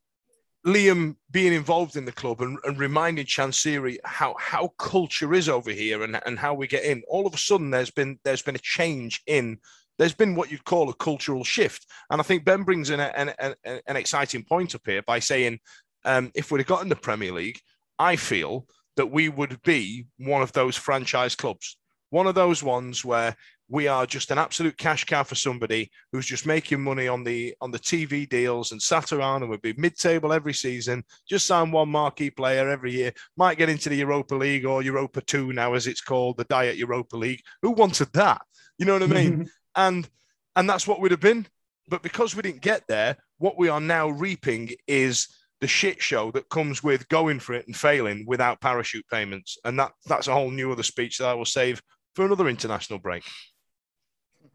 Liam 0.66 1.14
being 1.30 1.52
involved 1.52 1.94
in 1.96 2.04
the 2.04 2.12
club 2.12 2.40
and, 2.40 2.58
and 2.64 2.78
reminding 2.78 3.24
Chansiri 3.26 3.98
how 4.04 4.34
how 4.38 4.68
culture 4.78 5.32
is 5.32 5.48
over 5.48 5.70
here 5.70 6.02
and, 6.02 6.20
and 6.26 6.38
how 6.38 6.54
we 6.54 6.66
get 6.66 6.84
in, 6.84 7.02
all 7.08 7.26
of 7.26 7.34
a 7.34 7.38
sudden 7.38 7.70
there's 7.70 7.92
been 7.92 8.18
there's 8.24 8.42
been 8.42 8.56
a 8.56 8.60
change 8.60 9.22
in 9.26 9.58
there's 9.98 10.14
been 10.14 10.34
what 10.34 10.50
you'd 10.50 10.64
call 10.64 10.90
a 10.90 10.94
cultural 10.94 11.44
shift. 11.44 11.86
And 12.10 12.20
I 12.20 12.24
think 12.24 12.44
Ben 12.44 12.62
brings 12.62 12.90
in 12.90 13.00
an, 13.00 13.32
an, 13.38 13.54
an 13.64 13.96
exciting 13.96 14.44
point 14.44 14.74
up 14.74 14.82
here 14.84 15.02
by 15.02 15.18
saying 15.18 15.58
um, 16.04 16.30
if 16.34 16.50
we'd 16.50 16.60
have 16.60 16.66
gotten 16.66 16.88
the 16.88 16.96
Premier 16.96 17.32
League, 17.32 17.58
I 17.98 18.16
feel 18.16 18.66
that 18.96 19.06
we 19.06 19.28
would 19.28 19.60
be 19.62 20.06
one 20.18 20.42
of 20.42 20.52
those 20.52 20.76
franchise 20.76 21.34
clubs, 21.34 21.78
one 22.10 22.26
of 22.26 22.34
those 22.34 22.62
ones 22.62 23.04
where 23.04 23.36
we 23.68 23.88
are 23.88 24.06
just 24.06 24.30
an 24.30 24.38
absolute 24.38 24.78
cash 24.78 25.04
cow 25.04 25.24
for 25.24 25.34
somebody 25.34 25.90
who's 26.12 26.26
just 26.26 26.46
making 26.46 26.80
money 26.80 27.08
on 27.08 27.24
the 27.24 27.54
on 27.60 27.72
the 27.72 27.78
TV 27.78 28.28
deals 28.28 28.70
and 28.70 28.80
sat 28.80 29.12
around 29.12 29.42
and 29.42 29.50
would 29.50 29.62
be 29.62 29.74
mid-table 29.76 30.32
every 30.32 30.54
season, 30.54 31.02
just 31.28 31.46
sign 31.46 31.72
one 31.72 31.88
marquee 31.88 32.30
player 32.30 32.68
every 32.68 32.92
year, 32.92 33.12
might 33.36 33.58
get 33.58 33.68
into 33.68 33.88
the 33.88 33.96
Europa 33.96 34.34
League 34.34 34.64
or 34.64 34.82
Europa 34.82 35.20
2 35.20 35.52
now 35.52 35.74
as 35.74 35.86
it's 35.86 36.00
called, 36.00 36.36
the 36.36 36.44
Diet 36.44 36.76
Europa 36.76 37.16
League. 37.16 37.42
Who 37.62 37.72
wanted 37.72 38.12
that? 38.12 38.42
You 38.78 38.86
know 38.86 38.92
what 38.92 39.02
I 39.02 39.06
mean? 39.06 39.50
and 39.76 40.08
and 40.56 40.68
that's 40.68 40.86
what 40.86 41.00
we'd 41.00 41.10
have 41.12 41.20
been. 41.20 41.46
But 41.88 42.02
because 42.02 42.34
we 42.34 42.42
didn't 42.42 42.62
get 42.62 42.82
there, 42.88 43.16
what 43.38 43.58
we 43.58 43.68
are 43.68 43.80
now 43.80 44.08
reaping 44.08 44.70
is 44.88 45.28
the 45.60 45.68
shit 45.68 46.02
show 46.02 46.30
that 46.32 46.48
comes 46.48 46.82
with 46.82 47.08
going 47.08 47.38
for 47.38 47.54
it 47.54 47.66
and 47.66 47.76
failing 47.76 48.24
without 48.26 48.60
parachute 48.60 49.06
payments. 49.10 49.58
And 49.64 49.78
that 49.78 49.92
that's 50.06 50.28
a 50.28 50.32
whole 50.32 50.50
new 50.50 50.72
other 50.72 50.82
speech 50.82 51.18
that 51.18 51.28
I 51.28 51.34
will 51.34 51.44
save 51.44 51.80
for 52.14 52.24
another 52.24 52.48
international 52.48 52.98
break. 52.98 53.22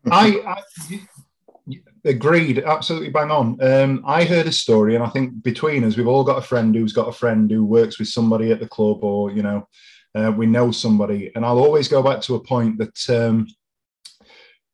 I, 0.09 0.41
I 0.47 0.99
agreed, 2.05 2.63
absolutely 2.63 3.09
bang 3.09 3.31
on. 3.31 3.61
Um, 3.61 4.03
I 4.05 4.23
heard 4.23 4.47
a 4.47 4.51
story, 4.51 4.95
and 4.95 5.03
I 5.03 5.09
think 5.09 5.43
between 5.43 5.83
us, 5.83 5.95
we've 5.95 6.07
all 6.07 6.23
got 6.23 6.39
a 6.39 6.47
friend 6.47 6.73
who's 6.75 6.93
got 6.93 7.07
a 7.07 7.13
friend 7.13 7.49
who 7.49 7.63
works 7.63 7.99
with 7.99 8.07
somebody 8.07 8.51
at 8.51 8.59
the 8.59 8.67
club, 8.67 9.03
or 9.03 9.31
you 9.31 9.43
know, 9.43 9.67
uh, 10.15 10.31
we 10.35 10.47
know 10.47 10.71
somebody. 10.71 11.31
And 11.35 11.45
I'll 11.45 11.59
always 11.59 11.87
go 11.87 12.01
back 12.01 12.21
to 12.21 12.35
a 12.35 12.43
point 12.43 12.79
that 12.79 13.09
um, 13.09 13.47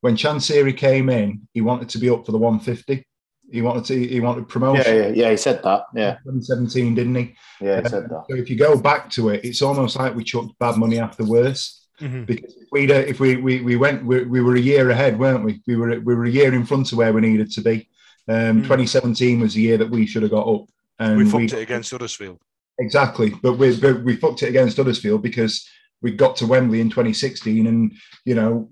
when 0.08 0.15
Chansiri 0.15 0.76
came 0.78 1.10
in, 1.10 1.41
he 1.54 1.60
wanted 1.60 1.89
to 1.89 1.98
be 1.98 2.10
up 2.10 2.26
for 2.26 2.32
the 2.32 2.38
150. 2.38 3.06
He 3.52 3.62
wanted 3.62 3.84
to. 3.86 4.08
He 4.08 4.22
wanted 4.22 4.48
promotion. 4.48 4.86
Yeah, 4.96 5.02
yeah, 5.08 5.13
yeah. 5.13 5.32
He 5.32 5.38
said 5.38 5.62
that. 5.63 5.84
Yeah, 5.93 6.13
2017, 6.24 6.96
didn't 6.96 7.15
he? 7.15 7.36
yeah. 7.60 7.80
He 7.82 7.86
Uh, 7.86 7.89
said 7.89 8.04
that. 8.10 8.24
So 8.30 8.36
if 8.38 8.50
you 8.50 8.58
go 8.58 8.80
back 8.80 9.10
to 9.12 9.30
it, 9.30 9.43
it's 9.43 9.62
almost 9.62 9.98
like 9.98 10.15
we 10.15 10.24
chucked 10.24 10.58
bad 10.60 10.78
money 10.78 10.98
after 10.98 11.26
worse. 11.26 11.89
Because 12.00 12.54
if 12.56 12.67
we 12.72 12.89
if 12.89 13.20
we 13.20 13.36
we, 13.36 13.62
we 13.62 13.76
went 13.76 14.06
we, 14.06 14.24
we 14.24 14.39
were 14.39 14.56
a 14.56 14.60
year 14.72 14.89
ahead, 14.91 15.20
weren't 15.20 15.43
we? 15.43 15.62
We 15.67 15.76
were 15.76 16.00
we 16.00 16.15
were 16.15 16.24
a 16.26 16.30
year 16.30 16.54
in 16.54 16.65
front 16.65 16.89
of 16.93 16.98
where 16.98 17.12
we 17.12 17.20
needed 17.20 17.52
to 17.52 17.62
be. 17.62 17.89
Um, 18.30 18.62
2017 18.63 19.41
was 19.41 19.56
the 19.56 19.62
year 19.62 19.78
that 19.78 19.89
we 19.89 20.06
should 20.06 20.22
have 20.24 20.32
got 20.32 20.48
up, 20.48 20.65
and 21.00 21.17
we 21.17 21.26
fucked 21.30 21.52
it 21.54 21.62
against 21.67 21.91
Huddersfield. 21.91 22.39
Exactly, 22.80 23.30
but 23.43 23.58
we 23.58 23.78
but 23.78 24.04
we 24.04 24.15
fucked 24.15 24.43
it 24.43 24.50
against 24.50 24.78
Huddersfield 24.78 25.22
because 25.22 25.67
we 26.02 26.12
got 26.12 26.36
to 26.38 26.48
Wembley 26.48 26.80
in 26.82 26.89
2016, 26.89 27.65
and 27.67 27.91
you 28.26 28.36
know 28.36 28.70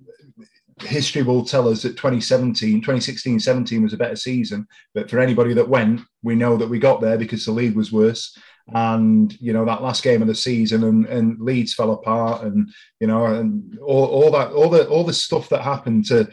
history 0.82 1.24
will 1.24 1.46
tell 1.46 1.68
us 1.70 1.84
that 1.84 1.96
2017, 1.98 2.82
2016, 2.82 3.40
17 3.40 3.84
was 3.84 3.94
a 3.94 3.98
better 3.98 4.16
season. 4.16 4.68
But 4.94 5.10
for 5.10 5.20
anybody 5.20 5.54
that 5.54 5.70
went, 5.70 6.02
we 6.24 6.36
know 6.36 6.58
that 6.58 6.70
we 6.70 6.80
got 6.80 7.02
there 7.02 7.18
because 7.18 7.46
the 7.46 7.52
league 7.52 7.76
was 7.76 7.92
worse. 7.92 8.38
And 8.74 9.40
you 9.40 9.54
know 9.54 9.64
that 9.66 9.84
last 9.84 10.02
game 10.02 10.24
of 10.24 10.28
the 10.28 10.34
season, 10.34 10.84
and, 10.86 11.06
and 11.06 11.40
Leeds 11.40 11.76
fell 11.76 11.92
apart, 11.92 12.46
and 12.46 12.68
you 13.00 13.06
know, 13.06 13.28
and 13.28 13.78
all, 13.78 14.06
all 14.06 14.32
that, 14.32 14.54
all 14.54 14.72
the 14.72 14.88
all 14.88 15.04
the 15.04 15.14
stuff 15.14 15.50
that 15.50 15.62
happened 15.62 16.06
to 16.06 16.28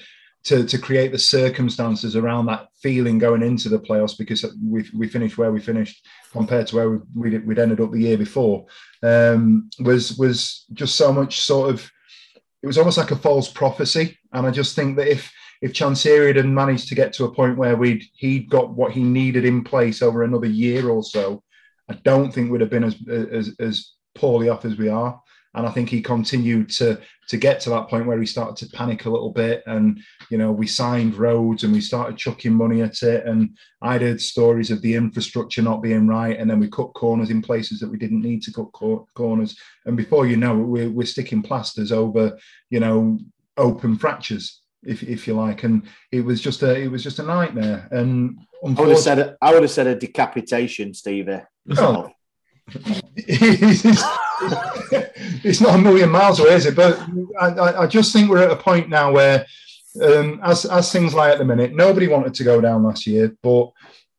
to 0.45 0.65
to 0.65 0.79
create 0.79 1.13
the 1.13 1.19
circumstances 1.19 2.17
around 2.17 2.47
that 2.47 2.69
feeling 2.81 3.19
going 3.19 3.43
into 3.43 3.69
the 3.69 3.79
playoffs 3.79 4.17
because 4.17 4.45
we 4.65 4.89
we 4.95 5.09
finished 5.09 5.39
where 5.39 5.53
we 5.53 5.61
finished 5.61 6.07
compared 6.33 6.67
to 6.67 6.77
where 6.77 6.91
we, 6.91 6.99
we'd, 7.15 7.47
we'd 7.47 7.59
ended 7.59 7.81
up 7.81 7.93
the 7.93 8.01
year 8.01 8.19
before 8.19 8.65
um, 9.03 9.69
was 9.81 10.17
was 10.19 10.65
just 10.73 10.97
so 10.97 11.13
much 11.13 11.41
sort 11.41 11.71
of 11.71 11.89
it 12.63 12.67
was 12.67 12.79
almost 12.79 12.99
like 12.99 13.11
a 13.11 13.17
false 13.17 13.51
prophecy. 13.51 14.19
And 14.33 14.47
I 14.47 14.51
just 14.51 14.77
think 14.77 14.97
that 14.97 15.09
if 15.09 15.33
if 15.61 15.73
Chansiri 15.73 16.35
had 16.35 16.47
managed 16.47 16.89
to 16.89 16.95
get 16.95 17.13
to 17.15 17.25
a 17.25 17.35
point 17.35 17.57
where 17.57 17.77
we'd 17.77 18.05
he'd 18.15 18.51
got 18.51 18.75
what 18.75 18.93
he 18.93 19.03
needed 19.03 19.45
in 19.45 19.65
place 19.65 20.03
over 20.03 20.23
another 20.23 20.47
year 20.47 20.89
or 20.89 21.03
so, 21.03 21.43
I 21.89 21.95
don't 22.05 22.33
think 22.33 22.51
we'd 22.51 22.61
have 22.61 22.71
been 22.71 22.85
as 22.85 22.97
as, 23.09 23.55
as 23.59 23.93
poorly 24.15 24.49
off 24.49 24.65
as 24.65 24.77
we 24.77 24.89
are. 24.89 25.21
And 25.55 25.67
I 25.67 25.71
think 25.71 25.89
he 25.89 26.01
continued 26.01 26.71
to 26.71 27.01
to 27.29 27.37
get 27.37 27.61
to 27.61 27.71
that 27.71 27.89
point 27.89 28.07
where 28.07 28.19
he 28.19 28.27
started 28.27 28.57
to 28.57 28.77
panic 28.77 29.05
a 29.05 29.11
little 29.11 29.31
bit. 29.31 29.63
And 29.67 30.01
you 30.31 30.39
know, 30.39 30.51
we 30.51 30.67
signed 30.67 31.15
Rhodes 31.15 31.65
and 31.65 31.73
we 31.73 31.81
started 31.81 32.17
chucking 32.17 32.55
money 32.55 32.83
at 32.83 33.03
it. 33.03 33.27
And 33.27 33.57
I'd 33.81 34.03
heard 34.03 34.21
stories 34.21 34.71
of 34.71 34.81
the 34.83 34.95
infrastructure 34.95 35.63
not 35.63 35.83
being 35.83 36.07
right, 36.07 36.39
and 36.39 36.51
then 36.51 36.61
we 36.61 36.69
cut 36.69 36.95
corners 36.95 37.31
in 37.31 37.43
places 37.43 37.81
that 37.81 37.91
we 37.91 37.99
didn't 37.99 38.23
need 38.23 38.43
to 38.43 38.53
cut 38.53 38.73
cor- 38.73 39.07
corners. 39.15 39.57
And 39.87 39.97
before 39.97 40.27
you 40.27 40.37
know 40.37 40.61
it, 40.61 40.65
we're, 40.65 40.91
we're 40.91 41.07
sticking 41.07 41.43
plasters 41.43 41.93
over, 41.93 42.39
you 42.71 42.81
know, 42.81 43.19
open 43.57 43.97
fractures 43.97 44.61
if, 44.83 45.03
if 45.03 45.27
you 45.27 45.35
like. 45.35 45.65
And 45.65 45.83
it 46.11 46.25
was 46.25 46.41
just 46.41 46.63
a 46.63 46.75
it 46.75 46.89
was 46.89 47.03
just 47.03 47.19
a 47.19 47.25
nightmare. 47.25 47.89
And 47.91 48.39
I 48.65 48.69
would 48.71 48.89
have 48.89 48.99
said 48.99 49.19
a, 49.19 49.37
I 49.43 49.53
would 49.53 49.63
have 49.63 49.71
said 49.71 49.87
a 49.87 49.95
decapitation, 49.95 50.95
Stevie. 50.95 51.43
Oh. 51.77 52.11
it's 55.45 55.61
not 55.61 55.75
a 55.79 55.83
million 55.83 56.11
miles 56.11 56.41
away, 56.41 56.55
is 56.55 56.67
it? 56.67 56.77
But 56.77 57.01
I, 57.41 57.83
I 57.83 57.87
just 57.87 58.13
think 58.13 58.29
we're 58.29 58.43
at 58.43 58.51
a 58.51 58.57
point 58.57 58.89
now 58.89 59.13
where, 59.13 59.47
um, 60.03 60.41
as 60.43 60.65
as 60.65 60.91
things 60.91 61.15
lie 61.15 61.31
at 61.31 61.39
the 61.39 61.45
minute, 61.45 61.75
nobody 61.75 62.09
wanted 62.09 62.35
to 62.35 62.45
go 62.45 62.61
down 62.61 62.83
last 62.83 63.07
year, 63.07 63.37
but 63.43 63.71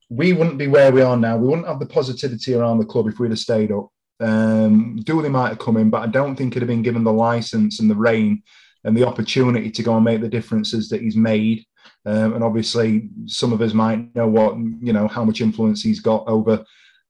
we 0.10 0.34
wouldn't 0.34 0.58
be 0.58 0.68
where 0.68 0.92
we 0.92 1.02
are 1.02 1.18
now. 1.18 1.38
We 1.38 1.48
wouldn't 1.48 1.68
have 1.68 1.80
the 1.80 1.86
positivity 1.86 2.54
around 2.54 2.78
the 2.78 2.86
club 2.86 3.08
if 3.08 3.20
we'd 3.20 3.32
have 3.32 3.40
stayed 3.40 3.72
up. 3.72 3.90
Um, 4.20 4.98
Dooley 5.04 5.30
might 5.30 5.50
have 5.50 5.60
come 5.60 5.78
in, 5.78 5.90
but 5.90 6.04
I 6.04 6.08
don't 6.08 6.36
think 6.36 6.54
he'd 6.54 6.62
have 6.62 6.68
been 6.68 6.84
given 6.84 7.04
the 7.04 7.12
license 7.12 7.80
and 7.80 7.90
the 7.90 7.96
reign 7.96 8.44
and 8.84 8.96
the 8.96 9.08
opportunity 9.08 9.72
to 9.72 9.84
go 9.84 9.96
and 9.96 10.06
make 10.06 10.22
the 10.22 10.30
differences 10.30 10.90
that 10.90 11.02
he's 11.02 11.16
made. 11.16 11.66
Um, 12.06 12.34
and 12.36 12.44
obviously, 12.44 13.10
some 13.26 13.54
of 13.54 13.62
us 13.62 13.74
might 13.74 14.14
know 14.16 14.28
what 14.28 14.56
you 14.58 14.94
know 14.94 15.08
how 15.08 15.24
much 15.24 15.42
influence 15.42 15.82
he's 15.82 16.00
got 16.00 16.28
over 16.28 16.64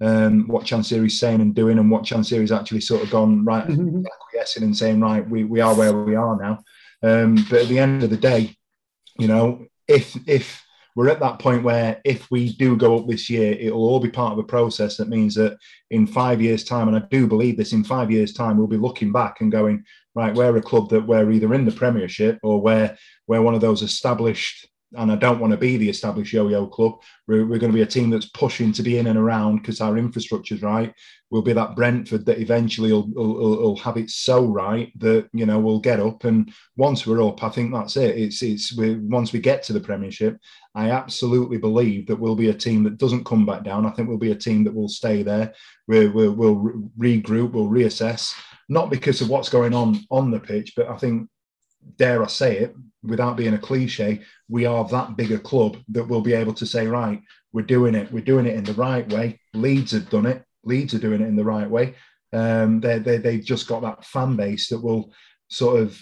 um, 0.03 0.47
what 0.47 0.65
Chansiri's 0.65 1.19
saying 1.19 1.41
and 1.41 1.55
doing, 1.55 1.79
and 1.79 1.89
what 1.89 2.03
Chansiri's 2.03 2.51
actually 2.51 2.81
sort 2.81 3.03
of 3.03 3.09
gone 3.09 3.45
right, 3.45 3.67
mm-hmm. 3.67 4.03
acquiescing 4.05 4.63
and 4.63 4.77
saying, 4.77 4.99
right, 4.99 5.27
we, 5.27 5.43
we 5.43 5.61
are 5.61 5.73
where 5.73 5.93
we 5.93 6.15
are 6.15 6.37
now. 6.37 6.63
Um, 7.01 7.35
but 7.49 7.61
at 7.63 7.67
the 7.67 7.79
end 7.79 8.03
of 8.03 8.09
the 8.09 8.17
day, 8.17 8.55
you 9.17 9.27
know, 9.27 9.65
if 9.87 10.15
if 10.27 10.63
we're 10.95 11.09
at 11.09 11.19
that 11.21 11.39
point 11.39 11.63
where 11.63 11.99
if 12.05 12.29
we 12.29 12.53
do 12.53 12.75
go 12.77 12.97
up 12.97 13.07
this 13.07 13.29
year, 13.29 13.53
it 13.53 13.73
will 13.73 13.87
all 13.87 13.99
be 13.99 14.09
part 14.09 14.33
of 14.33 14.39
a 14.39 14.43
process 14.43 14.97
that 14.97 15.09
means 15.09 15.35
that 15.35 15.57
in 15.89 16.05
five 16.05 16.41
years' 16.41 16.63
time, 16.63 16.87
and 16.87 16.97
I 16.97 17.01
do 17.09 17.25
believe 17.25 17.57
this, 17.57 17.73
in 17.73 17.83
five 17.83 18.11
years' 18.11 18.33
time, 18.33 18.57
we'll 18.57 18.67
be 18.67 18.77
looking 18.77 19.11
back 19.11 19.41
and 19.41 19.51
going, 19.51 19.83
right, 20.15 20.33
we're 20.33 20.57
a 20.57 20.61
club 20.61 20.89
that 20.89 21.05
we're 21.05 21.31
either 21.31 21.53
in 21.53 21.65
the 21.65 21.71
Premiership 21.71 22.39
or 22.43 22.61
we're 22.61 22.95
we're 23.27 23.41
one 23.41 23.55
of 23.55 23.61
those 23.61 23.81
established 23.81 24.67
and 24.95 25.11
I 25.11 25.15
don't 25.15 25.39
want 25.39 25.51
to 25.51 25.57
be 25.57 25.77
the 25.77 25.89
established 25.89 26.33
yo-yo 26.33 26.67
club. 26.67 27.01
We're, 27.27 27.45
we're, 27.45 27.59
going 27.59 27.71
to 27.71 27.75
be 27.75 27.81
a 27.81 27.85
team 27.85 28.09
that's 28.09 28.27
pushing 28.27 28.71
to 28.73 28.83
be 28.83 28.97
in 28.97 29.07
and 29.07 29.17
around 29.17 29.57
because 29.57 29.81
our 29.81 29.97
infrastructure 29.97 30.55
is 30.55 30.61
right. 30.61 30.93
We'll 31.29 31.41
be 31.41 31.53
that 31.53 31.75
Brentford 31.75 32.25
that 32.25 32.39
eventually 32.39 32.91
will, 32.91 33.07
will, 33.07 33.57
will, 33.57 33.75
have 33.77 33.97
it 33.97 34.09
so 34.09 34.45
right 34.45 34.91
that 34.99 35.27
you 35.33 35.45
know 35.45 35.59
we'll 35.59 35.79
get 35.79 35.99
up. 35.99 36.25
And 36.25 36.53
once 36.77 37.07
we're 37.07 37.27
up, 37.27 37.43
I 37.43 37.49
think 37.49 37.73
that's 37.73 37.97
it. 37.97 38.17
It's 38.17 38.41
it's 38.43 38.75
once 38.77 39.33
we 39.33 39.39
get 39.39 39.63
to 39.63 39.73
the 39.73 39.79
Premiership, 39.79 40.37
I 40.75 40.91
absolutely 40.91 41.57
believe 41.57 42.07
that 42.07 42.19
we'll 42.19 42.35
be 42.35 42.49
a 42.49 42.53
team 42.53 42.83
that 42.83 42.97
doesn't 42.97 43.25
come 43.25 43.45
back 43.45 43.63
down. 43.63 43.85
I 43.85 43.91
think 43.91 44.09
we'll 44.09 44.17
be 44.17 44.31
a 44.31 44.35
team 44.35 44.63
that 44.65 44.75
will 44.75 44.89
stay 44.89 45.23
there. 45.23 45.53
we 45.87 46.07
we'll 46.07 46.55
regroup, 46.99 47.51
we'll 47.51 47.67
reassess, 47.69 48.35
not 48.69 48.89
because 48.89 49.21
of 49.21 49.29
what's 49.29 49.49
going 49.49 49.73
on 49.73 49.99
on 50.11 50.31
the 50.31 50.39
pitch, 50.39 50.73
but 50.75 50.87
I 50.87 50.97
think 50.97 51.29
dare 51.97 52.23
I 52.23 52.27
say 52.27 52.57
it, 52.57 52.75
without 53.03 53.37
being 53.37 53.53
a 53.53 53.59
cliche, 53.59 54.21
we 54.49 54.65
are 54.65 54.87
that 54.87 55.17
bigger 55.17 55.39
club 55.39 55.77
that 55.89 56.07
will 56.07 56.21
be 56.21 56.33
able 56.33 56.53
to 56.53 56.65
say, 56.65 56.87
right, 56.87 57.21
we're 57.51 57.61
doing 57.61 57.95
it, 57.95 58.11
we're 58.11 58.23
doing 58.23 58.45
it 58.45 58.55
in 58.55 58.63
the 58.63 58.73
right 58.73 59.07
way. 59.09 59.39
Leeds 59.53 59.91
have 59.91 60.09
done 60.09 60.25
it. 60.25 60.43
Leeds 60.63 60.93
are 60.93 60.99
doing 60.99 61.21
it 61.21 61.27
in 61.27 61.35
the 61.35 61.43
right 61.43 61.69
way. 61.69 61.95
Um, 62.31 62.79
they, 62.79 62.99
they, 62.99 63.17
they've 63.17 63.43
just 63.43 63.67
got 63.67 63.81
that 63.81 64.05
fan 64.05 64.35
base 64.35 64.69
that 64.69 64.81
will 64.81 65.13
sort 65.49 65.79
of 65.79 65.99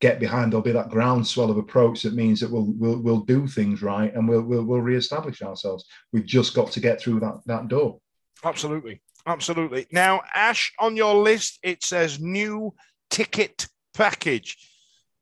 get 0.00 0.20
behind. 0.20 0.52
There'll 0.52 0.62
be 0.62 0.72
that 0.72 0.90
groundswell 0.90 1.50
of 1.50 1.56
approach 1.56 2.02
that 2.02 2.14
means 2.14 2.40
that 2.40 2.50
we'll 2.50 2.72
we'll, 2.76 2.98
we'll 2.98 3.20
do 3.20 3.48
things 3.48 3.82
right 3.82 4.14
and 4.14 4.28
we'll, 4.28 4.42
we'll 4.42 4.64
we'll 4.64 4.80
reestablish 4.80 5.42
ourselves. 5.42 5.84
We've 6.12 6.24
just 6.24 6.54
got 6.54 6.70
to 6.72 6.80
get 6.80 7.00
through 7.00 7.20
that 7.20 7.40
that 7.46 7.68
door. 7.68 7.98
Absolutely, 8.44 9.02
absolutely. 9.26 9.86
Now, 9.90 10.22
Ash, 10.34 10.72
on 10.78 10.96
your 10.96 11.14
list 11.16 11.58
it 11.62 11.82
says 11.82 12.20
new 12.20 12.74
ticket 13.10 13.66
package. 13.92 14.56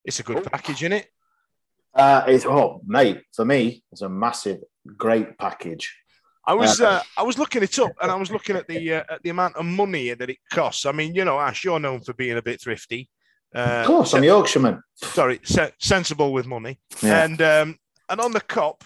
It's 0.04 0.20
a 0.20 0.22
good 0.22 0.44
package, 0.44 0.82
isn't 0.82 0.92
it? 0.92 1.08
Uh, 1.94 2.24
it's 2.28 2.46
oh, 2.46 2.80
mate, 2.86 3.22
for 3.34 3.44
me, 3.44 3.82
it's 3.92 4.02
a 4.02 4.08
massive, 4.08 4.60
great 4.96 5.36
package. 5.38 5.94
I 6.46 6.54
was 6.54 6.80
uh, 6.80 6.88
uh, 6.88 7.02
I 7.18 7.22
was 7.22 7.38
looking 7.38 7.62
it 7.62 7.78
up, 7.78 7.92
and 8.00 8.10
I 8.10 8.14
was 8.16 8.30
looking 8.30 8.56
at 8.56 8.66
the 8.66 8.94
uh, 8.94 9.04
at 9.10 9.22
the 9.22 9.30
amount 9.30 9.56
of 9.56 9.64
money 9.64 10.12
that 10.12 10.30
it 10.30 10.38
costs. 10.50 10.86
I 10.86 10.92
mean, 10.92 11.14
you 11.14 11.24
know, 11.24 11.38
Ash, 11.38 11.64
you're 11.64 11.78
known 11.78 12.00
for 12.00 12.12
being 12.14 12.36
a 12.38 12.42
bit 12.42 12.60
thrifty. 12.60 13.08
Uh, 13.54 13.82
of 13.82 13.86
course, 13.86 14.14
I'm 14.14 14.22
a 14.22 14.26
Yorkshireman. 14.26 14.82
Sorry, 14.94 15.40
se- 15.42 15.74
sensible 15.78 16.32
with 16.32 16.46
money. 16.46 16.78
Yeah. 17.02 17.24
And 17.24 17.42
um, 17.42 17.78
and 18.08 18.20
on 18.20 18.32
the 18.32 18.40
Kop, 18.40 18.82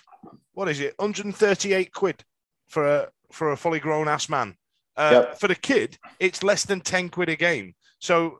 what 0.53 0.69
is 0.69 0.81
it? 0.81 0.95
138 0.99 1.93
quid 1.93 2.25
for 2.69 2.87
a 2.87 3.09
for 3.31 3.53
a 3.53 3.57
fully 3.57 3.81
grown 3.81 4.09
ass 4.09 4.29
man. 4.29 4.57
Uh, 4.97 5.11
yep. 5.13 5.41
For 5.41 5.49
the 5.49 5.55
kid, 5.55 5.99
it's 6.21 6.43
less 6.43 6.65
than 6.65 6.81
10 6.81 7.09
quid 7.09 7.29
a 7.29 7.37
game. 7.37 7.75
So 7.99 8.39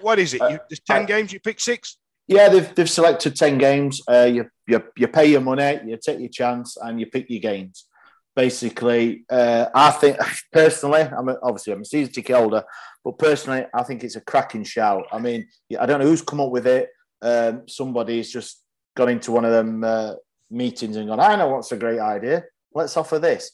what 0.00 0.18
is 0.18 0.34
it? 0.34 0.42
You, 0.42 0.58
there's 0.68 0.80
10 0.86 1.06
games, 1.06 1.32
you 1.32 1.40
pick 1.40 1.58
six. 1.58 1.96
Yeah, 2.28 2.48
they've, 2.48 2.74
they've 2.74 2.90
selected 2.90 3.36
10 3.36 3.58
games. 3.58 4.02
Uh, 4.10 4.24
you, 4.24 4.46
you, 4.66 4.82
you 4.96 5.08
pay 5.08 5.26
your 5.26 5.40
money, 5.40 5.80
you 5.86 5.96
take 5.96 6.18
your 6.18 6.28
chance, 6.28 6.76
and 6.76 6.98
you 6.98 7.06
pick 7.06 7.30
your 7.30 7.40
games. 7.40 7.86
Basically, 8.34 9.24
uh, 9.30 9.66
I 9.74 9.90
think 9.92 10.18
personally, 10.52 11.02
I'm 11.02 11.28
a, 11.28 11.36
obviously 11.42 11.72
I'm 11.72 11.82
a 11.82 11.84
season 11.84 12.12
ticket 12.12 12.36
holder, 12.36 12.64
but 13.04 13.18
personally, 13.18 13.66
I 13.72 13.82
think 13.84 14.02
it's 14.02 14.16
a 14.16 14.20
cracking 14.20 14.64
shout. 14.64 15.04
I 15.12 15.18
mean, 15.18 15.46
I 15.78 15.86
don't 15.86 16.00
know 16.00 16.06
who's 16.06 16.22
come 16.22 16.40
up 16.40 16.50
with 16.50 16.66
it. 16.66 16.90
Um, 17.22 17.62
somebody's 17.68 18.30
just 18.30 18.62
gone 18.96 19.08
into 19.08 19.30
one 19.32 19.44
of 19.44 19.52
them 19.52 19.84
uh, 19.84 20.14
meetings 20.50 20.96
and 20.96 21.08
gone, 21.08 21.20
I 21.20 21.36
know 21.36 21.48
what's 21.48 21.72
a 21.72 21.76
great 21.76 22.00
idea. 22.00 22.44
Let's 22.74 22.96
offer 22.96 23.18
this. 23.18 23.52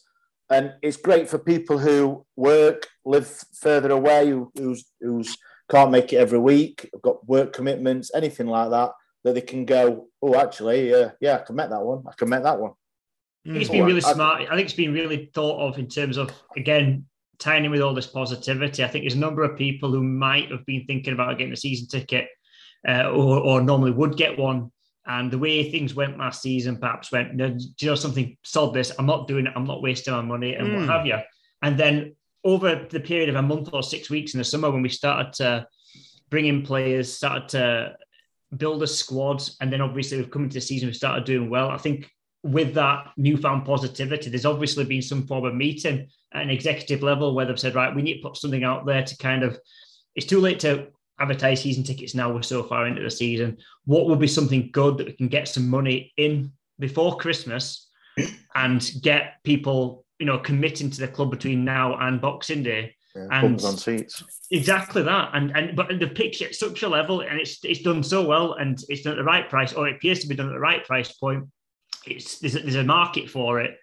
And 0.50 0.72
it's 0.82 0.96
great 0.96 1.28
for 1.28 1.38
people 1.38 1.78
who 1.78 2.26
work, 2.36 2.86
live 3.04 3.44
further 3.54 3.90
away, 3.90 4.28
who, 4.28 4.50
who's, 4.56 4.84
who's 5.00 5.36
can't 5.72 5.90
make 5.90 6.12
it 6.12 6.16
every 6.16 6.38
week, 6.38 6.90
I've 6.94 7.02
got 7.02 7.26
work 7.26 7.52
commitments, 7.52 8.10
anything 8.14 8.46
like 8.46 8.70
that, 8.70 8.90
that 9.24 9.34
they 9.34 9.40
can 9.40 9.64
go, 9.64 10.08
oh, 10.20 10.36
actually, 10.36 10.92
uh, 10.94 11.10
yeah, 11.20 11.36
I 11.36 11.38
can 11.38 11.56
make 11.56 11.70
that 11.70 11.82
one. 11.82 12.04
I 12.06 12.12
can 12.12 12.28
make 12.28 12.42
that 12.42 12.60
one. 12.60 12.72
It's 13.44 13.70
been 13.70 13.84
really 13.84 14.00
smart. 14.00 14.42
I 14.42 14.54
think 14.54 14.66
it's 14.66 14.74
been 14.74 14.92
really 14.92 15.30
thought 15.34 15.66
of 15.66 15.78
in 15.78 15.88
terms 15.88 16.16
of, 16.16 16.30
again, 16.56 17.06
tying 17.38 17.64
in 17.64 17.72
with 17.72 17.80
all 17.80 17.94
this 17.94 18.06
positivity. 18.06 18.84
I 18.84 18.88
think 18.88 19.02
there's 19.02 19.14
a 19.14 19.18
number 19.18 19.42
of 19.42 19.58
people 19.58 19.90
who 19.90 20.02
might 20.02 20.50
have 20.50 20.64
been 20.64 20.84
thinking 20.86 21.12
about 21.12 21.38
getting 21.38 21.52
a 21.52 21.56
season 21.56 21.88
ticket 21.88 22.28
uh, 22.86 23.10
or, 23.10 23.38
or 23.38 23.60
normally 23.60 23.90
would 23.90 24.16
get 24.16 24.38
one. 24.38 24.70
And 25.06 25.32
the 25.32 25.38
way 25.38 25.68
things 25.70 25.94
went 25.94 26.18
last 26.18 26.42
season 26.42 26.76
perhaps 26.76 27.10
went, 27.10 27.36
do 27.36 27.56
you 27.80 27.88
know 27.88 27.96
something, 27.96 28.36
sod 28.44 28.74
this, 28.74 28.92
I'm 28.96 29.06
not 29.06 29.26
doing 29.26 29.46
it, 29.46 29.52
I'm 29.56 29.66
not 29.66 29.82
wasting 29.82 30.14
my 30.14 30.22
money 30.22 30.54
and 30.54 30.68
mm. 30.68 30.74
what 30.74 30.84
hmm. 30.84 30.90
have 30.90 31.06
you. 31.06 31.18
And 31.62 31.76
then 31.76 32.14
over 32.44 32.86
the 32.90 33.00
period 33.00 33.28
of 33.28 33.36
a 33.36 33.42
month 33.42 33.70
or 33.72 33.82
six 33.82 34.10
weeks 34.10 34.34
in 34.34 34.38
the 34.38 34.44
summer 34.44 34.70
when 34.70 34.82
we 34.82 34.88
started 34.88 35.32
to 35.34 35.66
bring 36.30 36.46
in 36.46 36.62
players, 36.62 37.12
started 37.12 37.48
to 37.50 37.96
build 38.56 38.82
a 38.82 38.86
squad, 38.86 39.42
and 39.60 39.72
then 39.72 39.80
obviously 39.80 40.18
we've 40.18 40.30
come 40.30 40.44
into 40.44 40.54
the 40.54 40.60
season, 40.60 40.88
we've 40.88 40.96
started 40.96 41.24
doing 41.24 41.48
well. 41.48 41.70
I 41.70 41.78
think 41.78 42.10
with 42.42 42.74
that 42.74 43.06
newfound 43.16 43.64
positivity, 43.64 44.28
there's 44.28 44.46
obviously 44.46 44.84
been 44.84 45.02
some 45.02 45.26
form 45.26 45.44
of 45.44 45.54
meeting 45.54 46.08
at 46.34 46.42
an 46.42 46.50
executive 46.50 47.02
level 47.02 47.34
where 47.34 47.46
they've 47.46 47.58
said, 47.58 47.74
right, 47.74 47.94
we 47.94 48.02
need 48.02 48.16
to 48.16 48.22
put 48.22 48.36
something 48.36 48.64
out 48.64 48.84
there 48.84 49.04
to 49.04 49.16
kind 49.18 49.42
of, 49.42 49.58
it's 50.16 50.26
too 50.26 50.40
late 50.40 50.58
to 50.60 50.88
advertise 51.20 51.62
season 51.62 51.84
tickets 51.84 52.14
now. 52.14 52.32
We're 52.32 52.42
so 52.42 52.62
far 52.62 52.86
into 52.86 53.02
the 53.02 53.10
season. 53.10 53.58
What 53.84 54.06
would 54.06 54.18
be 54.18 54.26
something 54.26 54.70
good 54.72 54.98
that 54.98 55.06
we 55.06 55.12
can 55.12 55.28
get 55.28 55.46
some 55.48 55.68
money 55.68 56.12
in 56.16 56.52
before 56.78 57.16
Christmas 57.16 57.88
and 58.54 58.90
get 59.00 59.34
people 59.44 60.01
you 60.22 60.26
know, 60.26 60.38
committing 60.38 60.88
to 60.88 61.00
the 61.00 61.08
club 61.08 61.32
between 61.32 61.64
now 61.64 61.96
and 61.96 62.20
Boxing 62.20 62.62
Day. 62.62 62.94
Yeah, 63.16 63.26
and 63.32 63.60
on 63.60 63.76
seats. 63.76 64.22
Exactly 64.52 65.02
that. 65.02 65.30
And 65.34 65.50
and 65.56 65.74
but 65.74 65.88
the 65.98 66.06
pitch 66.06 66.40
at 66.42 66.54
such 66.54 66.84
a 66.84 66.88
level 66.88 67.22
and 67.22 67.40
it's 67.40 67.58
it's 67.64 67.82
done 67.82 68.04
so 68.04 68.24
well 68.24 68.52
and 68.52 68.80
it's 68.88 69.02
done 69.02 69.14
at 69.14 69.16
the 69.16 69.24
right 69.24 69.50
price, 69.50 69.72
or 69.72 69.88
it 69.88 69.96
appears 69.96 70.20
to 70.20 70.28
be 70.28 70.36
done 70.36 70.46
at 70.46 70.52
the 70.52 70.60
right 70.60 70.84
price 70.84 71.10
point. 71.10 71.46
It's 72.06 72.38
there's 72.38 72.54
a, 72.54 72.60
there's 72.60 72.76
a 72.76 72.84
market 72.84 73.28
for 73.28 73.58
it. 73.58 73.76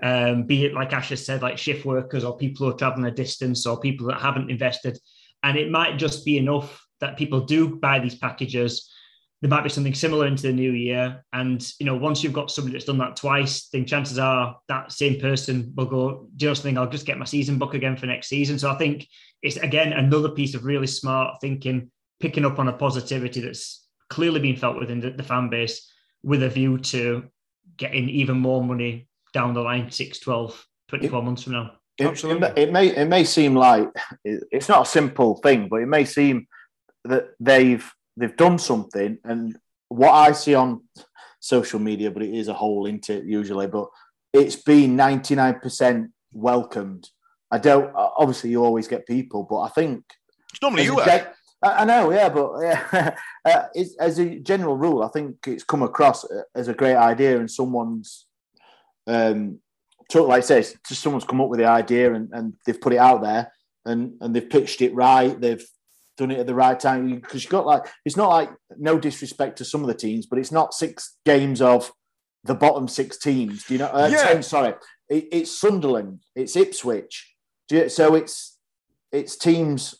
Um, 0.00 0.44
be 0.44 0.66
it 0.66 0.74
like 0.74 0.92
Asher 0.92 1.16
said, 1.16 1.42
like 1.42 1.58
shift 1.58 1.84
workers 1.84 2.22
or 2.22 2.36
people 2.36 2.66
who 2.66 2.72
are 2.72 2.78
traveling 2.78 3.06
a 3.06 3.10
distance 3.10 3.66
or 3.66 3.80
people 3.80 4.06
that 4.06 4.20
haven't 4.20 4.48
invested. 4.48 4.96
And 5.42 5.58
it 5.58 5.72
might 5.72 5.98
just 5.98 6.24
be 6.24 6.38
enough 6.38 6.86
that 7.00 7.16
people 7.16 7.40
do 7.40 7.80
buy 7.80 7.98
these 7.98 8.14
packages 8.14 8.94
there 9.40 9.48
might 9.48 9.62
be 9.62 9.70
something 9.70 9.94
similar 9.94 10.26
into 10.26 10.42
the 10.42 10.52
new 10.52 10.72
year. 10.72 11.24
And 11.32 11.66
you 11.78 11.86
know, 11.86 11.96
once 11.96 12.22
you've 12.22 12.32
got 12.32 12.50
somebody 12.50 12.74
that's 12.74 12.84
done 12.84 12.98
that 12.98 13.16
twice, 13.16 13.68
then 13.68 13.86
chances 13.86 14.18
are 14.18 14.58
that 14.68 14.92
same 14.92 15.18
person 15.18 15.72
will 15.74 15.86
go, 15.86 16.28
do 16.36 16.44
you 16.44 16.50
know 16.50 16.54
something? 16.54 16.76
I'll 16.76 16.90
just 16.90 17.06
get 17.06 17.18
my 17.18 17.24
season 17.24 17.58
book 17.58 17.74
again 17.74 17.96
for 17.96 18.06
next 18.06 18.28
season. 18.28 18.58
So 18.58 18.70
I 18.70 18.76
think 18.76 19.08
it's 19.42 19.56
again 19.56 19.92
another 19.94 20.30
piece 20.30 20.54
of 20.54 20.64
really 20.64 20.86
smart 20.86 21.40
thinking, 21.40 21.90
picking 22.20 22.44
up 22.44 22.58
on 22.58 22.68
a 22.68 22.72
positivity 22.72 23.40
that's 23.40 23.86
clearly 24.10 24.40
been 24.40 24.56
felt 24.56 24.78
within 24.78 25.00
the, 25.00 25.10
the 25.10 25.22
fan 25.22 25.48
base 25.48 25.90
with 26.22 26.42
a 26.42 26.48
view 26.48 26.76
to 26.76 27.24
getting 27.78 28.10
even 28.10 28.36
more 28.36 28.62
money 28.62 29.08
down 29.32 29.54
the 29.54 29.60
line 29.60 29.90
6, 29.90 30.18
12, 30.18 30.66
24 30.88 31.18
it, 31.18 31.22
months 31.22 31.42
from 31.42 31.52
now. 31.54 31.72
It, 31.96 32.06
Absolutely. 32.06 32.48
It, 32.48 32.58
it 32.58 32.72
may 32.72 32.88
it 32.88 33.06
may 33.06 33.24
seem 33.24 33.54
like 33.54 33.88
it's 34.24 34.68
not 34.68 34.86
a 34.86 34.90
simple 34.90 35.36
thing, 35.36 35.68
but 35.68 35.76
it 35.76 35.86
may 35.86 36.04
seem 36.04 36.46
that 37.04 37.28
they've 37.40 37.90
they've 38.20 38.36
done 38.36 38.58
something, 38.58 39.18
and 39.24 39.56
what 39.88 40.12
I 40.12 40.32
see 40.32 40.54
on 40.54 40.82
social 41.40 41.80
media, 41.80 42.10
but 42.10 42.22
it 42.22 42.34
is 42.34 42.48
a 42.48 42.54
whole 42.54 42.86
into 42.86 43.24
usually, 43.24 43.66
but 43.66 43.88
it's 44.32 44.56
been 44.56 44.96
ninety 44.96 45.34
nine 45.34 45.58
percent 45.60 46.10
welcomed. 46.32 47.08
I 47.50 47.58
don't. 47.58 47.92
Obviously, 47.94 48.50
you 48.50 48.64
always 48.64 48.88
get 48.88 49.06
people, 49.06 49.44
but 49.48 49.60
I 49.60 49.68
think 49.70 50.04
It's 50.52 50.62
normally 50.62 50.84
you. 50.84 50.96
gen- 51.04 51.26
I 51.62 51.82
I 51.82 51.84
know, 51.84 52.10
yeah, 52.12 52.28
but 52.28 52.60
yeah, 52.62 53.16
uh, 53.44 53.62
as 53.98 54.18
a 54.18 54.38
general 54.38 54.76
rule, 54.76 55.02
I 55.02 55.08
think 55.08 55.36
it's 55.46 55.64
come 55.64 55.82
across 55.82 56.24
as 56.54 56.68
a 56.68 56.74
great 56.74 56.96
idea, 56.96 57.38
and 57.38 57.50
someone's 57.50 58.26
um, 59.06 59.58
took, 60.08 60.28
like 60.28 60.38
I 60.38 60.46
say, 60.46 60.60
just 60.88 61.02
someone's 61.02 61.24
come 61.24 61.40
up 61.40 61.48
with 61.48 61.60
the 61.60 61.66
idea, 61.66 62.14
and, 62.14 62.30
and 62.32 62.54
they've 62.64 62.80
put 62.80 62.92
it 62.92 62.98
out 62.98 63.22
there, 63.22 63.52
and 63.84 64.14
and 64.20 64.34
they've 64.34 64.48
pitched 64.48 64.80
it 64.82 64.94
right. 64.94 65.38
They've 65.40 65.64
done 66.20 66.30
it 66.30 66.38
at 66.38 66.46
the 66.46 66.54
right 66.54 66.78
time 66.78 67.14
because 67.16 67.42
you 67.42 67.50
got 67.50 67.64
like 67.66 67.82
it's 68.04 68.16
not 68.16 68.28
like 68.28 68.50
no 68.78 68.98
disrespect 68.98 69.56
to 69.58 69.64
some 69.64 69.80
of 69.80 69.86
the 69.88 69.94
teams, 69.94 70.26
but 70.26 70.38
it's 70.38 70.52
not 70.52 70.74
six 70.74 71.16
games 71.24 71.60
of 71.62 71.90
the 72.44 72.54
bottom 72.54 72.86
six 72.86 73.16
teams. 73.18 73.64
Do 73.64 73.74
you 73.74 73.78
know? 73.78 73.86
Uh, 73.86 74.08
Yeah. 74.12 74.22
ten, 74.22 74.42
sorry, 74.42 74.74
it, 75.08 75.28
it's 75.32 75.58
Sunderland, 75.58 76.20
it's 76.36 76.54
Ipswich. 76.56 77.34
Do 77.68 77.76
you, 77.76 77.88
so 77.88 78.14
it's 78.14 78.58
it's 79.10 79.36
teams. 79.36 79.96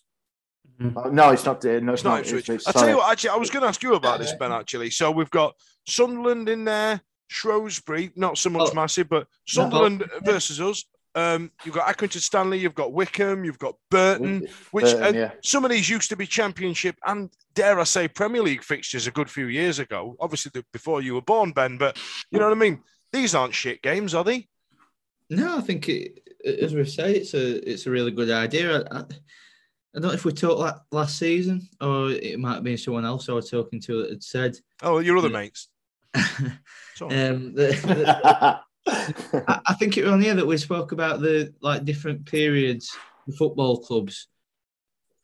Oh, 0.97 1.11
no, 1.11 1.31
it's 1.31 1.45
not. 1.45 1.65
Uh, 1.65 1.81
no, 1.81 1.93
It's 1.95 2.05
not 2.05 2.21
Ipswich. 2.21 2.49
I 2.67 2.73
tell 2.73 2.89
you 2.89 2.97
what, 2.99 3.11
actually, 3.13 3.31
I 3.31 3.37
was 3.37 3.51
going 3.51 3.63
to 3.63 3.69
ask 3.69 3.83
you 3.83 3.95
about 3.95 4.19
this, 4.21 4.33
Ben. 4.35 4.53
Actually, 4.53 4.91
so 4.91 5.11
we've 5.11 5.31
got 5.31 5.55
Sunderland 5.87 6.49
in 6.49 6.65
there, 6.65 7.03
Shrewsbury, 7.29 8.13
not 8.17 8.39
so 8.39 8.49
much 8.51 8.71
Oh. 8.71 8.75
massive, 8.75 9.09
but 9.09 9.27
Sunderland 9.47 10.05
versus 10.23 10.59
us. 10.61 10.85
Um, 11.15 11.51
you've 11.65 11.75
got 11.75 11.89
Accrington 11.95 12.21
Stanley, 12.21 12.59
you've 12.59 12.75
got 12.75 12.93
Wycombe, 12.93 13.45
you've 13.45 13.59
got 13.59 13.75
Burton, 13.91 14.47
which 14.71 14.85
Burton, 14.85 15.03
uh, 15.03 15.19
yeah. 15.19 15.31
some 15.43 15.65
of 15.65 15.71
these 15.73 15.89
used 15.91 16.09
to 16.11 16.17
be 16.17 16.27
Championship 16.27 16.97
and 17.05 17.31
dare 17.55 17.81
I 17.81 17.85
say 17.85 18.07
Premier 18.07 18.43
League 18.43 18.63
fixtures 18.63 19.07
a 19.09 19.11
good 19.11 19.29
few 19.29 19.47
years 19.47 19.81
ago. 19.81 20.17
Obviously, 20.21 20.51
the- 20.55 20.65
before 20.73 21.03
you 21.03 21.15
were 21.15 21.23
born, 21.23 21.51
Ben. 21.51 21.79
But 21.79 21.99
you 22.31 22.39
know 22.39 22.47
what 22.47 22.57
I 22.57 22.61
mean. 22.61 22.83
These 23.13 23.35
aren't 23.35 23.55
shit 23.55 23.83
games, 23.83 24.15
are 24.15 24.23
they? 24.23 24.47
No, 25.31 25.59
I 25.59 25.61
think 25.63 25.89
it, 25.89 26.21
as 26.45 26.75
we 26.75 26.85
say, 26.85 27.15
it's 27.15 27.35
a 27.35 27.69
it's 27.69 27.87
a 27.87 27.91
really 27.91 28.13
good 28.13 28.31
idea. 28.31 28.83
I, 28.83 28.99
I, 28.99 29.01
I 29.01 29.05
don't 29.99 30.03
know 30.03 30.13
if 30.13 30.25
we 30.25 30.33
talked 30.33 30.61
la- 30.61 30.79
last 30.93 31.19
season 31.19 31.69
or 31.81 32.11
it 32.13 32.39
might 32.39 32.55
have 32.55 32.63
been 32.63 32.79
someone 32.79 33.05
else 33.05 33.29
I 33.29 33.33
was 33.33 33.51
talking 33.51 33.81
to 33.81 34.03
that 34.03 34.11
had 34.11 34.23
said. 34.23 34.57
Oh, 34.83 35.01
your 35.01 35.19
other 35.19 35.27
Yeah. 35.29 35.33
mates. 35.33 35.69
Sorry. 36.95 37.17
Um, 37.27 37.53
the, 37.55 37.67
the- 37.67 38.61
I, 38.87 39.61
I 39.67 39.75
think 39.75 39.97
it 39.97 40.05
was 40.05 40.13
on 40.13 40.23
here 40.23 40.35
that 40.35 40.47
we 40.47 40.57
spoke 40.57 40.93
about 40.93 41.21
the 41.21 41.55
like 41.61 41.85
different 41.85 42.27
periods 42.27 42.97
the 43.27 43.37
football 43.37 43.79
clubs, 43.79 44.29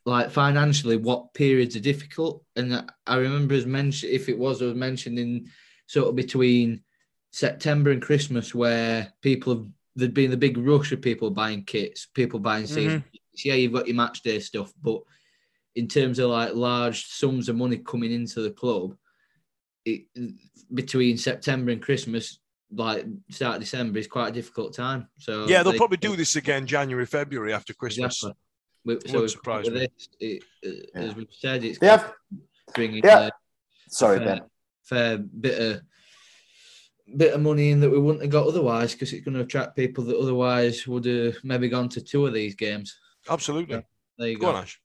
like 0.04 0.30
financially, 0.30 0.96
what 0.96 1.34
periods 1.34 1.76
are 1.76 1.80
difficult. 1.80 2.44
And 2.54 2.88
I- 3.06 3.16
remember 3.16 3.54
as 3.54 3.66
mentioned, 3.66 4.12
if 4.12 4.28
it 4.28 4.38
was, 4.38 4.62
I 4.62 4.66
was 4.66 4.74
mentioning 4.74 5.48
sort 5.86 6.08
of 6.08 6.16
between 6.16 6.82
September 7.30 7.90
and 7.90 8.02
Christmas, 8.02 8.54
where 8.54 9.12
people 9.22 9.54
have 9.54 9.66
there'd 9.94 10.14
been 10.14 10.30
the 10.30 10.36
big 10.36 10.58
rush 10.58 10.92
of 10.92 11.00
people 11.00 11.30
buying 11.30 11.64
kits, 11.64 12.06
people 12.14 12.38
buying 12.38 12.66
season 12.66 13.02
tickets. 13.02 13.18
Mm-hmm. 13.42 13.48
Yeah, 13.48 13.54
you've 13.54 13.72
got 13.72 13.86
your 13.86 13.96
match 13.96 14.22
day 14.22 14.40
stuff, 14.40 14.72
but 14.82 15.00
in 15.74 15.88
terms 15.88 16.18
of 16.18 16.30
like 16.30 16.54
large 16.54 17.06
sums 17.06 17.48
of 17.48 17.56
money 17.56 17.78
coming 17.78 18.12
into 18.12 18.40
the 18.40 18.50
club, 18.50 18.96
it, 19.84 20.04
between 20.72 21.16
September 21.18 21.70
and 21.70 21.82
Christmas, 21.82 22.38
like 22.72 23.06
start 23.30 23.56
of 23.56 23.60
December, 23.62 23.98
is 23.98 24.06
quite 24.08 24.28
a 24.28 24.32
difficult 24.32 24.74
time. 24.74 25.08
So 25.18 25.46
yeah, 25.46 25.62
they'll 25.62 25.72
they- 25.72 25.78
probably 25.78 25.98
do 25.98 26.16
this 26.16 26.36
again 26.36 26.66
January, 26.66 27.06
February 27.06 27.52
after 27.52 27.72
Christmas. 27.74 28.22
Exactly. 28.22 28.42
We- 28.84 29.00
So 29.10 29.26
surprise 29.26 29.68
me. 29.70 29.78
this, 29.80 30.08
it, 30.20 30.44
uh, 30.94 30.98
as 30.98 31.14
we've 31.14 31.26
said, 31.30 31.64
it's 31.64 31.78
They 31.78 31.88
have- 31.88 32.12
bringing 32.74 33.02
Yeah. 33.04 33.26
a 33.28 33.30
Sorry, 33.88 34.18
fair, 34.18 34.26
Ben. 34.26 34.40
fair 34.84 35.18
bit 35.18 35.58
of 35.60 35.82
bit 37.16 37.32
of 37.34 37.40
money 37.40 37.70
in 37.70 37.78
that 37.80 37.90
we 37.90 37.98
wouldn't 38.00 38.22
have 38.22 38.32
got 38.32 38.48
otherwise 38.48 38.92
because 38.92 39.12
it's 39.12 39.24
going 39.24 39.34
to 39.36 39.40
attract 39.42 39.76
people 39.76 40.02
that 40.02 40.16
otherwise 40.18 40.86
would 40.88 41.04
have 41.04 41.36
maybe 41.44 41.68
gone 41.68 41.88
to 41.88 42.00
two 42.00 42.26
of 42.26 42.32
these 42.32 42.56
games. 42.56 42.98
Absolutely. 43.28 43.80
There 44.18 44.28
you 44.28 44.38
Go 44.38 44.46
go. 44.50 44.56
on, 44.56 44.62
Ash. 44.64 44.80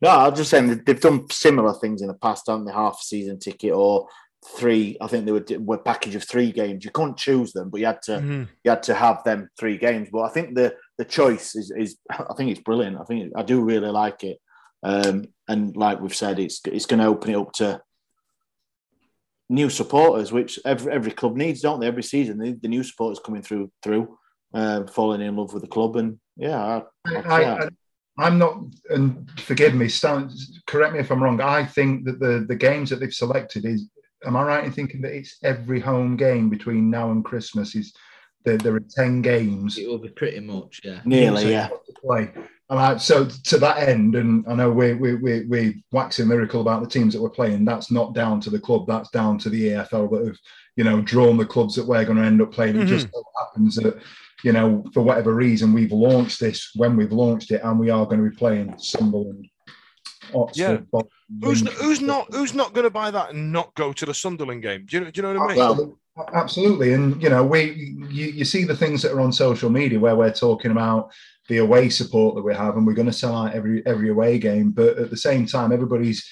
No, 0.00 0.08
I'm 0.08 0.34
just 0.34 0.48
saying 0.50 0.82
they've 0.84 0.98
done 1.00 1.28
similar 1.30 1.74
things 1.74 2.00
in 2.00 2.08
the 2.08 2.14
past, 2.14 2.46
haven't 2.48 2.64
they? 2.64 2.72
Half 2.72 3.00
season 3.02 3.38
ticket 3.38 3.72
or 3.72 4.08
three. 4.44 4.96
I 5.00 5.06
think 5.06 5.24
they 5.24 5.32
were 5.32 5.44
were 5.60 5.76
a 5.76 5.82
package 5.82 6.14
of 6.14 6.24
three 6.24 6.52
games. 6.52 6.84
You 6.84 6.90
couldn't 6.90 7.16
choose 7.16 7.52
them, 7.52 7.70
but 7.70 7.80
you 7.80 7.86
had 7.86 8.02
to 8.02 8.12
Mhm. 8.12 8.48
you 8.64 8.70
had 8.70 8.82
to 8.84 8.94
have 8.94 9.22
them 9.24 9.48
three 9.58 9.78
games. 9.78 10.08
But 10.12 10.22
I 10.22 10.28
think 10.30 10.54
the 10.54 10.74
the 10.98 11.04
choice 11.04 11.54
is 11.54 11.70
is 11.76 11.96
I 12.10 12.34
think 12.36 12.50
it's 12.50 12.60
brilliant. 12.60 12.98
I 13.00 13.04
think 13.04 13.32
I 13.36 13.42
do 13.42 13.62
really 13.62 13.90
like 13.90 14.24
it. 14.24 14.38
Um, 14.82 15.26
and 15.48 15.76
like 15.76 16.00
we've 16.00 16.14
said, 16.14 16.38
it's 16.40 16.60
it's 16.66 16.86
going 16.86 17.00
to 17.00 17.06
open 17.06 17.30
it 17.30 17.36
up 17.36 17.52
to 17.54 17.80
new 19.48 19.70
supporters, 19.70 20.32
which 20.32 20.58
every 20.64 20.92
every 20.92 21.12
club 21.12 21.36
needs, 21.36 21.60
don't 21.60 21.80
they? 21.80 21.86
Every 21.86 22.02
season, 22.02 22.38
the, 22.38 22.52
the 22.60 22.68
new 22.68 22.82
supporters 22.82 23.20
coming 23.24 23.42
through 23.42 23.70
through, 23.82 24.18
uh, 24.54 24.84
falling 24.86 25.20
in 25.20 25.36
love 25.36 25.52
with 25.52 25.62
the 25.62 25.68
club, 25.68 25.96
and 25.96 26.18
yeah, 26.36 26.58
I, 26.58 26.82
I, 27.06 27.20
I, 27.20 27.64
I, 27.64 27.68
I'm 28.18 28.38
not, 28.38 28.58
and 28.90 29.30
forgive 29.40 29.74
me, 29.74 29.88
Stan, 29.88 30.30
correct 30.66 30.94
me 30.94 31.00
if 31.00 31.10
I'm 31.10 31.22
wrong. 31.22 31.40
I 31.40 31.64
think 31.64 32.06
that 32.06 32.18
the 32.18 32.44
the 32.48 32.56
games 32.56 32.90
that 32.90 33.00
they've 33.00 33.12
selected 33.14 33.64
is, 33.64 33.88
am 34.26 34.36
I 34.36 34.42
right 34.42 34.64
in 34.64 34.72
thinking 34.72 35.00
that 35.02 35.14
it's 35.14 35.38
every 35.42 35.80
home 35.80 36.16
game 36.16 36.48
between 36.48 36.90
now 36.90 37.10
and 37.10 37.24
Christmas 37.24 37.74
is 37.74 37.92
there, 38.44 38.58
there 38.58 38.74
are 38.74 38.80
ten 38.80 39.22
games 39.22 39.78
It 39.78 39.88
will 39.88 39.98
be 39.98 40.08
pretty 40.08 40.40
much, 40.40 40.80
yeah. 40.82 41.00
nearly, 41.04 41.42
so 41.42 41.48
yeah. 41.48 41.68
to 41.68 41.92
play. 42.04 42.30
And 42.70 42.80
I, 42.80 42.96
so 42.96 43.26
to 43.26 43.58
that 43.58 43.88
end, 43.88 44.14
and 44.14 44.44
I 44.48 44.54
know 44.54 44.70
we 44.70 44.94
we 44.94 45.14
we 45.14 45.44
we 45.46 45.84
waxing 45.92 46.28
lyrical 46.28 46.60
about 46.60 46.82
the 46.82 46.88
teams 46.88 47.12
that 47.12 47.22
we're 47.22 47.30
playing. 47.30 47.64
That's 47.64 47.90
not 47.90 48.14
down 48.14 48.40
to 48.40 48.50
the 48.50 48.58
club. 48.58 48.86
That's 48.86 49.10
down 49.10 49.38
to 49.40 49.50
the 49.50 49.68
EFL 49.68 50.10
that 50.10 50.26
have 50.26 50.38
you 50.76 50.84
know 50.84 51.02
drawn 51.02 51.36
the 51.36 51.46
clubs 51.46 51.74
that 51.76 51.86
we're 51.86 52.04
going 52.04 52.18
to 52.18 52.24
end 52.24 52.40
up 52.40 52.52
playing. 52.52 52.80
It 52.80 52.86
just 52.86 53.08
mm-hmm. 53.08 53.16
so 53.16 53.44
happens 53.44 53.76
that 53.76 54.00
you 54.42 54.52
know 54.52 54.84
for 54.94 55.02
whatever 55.02 55.34
reason 55.34 55.72
we've 55.72 55.92
launched 55.92 56.40
this 56.40 56.70
when 56.74 56.96
we've 56.96 57.12
launched 57.12 57.50
it, 57.50 57.62
and 57.62 57.78
we 57.78 57.90
are 57.90 58.06
going 58.06 58.24
to 58.24 58.30
be 58.30 58.36
playing 58.36 58.74
Sunderland. 58.78 59.48
Oxford, 60.34 60.62
Yeah. 60.62 60.76
Bolton, 60.90 61.10
Who's 61.40 61.62
Lincoln. 61.62 61.84
who's 61.84 62.00
not 62.00 62.26
who's 62.32 62.54
not 62.54 62.74
going 62.74 62.84
to 62.84 62.90
buy 62.90 63.10
that 63.10 63.30
and 63.30 63.52
not 63.52 63.74
go 63.74 63.92
to 63.92 64.06
the 64.06 64.14
Sunderland 64.14 64.62
game? 64.62 64.86
Do 64.86 64.98
you, 64.98 65.10
do 65.10 65.12
you 65.14 65.22
know 65.22 65.40
what 65.40 65.50
I 65.50 65.54
mean? 65.54 65.58
Well, 65.58 65.98
Absolutely, 66.34 66.92
and 66.92 67.22
you 67.22 67.30
know, 67.30 67.42
we 67.42 67.96
you, 68.10 68.26
you 68.26 68.44
see 68.44 68.64
the 68.64 68.76
things 68.76 69.00
that 69.00 69.12
are 69.12 69.20
on 69.20 69.32
social 69.32 69.70
media 69.70 69.98
where 69.98 70.14
we're 70.14 70.32
talking 70.32 70.70
about 70.70 71.10
the 71.48 71.58
away 71.58 71.88
support 71.88 72.34
that 72.34 72.42
we 72.42 72.54
have, 72.54 72.76
and 72.76 72.86
we're 72.86 72.92
going 72.92 73.06
to 73.06 73.12
sell 73.12 73.34
out 73.34 73.54
every 73.54 73.84
every 73.86 74.10
away 74.10 74.38
game. 74.38 74.72
But 74.72 74.98
at 74.98 75.08
the 75.08 75.16
same 75.16 75.46
time, 75.46 75.72
everybody's 75.72 76.30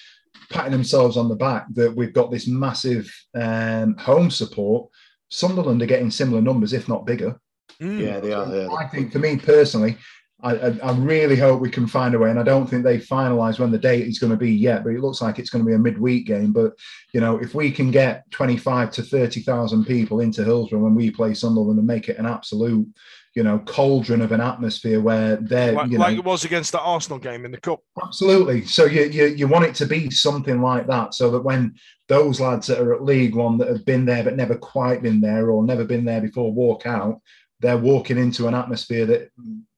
patting 0.51 0.73
themselves 0.73 1.17
on 1.17 1.31
the 1.31 1.35
back 1.35 1.65
that 1.75 1.97
we've 1.97 2.13
got 2.13 2.31
this 2.31 2.47
massive 2.47 3.11
um, 3.35 3.97
home 3.97 4.31
support. 4.31 4.91
Sunderland 5.31 5.81
are 5.81 5.87
getting 5.87 6.11
similar 6.11 6.43
numbers, 6.43 6.75
if 6.75 6.87
not 6.87 7.07
bigger. 7.07 7.41
Mm. 7.81 8.01
yeah, 8.01 8.21
they 8.21 8.33
are. 8.35 8.55
Yeah. 8.55 8.69
I 8.75 8.87
think 8.87 9.13
for 9.13 9.19
me 9.19 9.39
personally, 9.39 9.97
I, 10.43 10.55
I, 10.55 10.79
I 10.83 10.93
really 10.97 11.37
hope 11.37 11.61
we 11.61 11.71
can 11.71 11.87
find 11.87 12.15
a 12.15 12.19
way, 12.19 12.31
and 12.31 12.39
I 12.39 12.43
don't 12.43 12.67
think 12.67 12.85
they 12.85 12.99
finalised 12.99 13.59
when 13.59 13.71
the 13.71 13.79
date 13.79 14.07
is 14.07 14.19
going 14.19 14.31
to 14.31 14.37
be 14.37 14.53
yet. 14.53 14.85
But 14.85 14.95
it 14.95 15.01
looks 15.01 15.21
like 15.21 15.39
it's 15.39 15.51
going 15.51 15.65
to 15.65 15.69
be 15.69 15.75
a 15.75 15.79
midweek 15.79 16.27
game. 16.27 16.53
But 16.53 16.73
you 17.13 17.21
know, 17.21 17.39
if 17.39 17.55
we 17.55 17.71
can 17.71 17.91
get 17.91 18.31
twenty-five 18.31 18.91
to 18.93 19.03
thirty 19.03 19.41
thousand 19.43 19.85
people 19.85 20.21
into 20.21 20.45
Hillsborough 20.45 20.81
when 20.81 20.95
we 20.95 21.11
play 21.11 21.35
Sunderland 21.35 21.79
and 21.79 21.87
make 21.87 22.09
it 22.09 22.19
an 22.19 22.27
absolute, 22.27 22.89
you 23.35 23.43
know, 23.43 23.59
cauldron 23.61 24.23
of 24.23 24.33
an 24.33 24.41
atmosphere 24.41 25.01
where 25.01 25.37
they're, 25.37 25.73
Like, 25.73 25.91
you 25.91 25.99
know, 25.99 26.05
like 26.05 26.19
it 26.19 26.25
was 26.25 26.45
against 26.45 26.73
the 26.73 26.81
Arsenal 26.81 27.19
game 27.19 27.45
in 27.45 27.51
the 27.51 27.61
cup. 27.61 27.81
Absolutely. 28.03 28.65
So 28.65 28.87
you, 28.87 29.05
you 29.05 29.27
you 29.27 29.49
want 29.49 29.67
it 29.67 29.75
to 29.77 29.87
be 29.87 30.11
something 30.11 30.61
like 30.61 30.87
that, 30.87 31.15
so 31.15 31.31
that 31.31 31.45
when 31.45 31.75
those 32.09 32.41
lads 32.41 32.67
that 32.67 32.81
are 32.81 32.95
at 32.95 33.05
League 33.05 33.35
One 33.35 33.59
that 33.59 33.69
have 33.69 33.85
been 33.85 34.05
there 34.05 34.25
but 34.25 34.37
never 34.37 34.57
quite 34.57 35.03
been 35.03 35.21
there 35.21 35.51
or 35.51 35.65
never 35.65 35.85
been 35.85 36.05
there 36.05 36.21
before 36.21 36.53
walk 36.53 36.87
out, 36.87 37.21
they're 37.61 37.77
walking 37.77 38.19
into 38.19 38.49
an 38.49 38.55
atmosphere 38.55 39.07
that 39.07 39.31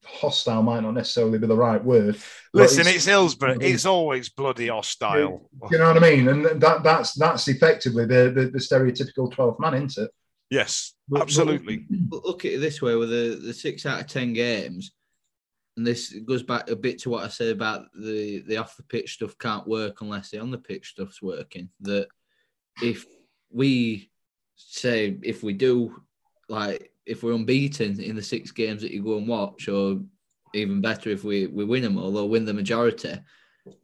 hostile 0.05 0.63
might 0.63 0.83
not 0.83 0.95
necessarily 0.95 1.39
be 1.39 1.47
the 1.47 1.57
right 1.57 1.83
word. 1.83 2.17
Listen, 2.53 2.87
it's, 2.87 3.05
Hillsborough. 3.07 3.53
it's- 3.57 3.71
It's 3.71 3.87
always 3.87 4.29
bloody 4.29 4.69
hostile. 4.69 5.49
you 5.71 5.79
know 5.79 5.93
what 5.93 6.03
I 6.03 6.11
mean, 6.15 6.29
and 6.29 6.45
that 6.61 6.83
that's 6.83 7.15
that's 7.15 7.49
effectively 7.49 8.05
the 8.07 8.31
the, 8.35 8.51
the 8.51 8.59
stereotypical 8.59 9.31
twelfth 9.33 9.61
man, 9.61 9.75
isn't 9.75 10.05
it? 10.05 10.11
Yes, 10.51 10.95
But- 11.09 11.19
but 11.19 11.23
absolutely. 11.23 11.87
Look, 12.11 12.25
look 12.25 12.45
at 12.45 12.53
it 12.53 12.59
this 12.61 12.83
way: 12.83 12.95
with 12.97 13.11
the, 13.11 13.41
the 13.43 13.55
six 13.55 13.87
out 13.87 14.01
of 14.01 14.07
ten 14.07 14.33
games, 14.33 14.93
and 15.77 15.87
this 15.87 16.13
goes 16.13 16.43
back 16.43 16.69
a 16.69 16.77
bit 16.77 16.99
to 17.01 17.11
what 17.11 17.25
I 17.25 17.29
said 17.29 17.49
about 17.49 17.87
the 17.95 18.41
the 18.47 18.59
off 18.59 18.77
the 18.77 18.83
pitch 18.83 19.15
stuff 19.15 19.39
can't 19.39 19.67
work 19.67 20.01
unless 20.03 20.31
the 20.31 20.41
on 20.41 20.51
the 20.51 20.59
pitch 20.59 20.91
stuff's 20.91 21.23
working. 21.23 21.71
That 21.81 22.09
if 22.83 23.07
we 23.51 24.11
say 24.57 25.19
if 25.23 25.43
we 25.43 25.55
do 25.55 26.03
like 26.49 26.92
if 27.07 27.23
we're 27.23 27.33
unbeaten 27.35 28.01
in 28.01 28.17
the 28.17 28.23
six 28.23 28.51
games 28.51 28.83
that 28.83 28.93
you 28.93 29.03
go 29.03 29.17
and 29.19 29.29
watch, 29.29 29.69
or 29.69 30.01
even 30.55 30.81
better 30.81 31.11
if 31.11 31.25
we 31.25 31.47
we 31.47 31.65
win 31.65 31.83
them 31.83 31.99
all 31.99 32.17
or 32.17 32.29
win 32.29 32.45
the 32.45 32.53
majority, 32.55 33.15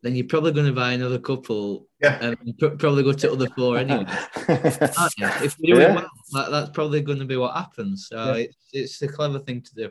then 0.02 0.14
you're 0.14 0.26
probably 0.26 0.52
going 0.52 0.66
to 0.66 0.72
buy 0.72 0.92
another 0.92 1.18
couple 1.18 1.86
Yeah. 2.00 2.18
and 2.20 2.58
pr- 2.58 2.76
probably 2.78 3.02
go 3.02 3.12
to 3.12 3.32
other 3.32 3.48
four 3.56 3.78
anyway. 3.78 4.04
If 4.48 5.56
we 5.58 5.72
do 5.72 5.78
Yeah. 5.80 5.92
it 5.92 5.94
well, 5.96 6.08
that, 6.32 6.50
that's 6.50 6.70
probably 6.70 7.00
going 7.00 7.18
to 7.20 7.24
be 7.24 7.36
what 7.36 7.54
happens. 7.56 8.08
So 8.08 8.16
Yeah. 8.34 8.34
it's, 8.44 8.56
it's 8.72 9.02
a 9.02 9.08
clever 9.08 9.38
thing 9.38 9.62
to 9.62 9.74
do. 9.74 9.90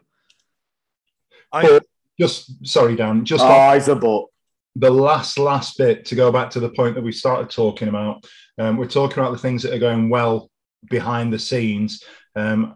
I, 1.52 1.80
just 2.20 2.66
sorry, 2.66 2.96
Dan, 2.96 3.24
just 3.26 3.44
oh, 3.44 3.48
off, 3.48 3.74
he's 3.76 3.88
a 3.88 3.96
but. 3.96 4.26
the 4.76 4.90
last 4.92 5.40
last 5.40 5.78
bit 5.78 6.06
to 6.06 6.16
go 6.16 6.32
back 6.32 6.50
to 6.52 6.60
the 6.60 6.70
point 6.70 6.96
that 6.96 7.04
we 7.04 7.12
started 7.12 7.50
talking 7.50 7.88
about. 7.88 8.26
Um, 8.58 8.76
we're 8.78 8.88
talking 8.88 9.20
about 9.20 9.32
the 9.32 9.38
things 9.38 9.64
that 9.64 9.74
are 9.74 9.80
going 9.80 10.10
well 10.10 10.50
behind 10.90 11.32
the 11.32 11.40
scenes. 11.40 12.04
Um, 12.36 12.76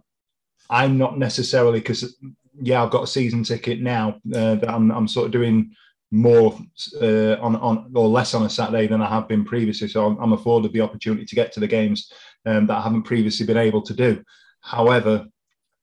I'm 0.71 0.97
not 0.97 1.19
necessarily 1.19 1.79
because 1.79 2.17
yeah, 2.61 2.81
I've 2.83 2.91
got 2.91 3.03
a 3.03 3.07
season 3.07 3.43
ticket 3.43 3.81
now 3.81 4.15
uh, 4.33 4.55
that 4.55 4.69
I'm, 4.69 4.91
I'm 4.91 5.07
sort 5.07 5.27
of 5.27 5.31
doing 5.31 5.75
more 6.11 6.57
uh, 7.01 7.35
on 7.39 7.55
on 7.57 7.91
or 7.95 8.07
less 8.07 8.33
on 8.33 8.43
a 8.43 8.49
Saturday 8.49 8.87
than 8.87 9.01
I 9.01 9.09
have 9.09 9.27
been 9.27 9.45
previously. 9.45 9.87
So 9.87 10.05
I'm, 10.05 10.17
I'm 10.17 10.33
afforded 10.33 10.73
the 10.73 10.81
opportunity 10.81 11.25
to 11.25 11.35
get 11.35 11.51
to 11.53 11.59
the 11.59 11.67
games 11.67 12.11
um, 12.45 12.67
that 12.67 12.77
I 12.77 12.81
haven't 12.81 13.03
previously 13.03 13.45
been 13.45 13.57
able 13.57 13.81
to 13.83 13.93
do. 13.93 14.23
However, 14.61 15.25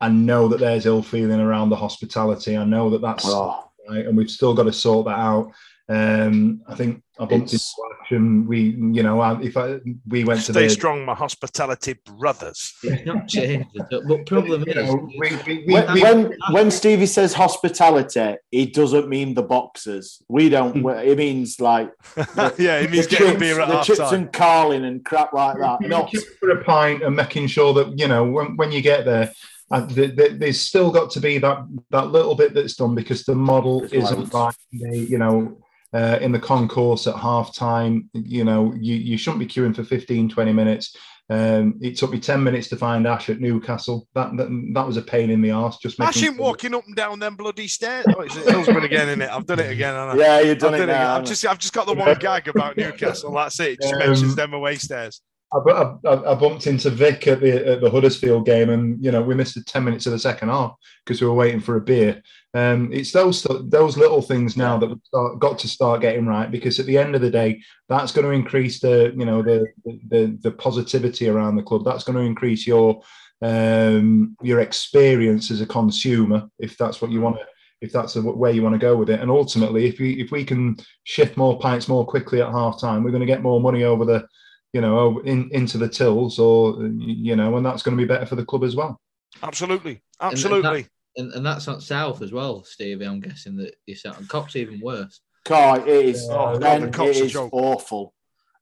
I 0.00 0.08
know 0.08 0.48
that 0.48 0.60
there's 0.60 0.86
ill 0.86 1.02
feeling 1.02 1.40
around 1.40 1.70
the 1.70 1.76
hospitality. 1.76 2.56
I 2.56 2.64
know 2.64 2.90
that 2.90 3.00
that's 3.02 3.24
Oh. 3.26 3.64
right, 3.88 4.06
and 4.06 4.16
we've 4.16 4.30
still 4.30 4.54
got 4.54 4.64
to 4.64 4.72
sort 4.72 5.06
that 5.06 5.18
out. 5.18 5.52
Um, 5.90 6.60
I 6.68 6.74
think 6.74 7.02
I 7.18 7.24
bumped 7.24 7.32
into 7.32 7.54
It's- 7.56 7.74
action. 8.02 8.46
We, 8.46 8.60
you 8.96 9.02
know, 9.02 9.20
I- 9.20 9.40
if 9.40 9.56
I 9.56 9.80
we 10.06 10.24
went 10.24 10.40
to 10.44 10.52
Stay 10.52 10.64
the 10.64 10.70
strong, 10.70 11.04
my 11.06 11.14
hospitality 11.14 11.94
brothers. 12.04 12.74
It's 12.82 13.06
not 13.06 13.26
changed. 13.28 13.68
But 13.90 14.26
problem 14.26 14.64
you 14.66 14.72
is, 14.72 14.76
know, 14.76 15.08
we, 15.18 15.30
we, 15.46 15.64
we, 15.66 15.72
When, 15.72 16.00
when 16.00 16.32
when 16.50 16.70
Stevie 16.70 17.06
says 17.06 17.32
hospitality, 17.34 18.36
he 18.50 18.66
doesn't 18.66 19.08
mean 19.08 19.32
the 19.34 19.42
boxers. 19.42 20.22
We 20.28 20.48
don't. 20.50 20.84
It 20.86 21.16
means 21.18 21.58
like 21.60 21.90
yeah, 22.58 22.80
it 22.80 22.90
means 22.90 23.06
the 23.06 23.10
getting 23.16 23.26
chips, 23.28 23.40
beer 23.40 23.60
at 23.60 23.68
the 23.68 23.76
half 23.76 23.86
chips 23.86 23.98
time. 23.98 24.14
and 24.14 24.32
Carling 24.32 24.84
and 24.84 25.04
crap 25.04 25.32
like 25.32 25.58
that. 25.58 25.80
you 25.80 25.88
Not 25.88 26.10
queue 26.10 26.20
for 26.38 26.50
a 26.50 26.62
pint 26.64 27.02
and 27.02 27.16
making 27.16 27.46
sure 27.46 27.72
that 27.74 27.98
you 27.98 28.08
know 28.08 28.24
when, 28.24 28.56
when 28.56 28.72
you 28.72 28.82
get 28.82 29.04
there 29.06 29.32
uh, 29.70 29.86
th- 29.86 30.16
th- 30.16 30.32
there's 30.38 30.60
still 30.60 30.90
got 30.90 31.10
to 31.12 31.20
be 31.20 31.38
that 31.38 31.58
that 31.90 32.08
little 32.10 32.34
bit 32.34 32.54
that's 32.54 32.74
done 32.76 32.94
because 32.94 33.24
the 33.24 33.34
model 33.34 33.80
There's 33.80 34.04
isn't 34.04 34.18
loads. 34.18 34.34
right 34.34 34.54
They, 34.72 34.98
you 34.98 35.18
know 35.18 35.58
uh, 35.94 36.18
in 36.20 36.32
the 36.32 36.38
concourse 36.38 37.06
at 37.06 37.16
half 37.16 37.54
time 37.54 38.08
you 38.12 38.44
know 38.44 38.74
you, 38.78 38.94
you 38.94 39.16
shouldn't 39.18 39.40
be 39.40 39.46
queuing 39.46 39.74
for 39.74 39.84
15 39.84 40.28
20 40.28 40.52
minutes 40.52 40.94
um, 41.30 41.74
it 41.82 41.96
took 41.96 42.10
me 42.10 42.18
10 42.18 42.42
minutes 42.42 42.68
to 42.68 42.76
find 42.76 43.06
ash 43.06 43.28
at 43.28 43.38
newcastle 43.40 44.06
that 44.14 44.34
that, 44.38 44.48
that 44.72 44.86
was 44.86 44.96
a 44.96 45.02
pain 45.02 45.28
in 45.30 45.42
the 45.42 45.50
arse 45.50 45.76
just 45.76 45.98
making 45.98 46.22
Imagine 46.22 46.34
sure- 46.36 46.42
walking 46.44 46.74
up 46.74 46.86
and 46.86 46.96
down 46.96 47.18
them 47.18 47.36
bloody 47.36 47.68
stairs. 47.68 48.06
Oh, 48.16 48.20
it's 48.20 48.34
Hillsborough 48.34 48.84
again, 48.84 49.10
in 49.10 49.20
it. 49.20 49.28
I've 49.30 49.44
done 49.46 49.60
it 49.60 49.70
again. 49.70 49.94
haven't 49.94 50.20
I? 50.20 50.24
yeah, 50.24 50.40
you've 50.40 50.50
I've 50.52 50.58
done 50.58 50.74
it 50.74 50.78
done 50.78 50.88
it 50.88 50.92
now. 50.92 51.16
I've 51.16 51.24
just, 51.24 51.44
I've 51.44 51.58
just 51.58 51.74
got 51.74 51.86
the 51.86 51.92
one 51.94 52.14
gag 52.20 52.48
about 52.48 52.78
Newcastle. 52.78 53.32
That's 53.34 53.60
it. 53.60 53.72
It 53.72 53.80
just 53.82 53.92
Um, 53.92 53.98
mentions 53.98 54.34
them 54.36 54.54
away 54.54 54.76
stairs. 54.76 55.20
I, 55.52 55.58
I, 55.58 56.32
I 56.32 56.34
bumped 56.34 56.66
into 56.66 56.88
Vic 56.90 57.26
at 57.26 57.40
the 57.40 57.72
at 57.72 57.80
the 57.82 57.90
Huddersfield 57.90 58.44
game, 58.46 58.68
and 58.70 59.02
you 59.04 59.10
know 59.10 59.20
we 59.22 59.34
missed 59.34 59.54
the 59.54 59.62
ten 59.64 59.84
minutes 59.84 60.06
of 60.06 60.12
the 60.12 60.18
second 60.18 60.48
half 60.50 60.74
because 61.04 61.20
we 61.20 61.26
were 61.26 61.34
waiting 61.34 61.60
for 61.60 61.76
a 61.76 61.80
beer. 61.80 62.22
Um, 62.54 62.90
it's 62.92 63.12
those 63.12 63.46
those 63.64 63.96
little 63.98 64.22
things 64.22 64.56
now 64.56 64.78
that 64.78 64.86
we've 64.86 64.98
start, 65.04 65.38
got 65.38 65.58
to 65.58 65.68
start 65.68 66.00
getting 66.00 66.26
right 66.26 66.50
because 66.50 66.80
at 66.80 66.86
the 66.86 66.96
end 66.96 67.14
of 67.14 67.20
the 67.20 67.30
day, 67.30 67.62
that's 67.88 68.12
going 68.12 68.26
to 68.26 68.32
increase 68.32 68.80
the 68.80 69.12
you 69.16 69.26
know 69.26 69.42
the 69.42 69.66
the, 69.84 70.38
the 70.42 70.52
positivity 70.52 71.28
around 71.28 71.56
the 71.56 71.62
club. 71.62 71.84
That's 71.84 72.04
going 72.04 72.16
to 72.16 72.24
increase 72.24 72.66
your 72.66 73.02
um, 73.42 74.36
your 74.42 74.60
experience 74.60 75.50
as 75.50 75.60
a 75.60 75.66
consumer 75.66 76.48
if 76.58 76.76
that's 76.78 77.02
what 77.02 77.10
you 77.10 77.20
want 77.20 77.36
to 77.36 77.44
if 77.80 77.92
that's 77.92 78.14
the 78.14 78.22
where 78.22 78.50
you 78.50 78.62
want 78.62 78.74
to 78.74 78.78
go 78.78 78.96
with 78.96 79.10
it. 79.10 79.20
And 79.20 79.30
ultimately, 79.30 79.86
if 79.86 80.00
we 80.00 80.20
if 80.20 80.30
we 80.30 80.44
can 80.44 80.76
shift 81.04 81.36
more 81.36 81.58
pints 81.58 81.86
more 81.86 82.06
quickly 82.06 82.40
at 82.40 82.50
half 82.50 82.80
time, 82.80 83.04
we're 83.04 83.10
going 83.10 83.20
to 83.20 83.26
get 83.26 83.42
more 83.42 83.60
money 83.60 83.84
over 83.84 84.04
the 84.04 84.26
you 84.72 84.80
know, 84.80 84.98
over 84.98 85.24
in, 85.24 85.48
into 85.52 85.78
the 85.78 85.88
tills, 85.88 86.38
or 86.38 86.76
you 86.98 87.36
know, 87.36 87.56
and 87.56 87.64
that's 87.64 87.82
going 87.82 87.96
to 87.96 88.02
be 88.02 88.06
better 88.06 88.26
for 88.26 88.36
the 88.36 88.44
club 88.44 88.64
as 88.64 88.76
well. 88.76 89.00
Absolutely. 89.42 90.02
Absolutely. 90.20 90.86
That- 91.18 91.22
and, 91.24 91.32
and 91.34 91.44
that's 91.46 91.66
not 91.66 91.82
south 91.82 92.22
as 92.22 92.32
well, 92.32 92.64
Stevie. 92.64 93.04
I'm 93.04 93.20
guessing 93.20 93.56
that 93.56 93.74
you're 93.86 93.96
south. 93.96 94.18
And 94.20 94.28
Kop's 94.28 94.56
even 94.56 94.80
worse. 94.80 95.20
God, 95.44 95.88
it 95.88 96.06
is. 96.06 96.28
Oh, 96.30 96.58
God, 96.58 96.82
the 96.82 96.88
Kops 96.88 97.20
are 97.20 97.24
is 97.24 97.32
joke. 97.32 97.50
awful. 97.52 98.14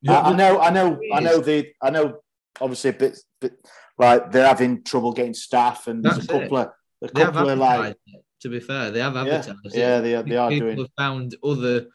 Yeah, 0.02 0.20
I, 0.20 0.30
I 0.30 0.36
know, 0.36 0.60
I 0.60 0.70
know, 0.70 1.00
I 1.12 1.20
know. 1.20 1.40
The 1.40 1.68
I 1.82 1.90
know. 1.90 2.18
Obviously, 2.60 2.90
a 2.90 2.92
bit, 2.94 3.18
bit 3.40 3.52
like 3.98 4.30
they're 4.30 4.46
having 4.46 4.82
trouble 4.84 5.12
getting 5.12 5.34
staff, 5.34 5.88
and 5.88 6.02
there's 6.04 6.16
That's 6.16 6.28
a 6.28 6.32
couple 6.40 6.56
of 6.58 6.68
a 7.02 7.08
They 7.12 7.20
have 7.22 7.34
couple 7.34 7.50
of 7.50 7.58
like 7.58 7.96
it, 8.06 8.22
to 8.42 8.48
be 8.48 8.60
fair. 8.60 8.90
They 8.90 9.00
have 9.00 9.14
Yeah, 9.14 9.20
advertised 9.22 9.58
it. 9.66 9.74
yeah, 9.74 10.00
they 10.00 10.14
are- 10.14 10.22
they 10.22 10.36
are 10.36 10.48
People 10.50 10.68
doing- 10.68 10.78
have 10.78 10.90
found 10.96 11.34
other 11.44 11.86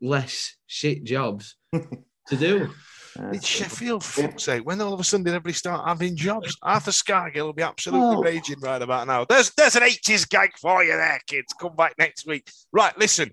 less 0.00 0.54
shit 0.66 1.04
jobs 1.04 1.56
to 1.72 2.36
do. 2.36 2.70
Uh, 3.18 3.30
It's 3.32 3.46
Sheffield, 3.46 4.04
for 4.04 4.22
fuck's 4.22 4.44
sake. 4.44 4.64
When 4.66 4.80
all 4.80 4.92
of 4.92 5.00
a 5.00 5.04
sudden 5.04 5.24
did 5.24 5.30
everybody 5.34 5.54
start 5.54 5.86
having 5.86 6.16
jobs? 6.16 6.56
Arthur 6.62 6.90
Scargill 6.90 7.44
will 7.46 7.52
be 7.52 7.62
absolutely 7.62 8.16
Oh. 8.16 8.22
raging 8.22 8.60
right 8.60 8.80
about 8.82 9.06
now. 9.06 9.24
There's 9.24 9.50
there's 9.56 9.76
an 9.76 9.82
80s 9.82 10.28
gag 10.28 10.50
for 10.60 10.82
you 10.84 10.92
there, 10.92 11.20
kids. 11.26 11.52
Come 11.60 11.76
back 11.76 11.94
next 11.98 12.26
week. 12.26 12.50
Right, 12.72 12.96
listen. 12.98 13.30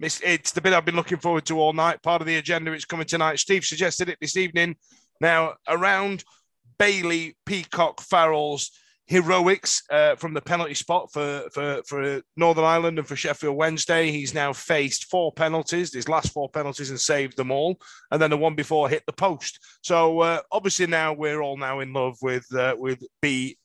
It's, 0.00 0.20
it's 0.22 0.52
the 0.52 0.60
bit 0.62 0.72
I've 0.72 0.86
been 0.86 0.96
looking 0.96 1.18
forward 1.18 1.44
to 1.46 1.60
all 1.60 1.74
night. 1.74 2.02
Part 2.02 2.22
of 2.22 2.26
the 2.26 2.36
agenda 2.36 2.72
is 2.72 2.84
coming 2.86 3.06
tonight. 3.06 3.38
Steve 3.38 3.64
suggested 3.64 4.08
it 4.08 4.16
this 4.20 4.36
evening. 4.38 4.74
Now, 5.20 5.54
around 5.68 6.24
Bailey, 6.78 7.36
Peacock, 7.46 8.00
Farrell's 8.00 8.70
heroics 9.12 9.82
uh, 9.90 10.16
from 10.16 10.32
the 10.32 10.40
penalty 10.40 10.72
spot 10.72 11.12
for, 11.12 11.44
for, 11.52 11.82
for 11.86 12.22
Northern 12.36 12.64
Ireland 12.64 12.98
and 12.98 13.06
for 13.06 13.14
Sheffield 13.14 13.56
Wednesday. 13.56 14.10
He's 14.10 14.32
now 14.32 14.54
faced 14.54 15.10
four 15.10 15.32
penalties, 15.32 15.92
his 15.92 16.08
last 16.08 16.32
four 16.32 16.48
penalties, 16.48 16.88
and 16.88 16.98
saved 16.98 17.36
them 17.36 17.50
all 17.50 17.78
and 18.10 18.20
then 18.20 18.30
the 18.30 18.36
one 18.36 18.54
before 18.54 18.88
hit 18.88 19.04
the 19.06 19.12
post. 19.12 19.58
So 19.82 20.20
uh, 20.20 20.40
obviously 20.50 20.86
now 20.86 21.12
we're 21.12 21.42
all 21.42 21.56
now 21.56 21.80
in 21.80 21.92
love 21.92 22.16
with 22.22 22.46
uh, 22.54 22.74
with 22.78 23.02
BPF. 23.22 23.56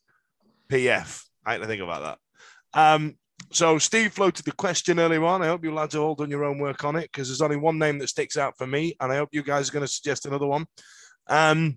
I 0.70 1.52
had 1.52 1.60
to 1.60 1.66
think 1.66 1.82
about 1.82 2.18
that. 2.74 2.78
Um, 2.78 3.16
so 3.50 3.78
Steve 3.78 4.12
floated 4.12 4.44
the 4.44 4.52
question 4.52 4.98
earlier 4.98 5.24
on. 5.24 5.42
I 5.42 5.46
hope 5.46 5.64
you 5.64 5.72
lads 5.72 5.94
have 5.94 6.02
all 6.02 6.14
done 6.14 6.30
your 6.30 6.44
own 6.44 6.58
work 6.58 6.84
on 6.84 6.96
it 6.96 7.10
because 7.10 7.28
there's 7.28 7.40
only 7.40 7.56
one 7.56 7.78
name 7.78 7.98
that 7.98 8.08
sticks 8.08 8.36
out 8.36 8.58
for 8.58 8.66
me, 8.66 8.96
and 9.00 9.10
I 9.10 9.16
hope 9.16 9.30
you 9.32 9.42
guys 9.42 9.68
are 9.68 9.72
going 9.72 9.86
to 9.86 9.92
suggest 9.92 10.26
another 10.26 10.46
one. 10.46 10.66
Um, 11.26 11.76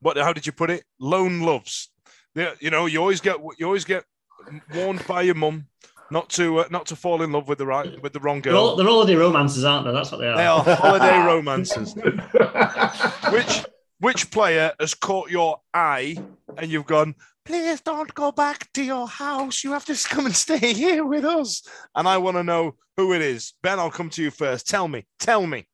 what? 0.00 0.16
How 0.16 0.32
did 0.32 0.46
you 0.46 0.52
put 0.52 0.70
it? 0.70 0.84
Lone 0.98 1.40
loves. 1.40 1.89
Yeah, 2.34 2.52
you 2.60 2.70
know, 2.70 2.86
you 2.86 3.00
always 3.00 3.20
get 3.20 3.36
you 3.58 3.66
always 3.66 3.84
get 3.84 4.04
warned 4.74 5.06
by 5.06 5.22
your 5.22 5.34
mum 5.34 5.66
not 6.10 6.28
to 6.30 6.60
uh, 6.60 6.68
not 6.70 6.86
to 6.86 6.96
fall 6.96 7.22
in 7.22 7.32
love 7.32 7.48
with 7.48 7.58
the 7.58 7.66
right 7.66 8.00
with 8.02 8.12
the 8.12 8.20
wrong 8.20 8.40
They're, 8.40 8.52
girl. 8.52 8.62
all, 8.68 8.76
they're 8.76 8.86
holiday 8.86 9.14
romances, 9.16 9.64
aren't 9.64 9.86
they? 9.86 9.92
That's 9.92 10.10
what 10.10 10.18
they 10.20 10.28
are. 10.28 10.36
They 10.36 10.46
are 10.46 10.76
holiday 10.76 11.18
romances. 11.26 11.94
which 13.32 13.64
which 13.98 14.30
player 14.30 14.72
has 14.80 14.94
caught 14.94 15.30
your 15.30 15.60
eye 15.74 16.16
and 16.56 16.70
you've 16.70 16.86
gone, 16.86 17.14
please 17.44 17.80
don't 17.80 18.12
go 18.14 18.32
back 18.32 18.72
to 18.72 18.82
your 18.82 19.06
house. 19.06 19.62
You 19.62 19.72
have 19.72 19.84
to 19.86 20.08
come 20.08 20.26
and 20.26 20.34
stay 20.34 20.72
here 20.72 21.04
with 21.04 21.24
us. 21.24 21.62
And 21.94 22.08
I 22.08 22.18
want 22.18 22.36
to 22.36 22.44
know 22.44 22.76
who 22.96 23.12
it 23.12 23.22
is. 23.22 23.54
Ben, 23.62 23.78
I'll 23.78 23.90
come 23.90 24.10
to 24.10 24.22
you 24.22 24.30
first. 24.30 24.68
Tell 24.68 24.88
me. 24.88 25.06
Tell 25.18 25.46
me. 25.46 25.66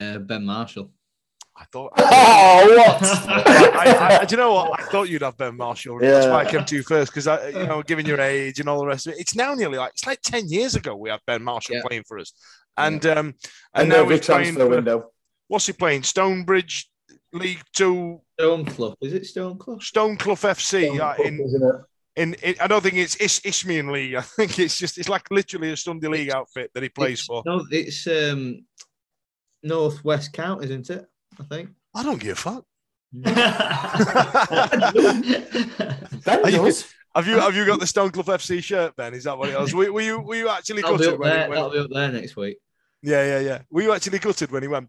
Uh, 0.00 0.18
ben 0.18 0.44
Marshall. 0.44 0.90
I 1.56 1.64
thought. 1.70 1.92
oh, 1.96 2.74
what? 2.76 2.98
I, 3.28 4.18
I, 4.22 4.24
do 4.24 4.34
you 4.34 4.36
know 4.40 4.54
what? 4.54 4.80
I 4.80 4.84
thought 4.84 5.08
you'd 5.08 5.22
have 5.22 5.36
Ben 5.36 5.56
Marshall. 5.56 5.98
That's 6.00 6.26
why 6.26 6.44
I 6.44 6.50
came 6.50 6.64
to 6.64 6.76
you 6.76 6.82
first 6.82 7.12
because 7.12 7.26
I, 7.26 7.48
you 7.48 7.66
know, 7.66 7.82
given 7.82 8.06
your 8.06 8.20
age 8.20 8.58
and 8.60 8.68
all 8.68 8.80
the 8.80 8.86
rest 8.86 9.06
of 9.06 9.12
it, 9.14 9.20
it's 9.20 9.34
now 9.34 9.52
nearly 9.54 9.76
like 9.78 9.90
it's 9.92 10.06
like 10.06 10.20
ten 10.22 10.48
years 10.48 10.74
ago 10.76 10.96
we 10.96 11.10
had 11.10 11.20
Ben 11.26 11.42
Marshall 11.42 11.76
Yeah. 11.76 11.82
playing 11.86 12.04
for 12.08 12.18
us, 12.18 12.32
and 12.76 13.04
um, 13.06 13.18
and 13.28 13.36
And 13.74 13.88
now 13.90 13.96
every 14.02 14.16
he's 14.16 14.26
playing. 14.26 14.42
transfer 14.54 14.64
For, 14.64 14.70
window. 14.70 15.10
what's 15.48 15.66
he 15.66 15.72
playing? 15.74 16.04
Stonebridge 16.04 16.88
League 17.34 17.62
Two, 17.74 18.22
Stone 18.40 18.64
Club. 18.66 18.94
Is 19.02 19.12
it 19.12 19.26
Stone 19.26 19.58
Club? 19.58 19.82
Stoneclough 19.82 20.36
FC. 20.36 20.98
uh, 21.00 21.22
in, 21.22 21.38
Isn't 21.40 21.62
it? 21.62 21.74
in, 22.16 22.34
in, 22.42 22.54
I 22.60 22.66
don't 22.66 22.82
think 22.82 22.96
it's 22.96 23.16
Is- 23.16 23.40
Isthmian 23.44 23.92
League. 23.92 24.14
I 24.16 24.20
think 24.22 24.58
it's 24.58 24.78
just 24.78 24.96
it's 24.96 25.08
like 25.10 25.30
literally 25.30 25.72
a 25.72 25.76
Sunday 25.76 26.08
League 26.08 26.30
outfit 26.30 26.70
that 26.72 26.82
he 26.82 26.88
plays 26.88 27.20
It's- 27.20 27.26
for. 27.26 27.42
No, 27.44 27.62
it's 27.70 28.06
um, 28.06 28.64
Northwest 29.62 30.32
County, 30.32 30.64
isn't 30.64 30.88
it? 30.90 31.06
I 31.40 31.42
think. 31.44 31.70
I 31.94 32.02
don't 32.02 32.18
give 32.20 32.32
a 32.32 32.40
fuck. 32.40 32.64
Ben 33.12 33.34
Are 36.44 36.50
you- 36.50 36.72
Have 37.14 37.26
you 37.28 37.38
have 37.38 37.54
you 37.54 37.66
got 37.66 37.78
the 37.78 37.86
Stoneclough 37.86 38.24
FC 38.24 38.62
shirt, 38.62 38.96
Ben? 38.96 39.12
Is 39.12 39.24
that 39.24 39.36
what 39.36 39.50
it 39.50 39.60
was? 39.60 39.74
Were, 39.74 39.92
were 39.92 40.00
you 40.00 40.18
were 40.20 40.34
you 40.36 40.48
actually 40.48 40.80
That'll 40.80 40.96
be, 40.96 41.04
gutted 41.04 41.14
up 41.14 41.20
when, 41.20 41.30
he, 41.30 41.36
there, 41.36 41.48
when 41.50 41.56
that'll 41.56 41.70
be 41.70 41.78
up 41.78 41.90
there 41.90 42.10
next 42.12 42.36
week. 42.36 42.56
Yeah, 43.02 43.22
yeah, 43.24 43.40
yeah. 43.40 43.58
Were 43.70 43.82
you 43.82 43.92
actually 43.92 44.18
gutted 44.18 44.50
when 44.50 44.62
he 44.62 44.68
went? 44.68 44.88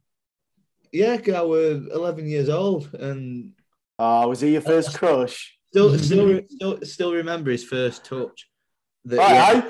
Yeah, 0.94 1.18
'cause 1.18 1.34
I 1.34 1.41
was 1.41 1.86
11 1.94 2.26
years 2.28 2.48
old 2.50 2.94
and 2.94 3.52
Oh, 4.00 4.30
was 4.30 4.39
he 4.41 4.54
your 4.54 4.62
first 4.62 4.98
crush? 4.98 5.58
still, 5.70 5.98
still, 6.00 6.41
still, 6.50 6.80
still 6.84 7.14
remember 7.14 7.52
his 7.52 7.64
first 7.66 8.06
touch. 8.06 8.50
That 9.06 9.18
Right, 9.18 9.64
he- 9.64 9.70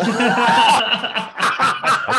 I'd 0.00 1.34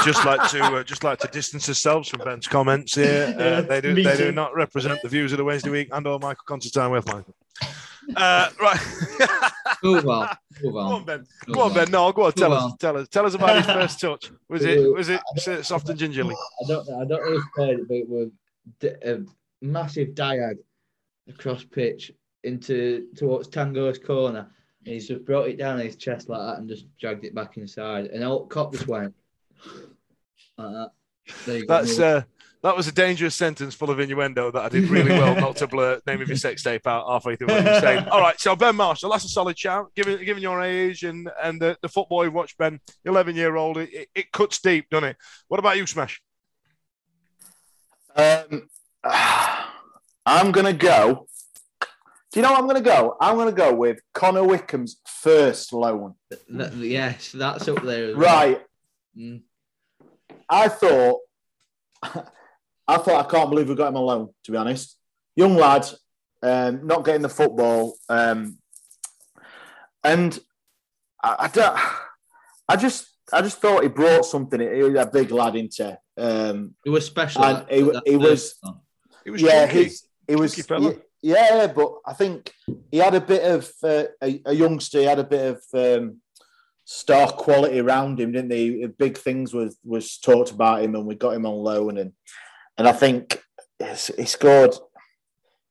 just 0.05 0.25
like 0.25 0.49
to 0.51 0.61
uh, 0.63 0.83
just 0.83 1.03
like 1.03 1.19
to 1.19 1.27
distance 1.27 1.67
ourselves 1.69 2.09
from 2.09 2.21
Ben's 2.23 2.47
comments 2.47 2.95
here. 2.95 3.35
Uh, 3.37 3.61
they 3.61 3.81
do 3.81 3.93
Me 3.93 4.03
they 4.03 4.17
too. 4.17 4.25
do 4.25 4.31
not 4.31 4.53
represent 4.55 5.01
the 5.01 5.09
views 5.09 5.31
of 5.31 5.37
the 5.37 5.43
Wednesday 5.43 5.69
week 5.69 5.89
and 5.91 6.05
or 6.07 6.19
Michael 6.19 6.43
Constantine 6.45 6.91
with 6.91 7.05
Michael. 7.07 7.35
Uh, 8.15 8.49
right. 8.59 8.79
Move 9.83 10.07
on. 10.07 10.29
Move 10.63 10.73
Go 10.73 10.79
on. 10.79 10.93
on, 10.93 11.05
Ben. 11.05 11.25
Move 11.47 11.55
Go 11.55 11.61
on, 11.63 11.73
Ben. 11.73 11.91
No, 11.91 12.11
go 12.11 12.23
on. 12.25 12.31
Tell 12.33 12.49
Go 12.49 12.55
us. 12.55 12.63
on. 12.63 12.77
Tell 12.77 12.97
us. 12.97 13.07
Tell 13.07 13.25
us 13.25 13.33
about 13.35 13.57
his 13.57 13.65
first 13.67 13.99
touch. 14.01 14.31
Was 14.47 14.63
it 14.65 14.93
was 14.93 15.09
it 15.09 15.65
soft 15.65 15.89
and 15.89 15.99
gingerly? 15.99 16.35
I 16.35 16.67
don't 16.67 16.89
I 16.89 17.05
don't 17.05 17.09
know 17.09 17.37
if 17.37 17.43
played 17.55 17.79
it, 17.79 17.87
but 17.87 17.95
it 17.95 18.09
was 18.09 18.29
a 19.03 19.23
massive 19.61 20.09
diag 20.09 20.57
across 21.27 21.63
pitch 21.63 22.11
into 22.43 23.07
towards 23.15 23.47
Tango's 23.49 23.99
corner. 23.99 24.49
And 24.85 24.93
he's 24.93 25.07
just 25.07 25.25
brought 25.25 25.49
it 25.49 25.57
down 25.57 25.77
his 25.77 25.97
chest 25.97 26.29
like 26.29 26.39
that 26.39 26.57
and 26.59 26.67
just 26.69 26.85
dragged 26.97 27.25
it 27.25 27.35
back 27.35 27.57
inside. 27.57 28.07
And 28.07 28.23
all 28.23 28.47
Kop 28.47 28.71
just 28.71 28.87
went, 28.87 29.13
Like 30.59 30.73
that. 30.73 30.91
There 31.45 31.57
you 31.57 31.65
go. 31.65 31.73
That's 31.73 31.99
uh, 31.99 32.23
that 32.61 32.75
was 32.75 32.87
a 32.87 32.91
dangerous 32.91 33.35
sentence 33.35 33.73
full 33.73 33.89
of 33.89 33.99
innuendo 33.99 34.51
that 34.51 34.61
I 34.61 34.69
did 34.69 34.89
really 34.89 35.11
well 35.11 35.33
not 35.35 35.55
to 35.57 35.67
blur 35.67 36.01
name 36.05 36.21
of 36.21 36.27
your 36.27 36.35
sex 36.37 36.61
tape 36.61 36.85
out 36.87 37.07
halfway 37.07 37.35
through 37.37 37.47
what 37.47 37.63
you 37.63 37.69
were 37.69 37.79
saying. 37.79 38.07
All 38.11 38.19
right, 38.19 38.37
so 38.39 38.55
Ben 38.55 38.75
Marshall, 38.75 39.09
that's 39.11 39.23
a 39.23 39.29
solid 39.29 39.57
shout. 39.57 39.93
Given 39.95 40.23
given 40.25 40.43
your 40.43 40.61
age 40.61 41.03
and 41.03 41.29
and 41.41 41.61
the, 41.61 41.77
the 41.81 41.87
football 41.87 42.25
you've 42.25 42.33
watched, 42.33 42.57
Ben, 42.57 42.79
eleven 43.05 43.35
year 43.35 43.55
old, 43.55 43.77
it, 43.77 43.89
it, 43.93 44.07
it 44.13 44.31
cuts 44.31 44.59
deep, 44.59 44.89
doesn't 44.89 45.09
it? 45.09 45.17
What 45.47 45.59
about 45.59 45.77
you, 45.77 45.85
Smash? 45.87 46.21
Um, 48.15 48.67
I'm 50.25 50.51
gonna 50.51 50.73
go. 50.73 51.27
Do 52.31 52.39
you 52.39 52.43
know 52.43 52.51
what 52.51 52.59
I'm 52.59 52.67
gonna 52.67 52.81
go? 52.81 53.15
I'm 53.21 53.37
gonna 53.37 53.51
go 53.51 53.73
with 53.73 54.01
Connor 54.13 54.41
Wickham's 54.43 54.97
first 55.07 55.73
loan. 55.73 56.15
That- 56.49 56.73
yes, 56.75 57.31
that's 57.31 57.67
up 57.67 57.81
there. 57.83 58.09
as 58.11 58.15
well. 58.15 58.25
Right. 58.25 58.61
Mm. 59.17 59.41
I 60.49 60.67
thought, 60.67 61.19
I 62.03 62.97
thought 62.97 63.25
I 63.25 63.29
can't 63.29 63.49
believe 63.49 63.69
we 63.69 63.75
got 63.75 63.89
him 63.89 63.95
alone. 63.95 64.29
To 64.45 64.51
be 64.51 64.57
honest, 64.57 64.97
young 65.35 65.55
lad, 65.55 65.85
um, 66.41 66.85
not 66.87 67.05
getting 67.05 67.21
the 67.21 67.29
football, 67.29 67.95
um, 68.07 68.57
and 70.03 70.39
I, 71.23 71.35
I 71.39 71.47
don't. 71.47 71.79
I 72.67 72.75
just, 72.75 73.07
I 73.33 73.41
just 73.41 73.59
thought 73.59 73.83
he 73.83 73.89
brought 73.89 74.25
something. 74.25 74.59
He 74.59 74.83
was 74.83 74.95
a 74.95 75.05
big 75.07 75.31
lad 75.31 75.55
into. 75.55 75.97
Um, 76.17 76.75
It 76.85 76.89
was 76.89 77.05
special. 77.05 77.43
and 77.43 77.57
that- 77.57 77.71
he, 77.71 77.81
that 77.81 78.03
he 78.05 78.15
was 78.15 78.29
first 78.29 78.57
one. 78.61 78.79
It 79.25 79.31
was 79.31 79.41
yeah, 79.41 79.67
chunky. 79.67 79.91
he 80.27 80.35
was 80.35 80.55
Chunky 80.55 81.01
yeah, 81.21 81.67
but 81.67 81.95
I 82.05 82.13
think 82.13 82.53
he 82.91 82.97
had 82.97 83.15
a 83.15 83.21
bit 83.21 83.43
of 83.43 83.69
uh, 83.83 84.05
a, 84.23 84.41
a 84.45 84.53
youngster. 84.53 84.99
He 84.99 85.05
had 85.05 85.19
a 85.19 85.23
bit 85.23 85.57
of 85.57 85.61
um, 85.73 86.21
star 86.91 87.31
quality 87.31 87.79
around 87.79 88.19
him, 88.19 88.31
didn't 88.31 88.51
he? 88.51 88.87
Big 88.87 89.15
things 89.15 89.53
was 89.53 89.77
was 89.83 90.17
talked 90.17 90.49
about 90.49 90.81
him, 90.81 90.95
and 90.95 91.05
we 91.05 91.13
got 91.13 91.35
him 91.35 91.45
on 91.45 91.53
loan, 91.53 91.99
and 91.99 92.13
and 92.79 92.87
I 92.87 92.93
think 92.93 93.43
he 93.77 93.85
he 94.17 94.25
scored 94.25 94.73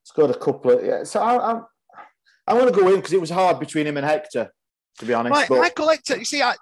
scored 0.05 0.31
a 0.31 0.39
couple 0.39 0.71
of. 0.71 0.85
Yeah, 0.85 1.03
so 1.03 1.21
I, 1.21 1.51
I'm 1.51 1.65
I'm 2.47 2.57
going 2.57 2.73
to 2.73 2.81
go 2.81 2.89
in 2.89 2.97
because 2.97 3.13
it 3.13 3.21
was 3.21 3.31
hard 3.31 3.59
between 3.59 3.89
him 3.89 3.97
and 3.97 4.07
Hector, 4.07 4.53
to 5.01 5.05
be 5.05 5.13
honest. 5.13 5.33
Right, 5.35 5.49
but, 5.49 5.59
Michael 5.59 5.89
Hector. 5.89 6.19
You 6.19 6.25
see, 6.25 6.41
I, 6.41 6.55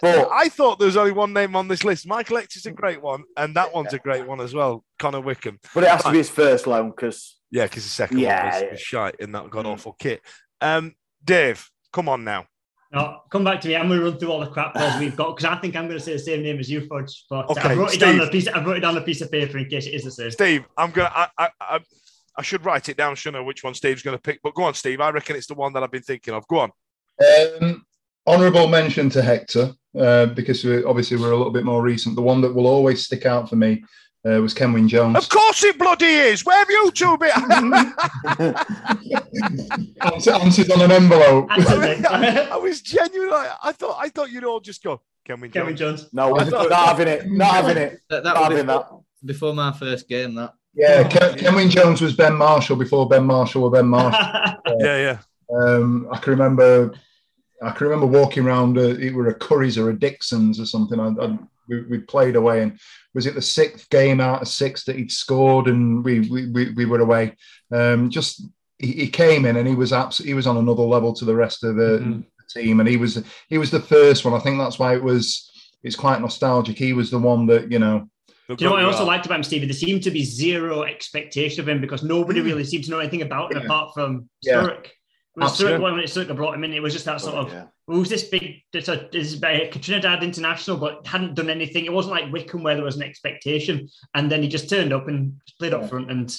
but 0.00 0.28
I 0.30 0.48
thought 0.48 0.78
there 0.78 0.86
was 0.86 0.96
only 0.96 1.12
one 1.12 1.32
name 1.32 1.56
on 1.56 1.66
this 1.66 1.82
list. 1.82 2.06
Michael 2.06 2.36
Hector's 2.36 2.66
a 2.66 2.70
great 2.70 3.02
one, 3.02 3.24
and 3.36 3.56
that 3.56 3.74
one's 3.74 3.94
a 3.94 3.98
great 3.98 4.28
one 4.28 4.40
as 4.40 4.54
well. 4.54 4.84
Connor 5.00 5.22
Wickham. 5.22 5.58
but 5.74 5.82
it 5.82 5.90
has 5.90 6.04
to 6.04 6.12
be 6.12 6.18
his 6.18 6.30
first 6.30 6.68
loan 6.68 6.90
because 6.90 7.36
Yeah, 7.50 7.64
because 7.64 7.82
the 7.82 7.90
second 7.90 8.20
Yeah, 8.20 8.44
one 8.44 8.52
was, 8.52 8.62
yeah. 8.62 8.70
was 8.70 8.80
shite 8.80 9.16
in 9.16 9.32
that 9.32 9.50
god 9.50 9.66
awful 9.66 9.96
kit. 9.98 10.22
Um, 10.60 10.94
Dave, 11.24 11.68
come 11.92 12.08
on 12.08 12.22
now. 12.22 12.46
No, 12.94 13.22
come 13.28 13.42
back 13.42 13.60
to 13.62 13.68
me. 13.68 13.74
I'm 13.74 13.88
going 13.88 13.98
to 13.98 14.04
run 14.04 14.18
through 14.18 14.30
all 14.30 14.38
the 14.38 14.46
crap 14.46 14.74
balls 14.74 15.00
we've 15.00 15.16
got 15.16 15.34
because 15.36 15.50
I 15.50 15.60
think 15.60 15.74
I'm 15.74 15.86
going 15.88 15.98
to 15.98 16.04
say 16.04 16.12
the 16.12 16.18
same 16.18 16.42
name 16.42 16.60
as 16.60 16.70
you, 16.70 16.86
Fudge. 16.86 17.24
But 17.28 17.50
Okay, 17.50 17.70
I 17.70 17.74
wrote 17.74 17.94
it 17.94 18.00
down 18.00 18.20
on 18.20 18.28
a 18.28 18.30
piece. 18.30 18.46
I 18.46 18.62
wrote 18.62 18.76
it 18.76 18.80
down 18.80 18.96
on 18.96 19.02
a 19.02 19.04
piece 19.04 19.20
of 19.20 19.32
paper 19.32 19.58
in 19.58 19.68
case 19.68 19.86
it 19.86 19.94
is 19.94 20.04
the 20.04 20.12
same. 20.12 20.30
Steve, 20.30 20.64
I'm 20.76 20.92
gonna. 20.92 21.10
I, 21.12 21.28
I, 21.36 21.48
I, 21.60 21.80
I 22.36 22.42
should 22.42 22.64
write 22.64 22.88
it 22.88 22.96
down, 22.96 23.16
shouldn't 23.16 23.42
I? 23.42 23.44
Which 23.44 23.64
one 23.64 23.74
Steve's 23.74 24.02
gonna 24.02 24.18
pick? 24.18 24.38
But 24.44 24.54
go 24.54 24.62
on, 24.62 24.74
Steve. 24.74 25.00
I 25.00 25.10
reckon 25.10 25.34
it's 25.34 25.48
the 25.48 25.54
one 25.54 25.72
that 25.72 25.82
I've 25.82 25.90
been 25.90 26.02
thinking 26.02 26.34
of. 26.34 26.46
Go 26.46 26.60
on. 26.60 26.70
Um, 27.60 27.84
honourable 28.28 28.68
mention 28.68 29.10
to 29.10 29.22
Hector 29.22 29.72
uh, 29.98 30.26
because 30.26 30.64
we, 30.64 30.84
obviously 30.84 31.16
we're 31.16 31.32
a 31.32 31.36
little 31.36 31.52
bit 31.52 31.64
more 31.64 31.82
recent. 31.82 32.14
The 32.14 32.22
one 32.22 32.40
that 32.42 32.54
will 32.54 32.68
always 32.68 33.04
stick 33.04 33.26
out 33.26 33.48
for 33.48 33.56
me 33.56 33.82
uh, 34.26 34.40
was 34.40 34.54
Kenwin 34.54 34.88
Jones. 34.88 35.16
Of 35.16 35.28
course 35.28 35.62
it 35.64 35.78
bloody 35.78 36.06
is. 36.06 36.44
Where 36.44 36.56
have 36.58 36.70
you 36.70 36.90
two 36.90 37.16
been? 37.18 37.30
Answer- 40.00 40.32
Answered 40.32 40.70
on 40.72 40.82
an 40.82 40.92
envelope. 40.92 41.48
I 41.50 42.56
was 42.60 42.80
genuinely. 42.82 43.34
I 43.62 43.72
thought. 43.72 43.96
I 44.00 44.08
thought 44.08 44.30
you'd 44.30 44.44
all 44.44 44.60
just 44.60 44.82
go. 44.82 45.00
Kevin 45.24 45.50
Kevin 45.50 45.76
Jones. 45.76 46.02
Jones. 46.02 46.12
no, 46.12 46.36
I 46.36 46.44
not 46.48 46.70
having 46.88 47.08
it, 47.08 47.30
not 47.30 47.54
having 47.54 47.76
it, 47.78 48.00
That, 48.10 48.24
that 48.24 48.34
not 48.34 48.50
was 48.50 48.58
having 48.58 48.66
that. 48.66 48.82
before, 48.82 49.04
before 49.24 49.54
my 49.54 49.72
first 49.72 50.06
game. 50.06 50.34
That 50.34 50.52
Yeah, 50.74 51.08
Ken, 51.08 51.34
Kenwin 51.38 51.70
Jones 51.70 52.02
was 52.02 52.14
Ben 52.14 52.34
Marshall 52.34 52.76
before 52.76 53.08
Ben 53.08 53.24
Marshall 53.24 53.62
were 53.62 53.70
Ben 53.70 53.86
Marshall. 53.86 54.20
Yeah, 54.80 54.98
yeah. 54.98 55.18
Um, 55.56 56.08
I 56.10 56.18
can 56.18 56.30
remember, 56.32 56.92
I 57.62 57.70
can 57.70 57.86
remember 57.86 58.06
walking 58.06 58.44
around. 58.44 58.76
Uh, 58.76 58.96
it 58.98 59.14
were 59.14 59.28
a 59.28 59.34
Curry's 59.34 59.78
or 59.78 59.88
a 59.90 59.98
Dixon's 59.98 60.58
or 60.60 60.66
something. 60.66 60.98
I, 61.00 61.08
I, 61.22 61.38
we, 61.68 61.82
we 61.82 61.98
played 61.98 62.36
away, 62.36 62.62
and 62.62 62.78
was 63.14 63.26
it 63.26 63.34
the 63.34 63.42
sixth 63.42 63.88
game 63.90 64.20
out 64.20 64.42
of 64.42 64.48
six 64.48 64.84
that 64.84 64.96
he'd 64.96 65.12
scored, 65.12 65.66
and 65.68 66.04
we 66.04 66.20
we, 66.28 66.50
we, 66.50 66.70
we 66.72 66.84
were 66.84 67.00
away. 67.00 67.34
Um, 67.72 68.10
just 68.10 68.42
he, 68.78 68.92
he 68.92 69.08
came 69.08 69.46
in 69.46 69.56
and 69.56 69.68
he 69.68 69.74
was 69.74 69.92
absolutely 69.92 70.30
he 70.30 70.34
was 70.34 70.46
on 70.46 70.56
another 70.56 70.82
level 70.82 71.12
to 71.14 71.24
the 71.24 71.34
rest 71.34 71.64
of 71.64 71.76
the, 71.76 71.98
Mhm. 72.02 72.24
the 72.54 72.60
team, 72.62 72.80
and 72.80 72.88
he 72.88 72.96
was 72.96 73.22
he 73.48 73.58
was 73.58 73.70
the 73.70 73.80
first 73.80 74.24
one. 74.24 74.34
I 74.34 74.38
think 74.40 74.58
that's 74.58 74.78
why 74.78 74.94
it 74.94 75.02
was. 75.02 75.50
It's 75.82 75.96
quite 75.96 76.20
nostalgic. 76.20 76.78
He 76.78 76.94
was 76.94 77.10
the 77.10 77.18
one 77.18 77.46
that 77.46 77.70
you 77.70 77.78
know. 77.78 78.08
Do 78.48 78.56
you 78.58 78.66
know 78.66 78.72
what 78.72 78.80
I 78.82 78.84
also 78.84 79.04
liked 79.06 79.24
about 79.26 79.36
him, 79.38 79.42
Stevie? 79.44 79.66
There 79.66 79.74
seemed 79.74 80.02
to 80.02 80.10
be 80.10 80.22
zero 80.24 80.82
expectation 80.82 81.60
of 81.60 81.68
him 81.68 81.80
because 81.80 82.02
nobody 82.02 82.40
really 82.40 82.64
seemed 82.64 82.84
to 82.84 82.90
know 82.90 82.98
anything 82.98 83.22
about 83.22 83.52
him 83.52 83.58
Yeah. 83.58 83.64
apart 83.64 83.94
from 83.94 84.28
Yeah. 84.42 84.62
Sturrock. 84.62 84.86
When 85.34 85.48
Absolutely. 85.48 85.78
Sturrock, 85.78 85.94
when 85.96 86.04
Sturrock 86.04 86.36
brought 86.36 86.54
him 86.54 86.64
in, 86.64 86.72
it 86.72 86.82
was 86.82 86.92
just 86.92 87.04
that 87.06 87.20
sort 87.20 87.34
of 87.34 87.52
Yeah. 87.52 87.64
who's 87.88 88.08
this 88.08 88.24
big 88.28 88.62
this, 88.72 88.88
uh, 88.88 89.08
this 89.10 89.42
uh, 89.42 89.66
Trinidad 89.72 90.22
international, 90.22 90.76
but 90.76 91.04
hadn't 91.06 91.34
done 91.34 91.50
anything. 91.50 91.84
It 91.84 91.92
wasn't 91.92 92.14
like 92.14 92.32
Wickham 92.32 92.62
where 92.62 92.76
there 92.76 92.84
was 92.84 92.96
an 92.96 93.02
expectation, 93.02 93.88
and 94.14 94.30
then 94.30 94.42
he 94.42 94.48
just 94.48 94.70
turned 94.70 94.92
up 94.92 95.08
and 95.08 95.40
played 95.58 95.74
up 95.74 95.90
front 95.90 96.10
and 96.10 96.36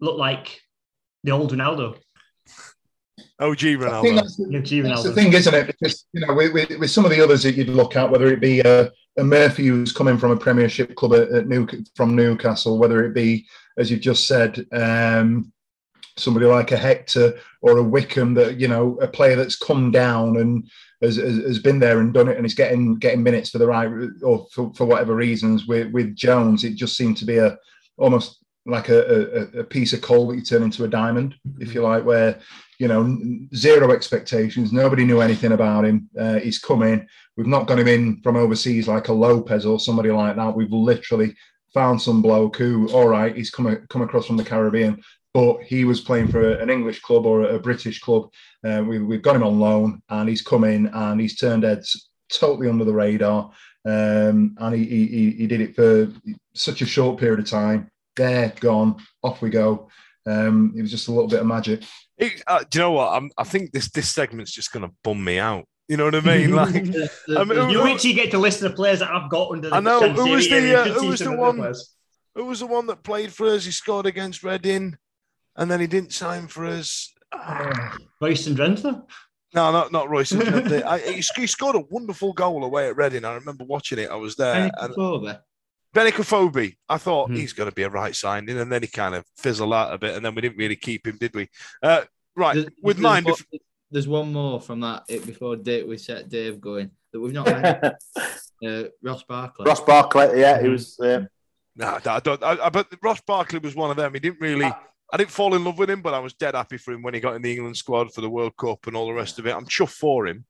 looked 0.00 0.18
like 0.18 0.60
the 1.22 1.30
old 1.30 1.52
Ronaldo. 1.52 1.96
OG 3.38 3.50
I 3.50 3.54
think 3.54 3.80
Ronaldo. 3.80 4.14
that's 4.16 4.36
the, 4.36 4.46
The 4.46 4.60
G 4.60 4.80
That's 4.80 5.02
the 5.04 5.12
thing, 5.12 5.32
isn't 5.32 5.54
it? 5.54 5.66
Because 5.68 6.04
you 6.12 6.26
know, 6.26 6.34
with, 6.34 6.52
with, 6.52 6.70
with 6.78 6.90
some 6.90 7.04
of 7.04 7.10
the 7.12 7.20
others 7.20 7.44
that 7.44 7.54
you'd 7.54 7.68
look 7.68 7.94
at, 7.96 8.10
whether 8.10 8.26
it 8.26 8.40
be 8.40 8.60
a, 8.60 8.90
a 9.18 9.24
Murphy 9.24 9.66
who's 9.66 9.92
coming 9.92 10.18
from 10.18 10.32
a 10.32 10.36
Premiership 10.36 10.94
club 10.96 11.14
at, 11.14 11.30
at 11.30 11.46
New, 11.46 11.68
from 11.94 12.16
Newcastle, 12.16 12.78
whether 12.78 13.04
it 13.04 13.14
be, 13.14 13.46
as 13.78 13.90
you've 13.90 14.00
just 14.00 14.26
said, 14.26 14.66
um, 14.72 15.51
somebody 16.16 16.46
like 16.46 16.72
a 16.72 16.76
Hector 16.76 17.38
or 17.60 17.78
a 17.78 17.82
Wickham, 17.82 18.34
that 18.34 18.60
you 18.60 18.68
know, 18.68 18.98
a 19.00 19.08
player 19.08 19.36
that's 19.36 19.56
come 19.56 19.90
down 19.90 20.36
and 20.36 20.68
has, 21.02 21.16
has, 21.16 21.38
has 21.38 21.58
been 21.58 21.78
there 21.78 22.00
and 22.00 22.12
done 22.12 22.28
it, 22.28 22.36
and 22.36 22.46
is 22.46 22.54
getting 22.54 22.96
getting 22.96 23.22
minutes 23.22 23.50
for 23.50 23.58
the 23.58 23.66
right 23.66 23.90
or 24.22 24.46
for, 24.52 24.72
for 24.74 24.84
whatever 24.84 25.14
reasons. 25.14 25.66
With 25.66 25.92
with 25.92 26.14
Jones, 26.14 26.64
it 26.64 26.74
just 26.74 26.96
seemed 26.96 27.16
to 27.18 27.24
be 27.24 27.38
a 27.38 27.58
almost 27.96 28.38
like 28.64 28.88
a, 28.88 29.50
a, 29.56 29.60
a 29.60 29.64
piece 29.64 29.92
of 29.92 30.00
coal 30.02 30.28
that 30.28 30.36
you 30.36 30.42
turn 30.42 30.62
into 30.62 30.84
a 30.84 30.88
diamond, 30.88 31.34
if 31.58 31.74
you 31.74 31.82
like, 31.82 32.04
where 32.04 32.38
you 32.78 32.88
know, 32.88 33.16
zero 33.54 33.92
expectations. 33.92 34.72
Nobody 34.72 35.04
knew 35.04 35.20
anything 35.20 35.52
about 35.52 35.84
him. 35.84 36.10
Uh, 36.18 36.40
he's 36.40 36.58
come 36.58 36.82
in. 36.82 37.06
We've 37.36 37.46
not 37.46 37.68
got 37.68 37.78
him 37.78 37.86
in 37.86 38.20
from 38.22 38.36
overseas 38.36 38.88
like 38.88 39.06
a 39.06 39.12
Lopez 39.12 39.64
or 39.64 39.78
somebody 39.78 40.10
like 40.10 40.34
that. 40.34 40.56
We've 40.56 40.72
literally 40.72 41.36
found 41.72 42.02
some 42.02 42.22
bloke 42.22 42.56
who, 42.56 42.88
all 42.88 43.06
right, 43.06 43.36
he's 43.36 43.50
come 43.50 43.86
come 43.88 44.02
across 44.02 44.26
from 44.26 44.36
the 44.36 44.44
Caribbean, 44.44 45.00
but 45.34 45.62
he 45.62 45.84
was 45.84 46.00
playing 46.00 46.28
for 46.28 46.52
an 46.52 46.68
English 46.70 47.00
club 47.00 47.24
or 47.26 47.42
a 47.42 47.58
British 47.58 48.00
club. 48.00 48.30
Uh, 48.66 48.82
we, 48.86 48.98
we've 48.98 49.22
got 49.22 49.36
him 49.36 49.42
on 49.42 49.58
loan, 49.58 50.02
and 50.10 50.28
he's 50.28 50.42
come 50.42 50.64
in 50.64 50.86
and 50.88 51.20
he's 51.20 51.36
turned 51.36 51.62
heads 51.62 52.10
totally 52.30 52.68
under 52.68 52.84
the 52.84 52.92
radar. 52.92 53.50
Um, 53.84 54.54
and 54.58 54.74
he, 54.74 54.84
he 54.84 55.06
he- 55.06 55.30
he 55.38 55.46
did 55.46 55.60
it 55.60 55.74
for 55.74 56.08
such 56.54 56.82
a 56.82 56.86
short 56.86 57.18
period 57.18 57.40
of 57.40 57.46
time. 57.46 57.88
There, 58.14 58.52
gone, 58.60 58.96
off 59.22 59.42
we 59.42 59.50
go. 59.50 59.88
Um, 60.26 60.72
it 60.76 60.82
was 60.82 60.90
just 60.90 61.08
a 61.08 61.12
little 61.12 61.28
bit 61.28 61.40
of 61.40 61.46
magic. 61.46 61.82
It- 62.18 62.42
uh, 62.46 62.62
do 62.70 62.78
you 62.78 62.82
know 62.84 62.92
what? 62.92 63.08
I'm, 63.12 63.30
I 63.36 63.44
think 63.44 63.72
this 63.72 63.90
this 63.90 64.10
segment's 64.10 64.52
just 64.52 64.70
going 64.72 64.88
to 64.88 64.94
bum 65.02 65.22
me 65.24 65.38
out. 65.38 65.64
You 65.88 65.96
know 65.96 66.04
what 66.04 66.14
I 66.14 66.20
mean? 66.20 66.52
Like, 66.52 66.74
I 67.36 67.44
mean, 67.44 67.68
You 67.70 67.78
who, 67.80 67.84
wait 67.84 68.04
you 68.04 68.14
get 68.14 68.30
to 68.30 68.38
list 68.38 68.60
the 68.60 68.70
players 68.70 69.00
that 69.00 69.10
I've 69.10 69.28
got 69.28 69.50
under 69.50 69.68
the 69.68 69.74
I 69.74 69.80
know, 69.80 70.12
who 70.12 70.30
was 70.30 70.48
the, 70.48 70.80
uh, 70.80 70.84
who 70.84 71.08
was 71.08 71.18
the 71.20 71.36
one- 71.36 71.56
players. 71.56 71.94
who 72.36 72.44
was 72.44 72.60
the 72.60 72.66
one 72.66 72.86
that 72.86 73.02
played 73.02 73.32
for 73.32 73.48
us? 73.48 73.64
He 73.64 73.72
scored 73.72 74.06
against 74.06 74.44
Reading, 74.44 74.96
and 75.56 75.70
then 75.70 75.80
he 75.80 75.86
didn't 75.86 76.12
sign 76.12 76.46
for 76.48 76.66
us. 76.66 77.12
Ah, 77.34 77.96
Royston 78.20 78.54
Drenthe? 78.54 78.84
No, 79.54 79.72
not 79.72 79.90
not 79.90 80.10
Royce. 80.10 80.32
I, 80.34 80.98
he, 80.98 81.22
he 81.36 81.46
scored 81.46 81.76
a 81.76 81.80
wonderful 81.90 82.34
goal 82.34 82.62
away 82.62 82.88
at 82.88 82.96
Reading. 82.96 83.24
I 83.24 83.32
remember 83.34 83.64
watching 83.64 83.98
it. 83.98 84.10
I 84.10 84.16
was 84.16 84.36
there. 84.36 84.70
And 84.78 84.94
Benik 85.94 86.12
Afobe, 86.18 86.74
I 86.90 86.98
thought 86.98 87.28
Hmm. 87.28 87.36
he's 87.36 87.52
going 87.54 87.68
to 87.70 87.74
be 87.74 87.82
a 87.84 87.88
right 87.90 88.14
signing, 88.14 88.58
and 88.58 88.70
then 88.70 88.82
he 88.82 88.88
kind 88.88 89.14
of 89.14 89.24
fizzled 89.38 89.72
out 89.74 89.92
a 89.94 89.98
bit, 89.98 90.14
and 90.14 90.24
then 90.24 90.34
we 90.34 90.42
didn't 90.42 90.58
really 90.58 90.76
keep 90.76 91.06
him, 91.06 91.16
did 91.18 91.34
we? 91.34 91.48
Uh, 91.82 92.02
right, 92.36 92.54
There's- 92.54 92.70
with 92.82 92.96
there's 92.96 93.02
mine, 93.02 93.24
one- 93.24 93.34
bef- 93.34 93.60
there's 93.90 94.08
one 94.08 94.32
more 94.32 94.60
from 94.60 94.80
that 94.80 95.04
it 95.08 95.24
before 95.26 95.56
Dave, 95.56 95.86
we 95.86 95.98
set 95.98 96.28
Dave 96.30 96.60
going 96.60 96.90
that 97.12 97.20
we've 97.20 97.32
not 97.34 97.46
had. 97.48 97.96
uh, 98.66 98.84
Ross 99.02 99.22
Barkley. 99.22 99.64
Ross 99.66 99.80
Barkley, 99.80 100.40
yeah, 100.40 100.60
he 100.62 100.68
was. 100.68 100.98
Uh, 100.98 101.24
no, 101.76 101.98
I 102.06 102.20
don't. 102.20 102.42
I, 102.42 102.66
I, 102.66 102.68
but 102.70 102.88
Ross 103.02 103.20
Barkley 103.22 103.58
was 103.58 103.74
one 103.74 103.90
of 103.90 103.96
them. 103.96 104.12
He 104.14 104.20
didn't 104.20 104.40
really. 104.40 104.66
I 104.66 104.74
didn't 105.16 105.30
fall 105.30 105.54
in 105.54 105.64
love 105.64 105.78
with 105.78 105.90
him, 105.90 106.00
but 106.02 106.14
I 106.14 106.18
was 106.18 106.32
dead 106.32 106.54
happy 106.54 106.78
for 106.78 106.92
him 106.92 107.02
when 107.02 107.14
he 107.14 107.20
got 107.20 107.36
in 107.36 107.42
the 107.42 107.52
England 107.52 107.76
squad 107.76 108.12
for 108.12 108.22
the 108.22 108.30
World 108.30 108.56
Cup 108.56 108.86
and 108.86 108.96
all 108.96 109.06
the 109.06 109.12
rest 109.12 109.38
of 109.38 109.46
it. 109.46 109.54
I'm 109.54 109.66
chuffed 109.66 109.90
for 109.90 110.26
him. 110.26 110.44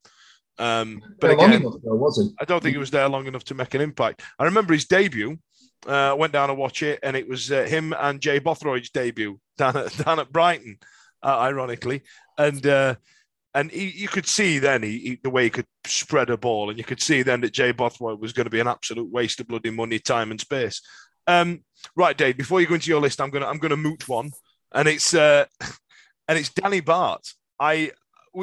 Um, 0.59 1.03
but 1.21 1.33
again, 1.33 1.53
enough 1.55 1.75
though? 1.83 2.33
I 2.41 2.45
don't 2.45 2.63
think 2.63 2.75
he 2.75 2.79
was 2.79 2.91
there 2.91 3.09
long 3.09 3.27
enough 3.27 3.45
to 3.45 3.55
make 3.55 3.75
an 3.75 3.81
impact. 3.81 4.23
I 4.39 4.45
remember 4.45 4.73
his 4.73 4.85
debut. 4.85 5.39
Uh, 5.85 6.15
went 6.17 6.33
down 6.33 6.49
to 6.49 6.55
watch 6.55 6.85
it, 6.85 7.01
and 7.03 7.17
it 7.17 7.29
was 7.29 7.51
uh, 7.51 7.65
him 7.65 7.93
and 7.99 8.21
Jay 8.21 8.39
Bothroyd's 8.39 8.91
debut 8.91 9.41
down 9.59 9.77
at 9.77 9.97
down 10.05 10.21
at 10.21 10.31
Brighton, 10.31 10.77
uh, 11.25 11.39
ironically. 11.41 12.03
And 12.39 12.65
uh, 12.65 12.95
and 13.55 13.71
he, 13.71 13.91
you 13.91 14.07
could 14.07 14.27
see 14.27 14.61
then 14.61 14.85
he, 14.85 14.99
he, 14.99 15.19
the 15.23 15.31
way 15.31 15.45
he 15.45 15.51
could 15.51 15.67
spread 15.85 16.31
a 16.31 16.37
ball, 16.37 16.71
and 16.71 16.79
you 16.79 16.85
could 16.85 17.03
see 17.03 17.23
then 17.23 17.41
that 17.41 17.53
Jay 17.53 17.73
Bothroyd 17.73 18.21
was 18.21 18.33
going 18.33 18.47
to 18.47 18.51
be 18.51 18.61
an 18.61 18.69
absolute 18.69 19.11
waste 19.11 19.41
of 19.41 19.49
bloody 19.49 19.71
money, 19.71 19.99
time, 19.99 20.31
and 20.31 20.41
space. 20.41 20.81
Um, 21.27 21.65
right, 21.97 22.17
Dave. 22.17 22.37
Before 22.37 22.61
you 22.61 22.67
go 22.67 22.75
into 22.75 22.91
your 22.91 23.01
list, 23.01 23.21
I'm 23.21 23.31
gonna 23.31 23.47
I'm 23.47 23.59
gonna 23.59 23.77
moot 23.77 24.09
one, 24.09 24.31
and 24.75 24.89
it's 24.89 25.15
uh, 25.15 25.45
and 26.29 26.39
it's 26.39 26.51
Danny 26.51 26.81
Batth. 26.81 27.35
I 27.61 27.93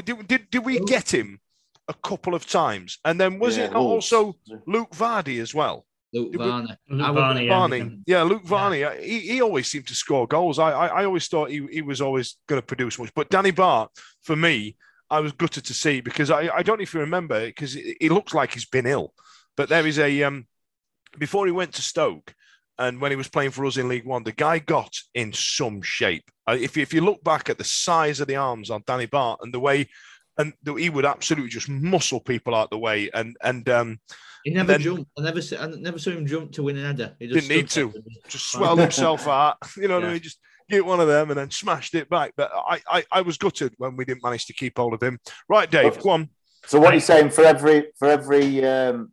did, 0.03 0.27
did 0.27 0.49
did 0.51 0.65
we 0.65 0.79
get 0.79 1.13
him 1.13 1.39
a 1.87 1.93
couple 1.93 2.35
of 2.35 2.45
times, 2.45 2.99
and 3.03 3.19
then 3.19 3.39
was 3.39 3.57
Yeah, 3.57 3.65
it 3.65 3.73
Wolves. 3.73 4.11
also 4.13 4.37
Luke 4.67 4.91
Vardy 4.91 5.41
as 5.41 5.53
well? 5.53 5.85
Luke 6.13 6.31
Did 6.31 6.41
Varney. 6.41 6.77
Luke 6.89 7.07
I 7.07 7.11
Varney, 7.11 7.45
yeah. 7.45 7.57
Varney, 7.57 7.99
yeah, 8.07 8.23
Luke 8.23 8.43
Varney. 8.43 8.83
uh, 8.83 8.91
He, 8.93 9.19
he 9.19 9.41
always 9.41 9.67
seemed 9.67 9.85
to 9.87 9.95
score 9.95 10.25
goals. 10.27 10.57
I 10.57 10.71
I, 10.71 10.87
I 11.01 11.05
always 11.05 11.27
thought 11.27 11.51
he, 11.51 11.67
he 11.71 11.81
was 11.83 12.01
always 12.01 12.37
going 12.47 12.59
to 12.61 12.65
produce 12.65 12.97
much. 12.97 13.11
But 13.13 13.29
Danny 13.29 13.51
Batth, 13.51 13.89
for 14.23 14.35
me, 14.35 14.75
I 15.09 15.19
was 15.19 15.31
gutted 15.33 15.65
to 15.65 15.73
see 15.73 16.01
because 16.01 16.31
I, 16.31 16.49
I 16.49 16.63
don't 16.63 16.77
know 16.77 16.83
if 16.83 16.93
you 16.93 16.99
remember 17.01 17.45
because 17.45 17.73
he 17.73 17.95
he 17.99 18.09
looks 18.09 18.33
like 18.33 18.53
he's 18.53 18.65
been 18.65 18.87
ill. 18.87 19.13
But 19.55 19.69
there 19.69 19.85
is 19.85 19.99
a 19.99 20.23
um 20.23 20.47
before 21.17 21.45
he 21.45 21.51
went 21.51 21.73
to 21.73 21.81
Stoke 21.81 22.33
and 22.79 22.99
when 22.99 23.11
he 23.11 23.15
was 23.17 23.27
playing 23.29 23.51
for 23.51 23.65
us 23.65 23.77
in 23.77 23.87
League 23.89 24.05
One, 24.05 24.23
the 24.23 24.31
guy 24.31 24.57
got 24.59 24.91
in 25.13 25.31
some 25.33 25.81
shape. 25.83 26.23
Uh, 26.47 26.57
if 26.59 26.75
you, 26.75 26.81
if 26.81 26.93
you 26.93 27.01
look 27.01 27.23
back 27.23 27.49
at 27.49 27.57
the 27.59 27.63
size 27.63 28.19
of 28.19 28.27
the 28.27 28.37
arms 28.37 28.69
on 28.71 28.83
Danny 28.87 29.05
Batth 29.05 29.37
and 29.41 29.53
the 29.53 29.59
way 29.59 29.87
and 30.37 30.53
the, 30.63 30.73
he 30.75 30.89
would 30.89 31.05
absolutely 31.05 31.49
just 31.49 31.69
muscle 31.69 32.19
people 32.21 32.55
out 32.55 32.69
the 32.71 32.77
way 32.77 33.09
and 33.13 33.35
and 33.43 33.67
um 33.69 33.99
He 34.45 34.51
never 34.51 34.71
then- 34.71 34.81
jumped. 34.81 35.11
I 35.17 35.21
never, 35.21 35.41
I 35.59 35.67
never 35.67 35.99
saw 35.99 36.11
him 36.11 36.25
jump 36.25 36.53
to 36.53 36.63
win 36.63 36.77
an 36.77 36.85
header. 36.85 37.15
He 37.19 37.27
just 37.27 37.47
Didn't 37.47 37.55
need 37.57 37.69
to. 37.71 37.93
just 38.29 38.51
swelled 38.51 38.79
himself 38.79 39.27
out. 39.39 39.57
You 39.77 39.87
know 39.89 39.95
what 39.99 40.05
I 40.09 40.13
mean? 40.13 40.21
Just 40.21 40.39
get 40.69 40.85
one 40.85 40.99
of 41.01 41.07
them 41.07 41.29
and 41.31 41.37
then 41.39 41.51
smashed 41.51 41.93
it 41.95 42.09
back. 42.09 42.33
But 42.37 42.51
I, 42.53 42.79
I, 42.89 43.03
I 43.11 43.21
was 43.21 43.37
gutted 43.37 43.73
when 43.77 43.97
we 43.97 44.05
didn't 44.05 44.23
manage 44.23 44.45
to 44.45 44.53
keep 44.53 44.77
hold 44.77 44.93
of 44.93 45.03
him. 45.03 45.19
Right, 45.49 45.69
Dave, 45.69 45.99
go 46.01 46.11
on. 46.11 46.29
So 46.65 46.79
what 46.79 46.91
are 46.91 46.95
you 46.95 47.01
saying 47.01 47.31
for 47.31 47.43
every 47.43 47.87
for 47.97 48.07
every 48.07 48.63
um, 48.65 49.11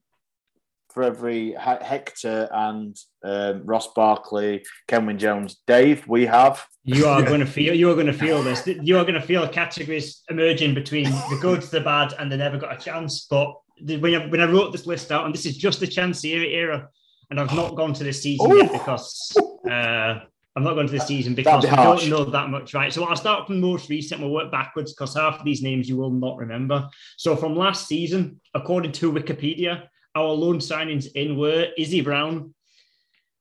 for 0.97 1.03
every 1.03 1.53
Hector 1.53 2.49
and 2.51 2.97
um, 3.23 3.67
Ross 3.67 3.93
Barkley, 3.93 4.65
Kenwin 4.89 5.19
Jones, 5.19 5.59
Dave, 5.67 6.09
we 6.09 6.25
have 6.25 6.67
You 6.85 7.05
are 7.05 7.23
going 7.31 7.41
to 7.41 7.47
feel. 7.47 7.75
You 7.75 7.91
are 7.91 7.95
going 7.95 8.07
to 8.07 8.15
feel 8.15 8.43
this. 8.43 8.67
You 8.67 8.97
are 8.97 9.03
going 9.03 9.21
to 9.21 9.21
feel 9.21 9.47
categories 9.47 10.23
emerging 10.31 10.73
between 10.73 11.05
the 11.05 11.39
good, 11.43 11.61
the 11.65 11.83
bad, 11.83 12.15
and 12.19 12.33
the 12.33 12.39
never 12.39 12.57
got 12.57 12.75
a 12.75 12.83
chance. 12.83 13.27
But 13.29 13.53
when 13.83 14.15
I, 14.15 14.27
when 14.29 14.41
I 14.41 14.51
wrote 14.51 14.73
this 14.73 14.87
list 14.87 15.13
out, 15.13 15.27
and 15.27 15.35
this 15.35 15.45
is 15.45 15.59
just 15.59 15.81
the 15.81 15.87
chance 15.87 16.25
era, 16.25 16.89
and 17.29 17.39
I've 17.39 17.55
not 17.55 17.77
gone 17.77 17.93
to 17.93 18.03
this 18.03 18.23
season 18.23 18.57
yet 18.57 18.73
because 18.73 19.37
uh, 19.71 20.21
I've 20.57 20.63
not 20.63 20.77
gone 20.77 20.87
to 20.87 20.93
this 20.93 21.07
season 21.07 21.35
because 21.35 21.63
we 21.63 21.77
don't 21.77 22.09
know 22.09 22.25
that 22.25 22.49
much, 22.49 22.73
right? 22.73 22.91
So 22.91 23.05
I'll 23.05 23.17
start 23.17 23.49
from 23.49 23.61
most 23.61 23.91
recent. 23.91 24.23
We'll 24.23 24.31
work 24.31 24.51
backwards 24.51 24.95
because 24.95 25.15
half 25.15 25.41
of 25.41 25.45
these 25.45 25.61
names 25.61 25.91
you 25.91 25.99
will 25.99 26.11
not 26.11 26.39
remember. 26.39 26.89
So 27.19 27.37
from 27.37 27.55
last 27.55 27.87
season, 27.87 28.41
according 28.55 28.93
to 28.93 29.13
Wikipedia, 29.13 29.89
our 30.17 30.33
loan 30.33 30.59
signings 30.59 31.07
in 31.15 31.37
were 31.37 31.69
Izzy 31.79 32.01
Brown, 32.01 32.55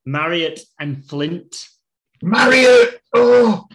Marriott, 0.05 0.61
and 0.79 1.03
Flint. 1.05 1.67
Marriott. 2.21 2.99
Oh, 3.13 3.65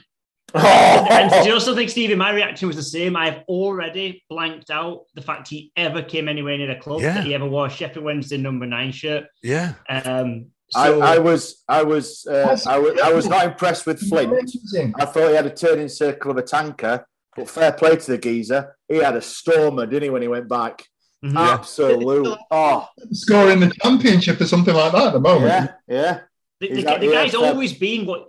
and 0.55 1.31
do 1.31 1.49
you 1.49 1.55
also 1.55 1.75
think, 1.75 1.91
Stevie, 1.91 2.15
my 2.17 2.33
reaction 2.33 2.67
was 2.69 2.77
the 2.77 2.83
same? 2.83 3.17
I've 3.17 3.43
already 3.49 4.25
blanked 4.29 4.71
out 4.71 5.05
the 5.15 5.23
fact 5.23 5.49
he 5.49 5.73
ever 5.77 6.03
came 6.03 6.29
anywhere 6.29 6.59
near 6.59 6.71
a 6.73 6.79
club, 6.79 7.01
Yeah. 7.01 7.15
that 7.15 7.25
he 7.25 7.35
ever 7.35 7.47
wore 7.47 7.67
a 7.67 7.71
Sheffield 7.71 8.05
Wednesday 8.05 8.37
number 8.37 8.67
nine 8.67 8.93
shirt. 8.93 9.27
Yeah. 9.43 9.75
Um, 9.89 10.47
I, 10.75 10.87
so, 10.87 11.01
I 11.03 11.19
was 11.19 11.65
I 11.69 11.83
was 11.83 12.27
uh, 12.31 12.57
I 12.67 12.79
was 12.79 13.01
I 13.01 13.13
was 13.13 13.27
not 13.29 13.45
impressed 13.45 13.87
with 13.87 14.01
Flint. 14.09 14.31
amazing. 14.33 14.95
I 14.99 15.05
thought 15.05 15.29
he 15.31 15.35
had 15.35 15.47
a 15.47 15.55
turning 15.55 15.89
circle 15.89 16.31
of 16.31 16.37
a 16.37 16.43
tanker, 16.43 17.05
but 17.37 17.51
fair 17.51 17.73
play 17.73 17.97
to 17.97 18.11
the 18.13 18.19
geezer. 18.19 18.77
He 18.89 18.97
had 18.99 19.17
a 19.17 19.21
stormer, 19.21 19.87
didn't 19.87 20.05
he, 20.05 20.11
when 20.11 20.23
he 20.23 20.29
went 20.29 20.49
back? 20.49 20.85
Mhm. 21.25 21.37
Absolute. 21.37 22.39
Oh, 22.51 22.89
Scoring 23.13 23.61
the 23.61 23.71
championship 23.83 24.41
or 24.41 24.47
something 24.47 24.75
like 24.75 24.93
that 24.93 25.09
at 25.09 25.13
the 25.13 25.21
moment. 25.21 25.71
yeah, 25.87 25.95
yeah. 25.95 26.21
the, 26.61 26.69
the, 26.69 26.75
he's 26.77 26.85
the 26.85 27.13
guy's 27.13 27.33
fair- 27.33 27.41
always 27.41 27.73
been 27.75 28.07
what. 28.07 28.27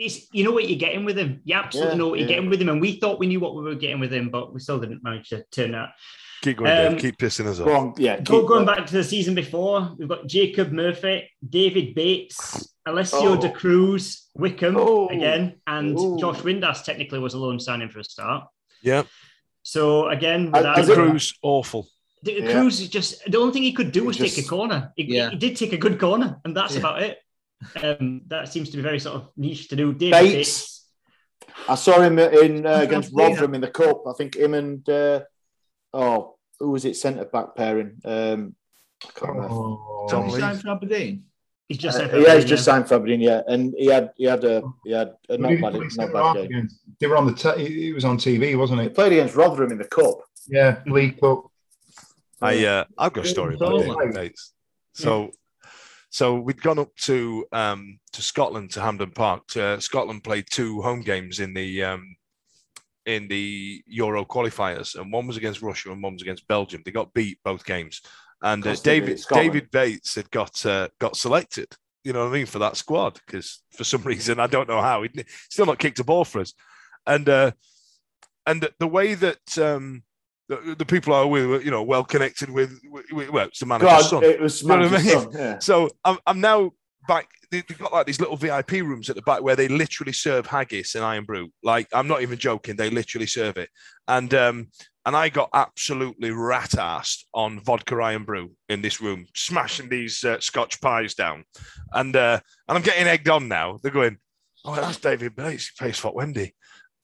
It's, 0.00 0.32
you 0.32 0.44
know 0.44 0.52
what 0.52 0.68
you're 0.68 0.78
getting 0.78 1.04
with 1.04 1.18
him. 1.18 1.40
You 1.44 1.56
absolutely 1.56 1.94
Yeah, 1.94 1.98
know 1.98 2.08
what 2.08 2.18
you're 2.20 2.28
yeah. 2.28 2.36
getting 2.36 2.50
with 2.50 2.62
him, 2.62 2.68
and 2.68 2.80
we 2.80 3.00
thought 3.00 3.18
we 3.18 3.26
knew 3.26 3.40
what 3.40 3.56
we 3.56 3.62
were 3.64 3.74
getting 3.74 3.98
with 3.98 4.12
him, 4.12 4.30
but 4.30 4.54
we 4.54 4.60
still 4.60 4.78
didn't 4.78 5.02
manage 5.02 5.28
to 5.30 5.42
turn 5.50 5.74
out. 5.74 5.88
Keep 6.42 6.58
going, 6.58 6.70
Um, 6.70 6.92
Dave. 6.92 7.00
Keep 7.02 7.18
pissing 7.18 7.46
us 7.46 7.58
off. 7.58 7.66
on, 7.66 7.94
yeah. 7.96 8.20
Go, 8.20 8.38
keep 8.40 8.48
going 8.48 8.64
going. 8.64 8.66
back 8.66 8.86
to 8.86 8.92
the 8.92 9.02
season 9.02 9.34
before, 9.34 9.96
we've 9.98 10.06
got 10.08 10.28
Jacob 10.28 10.70
Murphy, 10.70 11.28
David 11.48 11.96
Bates, 11.96 12.72
Alessio 12.86 13.32
Oh. 13.32 13.40
Da 13.40 13.50
Cruz, 13.50 14.28
Wickham 14.36 14.76
Oh. 14.78 15.08
again, 15.08 15.60
and 15.66 15.96
Oh. 15.98 16.16
Josh 16.16 16.38
Windass 16.42 16.84
technically 16.84 17.18
was 17.18 17.34
a 17.34 17.38
loan 17.38 17.58
signing 17.58 17.88
for 17.88 17.98
a 17.98 18.04
start. 18.04 18.44
Yeah. 18.84 19.02
So 19.74 20.08
again, 20.08 20.48
I- 20.54 20.58
without 20.58 20.78
Is 20.78 20.88
it- 20.88 20.94
Cruz, 20.94 21.34
awful. 21.42 21.86
The, 22.22 22.32
Yeah. 22.40 22.52
Cruz 22.52 22.80
is 22.80 22.88
just 22.88 23.22
the 23.30 23.38
only 23.38 23.52
thing 23.52 23.62
he 23.64 23.72
could 23.74 23.92
do 23.92 24.02
was 24.04 24.16
Just- 24.16 24.34
take 24.34 24.46
a 24.46 24.48
corner. 24.48 24.92
He, 24.96 25.02
Yeah. 25.04 25.28
he 25.28 25.36
did 25.36 25.56
take 25.56 25.74
a 25.74 25.76
good 25.76 26.00
corner, 26.00 26.40
and 26.44 26.56
that's 26.56 26.72
Yeah. 26.72 26.80
about 26.80 27.02
it. 27.02 27.18
Um, 27.82 28.22
that 28.28 28.48
seems 28.48 28.70
to 28.70 28.76
be 28.78 28.82
very 28.82 28.98
sort 28.98 29.16
of 29.16 29.22
niche 29.36 29.68
to 29.68 29.76
do. 29.76 29.92
David 29.92 30.12
Bates. 30.12 30.32
Bates. 30.32 30.86
I 31.68 31.74
saw 31.74 32.00
him 32.00 32.18
in 32.18 32.66
uh, 32.66 32.80
against 32.86 33.12
on 33.12 33.16
Rotherham 33.18 33.54
in 33.56 33.60
the 33.60 33.68
cup. 33.80 33.98
I 34.06 34.14
think 34.16 34.36
him 34.36 34.54
and 34.54 34.88
uh, 34.88 35.20
oh, 35.92 36.36
who 36.58 36.70
was 36.70 36.84
it? 36.86 36.96
Centre 36.96 37.26
back 37.26 37.54
pairing. 37.54 37.98
Um, 38.06 38.54
I 39.04 39.10
can't 39.18 39.32
remember. 39.34 39.54
Oh. 39.54 40.06
Tom 40.08 40.24
He's 40.24 40.34
Lee. 40.34 40.40
signed 40.40 40.60
for 40.62 40.70
Aberdeen. 40.70 41.24
He's 41.68 41.78
just 41.78 42.00
Uh, 42.00 42.08
yeah, 42.18 42.34
he's 42.34 42.46
just 42.46 42.64
signed 42.64 42.88
for 42.88 42.94
Aberdeen. 42.94 43.20
Yeah, 43.20 43.42
and 43.46 43.74
he 43.76 43.86
had 43.86 44.10
he 44.16 44.24
had 44.24 44.42
a 44.44 44.62
he 44.84 44.92
had 44.92 45.12
a 45.28 45.36
not 45.36 45.50
bad 45.60 45.74
not 45.96 46.12
bad 46.12 46.34
game. 46.34 46.44
against? 46.46 46.80
They 46.98 47.06
were 47.06 47.16
on 47.18 47.26
the. 47.26 47.34
T- 47.34 47.62
he 47.66 47.82
he 47.84 47.92
was 47.92 48.04
on 48.06 48.16
TV, 48.16 48.56
wasn't 48.56 48.80
He 48.80 48.88
he? 48.88 48.94
played 48.94 49.12
against 49.12 49.36
Rotherham 49.36 49.72
in 49.72 49.78
the 49.78 49.84
cup. 49.84 50.20
Yeah, 50.48 50.80
League 50.86 51.20
Cup. 51.20 51.44
I 52.40 52.64
uh, 52.64 52.84
I've 52.96 53.12
got 53.12 53.26
a 53.26 53.28
story 53.28 53.54
about 53.56 53.72
Roma. 53.72 53.96
David 53.98 54.14
Bates. 54.14 54.54
So, 54.94 55.30
so 56.10 56.36
we'd 56.40 56.62
gone 56.62 56.78
up 56.78 56.94
to 57.02 57.44
um 57.52 57.98
to 58.12 58.22
Scotland 58.22 58.70
to 58.72 58.80
Hampden 58.80 59.10
Park. 59.10 59.54
Uh, 59.56 59.78
Scotland 59.78 60.24
played 60.24 60.46
two 60.50 60.80
home 60.80 61.02
games 61.02 61.38
in 61.38 61.52
the 61.52 61.84
um 61.84 62.16
in 63.04 63.28
the 63.28 63.82
Euro 63.86 64.24
qualifiers, 64.24 64.94
and 64.98 65.12
one 65.12 65.26
was 65.26 65.36
against 65.36 65.62
Russia 65.62 65.92
and 65.92 66.02
one 66.02 66.14
was 66.14 66.22
against 66.22 66.48
Belgium. 66.48 66.82
They 66.84 66.90
got 66.92 67.12
beat 67.14 67.38
both 67.44 67.64
games, 67.64 68.00
and 68.42 68.62
uh, 68.64 68.70
Course 68.70 68.80
they 68.80 69.00
did, 69.00 69.06
David 69.06 69.24
David 69.30 69.70
Bates 69.70 70.14
had 70.14 70.30
got 70.30 70.64
uh, 70.66 70.88
got 71.00 71.16
selected. 71.16 71.68
You 72.04 72.12
know 72.12 72.20
what 72.24 72.30
I 72.30 72.32
mean 72.32 72.46
for 72.46 72.58
that 72.60 72.76
squad 72.76 73.20
because 73.26 73.62
for 73.76 73.84
some 73.84 74.02
reason 74.04 74.40
I 74.40 74.46
don't 74.46 74.68
know 74.68 74.80
how 74.80 75.02
he'd 75.02 75.24
still 75.50 75.66
not 75.66 75.78
kicked 75.78 75.98
a 75.98 76.04
ball 76.04 76.24
for 76.24 76.40
us, 76.40 76.54
and 77.06 77.28
uh, 77.28 77.50
and 78.46 78.66
the, 78.78 78.86
way 78.86 79.14
that 79.14 79.58
um, 79.58 80.02
the, 80.48 80.74
the 80.78 80.86
people 80.86 81.12
are 81.12 81.26
with 81.26 81.64
you 81.64 81.70
know 81.70 81.82
well 81.82 82.04
connected 82.04 82.50
with, 82.50 82.80
with 83.12 83.30
well 83.30 83.46
it's 83.48 83.60
the 83.60 83.66
manager's 83.66 83.90
God, 83.90 84.08
son. 84.08 84.24
it 84.24 84.40
was 84.40 84.62
You 84.62 84.68
know 84.68 84.74
I 84.76 84.90
mean? 84.90 85.00
Son, 85.00 85.28
yeah. 85.34 85.58
So 85.58 85.90
I'm, 86.04 86.18
I'm 86.26 86.40
now 86.40 86.72
back. 87.06 87.28
they- 87.50 87.62
They've 87.62 87.78
got 87.78 87.92
like 87.92 88.06
these 88.06 88.20
little 88.20 88.36
VIP 88.36 88.72
rooms 88.72 89.08
at 89.10 89.16
the 89.16 89.22
back 89.22 89.42
where 89.42 89.56
they 89.56 89.68
literally 89.68 90.12
serve 90.12 90.46
haggis 90.46 90.94
and 90.94 91.02
Irn-Bru. 91.04 91.48
Like 91.62 91.88
I'm 91.92 92.06
not 92.08 92.22
even 92.22 92.38
joking. 92.38 92.76
They 92.76 92.90
literally 92.90 93.26
serve 93.26 93.56
it. 93.56 93.70
And 94.06 94.32
um, 94.34 94.68
and 95.08 95.16
I 95.16 95.30
got 95.30 95.48
absolutely 95.54 96.32
rat 96.32 96.72
assed 96.72 97.24
on 97.32 97.60
vodka 97.60 97.94
Irn-Bru 97.94 98.50
in 98.68 98.82
this 98.82 99.00
room, 99.00 99.26
smashing 99.34 99.88
these 99.88 100.22
uh, 100.22 100.38
Scotch 100.38 100.82
pies 100.82 101.14
down. 101.14 101.44
And 101.94 102.14
uh, 102.14 102.40
and 102.68 102.76
I'm 102.76 102.84
getting 102.84 103.06
egged 103.06 103.30
on 103.30 103.48
now. 103.48 103.78
They're 103.82 103.90
going, 103.90 104.18
oh, 104.66 104.74
that's 104.74 104.98
David 104.98 105.34
Bates. 105.34 105.68
He 105.68 105.82
plays 105.82 105.98
for 105.98 106.12
Wendy. 106.12 106.54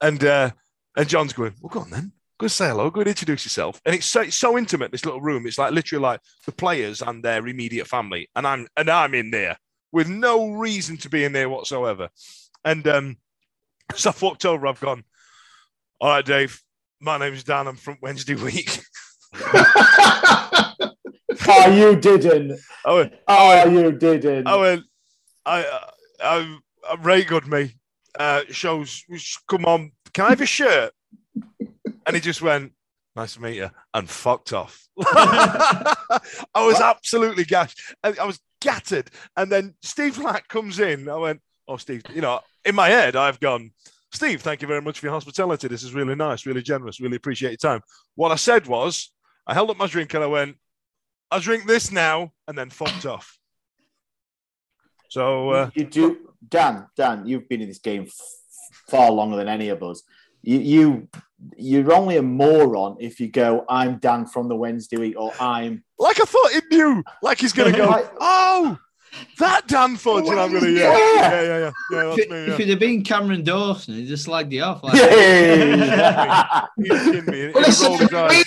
And 0.02 0.22
uh, 0.22 0.50
and 0.94 1.08
John's 1.08 1.32
going, 1.32 1.54
well, 1.62 1.70
go 1.70 1.80
on 1.80 1.88
then. 1.88 2.12
Go 2.38 2.46
say 2.46 2.68
hello. 2.68 2.90
Go 2.90 3.00
and 3.00 3.08
introduce 3.08 3.46
yourself. 3.46 3.80
And 3.86 3.94
it's 3.94 4.04
so, 4.04 4.20
it's 4.20 4.38
so 4.38 4.58
intimate. 4.58 4.92
This 4.92 5.06
little 5.06 5.22
room. 5.22 5.46
It's 5.46 5.56
like 5.56 5.72
literally 5.72 6.02
like 6.02 6.20
the 6.44 6.52
players 6.52 7.00
and 7.00 7.24
their 7.24 7.48
immediate 7.48 7.88
family. 7.88 8.28
And 8.36 8.46
I'm 8.46 8.66
and 8.76 8.90
I'm 8.90 9.14
in 9.14 9.30
there 9.30 9.56
with 9.92 10.10
no 10.10 10.50
reason 10.50 10.98
to 10.98 11.08
be 11.08 11.24
in 11.24 11.32
there 11.32 11.48
whatsoever. 11.48 12.10
And 12.66 12.86
um, 12.86 13.16
so 13.94 14.10
I've 14.10 14.20
walked 14.20 14.44
over. 14.44 14.66
I've 14.66 14.78
gone. 14.78 15.04
All 16.02 16.10
right, 16.10 16.24
Dave. 16.26 16.60
My 17.04 17.18
name's 17.18 17.44
Dan. 17.44 17.66
I'm 17.66 17.76
from 17.76 17.98
Wednesday 18.00 18.34
week. 18.34 18.80
Oh, 21.46 21.70
you 21.70 21.96
didn't. 21.96 22.58
I 22.84 22.94
went, 22.94 23.12
Oh, 23.28 23.68
you 23.68 23.92
didn't. 23.92 24.46
I 24.46 24.56
went, 24.56 24.84
I, 25.44 25.64
I, 26.22 26.38
I'm, 26.38 26.60
I'm 26.88 27.22
good, 27.24 27.46
me. 27.46 27.74
Uh, 28.18 28.42
shows, 28.50 29.04
come 29.48 29.64
on, 29.66 29.92
can 30.12 30.26
I 30.26 30.30
have 30.30 30.40
a 30.40 30.46
shirt? 30.46 30.92
And 32.06 32.14
he 32.14 32.20
just 32.20 32.40
went, 32.40 32.72
nice 33.16 33.34
to 33.34 33.42
meet 33.42 33.56
you, 33.56 33.70
and 33.92 34.08
fucked 34.08 34.52
off. 34.52 34.88
I 35.04 35.94
was 36.56 36.80
absolutely 36.80 37.44
gashed. 37.44 37.78
I, 38.02 38.14
I 38.20 38.24
was 38.24 38.40
gutted. 38.62 39.10
And 39.36 39.50
then 39.50 39.74
Steve 39.82 40.14
Clarke 40.14 40.48
comes 40.48 40.78
in. 40.78 41.08
I 41.08 41.16
went, 41.16 41.40
oh, 41.68 41.76
Steve, 41.76 42.02
you 42.14 42.20
know, 42.20 42.40
in 42.64 42.74
my 42.74 42.88
head, 42.88 43.16
I've 43.16 43.40
gone, 43.40 43.72
Steve, 44.14 44.42
thank 44.42 44.62
you 44.62 44.68
very 44.68 44.80
much 44.80 45.00
for 45.00 45.06
your 45.06 45.12
hospitality. 45.12 45.66
This 45.66 45.82
is 45.82 45.92
really 45.92 46.14
nice, 46.14 46.46
really 46.46 46.62
generous, 46.62 47.00
really 47.00 47.16
appreciate 47.16 47.50
your 47.50 47.56
time. 47.56 47.80
What 48.14 48.30
I 48.30 48.36
said 48.36 48.68
was, 48.68 49.12
I 49.44 49.54
held 49.54 49.70
up 49.70 49.76
my 49.76 49.88
drink 49.88 50.14
and 50.14 50.22
I 50.22 50.28
went, 50.28 50.56
I'll 51.32 51.40
drink 51.40 51.66
this 51.66 51.90
now, 51.90 52.30
and 52.46 52.56
then 52.56 52.70
fucked 52.70 53.06
off. 53.06 53.36
So, 55.08 55.50
uh, 55.50 55.70
you 55.74 55.84
do, 55.84 56.30
Dan. 56.48 56.86
Dan, 56.96 57.26
you've 57.26 57.48
been 57.48 57.60
in 57.60 57.66
this 57.66 57.78
game 57.78 58.06
far 58.88 59.10
longer 59.10 59.36
than 59.36 59.48
any 59.48 59.70
of 59.70 59.82
us. 59.82 60.02
You, 60.42 60.58
you 60.60 61.08
you're 61.56 61.92
only 61.92 62.16
a 62.16 62.22
moron 62.22 62.96
if 63.00 63.18
you 63.18 63.28
go, 63.28 63.64
I'm 63.68 63.98
Dan 63.98 64.26
from 64.26 64.48
the 64.48 64.54
Wednesday 64.54 64.96
week, 64.96 65.16
or 65.18 65.32
I'm 65.40 65.82
Like 65.98 66.20
I 66.20 66.24
thought 66.24 66.50
he 66.52 66.76
knew. 66.76 67.02
Like 67.20 67.40
he's 67.40 67.52
going 67.52 67.72
to 67.72 67.78
go, 67.78 67.86
Like- 67.86 68.12
oh, 68.20 68.78
that 69.38 69.66
Dan 69.66 69.96
Fudge. 69.96 70.26
And 70.28 70.38
I'm 70.40 70.50
going 70.50 70.64
to, 70.64 70.70
yeah, 70.70 70.92
yeah, 70.92 71.16
yeah, 71.16 71.42
yeah. 71.42 71.58
yeah, 71.58 71.70
yeah 71.90 71.98
If, 72.00 72.16
that's 72.16 72.18
it, 72.18 72.30
me, 72.30 72.36
if 72.38 72.54
it'd 72.60 72.68
have 72.68 72.78
been 72.78 73.02
Cameron 73.02 73.44
Dawson, 73.44 73.94
he'd 73.94 74.06
just 74.06 74.26
slagged 74.26 74.52
you 74.52 74.62
off. 74.62 74.82
Like, 74.82 74.94
Yeah. 74.94 76.66
He's 76.76 76.88
kidding 77.04 77.26
me. 77.26 77.40
He 77.40 77.46
Well, 77.48 77.62
listen, 77.62 77.86
rolled 77.88 78.00
his 78.00 78.12
eyes. 78.14 78.44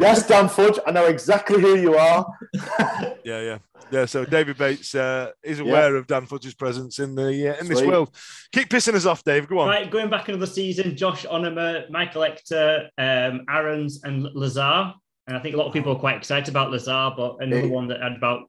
yes, 0.00 0.26
Dan 0.26 0.48
Fudge, 0.48 0.78
I 0.86 0.90
know 0.92 1.06
exactly 1.06 1.60
who 1.60 1.76
you 1.76 1.94
are. 1.96 2.26
Yeah, 3.24 3.40
yeah, 3.40 3.58
yeah. 3.90 4.04
So 4.04 4.24
David 4.26 4.58
Bates 4.58 4.94
uh, 4.94 5.30
is 5.42 5.58
aware 5.58 5.96
of 5.96 6.06
Dan 6.06 6.26
Fudge's 6.26 6.54
presence 6.54 6.98
in 6.98 7.14
the 7.14 7.54
uh, 7.56 7.60
in 7.60 7.68
this 7.68 7.80
world. 7.82 8.10
Keep 8.52 8.68
pissing 8.68 8.92
us 8.94 9.06
off, 9.06 9.24
Dave. 9.24 9.48
Go 9.48 9.60
on. 9.60 9.68
Right, 9.68 9.90
going 9.90 10.10
back 10.10 10.28
another 10.28 10.46
season, 10.46 10.94
Josh 10.94 11.24
Onomah, 11.24 11.88
Michael 11.90 12.22
Hector, 12.22 12.90
um, 12.98 13.44
Aaron's, 13.48 14.04
and 14.04 14.24
Lazar. 14.34 14.92
And 15.26 15.36
I 15.36 15.40
think 15.40 15.54
a 15.54 15.58
lot 15.58 15.66
of 15.66 15.72
people 15.72 15.90
are 15.96 15.98
quite 15.98 16.18
excited 16.18 16.50
about 16.50 16.70
Lazar, 16.70 17.12
but 17.16 17.36
another 17.40 17.62
He- 17.62 17.68
one 17.68 17.88
that 17.88 18.02
had 18.02 18.12
about 18.12 18.42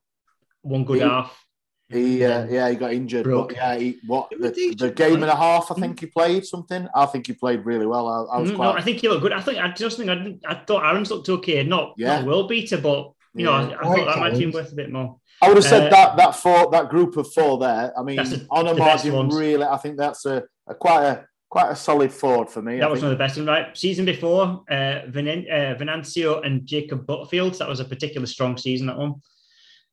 one 0.65 0.83
good 0.83 1.01
He- 1.01 1.07
half. 1.07 1.41
He, 1.87 2.25
uh, 2.25 2.47
yeah, 2.47 2.67
he 2.71 2.75
got 2.77 2.93
injured. 2.93 3.25
Broke. 3.25 3.49
But 3.49 3.57
yeah, 3.57 3.77
he, 3.77 3.99
what 4.07 4.31
the, 4.31 4.75
the 4.75 4.89
game 4.89 5.21
and 5.21 5.31
a 5.31 5.35
half? 5.35 5.69
I 5.69 5.75
think 5.75 5.99
he 5.99 6.07
played 6.07 6.43
something. 6.43 6.87
I 6.95 7.05
think 7.05 7.27
he 7.27 7.33
played 7.33 7.63
really 7.63 7.85
well. 7.85 8.07
I, 8.07 8.37
I 8.37 8.41
was 8.41 8.49
Mm, 8.51 8.55
quite. 8.55 8.65
No, 8.65 8.71
I 8.71 8.81
think 8.81 8.97
he 9.01 9.07
looked 9.07 9.21
good. 9.21 9.31
I 9.31 9.39
think 9.39 9.59
I 9.59 9.69
just 9.71 9.97
think 9.97 10.09
I, 10.09 10.15
didn't, 10.15 10.43
I 10.47 10.55
thought 10.55 10.83
Aaron's 10.83 11.11
looked 11.11 11.29
okay. 11.29 11.61
Not, 11.63 11.93
Yeah. 11.95 12.15
not 12.15 12.23
a 12.23 12.25
world 12.25 12.49
beater, 12.49 12.79
but 12.79 13.11
you 13.35 13.45
know, 13.45 13.51
I, 13.53 13.69
Yeah. 13.69 13.75
I 13.79 13.83
thought 13.83 14.05
that 14.07 14.17
might 14.17 14.31
have 14.31 14.39
been 14.39 14.51
worth 14.51 14.71
a 14.71 14.75
bit 14.75 14.91
more. 14.91 15.17
I 15.43 15.47
would 15.49 15.57
have 15.57 15.63
said 15.63 15.87
Uh, 15.87 15.89
that 15.91 16.17
that 16.17 16.35
four 16.35 16.71
that 16.71 16.89
group 16.89 17.17
of 17.17 17.31
four 17.31 17.59
there. 17.59 17.93
I 17.95 18.01
mean, 18.01 18.15
That's 18.15 18.31
the- 18.31 18.47
on 18.49 18.65
a 18.67 18.73
margin, 18.73 19.29
really. 19.29 19.63
I 19.63 19.77
think 19.77 19.97
that's 19.97 20.25
a, 20.25 20.43
a 20.65 20.73
quite 20.73 21.03
a 21.03 21.25
quite 21.49 21.69
a 21.69 21.75
solid 21.75 22.11
forward 22.11 22.49
for 22.49 22.63
me. 22.63 22.77
I 22.77 22.79
That 22.79 22.89
was 22.89 23.01
think. 23.01 23.03
one 23.05 23.11
of 23.11 23.17
the 23.19 23.23
best. 23.23 23.37
And 23.37 23.45
right, 23.45 23.77
season 23.77 24.05
before, 24.05 24.63
uh, 24.71 25.05
Venan- 25.11 25.45
uh, 25.51 25.75
Venancio 25.77 26.43
and 26.43 26.65
Jacob 26.65 27.05
Butterfield. 27.05 27.53
That 27.59 27.69
was 27.69 27.79
a 27.79 27.85
particularly 27.85 28.25
strong 28.27 28.57
season. 28.57 28.87
That 28.87 28.97
one. 28.97 29.21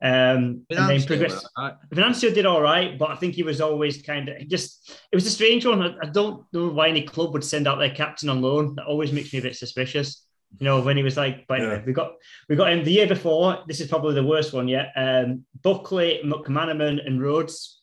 Um, 0.02 0.66
and 0.70 0.90
then 0.90 1.02
progress. 1.04 1.44
right? 1.56 1.74
Venancio 1.94 2.34
did 2.34 2.44
all 2.44 2.60
right, 2.60 2.98
but 2.98 3.10
I 3.10 3.14
think 3.14 3.34
he 3.34 3.44
was 3.44 3.60
always 3.60 4.02
kind 4.02 4.28
of 4.28 4.48
just. 4.48 4.90
It 5.12 5.14
was 5.16 5.26
a 5.26 5.30
strange 5.30 5.64
one. 5.64 5.80
I, 5.80 5.94
I 6.02 6.06
don't 6.10 6.44
know 6.52 6.68
why 6.68 6.88
any 6.88 7.02
club 7.02 7.32
would 7.34 7.44
send 7.44 7.68
out 7.68 7.78
their 7.78 7.94
captain 7.94 8.28
on 8.28 8.42
loan. 8.42 8.74
That 8.74 8.86
always 8.86 9.12
makes 9.12 9.32
me 9.32 9.38
a 9.38 9.42
bit 9.42 9.54
suspicious. 9.56 10.26
You 10.58 10.64
know, 10.66 10.80
when 10.82 10.96
he 10.98 11.02
was 11.02 11.16
like, 11.16 11.46
but 11.46 11.60
anyway, 11.60 11.76
Yeah. 11.78 11.84
we 11.86 11.92
got 11.92 12.12
we 12.48 12.56
got 12.56 12.72
him 12.72 12.84
the 12.84 12.90
year 12.92 13.06
before. 13.06 13.58
This 13.68 13.80
is 13.80 13.86
probably 13.88 14.14
the 14.14 14.24
worst 14.26 14.52
one 14.52 14.66
yet. 14.68 14.92
Um, 14.96 15.44
Buckley, 15.62 16.20
McManaman, 16.24 17.06
and 17.06 17.22
Rhodes. 17.22 17.80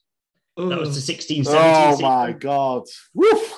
That 0.58 0.78
was 0.78 0.94
the 0.94 1.02
16 1.02 1.46
Oh 1.48 1.92
season. 1.92 2.06
my 2.06 2.34
god! 2.34 2.84
Woof. 3.14 3.54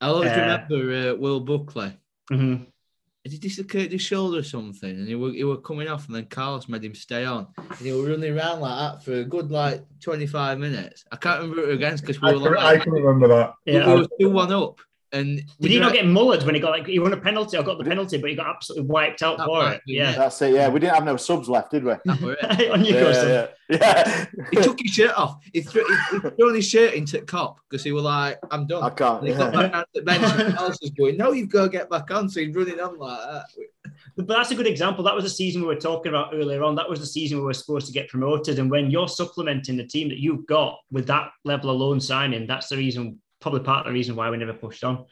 I 0.00 0.08
always 0.08 0.30
Uh, 0.30 0.34
remember 0.68 1.10
uh, 1.10 1.14
Will 1.16 1.40
Buckley. 1.40 1.96
Mhm. 2.30 2.66
He 3.30 3.38
dislocated 3.38 3.92
his 3.92 4.02
shoulder 4.02 4.38
or 4.38 4.42
something? 4.42 4.90
And 4.90 5.08
he 5.08 5.14
were, 5.14 5.32
he 5.32 5.44
were 5.44 5.56
coming 5.56 5.88
off, 5.88 6.06
and 6.06 6.14
then 6.14 6.26
Carlos 6.26 6.68
made 6.68 6.84
him 6.84 6.94
stay 6.94 7.24
on. 7.24 7.48
And 7.56 7.78
he 7.78 7.92
were 7.92 8.08
running 8.08 8.36
around 8.36 8.60
like 8.60 8.78
that 8.78 9.04
for 9.04 9.14
a 9.14 9.24
good 9.24 9.50
like 9.50 9.84
25 10.00 10.58
minutes. 10.58 11.04
I 11.10 11.16
can't 11.16 11.40
remember 11.42 11.70
it 11.70 11.74
against 11.74 12.04
because 12.04 12.20
we 12.20 12.30
I 12.30 12.32
were 12.34 12.40
can, 12.40 12.54
like, 12.54 12.80
I 12.80 12.84
can 12.84 12.92
remember 12.92 13.28
that. 13.28 13.54
Yeah. 13.64 13.86
we 13.94 14.00
were 14.00 14.08
2 14.20 14.30
1 14.30 14.52
up. 14.52 14.80
And 15.16 15.42
Did 15.60 15.70
he 15.70 15.80
not 15.80 15.92
get 15.92 16.04
mullered 16.04 16.44
when 16.44 16.54
he 16.54 16.60
got 16.60 16.70
like 16.70 16.86
he 16.86 16.98
won 16.98 17.12
a 17.12 17.16
penalty? 17.16 17.56
I 17.56 17.62
got 17.62 17.78
the 17.78 17.84
penalty, 17.84 18.18
but 18.18 18.30
he 18.30 18.36
got 18.36 18.48
absolutely 18.48 18.86
wiped 18.86 19.22
out 19.22 19.38
for 19.38 19.62
might 19.62 19.74
it. 19.76 19.80
Yeah. 19.86 20.12
That's 20.12 20.40
it. 20.42 20.54
Yeah, 20.54 20.68
we 20.68 20.80
didn't 20.80 20.94
have 20.94 21.04
no 21.04 21.16
subs 21.16 21.48
left, 21.48 21.70
did 21.70 21.84
we? 21.84 21.94
That 22.04 22.20
were 22.20 22.36
it. 22.40 22.70
On 22.72 22.84
you 22.84 22.92
go, 22.92 23.10
yeah, 23.10 23.46
yeah. 23.68 24.26
He 24.50 24.56
took 24.60 24.78
his 24.80 24.92
shirt 24.92 25.16
off. 25.16 25.38
He 25.52 25.62
threw, 25.62 25.84
he, 25.86 26.18
he 26.18 26.30
threw 26.30 26.54
his 26.54 26.68
shirt 26.68 26.94
into 26.94 27.18
the 27.18 27.26
Kop 27.26 27.56
because 27.68 27.82
he 27.82 27.92
was 27.92 28.04
like, 28.04 28.38
I'm 28.50 28.66
done. 28.66 28.82
I 28.82 28.90
can't. 28.90 29.20
And 29.20 29.28
he 29.28 29.34
got 29.34 29.52
back 29.52 29.72
down 29.72 29.84
the 29.94 30.02
bench 30.02 30.22
and 30.24 30.54
Carlos 30.54 30.78
was 30.80 30.90
going, 30.90 31.16
No, 31.16 31.32
you've 31.32 31.48
got 31.48 31.64
to 31.64 31.68
get 31.70 31.90
back 31.90 32.10
on. 32.10 32.28
So 32.28 32.40
he's 32.40 32.54
running 32.54 32.80
on 32.80 32.98
like 32.98 33.20
that. 33.20 33.46
But 34.16 34.28
that's 34.28 34.50
a 34.50 34.54
good 34.54 34.66
example. 34.66 35.04
That 35.04 35.14
was 35.14 35.24
the 35.24 35.30
season 35.30 35.60
we 35.60 35.68
were 35.68 35.76
talking 35.76 36.10
about 36.10 36.34
earlier 36.34 36.62
on. 36.62 36.74
That 36.74 36.88
was 36.88 37.00
the 37.00 37.06
season 37.06 37.38
we 37.38 37.44
were 37.44 37.52
supposed 37.52 37.86
to 37.86 37.92
get 37.92 38.08
promoted. 38.08 38.58
And 38.58 38.70
when 38.70 38.90
you're 38.90 39.08
supplementing 39.08 39.76
the 39.76 39.86
team 39.86 40.08
that 40.08 40.18
you've 40.18 40.46
got 40.46 40.78
with 40.90 41.06
that 41.08 41.30
level 41.44 41.70
of 41.70 41.78
loan 41.78 42.00
signing, 42.00 42.46
that's 42.46 42.68
the 42.68 42.76
reason, 42.76 43.20
probably 43.40 43.60
part 43.60 43.86
of 43.86 43.90
the 43.90 43.94
reason 43.94 44.16
why 44.16 44.30
we 44.30 44.36
never 44.36 44.52
pushed 44.52 44.84
on. 44.84 45.06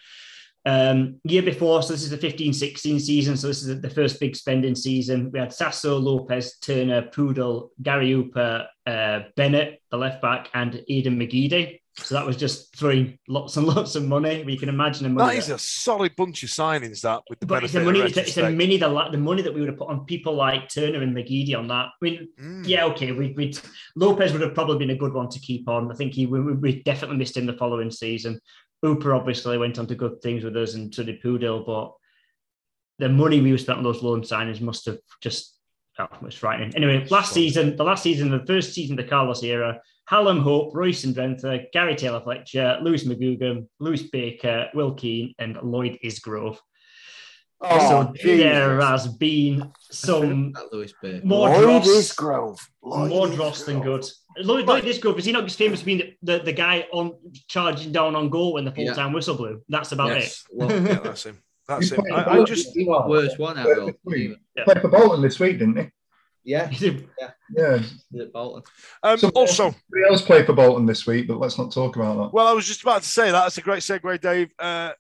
Um, 0.67 1.21
year 1.25 1.43
before, 1.43 1.83
so 1.83 1.93
this 1.93 2.03
is 2.03 2.11
the 2.11 2.17
15 2.17 2.53
16 2.55 2.99
season. 2.99 3.37
So 3.37 3.49
this 3.49 3.63
is 3.63 3.81
the 3.81 3.91
first 3.91 4.19
big 4.19 4.35
spending 4.35 4.75
season. 4.75 5.31
We 5.31 5.39
had 5.39 5.53
Sasso, 5.53 5.99
Lopez, 5.99 6.57
Turner, 6.59 7.03
Pudil, 7.03 7.69
Gary 7.83 8.13
Hooper, 8.13 8.67
uh, 8.87 9.21
Bennett, 9.37 9.83
the 9.91 9.99
left 9.99 10.23
back, 10.23 10.49
and 10.55 10.83
Aiden 10.91 11.17
McGeady. 11.17 11.81
So 11.97 12.17
that 12.17 12.27
was 12.27 12.37
just 12.37 12.77
throwing 12.77 13.19
lots 13.29 13.57
and 13.57 13.67
lots 13.75 13.95
of 13.95 14.05
money. 14.05 14.43
We 14.45 14.57
can 14.59 14.69
imagine 14.69 15.05
the 15.05 15.11
money. 15.11 15.35
That 15.37 15.39
is 15.39 15.51
a 15.51 15.59
solid 15.59 16.17
bunch 16.17 16.43
of 16.43 16.49
signings, 16.49 17.03
that, 17.03 17.23
with 17.31 17.39
the 17.39 17.47
But 17.47 17.63
it's 17.65 17.73
the 17.73 17.81
money. 17.85 18.01
It's, 18.01 18.17
a- 18.17 18.21
it's 18.23 18.35
the 18.35 18.43
The, 18.43 19.19
money 19.19 19.43
that 19.43 19.55
we 19.55 19.61
would 19.61 19.69
have 19.69 19.79
put 19.79 19.89
on 19.89 20.05
people 20.05 20.35
like 20.35 20.69
Turner 20.69 21.03
and 21.03 21.17
McGeady 21.17 21.57
on 21.57 21.69
that. 21.69 21.87
I 21.87 21.91
mean, 22.01 22.29
Mm. 22.41 22.67
yeah, 22.67 22.85
okay. 22.87 23.13
We 23.13 23.33
we 23.37 23.55
Lopez 23.95 24.33
would 24.33 24.43
have 24.43 24.55
probably 24.55 24.79
been 24.79 24.91
a 24.91 24.99
good 24.99 25.13
one 25.15 25.29
to 25.31 25.39
keep 25.39 25.69
on. 25.69 25.91
I 25.91 25.95
think 25.95 26.15
he 26.15 26.27
we, 26.27 26.41
we 26.41 26.83
definitely 26.83 27.17
missed 27.17 27.37
him 27.37 27.47
the 27.47 27.53
following 27.53 27.91
season. 27.91 28.41
Hooper 28.83 29.15
obviously 29.15 29.57
went 29.57 29.79
on 29.79 29.87
to 29.87 29.95
good 29.95 30.21
things 30.21 30.43
with 30.45 30.57
us, 30.57 30.75
and 30.75 30.93
so 30.95 31.05
did 31.05 31.23
Pudil. 31.23 31.65
But 31.65 31.93
the 32.99 33.09
money 33.09 33.41
we 33.41 33.57
spent 33.57 33.79
on 33.79 33.85
those 33.85 34.03
loan 34.03 34.23
signings 34.23 34.61
must 34.61 34.87
have 34.87 34.99
just 35.21 35.57
oh, 36.01 36.05
it 36.13 36.23
was 36.23 36.35
frightening. 36.35 36.75
Anyway, 36.75 37.07
last 37.09 37.33
season, 37.33 37.77
the 37.77 37.85
last 37.85 38.03
season, 38.03 38.31
the 38.31 38.45
first 38.47 38.73
season 38.75 38.99
of 38.99 39.05
the 39.05 39.09
Carlos 39.11 39.43
era, 39.45 39.81
Hallam 40.07 40.41
Hope, 40.41 40.75
Royce 40.75 41.05
and 41.05 41.15
Gary 41.73 41.97
Taylor 41.97 42.21
Fletcher, 42.21 42.79
Lewis 42.83 43.05
McGugan, 43.05 43.67
Lewis 43.81 44.03
Baker, 44.03 44.69
Will 44.75 44.93
Keane, 44.95 45.35
and 45.39 45.57
Lloyd 45.63 45.99
Isgrove. 46.05 46.59
Oh, 47.61 47.89
so 47.89 48.13
there 48.23 48.79
has 48.81 49.07
been 49.09 49.73
some 49.91 50.53
That 50.53 50.71
Lewis 50.73 50.93
Baker. 51.01 51.25
more 51.25 51.49
Lloyd 51.49 51.83
dross, 51.85 51.89
Isgrove. 51.89 52.59
Lloyd 52.83 53.09
more 53.09 53.29
dross 53.29 53.63
than 53.65 53.81
Isgrove. 53.81 53.83
good. 53.85 54.05
Lloyd, 54.45 54.67
Lloyd 54.67 54.85
Isgrove, 54.85 55.19
is 55.19 55.25
he 55.25 55.33
not 55.33 55.45
just 55.45 55.57
famous 55.57 55.81
for 55.81 55.87
being 55.87 55.99
the, 56.23 56.39
the, 56.39 56.45
the 56.45 56.53
guy 56.53 56.87
on 56.93 57.15
charging 57.49 57.93
down 57.93 58.15
on 58.17 58.29
goal 58.29 58.55
when 58.55 58.65
the 58.67 58.73
full 58.73 58.93
time 58.95 59.13
whistle 59.15 59.37
blew? 59.37 59.63
That's 59.69 59.93
about 59.93 60.09
Yes. 60.09 60.45
it. 60.51 60.57
Well, 60.59 60.71
Yeah, 60.87 60.99
that's 61.01 61.25
him. 61.25 61.39
That's 61.67 61.91
him. 61.91 62.01
I, 62.13 62.25
for 62.25 62.31
I 62.31 62.35
Bolton, 62.37 62.47
just 62.55 62.75
didn't 62.75 62.93
he? 63.05 63.09
worst 63.11 63.39
one 63.39 63.57
out 63.59 63.71
of 63.71 63.75
for 63.77 63.93
Bolton. 64.05 64.37
Yeah. 64.57 64.65
Played 64.65 64.81
for 64.83 64.89
Bolton 64.89 65.23
this 65.23 65.41
week, 65.41 65.59
didn't 65.61 65.79
he? 65.79 65.91
Yeah, 66.45 66.71
Is 66.71 66.83
it- 66.83 67.09
Yeah. 67.57 67.81
at 68.21 68.33
Bolton. 68.33 68.63
um, 69.03 69.19
Somebody 69.19 69.41
also. 69.41 69.65
else- 69.67 69.75
Somebody 69.91 70.11
else 70.11 70.23
played 70.23 70.47
for 70.47 70.53
Bolton 70.53 70.87
this 70.87 71.07
week, 71.07 71.27
but 71.27 71.39
let's 71.39 71.59
not 71.59 71.73
talk 71.73 71.97
about 71.97 72.17
that. 72.19 72.33
Well, 72.35 72.47
I 72.47 72.53
was 72.53 72.67
just 72.67 72.83
about 72.83 73.03
to 73.03 73.09
say 73.09 73.31
that. 73.31 73.43
That's 73.43 73.59
a 73.59 73.63
great 73.63 73.81
segue, 73.83 74.21
Dave. 74.21 74.51
Uh, 74.59 74.93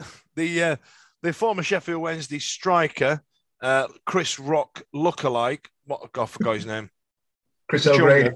the 0.36 0.62
uh, 0.62 0.76
the 1.22 1.32
former 1.32 1.62
Sheffield 1.62 2.00
Wednesday 2.02 2.38
striker, 2.38 3.22
uh, 3.62 3.88
Chris 4.06 4.38
Rock 4.38 4.82
lookalike. 4.94 5.66
What 5.86 6.12
God, 6.12 6.22
I 6.24 6.26
forgot 6.26 6.54
his 6.54 6.66
name. 6.66 6.90
Chris 7.68 7.86
Kachunga. 7.86 7.94
O'Grady. 8.00 8.30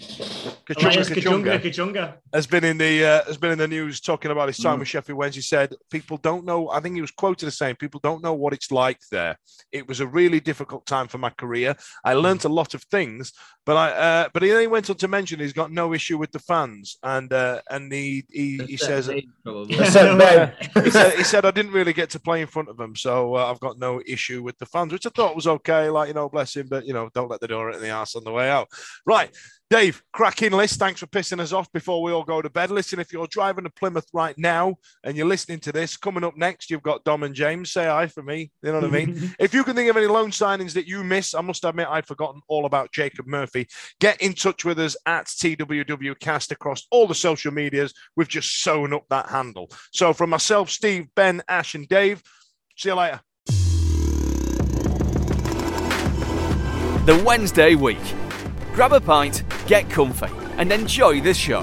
Kachunga, 0.00 0.80
Elias 0.92 1.10
Kachunga 1.10 1.60
Kachunga, 1.60 1.60
Kachunga. 1.60 2.14
has 2.32 2.46
been 2.46 2.64
in 2.64 2.78
the 2.78 3.04
uh, 3.04 3.24
has 3.24 3.36
been 3.36 3.50
in 3.50 3.58
the 3.58 3.68
news 3.68 4.00
talking 4.00 4.30
about 4.30 4.48
his 4.48 4.56
time 4.58 4.76
Mm. 4.76 4.80
with 4.80 4.88
Sheffield 4.88 5.18
Wednesday. 5.18 5.40
Said 5.42 5.74
people 5.90 6.16
don't 6.16 6.44
know. 6.44 6.70
I 6.70 6.80
think 6.80 6.94
he 6.94 7.00
was 7.00 7.10
quoted 7.10 7.46
as 7.46 7.58
saying 7.58 7.76
people 7.76 8.00
don't 8.02 8.22
know 8.22 8.32
what 8.34 8.52
it's 8.52 8.70
like 8.70 8.98
there. 9.10 9.36
It 9.72 9.86
was 9.88 10.00
a 10.00 10.06
really 10.06 10.40
difficult 10.40 10.86
time 10.86 11.08
for 11.08 11.18
my 11.18 11.30
career. 11.30 11.76
I 12.04 12.14
learnt 12.14 12.44
a 12.44 12.48
lot 12.48 12.74
of 12.74 12.82
things, 12.84 13.32
but 13.66 13.76
I 13.76 13.90
uh, 13.90 14.28
but 14.32 14.42
he 14.42 14.50
then 14.50 14.70
went 14.70 14.88
on 14.90 14.96
to 14.96 15.08
mention 15.08 15.40
he's 15.40 15.52
got 15.52 15.70
no 15.72 15.92
issue 15.92 16.18
with 16.18 16.30
the 16.32 16.38
fans, 16.38 16.96
and 17.02 17.32
uh, 17.32 17.60
and 17.70 17.92
he 17.92 18.24
he, 18.30 18.58
he 18.66 18.76
says 18.76 19.10
probably. 19.44 19.78
I 19.80 19.88
said, 19.88 20.54
he 20.84 20.90
said, 20.90 21.12
he 21.16 21.24
said 21.24 21.44
I 21.44 21.50
didn't 21.50 21.72
really 21.72 21.92
get 21.92 22.10
to 22.10 22.20
play 22.20 22.40
in 22.40 22.46
front 22.46 22.68
of 22.68 22.76
them, 22.76 22.94
so 22.96 23.34
uh, 23.36 23.50
I've 23.50 23.60
got 23.60 23.78
no 23.78 24.00
issue 24.06 24.42
with 24.42 24.56
the 24.58 24.66
fans, 24.66 24.92
which 24.92 25.06
I 25.06 25.10
thought 25.10 25.36
was 25.36 25.46
okay. 25.46 25.88
Like 25.90 26.08
you 26.08 26.14
know, 26.14 26.28
bless 26.28 26.56
him, 26.56 26.68
but 26.68 26.86
you 26.86 26.92
know, 26.94 27.10
don't 27.14 27.30
let 27.30 27.40
the 27.40 27.48
door 27.48 27.70
in 27.70 27.80
the 27.80 27.88
ass 27.88 28.14
on 28.14 28.24
the 28.24 28.32
way 28.32 28.48
out. 28.50 28.68
Right, 29.06 29.30
Dave, 29.70 30.02
cracking 30.12 30.50
list. 30.50 30.80
Thanks 30.80 30.98
for 30.98 31.06
pissing 31.06 31.38
us 31.38 31.52
off 31.52 31.70
before 31.72 32.02
we 32.02 32.10
all 32.10 32.24
go 32.24 32.42
to 32.42 32.50
bed. 32.50 32.72
Listen, 32.72 32.98
if 32.98 33.12
you're 33.12 33.28
driving 33.28 33.62
to 33.62 33.70
Plymouth 33.70 34.08
right 34.12 34.36
now 34.36 34.74
and 35.04 35.16
you're 35.16 35.28
listening 35.28 35.60
to 35.60 35.70
this, 35.70 35.96
coming 35.96 36.24
up 36.24 36.36
next, 36.36 36.70
you've 36.70 36.82
got 36.82 37.04
Dom 37.04 37.22
and 37.22 37.36
James. 37.36 37.70
Say 37.70 37.84
hi 37.84 38.08
for 38.08 38.24
me. 38.24 38.50
You 38.64 38.72
know 38.72 38.80
what 38.80 38.88
I 38.88 38.90
mean? 38.90 39.32
if 39.38 39.54
you 39.54 39.62
can 39.62 39.76
think 39.76 39.88
of 39.88 39.96
any 39.96 40.08
loan 40.08 40.32
signings 40.32 40.72
that 40.72 40.88
you 40.88 41.04
miss, 41.04 41.36
I 41.36 41.40
must 41.40 41.64
admit 41.64 41.86
I'd 41.88 42.08
forgotten 42.08 42.40
all 42.48 42.66
about 42.66 42.90
Jacob 42.90 43.28
Murphy. 43.28 43.68
Get 44.00 44.20
in 44.20 44.32
touch 44.32 44.64
with 44.64 44.80
us 44.80 44.96
at 45.06 45.26
TWWcast 45.26 46.50
across 46.50 46.88
all 46.90 47.06
the 47.06 47.14
social 47.14 47.52
medias. 47.52 47.94
We've 48.16 48.26
just 48.26 48.64
sewn 48.64 48.92
up 48.92 49.04
that 49.10 49.28
handle. 49.28 49.70
So 49.92 50.12
from 50.12 50.30
myself, 50.30 50.68
Steve, 50.68 51.06
Ben, 51.14 51.42
Ash, 51.46 51.76
and 51.76 51.86
Dave, 51.88 52.24
see 52.76 52.88
you 52.88 52.96
later. 52.96 53.20
The 57.06 57.22
Wednesday 57.24 57.76
week. 57.76 57.98
Grab 58.74 58.92
a 58.92 59.00
pint, 59.00 59.42
get 59.66 59.90
comfy, 59.90 60.28
and 60.56 60.72
enjoy 60.72 61.20
the 61.20 61.34
show. 61.34 61.62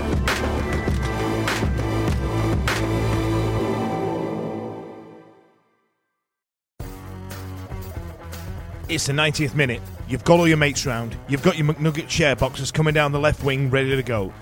It's 8.90 9.06
the 9.06 9.14
90th 9.14 9.54
minute. 9.54 9.82
You've 10.08 10.24
got 10.24 10.40
all 10.40 10.48
your 10.48 10.58
mates 10.58 10.86
round. 10.86 11.18
You've 11.28 11.44
got 11.44 11.58
your 11.58 11.68
McNugget 11.68 12.10
share 12.10 12.36
boxes 12.36 12.72
coming 12.72 12.94
down 12.94 13.12
the 13.12 13.20
left 13.20 13.44
wing 13.44 13.70
ready 13.70 13.96
to 13.96 14.04
go. 14.04 14.34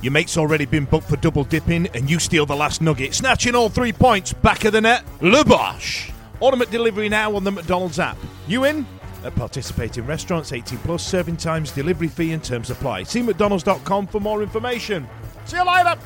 Your 0.00 0.12
mate's 0.12 0.36
already 0.38 0.64
been 0.64 0.86
booked 0.86 1.08
for 1.08 1.16
double 1.16 1.44
dipping 1.44 1.86
and 1.88 2.10
you 2.10 2.18
steal 2.18 2.46
the 2.46 2.56
last 2.56 2.80
nugget, 2.80 3.14
snatching 3.14 3.54
all 3.54 3.68
three 3.68 3.92
points 3.92 4.32
back 4.32 4.64
of 4.64 4.72
the 4.72 4.80
net. 4.80 5.04
Le 5.20 5.44
Bosch. 5.44 6.10
Automatic 6.40 6.72
delivery 6.72 7.08
now 7.08 7.36
on 7.36 7.44
the 7.44 7.52
McDonald's 7.52 7.98
app. 7.98 8.16
You 8.48 8.64
in? 8.64 8.86
At 9.24 9.34
participating 9.34 10.06
restaurants, 10.06 10.52
18 10.52 10.78
plus, 10.78 11.06
serving 11.06 11.36
times, 11.36 11.70
delivery 11.72 12.08
fee 12.08 12.32
and 12.32 12.42
terms 12.42 12.70
apply. 12.70 13.04
See 13.04 13.22
McDonald's.com 13.22 14.06
for 14.06 14.20
more 14.20 14.42
information. 14.42 15.06
See 15.44 15.56
you 15.56 15.66
later. 15.66 15.96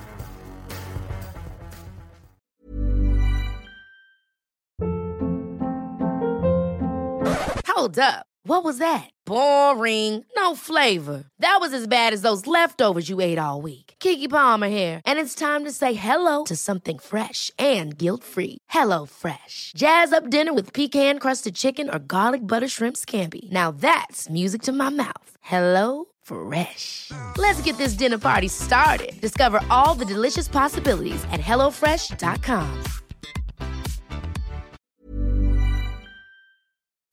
Hold 7.67 7.99
up. 7.99 8.27
What 8.45 8.64
was 8.64 8.79
that? 8.79 9.11
Boring. 9.27 10.25
No 10.37 10.55
flavor. 10.55 11.25
That 11.41 11.59
was 11.61 11.75
as 11.75 11.87
bad 11.87 12.12
as 12.12 12.23
those 12.23 12.47
leftovers 12.47 13.09
you 13.09 13.21
ate 13.21 13.39
all 13.39 13.61
week. 13.61 13.86
Keke 14.01 14.28
Palmer 14.30 14.68
here, 14.68 15.01
and 15.05 15.18
it's 15.18 15.34
time 15.34 15.64
to 15.64 15.72
say 15.72 15.94
hello 15.94 16.44
to 16.44 16.57
something 16.57 16.99
fresh 16.99 17.51
and 17.59 17.97
guilt-free. 17.99 18.59
Hello 18.70 19.07
Fresh. 19.07 19.72
Jazz 19.76 20.12
up 20.12 20.30
dinner 20.30 20.55
with 20.55 20.72
pecan-crusted 20.72 21.55
chicken 21.55 21.88
or 21.90 21.99
garlic 21.99 22.40
butter 22.40 22.68
shrimp 22.68 22.97
scampi. 22.97 23.51
Now 23.51 23.70
that's 23.70 24.30
music 24.30 24.62
to 24.62 24.72
my 24.72 24.90
mouth. 24.90 25.30
Hello 25.40 26.07
Fresh. 26.22 27.11
Let's 27.36 27.61
get 27.64 27.76
this 27.78 27.94
dinner 27.99 28.18
party 28.18 28.49
started. 28.49 29.12
Discover 29.20 29.61
all 29.70 29.94
the 29.99 30.05
delicious 30.14 30.49
possibilities 30.49 31.24
at 31.32 31.40
hellofresh.com. 31.40 32.82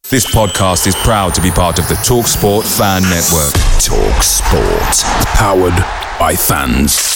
This 0.10 0.28
podcast 0.28 0.86
is 0.86 0.96
proud 0.98 1.34
to 1.34 1.42
be 1.42 1.50
part 1.50 1.80
of 1.80 1.88
the 1.88 1.96
TalkSport 1.96 2.66
Fan 2.78 3.02
Network. 3.10 3.54
Talk 3.82 4.22
Sport. 4.22 4.96
Powered 5.34 6.03
by 6.24 6.38
fans. 6.38 7.13